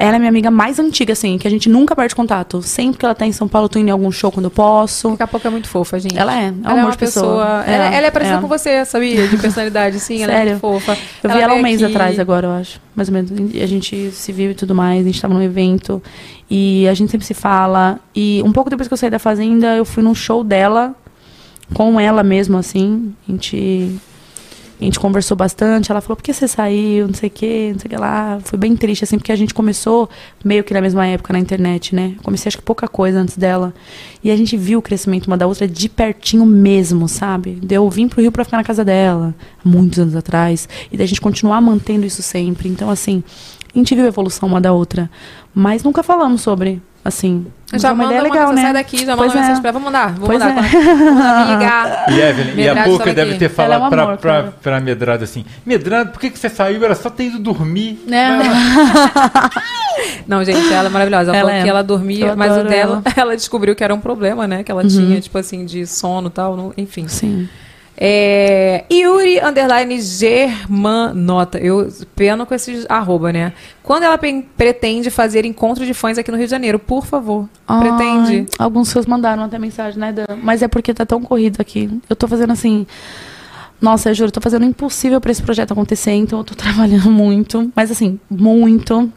[0.00, 2.62] ela é minha amiga mais antiga, assim, que a gente nunca perde contato.
[2.62, 4.50] Sempre que ela tá em São Paulo, eu tô indo em algum show quando eu
[4.50, 5.10] posso.
[5.10, 6.18] Daqui a pouco é muito fofa, gente.
[6.18, 7.26] Ela é, é um ela é uma de pessoa.
[7.26, 7.64] pessoa.
[7.66, 8.40] ela, ela é parecida é.
[8.40, 9.28] com você, sabia?
[9.28, 10.22] De personalidade, sim.
[10.22, 10.50] Ela é Sério?
[10.52, 10.96] muito fofa.
[11.22, 12.80] Eu vi ela um mês aqui- atrás agora, eu acho.
[12.96, 13.30] Mais ou menos.
[13.54, 16.02] E A gente se viu e tudo mais, a gente tava num evento.
[16.50, 18.00] E a gente sempre se fala.
[18.14, 20.94] E um pouco depois que eu saí da fazenda, eu fui num show dela,
[21.74, 23.14] com ela mesmo, assim.
[23.28, 23.96] A gente.
[24.80, 27.78] A gente conversou bastante, ela falou, por que você saiu, não sei o que, não
[27.78, 28.40] sei o que lá.
[28.42, 30.08] Foi bem triste, assim, porque a gente começou
[30.42, 32.14] meio que na mesma época na internet, né?
[32.22, 33.74] Comecei acho que pouca coisa antes dela.
[34.24, 37.58] E a gente viu o crescimento uma da outra de pertinho mesmo, sabe?
[37.62, 40.66] De Eu vim pro Rio pra ficar na casa dela, muitos anos atrás.
[40.90, 42.66] E da gente continuar mantendo isso sempre.
[42.66, 43.22] Então, assim,
[43.74, 45.10] a gente viu a evolução uma da outra.
[45.54, 47.46] Mas nunca falamos sobre, assim.
[47.74, 48.78] Já é uma manda ideia uma legal, mensagem né?
[48.80, 49.40] daqui, já manda Pois uma é.
[49.42, 49.78] mensagem pra ela.
[49.78, 50.64] Vou mandar, vou Pois mandar.
[50.64, 50.70] é.
[50.70, 52.04] Quando amiga.
[52.10, 54.54] E Evelyn, e a Boca deve ter Ela é falado um pra, amor, pra, cara.
[54.60, 56.84] pra Medrado assim: Medrado, por que, que você saiu?
[56.84, 58.00] Era só ter ido dormir.
[60.26, 61.30] Não, gente, ela é maravilhosa.
[61.30, 61.62] Ela, Ela falou é.
[61.62, 63.02] que ela dormia, Eu mas o dela, ela.
[63.16, 63.36] ela.
[63.36, 64.62] descobriu que era um problema, né?
[64.62, 64.88] Que ela Uhum.
[64.88, 67.06] tinha, tipo assim, de sono e tal, enfim.
[67.08, 67.48] Sim.
[68.02, 71.58] É, Yuri Underline Germanota.
[71.58, 73.52] Eu peno com esses arroba, né?
[73.82, 77.46] Quando ela pen- pretende fazer encontro de fãs aqui no Rio de Janeiro, por favor.
[77.66, 78.36] Pretende.
[78.38, 80.24] Ai, alguns seus mandaram até mensagem, né, Dan?
[80.42, 81.90] Mas é porque tá tão corrido aqui.
[82.08, 82.86] Eu tô fazendo assim.
[83.80, 87.10] Nossa, eu juro, tô fazendo o impossível pra esse projeto acontecer, então eu tô trabalhando
[87.10, 87.70] muito.
[87.76, 89.12] Mas assim, muito.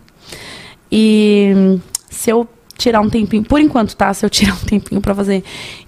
[0.91, 1.80] E
[2.10, 2.47] se eu
[2.77, 3.43] tirar um tempinho.
[3.43, 4.13] Por enquanto, tá?
[4.13, 5.43] Se eu tirar um tempinho pra fazer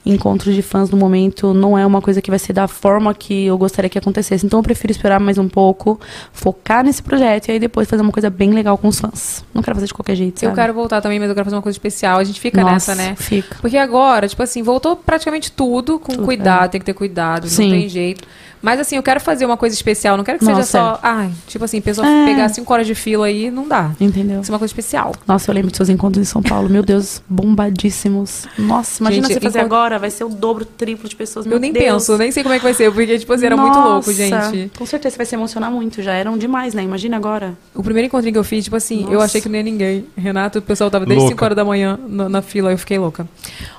[0.06, 3.46] encontros de fãs no momento, não é uma coisa que vai ser da forma que
[3.46, 4.46] eu gostaria que acontecesse.
[4.46, 6.00] Então eu prefiro esperar mais um pouco,
[6.32, 9.44] focar nesse projeto e aí depois fazer uma coisa bem legal com os fãs.
[9.54, 10.52] Não quero fazer de qualquer jeito, sabe?
[10.52, 12.20] Eu quero voltar também, mas eu quero fazer uma coisa especial.
[12.20, 13.16] A gente fica Nossa, nessa, né?
[13.16, 13.58] Fica.
[13.62, 16.68] Porque agora, tipo assim, voltou praticamente tudo com Tudo, cuidado, é.
[16.70, 17.70] tem que ter cuidado, Sim.
[17.72, 18.28] não tem jeito.
[18.62, 21.30] Mas assim, eu quero fazer uma coisa especial, não quero que Nossa, seja só, ai,
[21.46, 22.26] tipo assim, pessoa É.
[22.26, 23.92] pegar cinco horas de fila aí, não dá.
[24.00, 24.40] Entendeu?
[24.40, 25.12] Que ser uma coisa especial.
[25.28, 26.68] Nossa, eu lembro dos seus encontros em São Paulo.
[26.76, 28.46] Meu Deus, bombadíssimos.
[28.58, 31.46] Nossa, imagina Gente, você fazer encontro- agora, vai ser o dobro, triplo de pessoas.
[31.46, 31.86] Eu meu nem Deus.
[31.86, 34.52] penso, nem sei como é que vai ser, porque, tipo assim, era muito louco, Nossa,
[34.52, 34.78] gente.
[34.78, 36.02] Com certeza você vai se emocionar muito.
[36.02, 36.84] Já eram demais, né?
[36.84, 37.58] Imagina agora.
[37.74, 39.24] O primeiro encontrinho que eu fiz, tipo assim, eu Nossa.
[39.28, 40.06] achei que não ia ninguém.
[40.18, 41.34] Renato, o pessoal tava desde Louca.
[41.36, 43.26] 5 horas da manhã na, na fila, eu fiquei louca.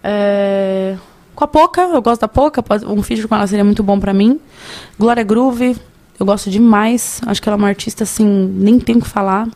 [0.04, 0.96] É,
[1.36, 2.64] Com a Poca, eu gosto da Poca.
[2.86, 4.40] Um feat com ela seria muito bom pra mim.
[5.00, 5.78] Glória Groove,
[6.20, 7.22] eu gosto demais.
[7.26, 9.48] Acho que ela é uma artista, assim, nem tenho o que falar.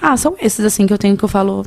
[0.00, 1.66] Ah, são esses, assim, que eu tenho que eu falo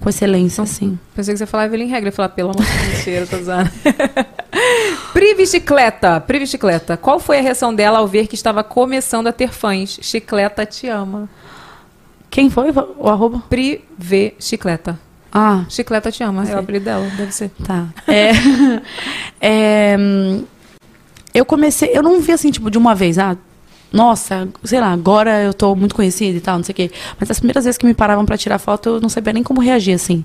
[0.00, 0.98] com excelência, assim.
[1.14, 3.42] Pensei que você ia falar Evelyn Regra, ia falar, pelo amor de Deus, mentira, tô
[3.42, 3.70] zoando.
[5.14, 9.32] Privi Chicleta, Privi Chicleta, qual foi a reação dela ao ver que estava começando a
[9.32, 9.98] ter fãs?
[10.02, 11.28] Chicleta te ama.
[12.34, 13.44] Quem foi o arroba?
[13.48, 14.98] Privi Chicleta.
[15.32, 17.48] Ah, Chicleta te ama, é o apelido dela, deve ser.
[17.64, 17.86] Tá.
[18.08, 18.32] É,
[19.40, 19.96] é,
[21.32, 23.36] eu comecei, eu não vi assim, tipo, de uma vez, ah,
[23.92, 26.90] nossa, sei lá, agora eu tô muito conhecida e tal, não sei o quê.
[27.20, 29.60] Mas as primeiras vezes que me paravam pra tirar foto, eu não sabia nem como
[29.60, 30.24] reagir, assim.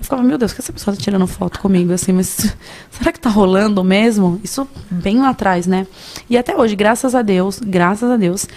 [0.00, 2.28] Eu ficava, meu Deus, que essa pessoa tá tirando foto comigo, assim, mas
[2.90, 4.40] será que tá rolando mesmo?
[4.42, 5.86] Isso bem lá atrás, né?
[6.30, 8.48] E até hoje, graças a Deus, graças a Deus.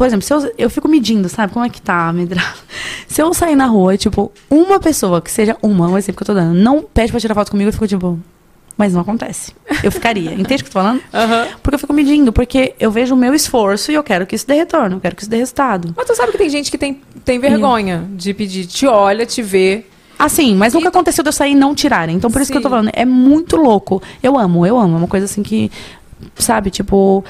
[0.00, 1.52] Por exemplo, se eu, eu fico medindo, sabe?
[1.52, 2.54] Como é que tá a medrada?
[3.06, 6.22] Se eu sair na rua e, tipo, uma pessoa, que seja uma, um exemplo que
[6.22, 8.18] eu tô dando, não pede pra tirar foto comigo, eu fico tipo,
[8.78, 9.52] mas não acontece.
[9.84, 10.32] Eu ficaria.
[10.40, 11.02] Entende o que eu tô falando?
[11.62, 14.46] Porque eu fico medindo, porque eu vejo o meu esforço e eu quero que isso
[14.46, 15.92] dê retorno, eu quero que isso dê resultado.
[15.94, 19.42] Mas tu sabe que tem gente que tem, tem vergonha de pedir, te olha, te
[19.42, 19.84] vê.
[20.18, 22.16] Assim, mas nunca aconteceu de eu sair e não tirarem.
[22.16, 24.02] Então, por isso que eu tô falando, é muito louco.
[24.22, 24.94] Eu amo, eu amo.
[24.94, 25.70] É uma coisa assim que,
[26.36, 27.22] sabe, tipo.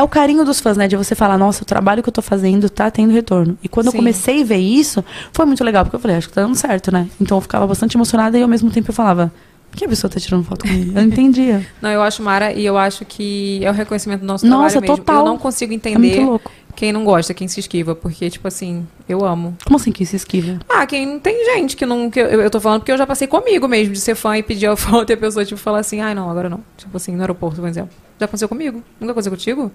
[0.00, 0.88] É o carinho dos fãs, né?
[0.88, 3.58] De você falar, nossa, o trabalho que eu tô fazendo tá tendo retorno.
[3.62, 3.96] E quando Sim.
[3.98, 6.54] eu comecei a ver isso, foi muito legal, porque eu falei, acho que tá dando
[6.54, 7.06] certo, né?
[7.20, 9.30] Então eu ficava bastante emocionada e ao mesmo tempo eu falava,
[9.70, 10.88] por que a pessoa tá tirando foto comigo?
[10.92, 11.66] Eu não entendia.
[11.82, 14.80] Não, eu acho Mara e eu acho que é o reconhecimento do nosso Nossa, trabalho
[14.80, 14.96] mesmo.
[14.96, 15.18] total.
[15.18, 16.50] Eu não consigo É entender louco.
[16.74, 19.54] quem não gosta, quem se esquiva, porque, tipo assim, eu amo.
[19.66, 20.60] Como assim que se esquiva?
[20.66, 22.10] Ah, quem tem gente que não.
[22.10, 24.42] Que eu, eu tô falando porque eu já passei comigo mesmo, de ser fã e
[24.42, 26.60] pedir a foto e a pessoa, tipo, falar assim, ai não, agora não.
[26.78, 27.90] Tipo assim, no aeroporto, por exemplo.
[28.20, 28.82] Já aconteceu comigo?
[29.00, 29.72] Nunca aconteceu contigo?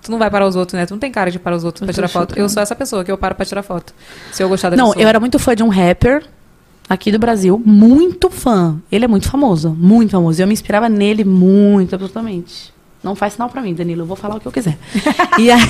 [0.00, 0.86] Tu não vai parar os outros, né?
[0.86, 2.38] Tu não tem cara de parar os outros pra Eu tirar tô foto.
[2.38, 3.92] Eu sou essa pessoa que eu paro pra tirar foto.
[4.30, 5.02] Se eu gostar da Não, pessoa.
[5.02, 6.24] eu era muito fã de um rapper
[6.88, 8.80] aqui do Brasil, muito fã.
[8.90, 10.40] Ele é muito famoso, muito famoso.
[10.40, 12.72] E eu me inspirava nele muito, absolutamente.
[13.02, 14.78] Não faz sinal pra mim, Danilo, eu vou falar o que eu quiser.
[15.38, 15.60] e, aí,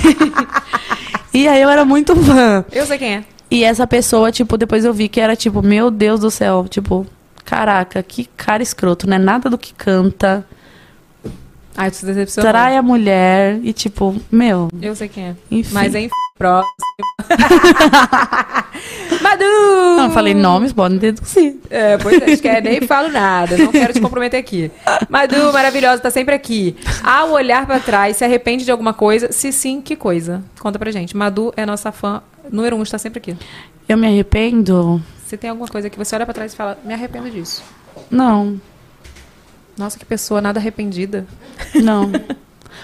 [1.33, 2.65] e aí eu era muito fã.
[2.71, 3.25] Eu sei quem é.
[3.51, 7.07] E essa pessoa, tipo, depois eu vi que era tipo, meu Deus do céu, tipo,
[7.47, 10.45] caraca, que cara escroto, não é nada do que canta.
[11.81, 12.51] Ai, tu se decepcionou.
[12.51, 15.37] Trai a mulher e tipo, meu, Eu sei quem é.
[15.49, 15.73] enfim.
[15.73, 16.75] Mas enfim, próximo.
[19.23, 19.45] Madu!
[19.97, 21.57] Não falei nomes, podem deduzir.
[21.71, 24.73] É, pois é, acho que é, nem falo nada, não quero te comprometer aqui.
[25.09, 26.75] Madu, maravilhosa, tá sempre aqui.
[27.05, 29.31] Ao olhar pra trás, se arrepende de alguma coisa?
[29.31, 30.43] Se sim, que coisa?
[30.59, 31.17] Conta pra gente.
[31.17, 33.37] Madu é nossa fã número um, está sempre aqui.
[33.89, 35.01] Eu me arrependo?
[35.29, 37.63] Se tem alguma coisa que você olha pra trás e fala, me arrependo disso.
[38.11, 38.61] Não,
[39.79, 41.27] Nossa, que pessoa nada arrependida.
[41.75, 42.11] não.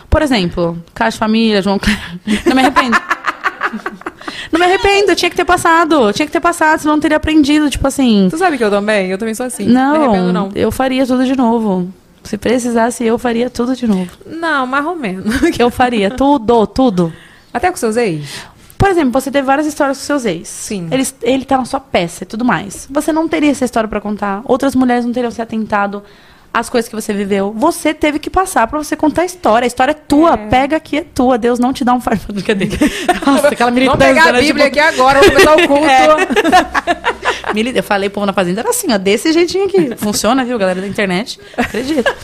[0.08, 1.78] Por exemplo, Caixa Família, João
[2.47, 2.97] Não me arrependo.
[4.52, 6.12] Não me arrependo, tinha que ter passado.
[6.12, 8.28] Tinha que ter passado, senão não teria aprendido, tipo assim.
[8.31, 9.08] Tu sabe que eu também?
[9.08, 9.66] Eu também sou assim.
[9.66, 11.92] Não me arrependo, Não, eu faria tudo de novo.
[12.23, 14.10] Se precisasse, eu faria tudo de novo.
[14.24, 15.58] Não, mais ou menos.
[15.58, 17.12] Eu faria tudo, tudo.
[17.52, 18.44] Até com seus ex?
[18.78, 20.48] Por exemplo, você teve várias histórias com seus ex.
[20.48, 20.89] Sim.
[20.90, 22.89] Ele, ele tá na sua peça e tudo mais.
[22.90, 24.42] Você não teria essa história pra contar.
[24.44, 26.02] Outras mulheres não teriam se atentado
[26.55, 27.52] às coisas que você viveu.
[27.57, 29.66] Você teve que passar pra você contar a história.
[29.66, 30.39] A história é tua.
[30.39, 31.36] Pega aqui, é tua.
[31.36, 32.23] Deus não te dá um fardo.
[32.33, 32.76] Brincadeira.
[33.26, 34.15] Nossa, aquela Vamos militância.
[34.15, 34.41] pegar a né?
[34.41, 37.55] Bíblia Tipo, aqui agora, vamos começar o culto.
[37.55, 39.97] mili- Eu falei, povo na fazenda era assim, ó, desse jeitinho aqui.
[39.97, 41.39] Funciona, viu, galera da internet?
[41.57, 42.15] Acredito.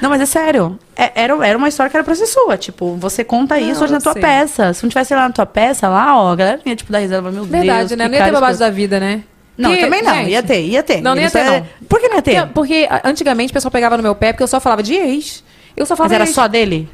[0.00, 0.78] Não, mas é sério.
[0.96, 2.56] É- era, era uma história que era pra ser sua.
[2.56, 4.72] Tipo, você conta isso Não, hoje na tua peça.
[4.72, 7.30] Se não tivesse lá na tua peça, lá, ó, a galera ia, tipo, dar risada.
[7.30, 8.04] Meu Verdade, Deus, né?
[8.08, 9.22] Não ia ter cara babado da vida, né?
[9.56, 10.14] Não, Porque, também não.
[10.14, 11.00] gente, Ia ter, ia ter.
[11.02, 11.66] Não, não ia ter, é- não.
[11.88, 12.46] Por que não ia ter?
[12.48, 15.44] Porque, porque antigamente o pessoal pegava no meu pé porque eu só falava de ex.
[15.76, 16.34] Eu só Mas falava era ex.
[16.34, 16.88] só dele?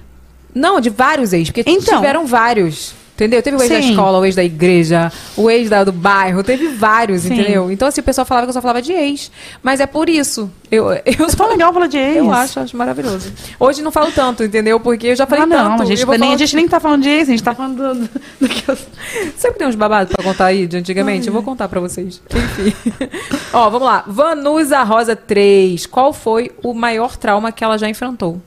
[0.55, 1.97] Não, de vários ex, porque Então.
[1.97, 2.95] tiveram vários.
[3.19, 3.43] Entendeu?
[3.43, 3.91] Teve o ex da Sim.
[3.91, 7.35] escola, o ex da igreja, o ex da, do bairro, teve vários, Sim.
[7.35, 7.69] entendeu?
[7.69, 9.33] Então, assim, o pessoal falava que eu só falava de ex.
[9.61, 10.49] Mas é por isso.
[10.71, 12.17] Eu, eu É tão legal falar de ex.
[12.19, 13.33] Eu acho, acho maravilhoso.
[13.59, 14.79] Hoje não falo tanto, entendeu?
[14.79, 15.83] Porque eu já falei Ah, não, tanto.
[15.83, 17.77] a gente, eu nem, a gente nem tá falando de ex, a gente tá falando
[17.95, 18.09] do,
[18.41, 18.79] do- que eu...
[19.37, 21.27] Sempre tem uns babados pra contar aí de antigamente.
[21.27, 22.23] eu vou contar pra vocês.
[22.33, 22.73] Enfim.
[23.53, 24.05] Ó, vamos lá.
[24.07, 25.87] Vanusa Rosa 3.
[25.87, 28.41] Qual foi o maior trauma que ela já enfrentou?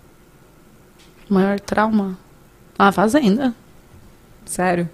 [1.30, 2.18] Maior trauma?
[2.80, 3.54] A fazenda.
[4.52, 4.90] Sério?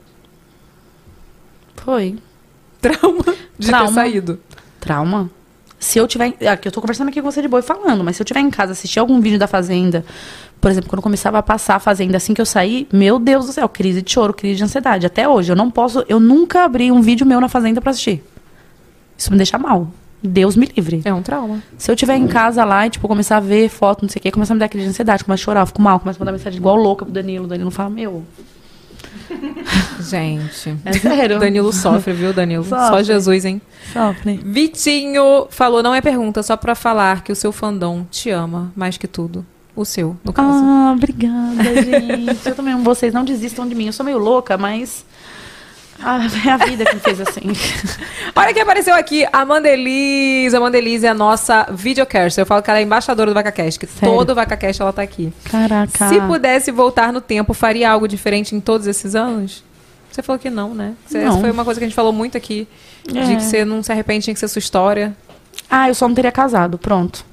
[1.78, 2.16] Foi.
[2.80, 3.24] Trauma
[3.58, 3.88] de Trauma.
[3.88, 4.40] ter saído.
[4.80, 5.32] Trauma?
[5.80, 6.36] Se eu tiver.
[6.48, 8.40] Aqui, eu tô conversando aqui com você de boa e falando, mas se eu tiver
[8.40, 10.06] em casa assistir algum vídeo da Fazenda,
[10.62, 13.52] por exemplo, quando começava a passar a Fazenda assim que eu saí, meu Deus do
[13.52, 15.08] céu, crise de choro, crise de ansiedade.
[15.08, 16.06] Até hoje, eu não posso.
[16.08, 18.24] Eu nunca abri um vídeo meu na Fazenda pra assistir.
[19.18, 19.90] Isso me deixa mal.
[20.22, 21.02] Deus me livre.
[21.04, 21.64] É um trauma.
[21.80, 24.22] Se eu tiver em casa lá e, tipo, começar a ver foto, não sei o
[24.22, 26.18] quê, começar a me dar crise de ansiedade, começar a chorar, eu fico mal, começo
[26.18, 27.46] a mandar mensagem igual louca pro Danilo.
[27.46, 28.24] O Danilo fala, meu.
[30.00, 30.78] Gente.
[30.86, 31.40] É sério.
[31.40, 32.64] Danilo sofre, viu, Danilo?
[32.64, 33.04] Só Sofre.
[33.04, 33.62] Jesus, hein?
[33.92, 34.40] Sofre.
[34.44, 38.98] Vitinho falou, não é pergunta, só pra falar que o seu fandom te ama mais
[38.98, 39.46] que tudo.
[39.76, 40.50] O seu, no caso.
[40.52, 42.48] Ah, obrigada, gente.
[42.48, 43.86] eu também amo vocês, não desistam de mim.
[43.86, 45.06] Eu sou meio louca, mas.
[46.02, 47.42] Ah, é a vida que me fez assim.
[48.36, 50.56] Olha quem apareceu aqui, a Mandelise.
[50.56, 52.42] A Mandelise é a nossa videocaster.
[52.42, 54.16] Eu falo que ela é embaixadora do VacaCast, que Sério?
[54.16, 55.34] todo VacaCast ela tá aqui.
[55.46, 56.08] Caraca.
[56.10, 59.64] Se pudesse voltar no tempo, faria algo diferente em todos esses anos?
[60.12, 60.94] Você falou que não, né?
[61.06, 61.30] Você- Não.
[61.32, 62.68] Essa foi uma coisa que a gente falou muito aqui.
[63.08, 63.36] De É.
[63.36, 65.16] que você não se arrepende, tinha que ser sua história.
[65.70, 66.78] Ah, eu só não teria casado.
[66.78, 67.26] Pronto.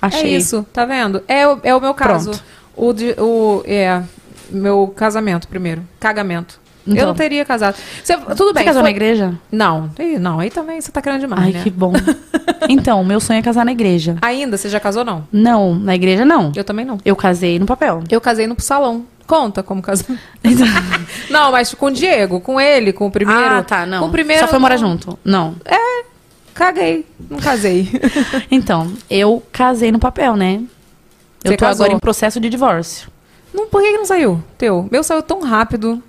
[0.00, 0.34] Achei.
[0.34, 1.22] É isso, tá vendo?
[1.26, 2.30] É, o- é o meu caso.
[2.30, 2.44] Pronto.
[2.76, 4.02] O, de, o é
[4.50, 6.60] meu casamento primeiro, cagamento.
[6.86, 7.06] Eu Então.
[7.06, 7.76] não teria casado.
[8.02, 8.62] Você- tudo bem.
[8.62, 9.34] Você casou foi- na igreja?
[9.50, 11.60] Não, Ih, não, aí também você tá querendo demais, Ai, né?
[11.62, 11.92] que bom.
[12.68, 14.16] então, meu sonho é casar na igreja.
[14.20, 15.26] Ainda, você já casou não?
[15.32, 16.52] Não, na igreja não.
[16.54, 16.98] Eu também não.
[17.04, 18.02] Eu casei no papel.
[18.10, 19.06] Eu casei no salão.
[19.26, 20.14] Conta como casou.
[21.30, 23.40] não, mas com o Diego, com ele, com o primeiro.
[23.54, 24.00] Ah, tá, não.
[24.02, 24.42] Com o primeiro.
[24.42, 25.18] Só foi morar não- junto.
[25.24, 25.54] Não.
[25.64, 26.04] É,
[26.52, 27.06] caguei.
[27.30, 27.88] Não casei.
[28.50, 30.60] Então, eu casei no papel, né?
[31.42, 31.84] Eu Você tô casou?
[31.84, 33.08] agora em processo de divórcio.
[33.52, 34.42] não, por que não saiu?
[34.58, 34.86] Teu?
[34.90, 36.02] Meu saiu tão rápido.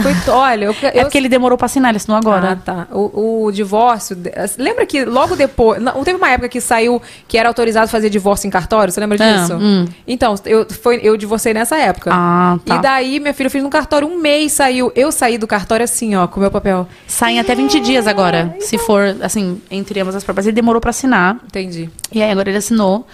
[0.00, 2.52] Foi, olha, eu, É porque ele demorou pra assinar, ele assinou agora.
[2.52, 2.86] Ah, tá.
[2.92, 4.16] O, o divórcio.
[4.58, 5.80] Lembra que logo depois.
[5.80, 8.92] Não, teve uma época que saiu que era autorizado fazer divórcio em cartório?
[8.92, 9.54] Você lembra Ah, disso?
[9.56, 9.86] hum.
[10.06, 12.10] Então, eu, foi, eu divorciei nessa época.
[12.12, 12.76] Ah, tá.
[12.76, 14.92] E daí, minha filha, eu fiz no cartório um mês, saiu.
[14.94, 16.86] Eu saí do cartório assim, ó, com o meu papel.
[17.06, 18.54] Saem até 20 dias agora.
[18.60, 20.46] Se for, assim, entre ambas as próprias.
[20.46, 21.36] Ele demorou pra assinar.
[21.46, 21.88] Entendi.
[22.12, 23.06] E aí agora ele assinou.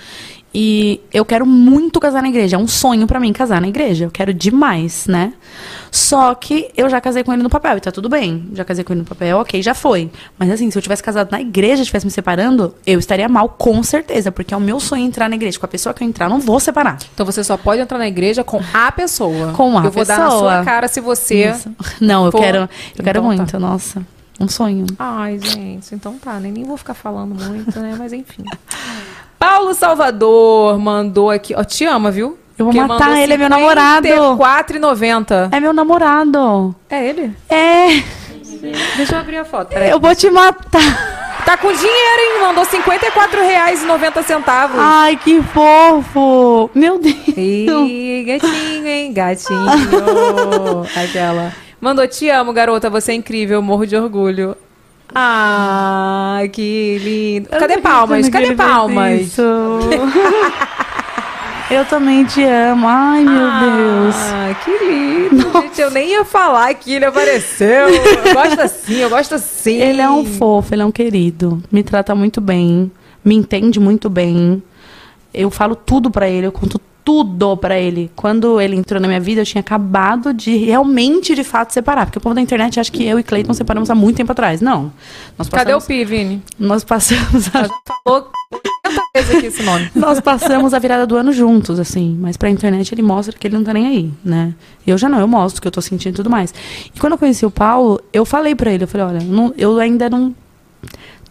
[0.55, 2.57] E eu quero muito casar na igreja.
[2.57, 4.05] É um sonho pra mim casar na igreja.
[4.05, 5.33] Eu quero demais, né?
[5.91, 8.49] Só que eu já casei com ele no papel e tá tudo bem.
[8.53, 10.11] Já casei com ele no papel, ok, já foi.
[10.39, 13.83] Mas assim, se eu tivesse casado na igreja, estivesse me separando, eu estaria mal, com
[13.83, 14.31] certeza.
[14.31, 15.59] Porque é o meu sonho entrar na igreja.
[15.59, 16.99] Com a pessoa que eu entrar, não vou separar.
[17.15, 19.53] Então você só pode entrar na igreja com a pessoa.
[19.55, 20.39] Com a Eu vou dar na pessoa.
[20.57, 21.51] sua cara se você.
[21.51, 21.71] Isso.
[22.01, 22.59] Não, eu for- quero,
[22.97, 23.59] eu quero Então muito, tá.
[23.59, 24.05] nossa.
[24.41, 24.87] Um sonho.
[24.99, 27.95] Ai, gente, então tá, nem, nem vou ficar falando muito, né?
[27.99, 28.43] Mas enfim.
[29.43, 31.53] Paulo Salvador mandou aqui.
[31.53, 32.39] Ó, te ama, viu?
[32.57, 34.07] Eu vou matar ele, é meu namorado.
[34.07, 35.49] R$54,90.
[35.51, 36.73] É meu namorado.
[36.89, 37.37] É ele?
[37.51, 37.89] É.
[38.97, 39.71] Deixa eu abrir a foto.
[39.71, 39.91] peraí.
[39.91, 41.43] Eu vou te matar.
[41.45, 42.41] Tá com dinheiro, hein?
[42.41, 44.71] Mandou R$54,90.
[44.77, 46.71] Ai, que fofo.
[46.73, 47.17] Meu Deus.
[47.37, 49.13] Ih, gatinho, hein?
[49.13, 49.67] Gatinho.
[50.95, 51.53] Aquela.
[51.81, 52.89] Mandou, te amo, garota.
[52.89, 53.61] Você é incrível.
[53.61, 54.57] Morro de orgulho.
[55.15, 57.49] Ah, que lindo.
[57.49, 58.29] Cadê palmas?
[58.29, 59.37] Cadê palmas?
[61.71, 62.87] Eu também te amo.
[62.87, 64.15] Ai, meu Deus.
[64.15, 65.51] Ah, que lindo.
[65.53, 67.89] Gente, eu nem ia falar que ele apareceu.
[67.89, 69.81] Eu gosto assim, eu gosto assim.
[69.81, 71.63] Ele é um fofo, ele é um querido.
[71.73, 72.93] Me trata muito bem.
[73.25, 74.63] Me entende muito bem.
[75.33, 78.11] Eu falo tudo pra ele, eu conto tudo pra ele.
[78.15, 82.07] Quando ele entrou na minha vida, eu tinha acabado de realmente, de fato, separar.
[82.07, 84.61] Porque o povo da internet acha que eu e Cleiton separamos há muito tempo atrás.
[84.61, 84.93] Não.
[85.37, 86.43] Nós Cadê o passamos, Pi, Vini?
[86.59, 87.69] Nós passamos a
[88.05, 89.91] Falou 80 vezes aqui esse nome.
[89.97, 92.17] Nós passamos a virada do ano juntos, assim.
[92.21, 94.55] Mas pra internet ele mostra que ele não tá nem aí, né?
[94.87, 96.55] Eu já não, eu mostro o que eu tô sentindo e tudo mais.
[96.95, 99.77] E quando eu conheci o Paulo, eu falei pra ele, eu falei, olha, não- eu
[99.81, 100.33] ainda não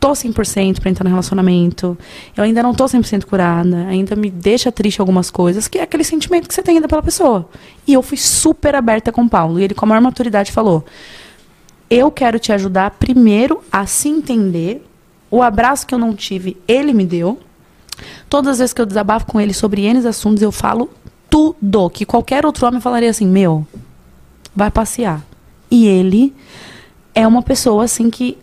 [0.01, 1.95] tô 100% pra entrar no relacionamento.
[2.35, 3.85] Eu ainda não tô 100% curada.
[3.87, 7.03] Ainda me deixa triste algumas coisas, que é aquele sentimento que você tem ainda pela
[7.03, 7.47] pessoa.
[7.87, 9.59] E eu fui super aberta com o Paulo.
[9.59, 10.83] E ele, com a maior maturidade, falou:
[11.87, 14.83] Eu quero te ajudar primeiro a se entender.
[15.29, 17.39] O abraço que eu não tive, ele me deu.
[18.27, 20.89] Todas as vezes que eu desabafo com ele sobre N assuntos, eu falo
[21.29, 21.89] tudo.
[21.91, 23.67] Que qualquer outro homem falaria assim: Meu,
[24.55, 25.21] vai passear.
[25.69, 26.33] E ele
[27.13, 28.35] é uma pessoa assim que.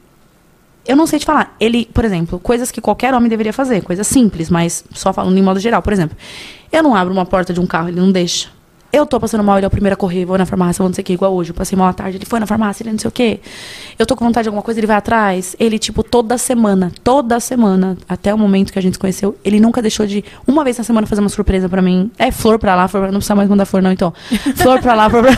[0.89, 1.55] Eu não sei te falar.
[1.61, 5.43] Ele, por exemplo, coisas que qualquer homem deveria fazer, coisas simples, mas só falando em
[5.43, 5.83] modo geral.
[5.83, 6.17] Por exemplo,
[6.73, 8.49] eu não abro uma porta de um carro, ele não deixa.
[8.91, 10.95] Eu tô passando mal, ele é o primeiro a correr, vou na farmácia, vou não
[10.95, 11.51] sei o que, igual hoje.
[11.51, 13.39] Eu passei mal à tarde, ele foi na farmácia, ele não sei o que.
[13.99, 15.55] Eu tô com vontade de alguma coisa, ele vai atrás.
[15.61, 19.61] Ele, tipo, toda semana, toda semana, até o momento que a gente se conheceu, ele
[19.61, 22.11] nunca deixou de, uma vez na semana, fazer uma surpresa pra mim.
[22.19, 23.13] É flor pra lá, flor pra...
[23.13, 24.11] não precisa mais mandar flor, não, então.
[24.57, 25.37] Flor pra lá, flor pra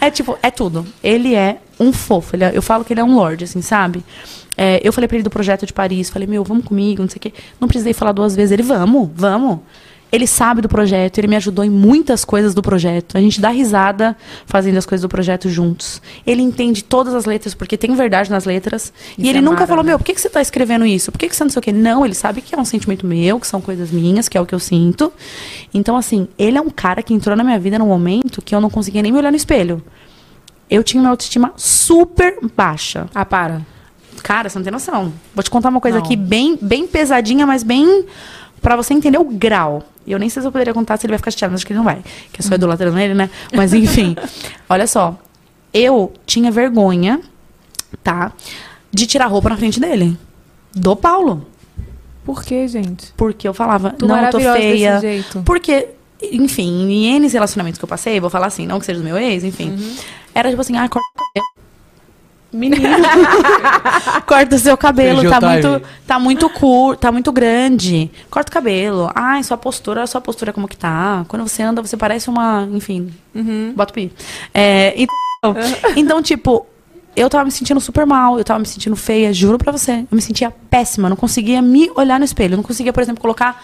[0.00, 0.86] É tipo, é tudo.
[1.02, 2.34] Ele é um fofo.
[2.36, 4.04] Ele é- eu falo que ele é um lord, assim, sabe?
[4.56, 7.16] É, eu falei pra ele do projeto de Paris, falei, meu, vamos comigo, não sei
[7.18, 7.32] o quê.
[7.60, 8.52] Não precisei falar duas vezes.
[8.52, 9.60] Ele, vamos, vamos.
[10.12, 13.16] Ele sabe do projeto, ele me ajudou em muitas coisas do projeto.
[13.16, 16.02] A gente dá risada fazendo as coisas do projeto juntos.
[16.26, 18.92] Ele entende todas as letras, porque tem verdade nas letras.
[19.16, 19.90] e Isso ele é nunca falou, né?
[19.90, 21.12] meu, por que, que você tá escrevendo isso?
[21.12, 21.72] Por que, que você não sei o quê?
[21.72, 24.46] Não, ele sabe que é um sentimento meu, que são coisas minhas, que é o
[24.46, 25.12] que eu sinto.
[25.72, 28.60] Então, assim, ele é um cara que entrou na minha vida num momento que eu
[28.60, 29.82] não conseguia nem me olhar no espelho.
[30.68, 33.06] Eu tinha uma autoestima super baixa.
[33.14, 33.60] Ah, para.
[34.22, 35.12] Cara, você não tem noção.
[35.34, 36.04] Vou te contar uma coisa Não.
[36.04, 38.04] aqui bem, bem pesadinha, mas bem
[38.60, 39.82] pra você entender o grau.
[40.06, 41.72] Eu nem sei se eu poderia contar se ele vai ficar chateado, mas acho que
[41.72, 42.02] ele não vai.
[42.32, 43.30] Que eu sou idolatrando ele, né?
[43.54, 44.16] Mas enfim.
[44.68, 45.18] olha só.
[45.72, 47.20] Eu tinha vergonha,
[48.02, 48.32] tá?
[48.90, 50.18] De tirar roupa na frente dele.
[50.74, 51.46] Do Paulo.
[52.24, 53.12] Por que, gente?
[53.16, 54.94] Porque eu falava, Tu não, eu tô feia.
[54.94, 55.42] desse jeito.
[55.44, 55.88] Porque,
[56.22, 59.16] enfim, em N relacionamentos que eu passei, vou falar assim, não que seja do meu
[59.16, 59.70] ex, enfim.
[59.70, 59.96] Uhum.
[60.34, 61.08] Era tipo assim, ah, corta.
[62.52, 62.82] Menino.
[64.26, 68.10] corta o seu cabelo, tá muito, tá muito curto, tá muito grande.
[68.28, 69.10] Corta o cabelo.
[69.14, 71.24] Ai, sua postura, sua postura como que tá.
[71.28, 73.72] Quando você anda, você parece uma, enfim, Uhum.
[73.76, 74.12] bota o pi.
[74.52, 75.56] É, então,
[75.96, 76.66] então, tipo,
[77.14, 79.92] eu tava me sentindo super mal, eu tava me sentindo feia, juro pra você.
[79.92, 82.54] Eu me sentia péssima, eu não conseguia me olhar no espelho.
[82.54, 83.62] Eu não conseguia, por exemplo, colocar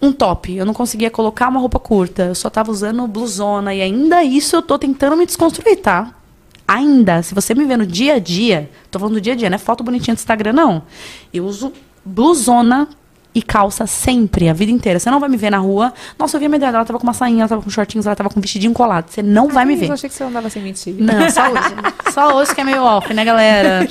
[0.00, 0.54] um top.
[0.54, 2.24] Eu não conseguia colocar uma roupa curta.
[2.24, 3.74] Eu só tava usando blusona.
[3.74, 6.12] E ainda isso eu tô tentando me desconstruir, tá?
[6.68, 9.48] Ainda, se você me vê no dia a dia, tô falando do dia a dia,
[9.48, 10.82] não é foto bonitinha do Instagram, não.
[11.32, 11.72] Eu uso
[12.04, 12.86] blusona
[13.34, 14.98] e calça sempre, a vida inteira.
[14.98, 15.94] Você não vai me ver na rua.
[16.18, 18.16] Nossa, eu vi a minha ela tava com uma sainha, ela tava com shortinhos, ela
[18.16, 19.08] tava com um vestidinho colado.
[19.08, 19.88] Você não vai me Ai, ver.
[19.88, 20.94] Eu achei que você andava sem mentir.
[20.98, 21.74] Não, só hoje.
[22.12, 23.88] só hoje que é meio off, né, galera?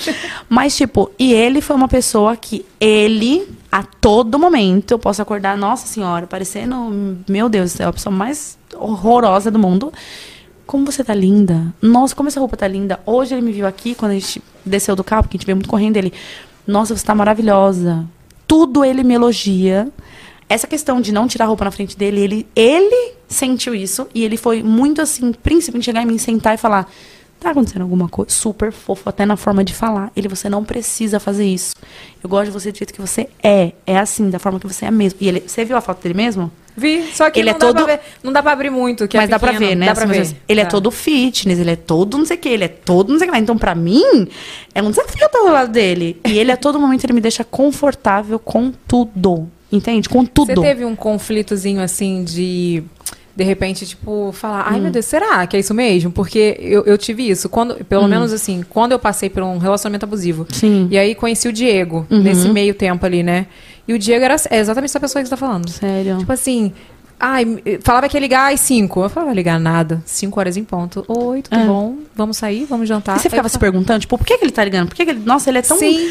[0.50, 5.58] Mas, tipo, e ele foi uma pessoa que ele, a todo momento, eu posso acordar,
[5.58, 9.92] nossa senhora, parecendo, meu Deus, é a pessoa mais horrorosa do mundo.
[10.68, 11.74] Como você tá linda.
[11.82, 13.00] Nossa, como essa roupa tá linda.
[13.06, 15.56] Hoje ele me viu aqui, quando a gente desceu do carro, porque a gente veio
[15.56, 16.12] muito correndo, ele,
[16.68, 18.06] nossa, você tá maravilhosa.
[18.46, 19.88] Tudo ele me elogia.
[20.50, 24.08] Essa questão de não tirar a roupa na frente dele, ele, ele sentiu isso.
[24.14, 26.92] E ele foi muito assim, príncipe, em chegar em mim, sentar e falar:
[27.40, 28.30] tá acontecendo alguma coisa?
[28.32, 30.12] Super fofo, até na forma de falar.
[30.18, 31.76] Ele, você não precisa fazer isso.
[32.22, 33.72] Eu gosto de você do jeito que você é.
[33.86, 35.18] É assim, da forma que você é mesmo.
[35.22, 36.52] E ele, você viu a foto dele mesmo?
[36.80, 39.08] Vi, só que Ele não, é dá todo- pra ver, não dá pra abrir muito,
[39.08, 39.88] que Mas é dá pra ver, né?
[39.88, 40.28] Dá pra ver.
[40.48, 40.70] Ele é Tá.
[40.70, 43.32] todo fitness, ele é todo não sei o que, ele é todo não sei o
[43.32, 43.42] que lá.
[43.42, 44.04] Então, pra mim,
[44.76, 46.22] é um desafio estar do lado dele.
[46.28, 49.50] E ele, a todo momento, ele me deixa confortável com tudo.
[49.72, 50.08] Entende?
[50.08, 50.54] Com tudo.
[50.54, 52.84] Você teve um conflitozinho assim de.
[53.38, 54.82] De repente, tipo, falar, ai Hum.
[54.84, 56.12] meu Deus, será que é isso mesmo?
[56.12, 57.48] Porque eu, eu tive isso.
[57.48, 58.08] Quando, pelo Hum.
[58.08, 60.48] menos assim, quando eu passei por um relacionamento abusivo.
[60.52, 60.88] Sim.
[60.90, 62.24] E aí conheci o Diego, Uhum.
[62.24, 63.46] nesse meio tempo ali, né?
[63.88, 65.70] E o Diego era é exatamente essa pessoa que você tá falando.
[65.70, 66.18] Sério.
[66.18, 66.74] Tipo assim,
[67.20, 67.46] ai,
[67.84, 69.04] falava que ia ligar às 5.
[69.04, 70.02] Eu falava, ligar nada.
[70.04, 71.06] 5 horas em ponto.
[71.08, 71.66] Oi, tudo É.
[71.68, 71.96] bom?
[72.16, 72.66] Vamos sair?
[72.66, 73.18] Vamos jantar?
[73.18, 74.88] E você ficava eu se perguntando, tipo, por que, que ele tá ligando?
[74.90, 75.22] Por que, que ele.
[75.24, 75.78] Nossa, ele é tão.
[75.78, 76.10] Sim.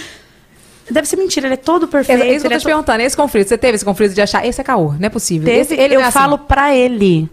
[0.91, 2.25] Deve ser mentira, ele é todo É perfeito.
[2.25, 3.03] isso que eu tô é te to- perguntando.
[3.03, 5.47] Esse conflito, você teve esse conflito de achar, esse é caô, não é possível.
[5.47, 6.13] Teve, Esse, ele eu é assim.
[6.19, 7.29] falo pra ele.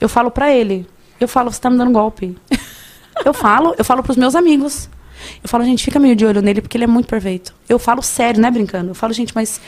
[0.00, 0.86] Eu falo pra ele.
[1.20, 2.36] Eu falo, você tá me dando golpe.
[3.24, 4.88] eu falo, eu falo pros meus amigos.
[5.42, 7.54] Eu falo, gente, fica meio de olho nele, porque ele é muito perfeito.
[7.68, 8.90] Eu falo sério, não é brincando.
[8.90, 9.60] Eu falo, gente, mas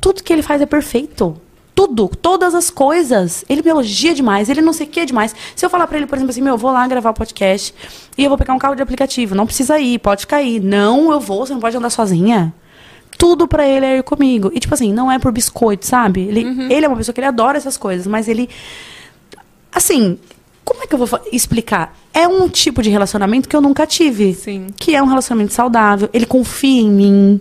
[0.00, 1.40] tudo que ele faz é perfeito.
[1.74, 3.44] Tudo, todas as coisas.
[3.48, 5.34] Ele me elogia demais, ele não sei o que demais.
[5.56, 7.72] Se eu falar pra ele, por exemplo, assim, meu, eu vou lá gravar o podcast
[8.18, 10.60] e eu vou pegar um carro de aplicativo, não precisa ir, pode cair.
[10.60, 12.52] Não, eu vou, você não pode andar sozinha.
[13.20, 14.50] Tudo pra ele é ir comigo.
[14.54, 16.22] E, tipo assim, não é por biscoito, sabe?
[16.22, 16.40] Ele,
[16.72, 18.48] ele é uma pessoa que ele adora essas coisas, mas ele.
[19.70, 20.18] Assim,
[20.64, 21.94] como é que eu vou explicar?
[22.14, 24.32] É um tipo de relacionamento que eu nunca tive.
[24.32, 24.68] Sim.
[24.74, 26.08] Que é um relacionamento saudável.
[26.14, 27.40] Ele confia em mim.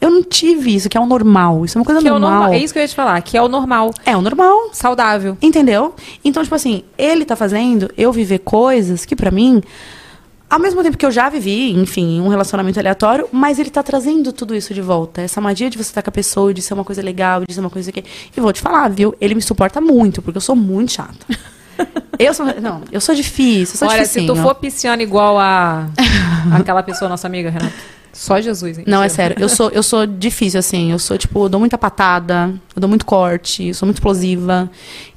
[0.00, 1.64] Eu não tive isso, que é o normal.
[1.64, 2.30] Isso é uma coisa Que é, normal.
[2.30, 2.52] normal.
[2.52, 3.92] é isso que eu ia te falar, que é o normal.
[4.06, 4.70] É o normal.
[4.72, 5.36] Saudável.
[5.42, 5.94] Entendeu?
[6.24, 9.62] Então, tipo assim, ele tá fazendo eu viver coisas que pra mim,
[10.52, 14.34] ao mesmo tempo que eu já vivi, enfim, um relacionamento aleatório, mas ele tá trazendo
[14.34, 15.22] tudo isso de volta.
[15.22, 17.60] Essa magia de você estar com a pessoa, de ser uma coisa legal, de ser
[17.60, 18.04] uma coisa que.
[18.36, 19.14] E vou te falar, viu?
[19.18, 21.26] Ele me suporta muito, porque eu sou muito chata.
[22.18, 22.44] eu sou.
[22.60, 24.42] Não, eu sou difícil, eu sou Olha, se tu dificinho.
[24.42, 25.88] for pisciana igual a
[26.52, 27.72] aquela pessoa, nossa amiga, Renata.
[28.12, 28.84] Só Jesus, hein?
[28.86, 29.36] Não, é sério.
[29.40, 30.92] Eu sou, eu sou difícil, assim.
[30.92, 34.70] Eu sou, tipo, eu dou muita patada, eu dou muito corte, eu sou muito explosiva.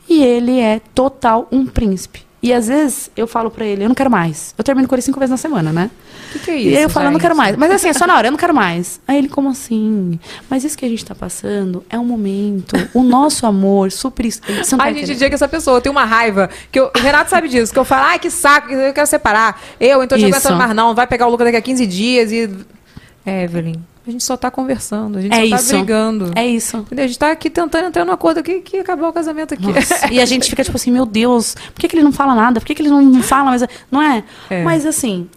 [0.07, 2.24] E ele é total um príncipe.
[2.45, 4.53] E às vezes eu falo pra ele, eu não quero mais.
[4.55, 5.89] Eu termino com ele cinco vezes na semana, né?
[6.31, 7.55] Que que é E aí isso, eu falo, eu não quero mais.
[7.57, 9.01] Mas assim, é só na hora, eu não quero mais.
[9.07, 10.19] Aí ele, como assim?
[10.47, 12.75] Mas isso que a gente tá passando é um momento.
[12.93, 14.11] O nosso amor isso.
[14.11, 14.41] Você
[14.73, 16.47] não tá Ai, gente, dia que essa pessoa tem uma raiva.
[16.71, 17.73] Que eu- o Renato sabe disso.
[17.73, 19.59] Que eu falo, ai, que saco, eu quero separar.
[19.79, 20.35] Eu, então eu Isso.
[20.37, 20.93] aguentando mais não.
[20.93, 22.47] Vai pegar o Lucas daqui a 15 dias e.
[23.25, 25.17] É, Evelyn, a gente só tá conversando.
[25.17, 25.77] A gente É só tá isso.
[25.77, 26.31] brigando.
[26.35, 26.77] É isso.
[26.77, 27.05] Entendeu?
[27.05, 29.65] A gente tá aqui tentando entrar num acordo aqui que acabar o casamento aqui.
[29.67, 30.07] Nossa.
[30.13, 32.59] E a gente fica tipo assim, meu Deus, por que, que ele não fala nada?
[32.59, 33.51] Por que, que ele não, não fala?
[33.51, 34.23] Mas, não é?
[34.49, 34.63] É.
[34.63, 35.27] Mas assim,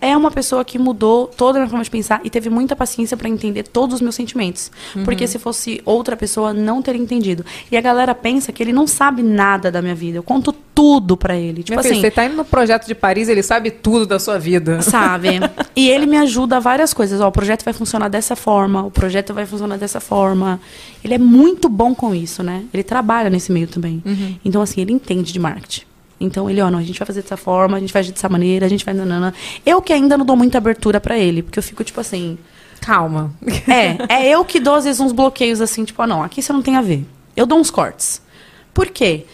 [0.00, 3.16] é uma pessoa que mudou toda a minha forma de pensar e teve muita paciência
[3.16, 4.70] pra entender todos os meus sentimentos.
[4.94, 5.04] Uhum.
[5.04, 7.44] Porque se fosse outra pessoa, não teria entendido.
[7.70, 10.18] E a galera pensa que ele não sabe nada da minha vida.
[10.18, 11.62] Eu conto tudo pra ele.
[11.62, 14.18] Tipo Minha filha, assim, você tá indo no projeto de Paris, ele sabe tudo da
[14.18, 14.80] sua vida.
[14.82, 15.28] Sabe?
[15.74, 17.20] E ele me ajuda a várias coisas.
[17.20, 20.60] Ó, o projeto vai funcionar dessa forma, o projeto vai funcionar dessa forma.
[21.04, 22.64] Ele é muito bom com isso, né?
[22.74, 24.02] Ele trabalha nesse meio também.
[24.04, 24.36] Uhum.
[24.44, 25.87] Então, assim, ele entende de marketing.
[26.20, 28.28] Então, ele, ó, não, a gente vai fazer dessa forma, a gente vai agir dessa
[28.28, 28.92] maneira, a gente vai...
[28.92, 29.32] Nanana.
[29.64, 32.36] Eu que ainda não dou muita abertura pra ele, porque eu fico, tipo assim...
[32.80, 33.32] Calma.
[33.68, 36.52] É, é eu que dou, às vezes, uns bloqueios, assim, tipo, ah, não, aqui você
[36.52, 37.06] não tem a ver.
[37.36, 38.20] Eu dou uns cortes.
[38.74, 39.26] Por quê?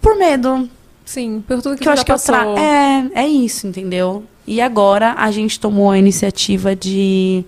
[0.00, 0.68] Por medo.
[1.04, 2.38] Sim, por tudo que, Que eu acho que eu tra...
[2.38, 2.58] passou.
[2.58, 4.24] É, é isso, entendeu?
[4.46, 7.44] E agora a gente tomou a iniciativa de.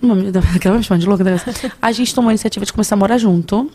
[0.00, 1.40] Vai me chamar de louca, né?
[1.80, 3.70] A gente tomou a iniciativa de começar a morar junto.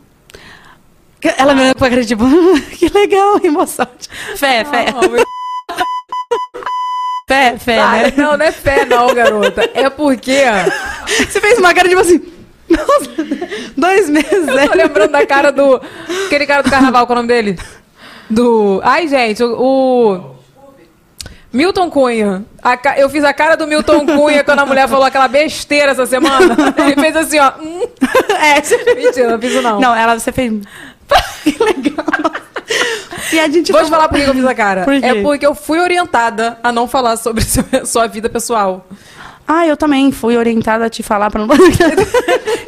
[1.38, 2.24] Ela me olhou com a cara tipo,
[2.78, 3.88] que legal, emoção.
[4.36, 4.86] Fé, fé.
[7.28, 8.14] Fé, fé, né?
[8.18, 9.70] Não, não é fé, não, garota.
[9.74, 10.44] É porque.
[11.08, 12.22] Você fez uma cara tipo assim.
[12.70, 13.10] Nossa,
[13.78, 14.68] dois meses, Eu né?
[14.68, 15.82] tô lembrando da cara do.
[16.26, 17.58] Aquele cara do carnaval, qual é o nome dele?
[18.30, 18.82] Do.
[18.84, 20.32] Ai, gente, o.
[21.52, 22.44] Milton Cunha.
[22.82, 26.06] Ca- Eu fiz a cara do Milton Cunha quando a mulher falou aquela besteira essa
[26.06, 26.56] semana.
[26.86, 27.52] Ele fez assim, ó.
[27.62, 27.84] hum.
[28.42, 28.96] É.
[28.96, 29.80] Mentira, não fiz não.
[29.80, 30.52] Não, ela, você fez.
[31.44, 32.32] que legal.
[33.32, 34.84] E a gente Vou te falar por que eu fiz a cara.
[34.84, 34.94] Por?
[34.94, 38.86] É porque eu fui orientada a não falar sobre seu- sua vida pessoal.
[39.48, 41.54] Ah, eu também fui orientada a te falar pra não.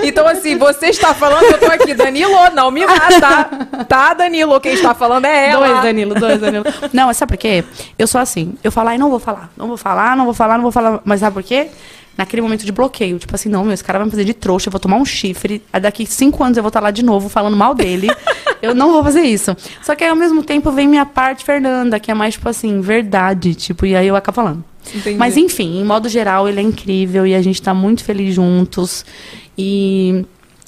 [0.03, 1.93] Então, assim, você está falando, eu tô aqui.
[1.93, 3.45] Danilo, não me mata.
[3.87, 4.59] Tá, Danilo?
[4.59, 5.67] Quem está falando é ela.
[5.67, 6.65] Dois, Danilo, dois, Danilo.
[6.91, 7.63] Não, sabe por quê?
[7.97, 8.55] Eu sou assim.
[8.63, 9.49] Eu falo, ai, não vou falar.
[9.55, 10.99] Não vou falar, não vou falar, não vou falar.
[11.05, 11.69] Mas sabe por quê?
[12.17, 13.19] Naquele momento de bloqueio.
[13.19, 15.05] Tipo assim, não, meu, esse cara vai me fazer de trouxa, eu vou tomar um
[15.05, 15.61] chifre.
[15.81, 18.07] Daqui cinco anos eu vou estar lá de novo falando mal dele.
[18.61, 19.55] eu não vou fazer isso.
[19.81, 22.81] Só que aí, ao mesmo tempo, vem minha parte Fernanda, que é mais, tipo assim,
[22.81, 23.53] verdade.
[23.55, 24.63] Tipo, e aí eu acabo falando.
[24.93, 25.17] Entendi.
[25.17, 29.05] Mas enfim, em modo geral, ele é incrível e a gente tá muito feliz juntos.
[29.57, 30.25] E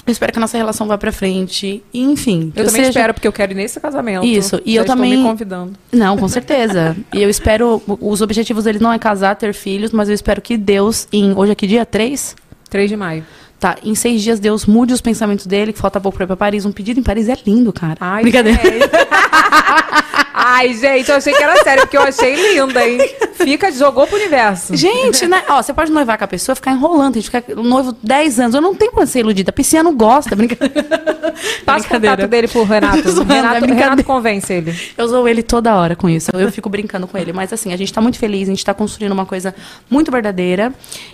[0.08, 1.84] eu espero que a nossa relação vá pra frente.
[1.94, 2.52] E, enfim.
[2.56, 4.26] Eu também seja- espero, porque eu quero ir nesse casamento.
[4.26, 5.74] Isso, e Já eu também- me convidando.
[5.92, 6.96] Não, com certeza.
[7.14, 7.82] e eu espero.
[8.02, 11.34] Os objetivos dele não é casar, ter filhos, mas eu espero que Deus, em.
[11.38, 11.86] Hoje que dia?
[11.86, 12.36] 3?
[12.70, 13.24] 3 de maio.
[13.60, 16.36] Tá, em seis dias Deus mude os pensamentos dele, que falta pouco pra ir pra
[16.38, 16.64] Paris.
[16.64, 17.98] Um pedido em Paris é lindo, cara.
[18.00, 18.60] Ai, Brincadeira.
[20.40, 23.00] Ai, gente, eu achei que era sério, porque eu achei linda, hein?
[23.34, 24.76] Fica, jogou pro universo.
[24.76, 25.44] Gente, né?
[25.50, 28.54] Ó, você pode noivar com a pessoa, ficar enrolando, a gente ficar noivo 10 anos.
[28.54, 29.50] Eu não tenho pra ser iludida.
[29.50, 31.34] A pisciana gosta, brincadeira.
[31.66, 33.02] Passa o contato dele pro Renato.
[33.10, 33.90] Zoando, é Renato, brincadeira.
[33.90, 34.80] Renato convence ele.
[34.96, 36.30] Eu zoo ele toda hora com isso.
[36.36, 37.34] Eu fico brincando com ele.
[37.34, 39.56] Mas assim, a gente tá muito feliz, a gente tá construindo uma coisa
[39.90, 40.72] muito verdadeira.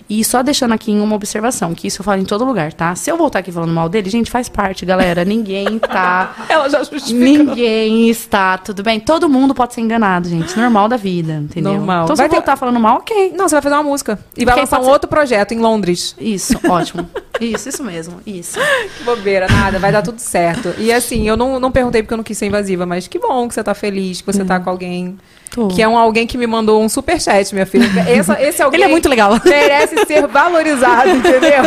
[0.09, 2.93] E só deixando aqui uma observação, que isso eu falo em todo lugar, tá?
[2.95, 5.23] Se eu voltar aqui falando mal dele, gente, faz parte, galera.
[5.23, 6.35] Ninguém tá.
[6.49, 7.13] Ela já justifica.
[7.13, 8.99] Ninguém está, tudo bem?
[8.99, 10.58] Todo mundo pode ser enganado, gente.
[10.58, 11.74] Normal da vida, entendeu?
[11.74, 12.03] Normal.
[12.06, 13.33] Então, se Vai eu ter- voltar falando mal, ok.
[13.35, 14.19] Não, você vai fazer uma música.
[14.38, 14.90] E vai lançar um ser.
[14.90, 16.16] outro projeto em Londres.
[16.19, 17.09] Isso, ótimo.
[17.40, 18.19] Isso, isso mesmo.
[18.25, 18.59] Isso.
[18.98, 20.74] Que bobeira, nada, vai dar tudo certo.
[20.77, 23.48] E assim, eu não, não perguntei porque eu não quis ser invasiva, mas que bom
[23.48, 25.17] que você tá feliz, que você tá com alguém.
[25.53, 25.67] Tô.
[25.67, 27.85] Que é um alguém que me mandou um superchat, minha filha.
[28.09, 29.40] Essa, esse alguém Ele é muito legal.
[29.45, 31.61] merece ser valorizado, entendeu?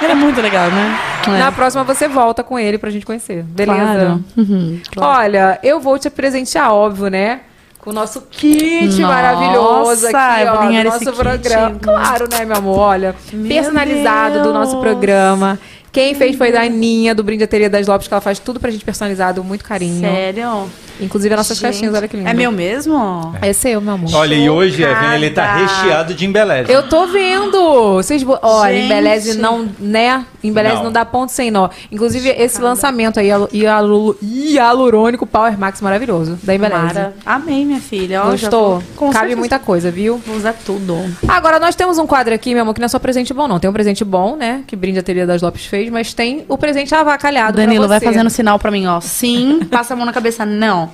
[0.00, 0.98] Ele é muito legal, né?
[1.28, 1.38] É.
[1.40, 3.42] Na próxima você volta com ele pra gente conhecer.
[3.42, 3.82] Beleza?
[3.82, 4.24] Claro.
[4.34, 5.18] Uhum, claro.
[5.20, 7.40] Olha, eu vou te presentear, óbvio, né?
[7.80, 11.12] Com o nosso kit Nossa, maravilhoso aqui, ó, do esse nosso kit.
[11.16, 11.76] programa.
[11.82, 12.78] Claro, né, meu amor?
[12.78, 14.82] Olha, Meu personalizado do nosso Deus.
[14.84, 15.58] programa.
[15.98, 18.84] Quem fez foi a Aninha, do Brindeteria das Lopes, que ela faz tudo pra gente
[18.84, 20.00] personalizado, muito carinho.
[20.00, 20.70] Sério?
[21.00, 22.28] Inclusive as nossas Gente, caixinhas, olha que lindo.
[22.28, 23.32] É meu mesmo?
[23.40, 24.12] É seu, meu amor.
[24.14, 25.60] Olha, e hoje, Evelyn, ele tá Chocada.
[25.82, 26.72] recheado de embeleze.
[26.72, 27.94] Eu tô vendo.
[27.94, 28.84] Vocês, olha, Gente.
[28.86, 30.24] embeleze não, né?
[30.42, 30.84] Embeleze não.
[30.84, 30.92] Não.
[30.92, 31.68] dá ponto sem nó.
[31.92, 36.82] Inclusive, esse lançamento aí, hialu- hialu- hialurônico Power Max maravilhoso, da Embeleze.
[36.82, 37.14] Mara.
[37.24, 38.22] Amei, minha filha.
[38.24, 38.82] Ó, Gostou?
[38.98, 39.36] Cabe certeza.
[39.36, 40.20] muita coisa, viu?
[40.26, 40.96] Vou usar tudo.
[41.28, 43.60] Agora, nós temos um quadro aqui, meu amor, que não é só presente bom, não.
[43.60, 44.62] Tem um presente bom, né?
[44.66, 48.00] Que brinde a teoria das Lopes fez, mas tem o presente avacalhado Danilo, pra vai
[48.00, 49.00] fazendo sinal pra mim, ó.
[49.00, 50.90] Sim, passa a mão na cabeça, não.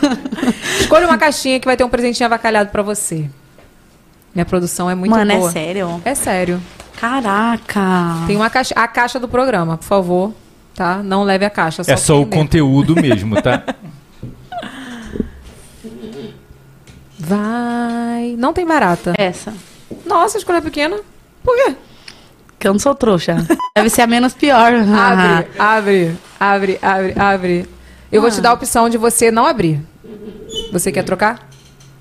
[0.80, 3.28] Escolha uma caixinha que vai ter um presentinho avacalhado pra você.
[4.34, 5.48] Minha produção é muito Mano, boa.
[5.48, 6.02] é sério?
[6.04, 6.62] É sério.
[7.00, 7.80] Caraca.
[8.26, 10.32] Tem uma caixa, a caixa do programa, por favor,
[10.74, 11.02] tá?
[11.02, 12.36] Não leve a caixa, É só o entender.
[12.36, 13.62] conteúdo mesmo, tá?
[17.18, 18.34] Vai.
[18.38, 19.14] Não tem barata.
[19.16, 19.52] Essa.
[20.06, 20.96] Nossa, escolha pequena.
[21.42, 21.74] Por quê?
[22.60, 23.38] Que eu não sou trouxa.
[23.74, 24.72] Deve ser a menos pior.
[24.74, 27.68] Abre, abre, abre, abre, abre.
[28.12, 29.80] Eu vou te dar a opção de você não abrir.
[30.70, 31.48] Você quer trocar?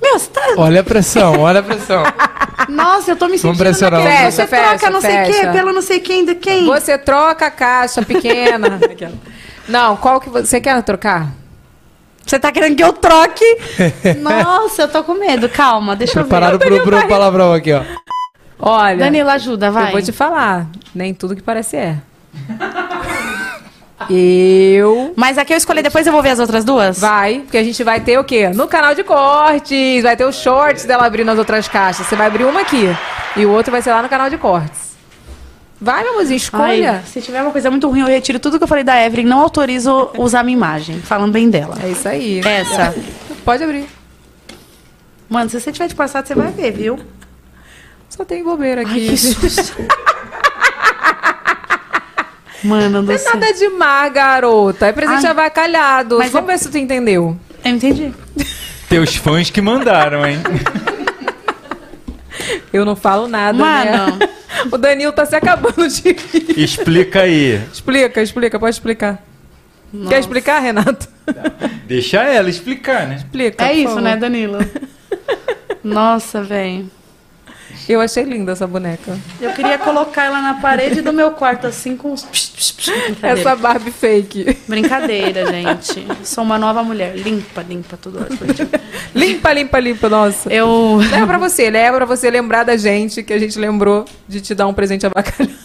[0.02, 0.42] Meu, você tá...
[0.58, 2.04] Olha a pressão, olha a pressão.
[2.68, 5.26] Nossa, eu tô me Vamos sentindo pressionar naquele- Fecha, Você fecha, troca não sei o
[5.26, 6.66] quê, pelo não sei quem, de quem.
[6.66, 8.80] Você troca a caixa pequena.
[9.68, 11.30] não, qual que você, você quer trocar?
[12.26, 13.46] Você tá querendo que eu troque?
[14.22, 15.48] Nossa, eu tô com medo.
[15.48, 16.30] Calma, deixa eu ver.
[16.30, 17.82] Preparado pro, pro palavrão aqui, ó.
[18.60, 19.88] Olha, Danilo, ajuda, vai.
[19.88, 20.68] eu vou te falar.
[20.94, 21.98] Nem tudo que parece é.
[24.10, 25.14] Eu.
[25.16, 27.00] Mas aqui eu escolhi, depois eu vou ver as outras duas?
[27.00, 28.50] Vai, porque a gente vai ter o quê?
[28.50, 32.08] No canal de cortes, vai ter os shorts dela abrindo as outras caixas.
[32.08, 32.86] Você vai abrir uma aqui
[33.36, 34.90] e o outro vai ser lá no canal de cortes.
[35.82, 36.92] Vai, meu mozinho, escolha.
[36.94, 39.26] Ai, se tiver uma coisa muito ruim, eu retiro tudo que eu falei da Evelyn.
[39.26, 41.78] Não autorizo usar minha imagem, falando bem dela.
[41.82, 42.42] É isso aí.
[42.44, 42.96] Essa.
[43.46, 43.88] Pode abrir.
[45.30, 47.00] Mano, se você tiver de passado, você vai ver, viu?
[48.10, 48.92] Só tem bobeira aqui.
[49.10, 49.78] Ai, que susto.
[52.64, 53.34] Mano, Não é céu.
[53.36, 54.88] nada de mar, garota.
[54.88, 55.32] É presente Ai.
[55.32, 56.18] avacalhado.
[56.18, 57.38] Mas Vamos é- ver se tu entendeu.
[57.64, 58.14] Eu entendi.
[58.90, 60.40] Teus fãs que mandaram, hein?
[62.74, 64.18] Eu não falo nada, Mano.
[64.18, 64.30] né?
[64.72, 66.60] O Danilo tá se acabando de rir.
[66.60, 67.62] Explica aí.
[67.72, 69.24] Explica, explica, pode explicar.
[69.94, 70.10] Nossa.
[70.10, 71.08] Quer explicar, Renato?
[71.86, 73.16] Deixa ela explicar, né?
[73.18, 73.66] Explica.
[73.66, 74.02] É isso, favor.
[74.02, 74.58] né, Danilo?
[75.84, 76.90] Nossa, velho.
[77.88, 79.18] Eu achei linda essa boneca.
[79.42, 82.24] Eu queria colocar ela na parede do meu quarto, assim, com uns...
[82.24, 82.92] psh, psh, psh.
[83.24, 84.58] Essa Barbie fake.
[84.68, 86.06] Brincadeira, gente.
[86.24, 87.16] Sou uma nova mulher.
[87.16, 88.20] Limpa, limpa tudo.
[89.16, 90.52] Limpa, limpa, limpa, nossa.
[90.54, 90.98] Eu...
[91.10, 94.54] Leva pra você, leva pra você lembrar da gente, que a gente lembrou de te
[94.54, 95.58] dar um presente avacalhado.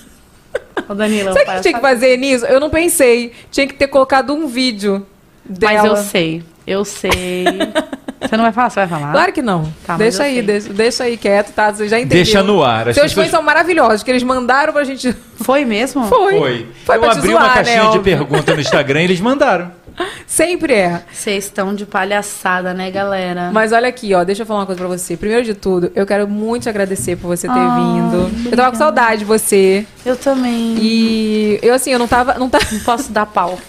[0.89, 2.45] Ô, Danilo, Sabe o que tinha que fazer nisso?
[2.47, 3.33] Eu não pensei.
[3.51, 5.07] Tinha que ter colocado um vídeo
[5.45, 5.75] dela.
[5.75, 6.45] Mas eu sei.
[6.67, 7.45] Eu sei.
[8.29, 8.71] Você não vai falar?
[8.71, 9.13] Você vai falar?
[9.13, 9.73] Claro que não.
[9.87, 11.73] Tá, deixa aí, deixa, deixa aí quieto, tá?
[11.73, 12.17] Você já entendeu.
[12.25, 12.85] Deixa no ar.
[12.85, 15.15] Seus pessoas- fãs são maravilhosos, que eles mandaram pra gente.
[15.37, 16.05] Foi mesmo?
[16.07, 16.39] Foi.
[16.39, 16.67] Foi.
[16.85, 18.03] Foi Eu abri zoar, uma né, caixinha de óbvio.
[18.03, 19.73] pergunta no Instagram e eles mandaram.
[20.27, 21.03] Sempre é.
[21.13, 23.51] Vocês estão de palhaçada, né, galera?
[23.53, 25.17] Mas olha aqui, ó, deixa eu falar uma coisa pra você.
[25.17, 28.31] Primeiro de tudo, eu quero muito te agradecer por você ter vindo.
[28.51, 29.87] Eu tava com saudade de você.
[30.05, 30.77] Eu também.
[30.81, 33.59] E eu assim, eu não tava, não tava, Não posso dar pau.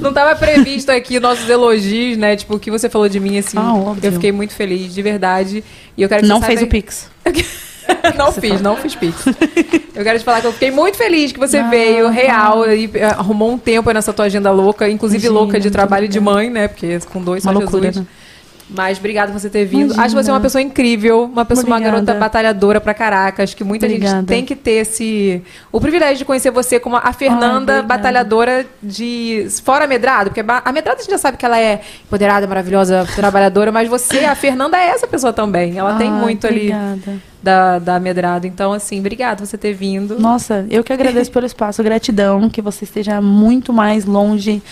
[0.00, 2.36] não tava previsto aqui nossos elogios, né?
[2.36, 3.56] Tipo, o que você falou de mim assim.
[3.58, 5.62] Ah, eu fiquei muito feliz, de verdade.
[5.96, 7.10] E eu quero que Não você fez o saiba- Pix.
[8.16, 9.24] não fiz, não fiz pix.
[9.94, 13.04] Eu quero te falar que eu fiquei muito feliz que você veio, real, e eh,
[13.04, 16.36] arrumou um tempo aí nessa tua agenda louca, inclusive Imagina, louca de trabalho de obrigada.
[16.42, 16.68] mãe, né?
[16.68, 18.04] Porque com dois Uma só loucura, Jesus.
[18.04, 18.10] né?
[18.68, 19.94] Mas obrigada por você ter vindo.
[19.94, 20.04] Imagina.
[20.04, 22.02] Acho você uma pessoa incrível, uma pessoa, uma Obrigada.
[22.04, 23.42] garota batalhadora pra caraca.
[23.42, 24.26] Acho que muita gente Obrigada.
[24.26, 29.84] tem que ter esse o privilégio de conhecer você como a Fernanda, batalhadora de fora
[29.84, 33.88] amedrado, porque a amedrada a gente já sabe que ela é empoderada, maravilhosa, trabalhadora, mas
[33.88, 35.78] você, a Fernanda é essa pessoa também.
[35.78, 37.35] Ela tem muito ali obrigada.
[37.42, 38.46] Da, da Amedrado.
[38.46, 40.18] Então, assim, obrigada por você ter vindo.
[40.18, 41.82] Nossa, eu que agradeço pelo espaço.
[41.82, 44.62] Gratidão, que você esteja muito mais longe.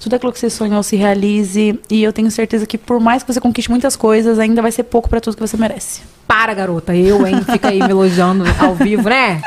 [0.00, 1.78] Tudo aquilo que você sonhou se realize.
[1.90, 4.84] E eu tenho certeza que, por mais que você conquiste muitas coisas, ainda vai ser
[4.84, 6.02] pouco pra tudo que você merece.
[6.26, 6.94] Para, garota.
[6.96, 7.42] Eu, hein?
[7.50, 9.40] Fica aí me elogiando ao vivo, né?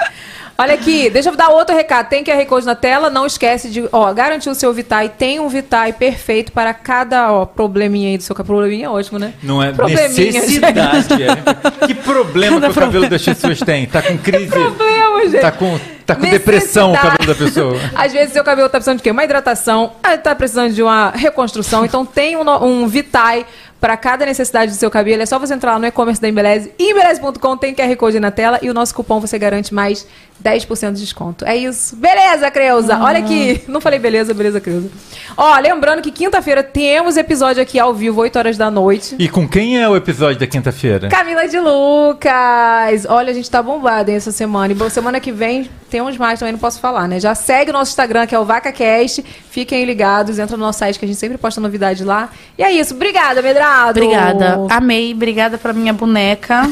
[0.58, 2.08] Olha aqui, deixa eu dar outro recado.
[2.08, 5.10] Tem QR Code na tela, não esquece de, ó, garantir o seu Vitae.
[5.10, 8.56] Tem um Vitae perfeito para cada, ó, probleminha aí do seu cabelo.
[8.60, 9.34] Probleminha é ótimo, né?
[9.44, 11.24] Não é necessidade.
[11.24, 11.86] é.
[11.88, 13.86] Que problema que o cabelo das pessoas tem?
[13.86, 14.48] Tá com crise.
[14.48, 15.42] Problema, gente.
[15.42, 17.78] Tá com, tá com depressão o cabelo da pessoa.
[17.94, 19.12] Às vezes seu cabelo tá precisando de quê?
[19.12, 21.84] Uma hidratação, ah, tá precisando de uma reconstrução.
[21.84, 23.46] Então tem um, um Vitae
[23.86, 25.22] para cada necessidade do seu cabelo.
[25.22, 26.72] É só você entrar lá no e-commerce da Embeleze.
[26.80, 30.08] Embeleze.com tem QR Code na tela e o nosso cupom você garante mais
[30.44, 31.46] 10% de desconto.
[31.46, 31.96] É isso.
[31.96, 32.98] Beleza, Creuza.
[32.98, 33.62] Olha aqui.
[33.70, 34.90] Não falei beleza, beleza, Creuza.
[35.38, 39.16] Ó, lembrando que quinta-feira temos episódio aqui ao vivo, 8 horas da noite.
[39.20, 41.08] E com quem é o episódio da quinta-feira?
[41.08, 43.06] Camila de Lucas.
[43.08, 44.74] Olha, a gente tá bombado hein, essa semana.
[44.74, 47.20] E semana que vem tem uns mais também, não posso falar, né?
[47.20, 49.24] Já segue o nosso Instagram, que é o VacaCast.
[49.50, 52.30] Fiquem ligados, entra no nosso site que a gente sempre posta novidade lá.
[52.58, 52.96] E é isso.
[52.96, 53.75] Obrigada, Medrado.
[53.90, 54.60] Obrigada.
[54.70, 55.14] Amei.
[55.14, 56.64] Obrigada pra minha boneca.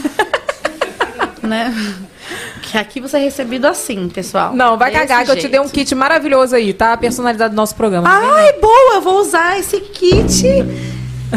[1.42, 1.74] né?
[2.62, 4.54] Que aqui você é recebido assim, pessoal.
[4.54, 5.52] Não, vai Desse cagar, que eu te jeito.
[5.52, 6.96] dei um kit maravilhoso aí, tá?
[6.98, 8.10] Personalizado do nosso programa.
[8.10, 10.44] Ai, boa, eu vou usar esse kit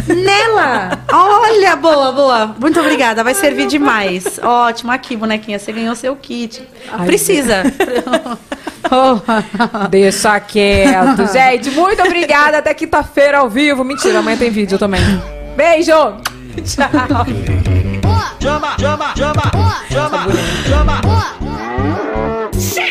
[0.07, 0.99] nela.
[1.12, 2.57] Olha, boa, boa.
[2.59, 4.39] Muito obrigada, vai servir demais.
[4.43, 6.62] Ótimo, aqui, bonequinha, você ganhou seu kit.
[7.05, 7.62] Precisa.
[9.91, 11.27] Deixa quieto.
[11.33, 12.59] gente, muito obrigada.
[12.59, 13.85] Até quinta-feira ao vivo.
[13.85, 15.01] Mentira, amanhã tem vídeo também.
[15.57, 16.20] Beijo!
[16.65, 17.25] Tchau!
[18.39, 19.51] Chama, chama, chama,
[19.91, 20.26] chama,
[20.68, 22.85] chama, chama.